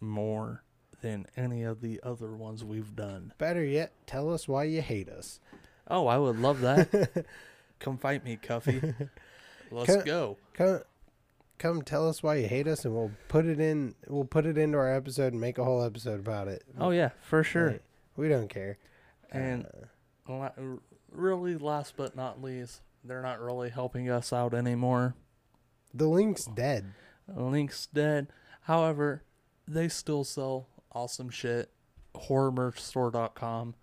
more 0.00 0.62
than 1.00 1.26
any 1.36 1.62
of 1.62 1.80
the 1.80 2.00
other 2.02 2.32
ones 2.34 2.62
we've 2.64 2.94
done. 2.94 3.32
Better 3.38 3.64
yet, 3.64 3.92
tell 4.06 4.32
us 4.32 4.46
why 4.46 4.64
you 4.64 4.82
hate 4.82 5.08
us. 5.08 5.40
Oh, 5.88 6.06
I 6.06 6.18
would 6.18 6.38
love 6.38 6.60
that. 6.60 7.24
Come 7.78 7.96
fight 7.96 8.24
me, 8.24 8.36
Cuffy. 8.36 8.80
Let's 9.70 9.94
Can- 9.96 10.04
go. 10.04 10.36
come 10.54 10.80
come 11.58 11.82
tell 11.82 12.08
us 12.08 12.22
why 12.22 12.34
you 12.36 12.46
hate 12.48 12.66
us 12.68 12.84
and 12.84 12.94
we'll 12.94 13.10
put 13.28 13.46
it 13.46 13.58
in 13.60 13.94
we'll 14.08 14.24
put 14.24 14.44
it 14.46 14.58
into 14.58 14.76
our 14.78 14.92
episode 14.94 15.32
and 15.32 15.40
make 15.40 15.58
a 15.58 15.64
whole 15.64 15.82
episode 15.82 16.20
about 16.20 16.48
it 16.48 16.62
Oh 16.78 16.90
yeah, 16.90 17.10
for 17.22 17.42
sure. 17.42 17.70
Like, 17.72 17.82
we 18.16 18.28
don't 18.28 18.48
care 18.48 18.78
And 19.32 19.66
Uh, 20.28 20.32
la- 20.32 20.50
really, 21.10 21.56
last 21.56 21.94
but 21.96 22.14
not 22.16 22.42
least, 22.42 22.80
they're 23.04 23.22
not 23.22 23.40
really 23.40 23.70
helping 23.70 24.10
us 24.10 24.32
out 24.32 24.52
anymore. 24.54 25.14
the 25.94 26.06
link's 26.08 26.44
dead 26.46 26.92
Link's 27.34 27.86
dead. 27.86 28.28
However, 28.62 29.22
they 29.66 29.88
still 29.88 30.22
sell 30.24 30.68
awesome 30.92 31.28
shit. 31.28 31.70
HorrorMerchStore.com. 32.56 33.74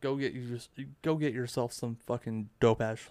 Go 0.00 0.16
get 0.16 0.32
you 0.34 0.58
go 1.02 1.16
get 1.16 1.32
yourself 1.32 1.72
some 1.72 1.96
fucking 2.06 2.50
dope 2.60 2.82
ass 2.82 3.08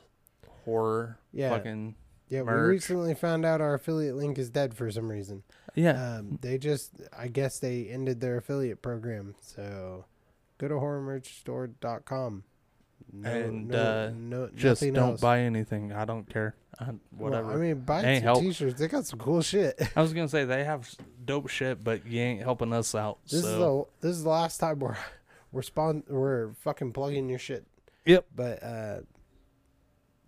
horror. 0.65 1.17
Yeah. 1.31 1.49
Fucking 1.49 1.95
yeah 2.33 2.41
we 2.41 2.51
recently 2.51 3.13
found 3.13 3.45
out 3.45 3.61
our 3.61 3.75
affiliate 3.75 4.15
link 4.15 4.37
is 4.37 4.49
dead 4.49 4.73
for 4.73 4.89
some 4.89 5.09
reason 5.09 5.43
yeah. 5.75 6.17
um 6.17 6.39
they 6.41 6.57
just 6.57 6.91
i 7.17 7.27
guess 7.27 7.59
they 7.59 7.87
ended 7.87 8.19
their 8.21 8.37
affiliate 8.37 8.81
program 8.81 9.35
so 9.39 10.05
go 10.57 10.67
to 10.67 10.73
horrormerchstore.com 10.75 12.43
no, 13.11 13.29
And, 13.29 13.67
no, 13.67 13.77
uh, 13.77 14.11
no, 14.15 14.49
just 14.55 14.81
don't 14.81 14.97
else. 14.97 15.21
buy 15.21 15.41
anything. 15.41 15.91
I 15.91 16.05
don't 16.05 16.27
care. 16.27 16.55
I, 16.79 16.85
Well, 16.85 16.95
whatever. 17.11 17.53
i 17.53 17.55
mean 17.57 17.81
buy 17.81 18.01
some 18.01 18.23
help. 18.23 18.39
t-shirts 18.39 18.79
they 18.79 18.87
got 18.87 19.05
some 19.05 19.19
cool 19.19 19.41
shit 19.41 19.79
I 19.95 20.01
was 20.01 20.13
gonna 20.13 20.27
say 20.27 20.45
they 20.45 20.63
have 20.63 20.89
dope 21.23 21.49
shit, 21.49 21.83
but 21.83 22.07
you 22.07 22.19
ain't 22.21 22.41
helping 22.41 22.73
us 22.73 22.95
out. 22.95 23.19
This 23.29 23.43
so 23.43 23.47
is 23.47 23.57
the 24.01 24.07
this 24.07 24.17
is 24.17 24.23
the 24.23 24.29
last 24.29 24.57
time 24.57 24.79
we're 24.79 24.97
we're 25.51 25.61
spawn 25.61 26.03
we're 26.07 26.53
fucking 26.53 26.93
plugging 26.93 27.29
your 27.29 27.37
shit. 27.39 27.67
Yep. 28.05 28.25
But 28.35 28.63
uh 28.63 28.99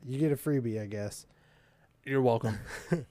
you 0.05 0.19
get 0.19 0.31
a 0.31 0.35
freebie, 0.35 0.79
I 0.79 0.85
guess. 0.85 1.25
You're 2.05 2.21
welcome. 2.21 2.59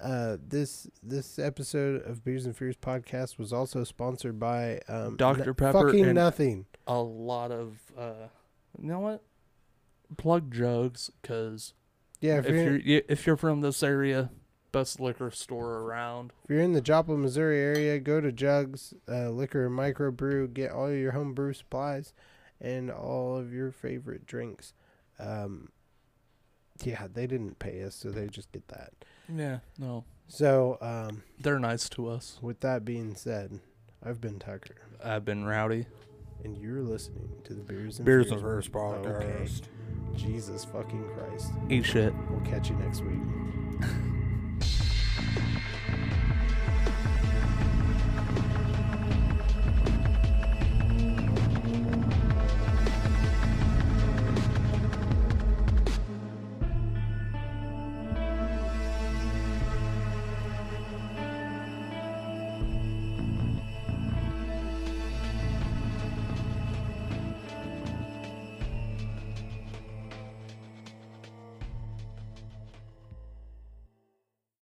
Uh 0.00 0.36
this 0.46 0.88
this 1.02 1.38
episode 1.38 2.02
of 2.02 2.24
Beers 2.24 2.44
and 2.44 2.54
Fears 2.54 2.76
podcast 2.76 3.38
was 3.38 3.52
also 3.52 3.84
sponsored 3.84 4.38
by 4.38 4.80
um 4.88 5.16
Dr. 5.16 5.54
Pepper 5.54 5.86
fucking 5.86 6.12
nothing. 6.12 6.66
a 6.86 6.98
lot 6.98 7.50
of 7.52 7.78
uh 7.96 8.26
you 8.78 8.88
know 8.88 8.98
what 8.98 9.22
plug 10.18 10.52
jugs 10.52 11.10
because 11.22 11.72
Yeah, 12.20 12.38
if, 12.38 12.46
if 12.46 12.54
you're, 12.54 12.76
you're 12.76 13.02
if 13.08 13.26
you're 13.26 13.36
from 13.36 13.60
this 13.60 13.82
area, 13.82 14.30
best 14.72 15.00
liquor 15.00 15.30
store 15.30 15.78
around. 15.78 16.32
if 16.42 16.50
you're 16.50 16.60
in 16.60 16.72
the 16.72 16.82
Joplin, 16.82 17.22
Missouri 17.22 17.60
area, 17.60 17.98
go 18.00 18.20
to 18.20 18.32
Jugs 18.32 18.92
uh, 19.08 19.30
Liquor 19.30 19.66
and 19.66 19.78
Microbrew. 19.78 20.52
Get 20.52 20.72
all 20.72 20.90
your 20.90 21.12
home 21.12 21.32
brew 21.34 21.54
supplies 21.54 22.12
and 22.60 22.90
all 22.90 23.38
of 23.38 23.54
your 23.54 23.70
favorite 23.70 24.26
drinks. 24.26 24.74
Um, 25.18 25.68
yeah, 26.82 27.06
they 27.12 27.26
didn't 27.26 27.58
pay 27.58 27.82
us, 27.84 27.94
so 27.94 28.10
they 28.10 28.26
just 28.26 28.50
get 28.52 28.66
that. 28.68 28.92
Yeah, 29.34 29.58
no, 29.78 30.04
So, 30.28 30.78
um, 30.80 31.22
they're 31.40 31.58
nice 31.58 31.88
to 31.90 32.08
us. 32.08 32.38
with 32.42 32.60
that 32.60 32.84
being 32.84 33.14
said, 33.14 33.60
I've 34.04 34.20
been 34.20 34.38
Tucker, 34.38 34.76
I've 35.02 35.24
been 35.24 35.44
rowdy. 35.44 35.86
and 36.44 36.58
you're 36.58 36.82
listening 36.82 37.30
to 37.44 37.54
the 37.54 37.62
Beers 37.62 37.98
and 37.98 38.04
Beers 38.06 38.26
Fears 38.28 38.32
and 38.32 38.42
Fears 38.42 38.68
Okay. 38.74 39.08
podcast. 39.08 39.62
Jesus 40.14 40.64
fucking 40.66 41.04
Christ. 41.16 41.52
Eat 41.70 41.84
shit. 41.86 42.12
We'll 42.30 42.40
catch 42.40 42.68
you 42.70 42.76
next 42.76 43.02
week. 43.02 43.18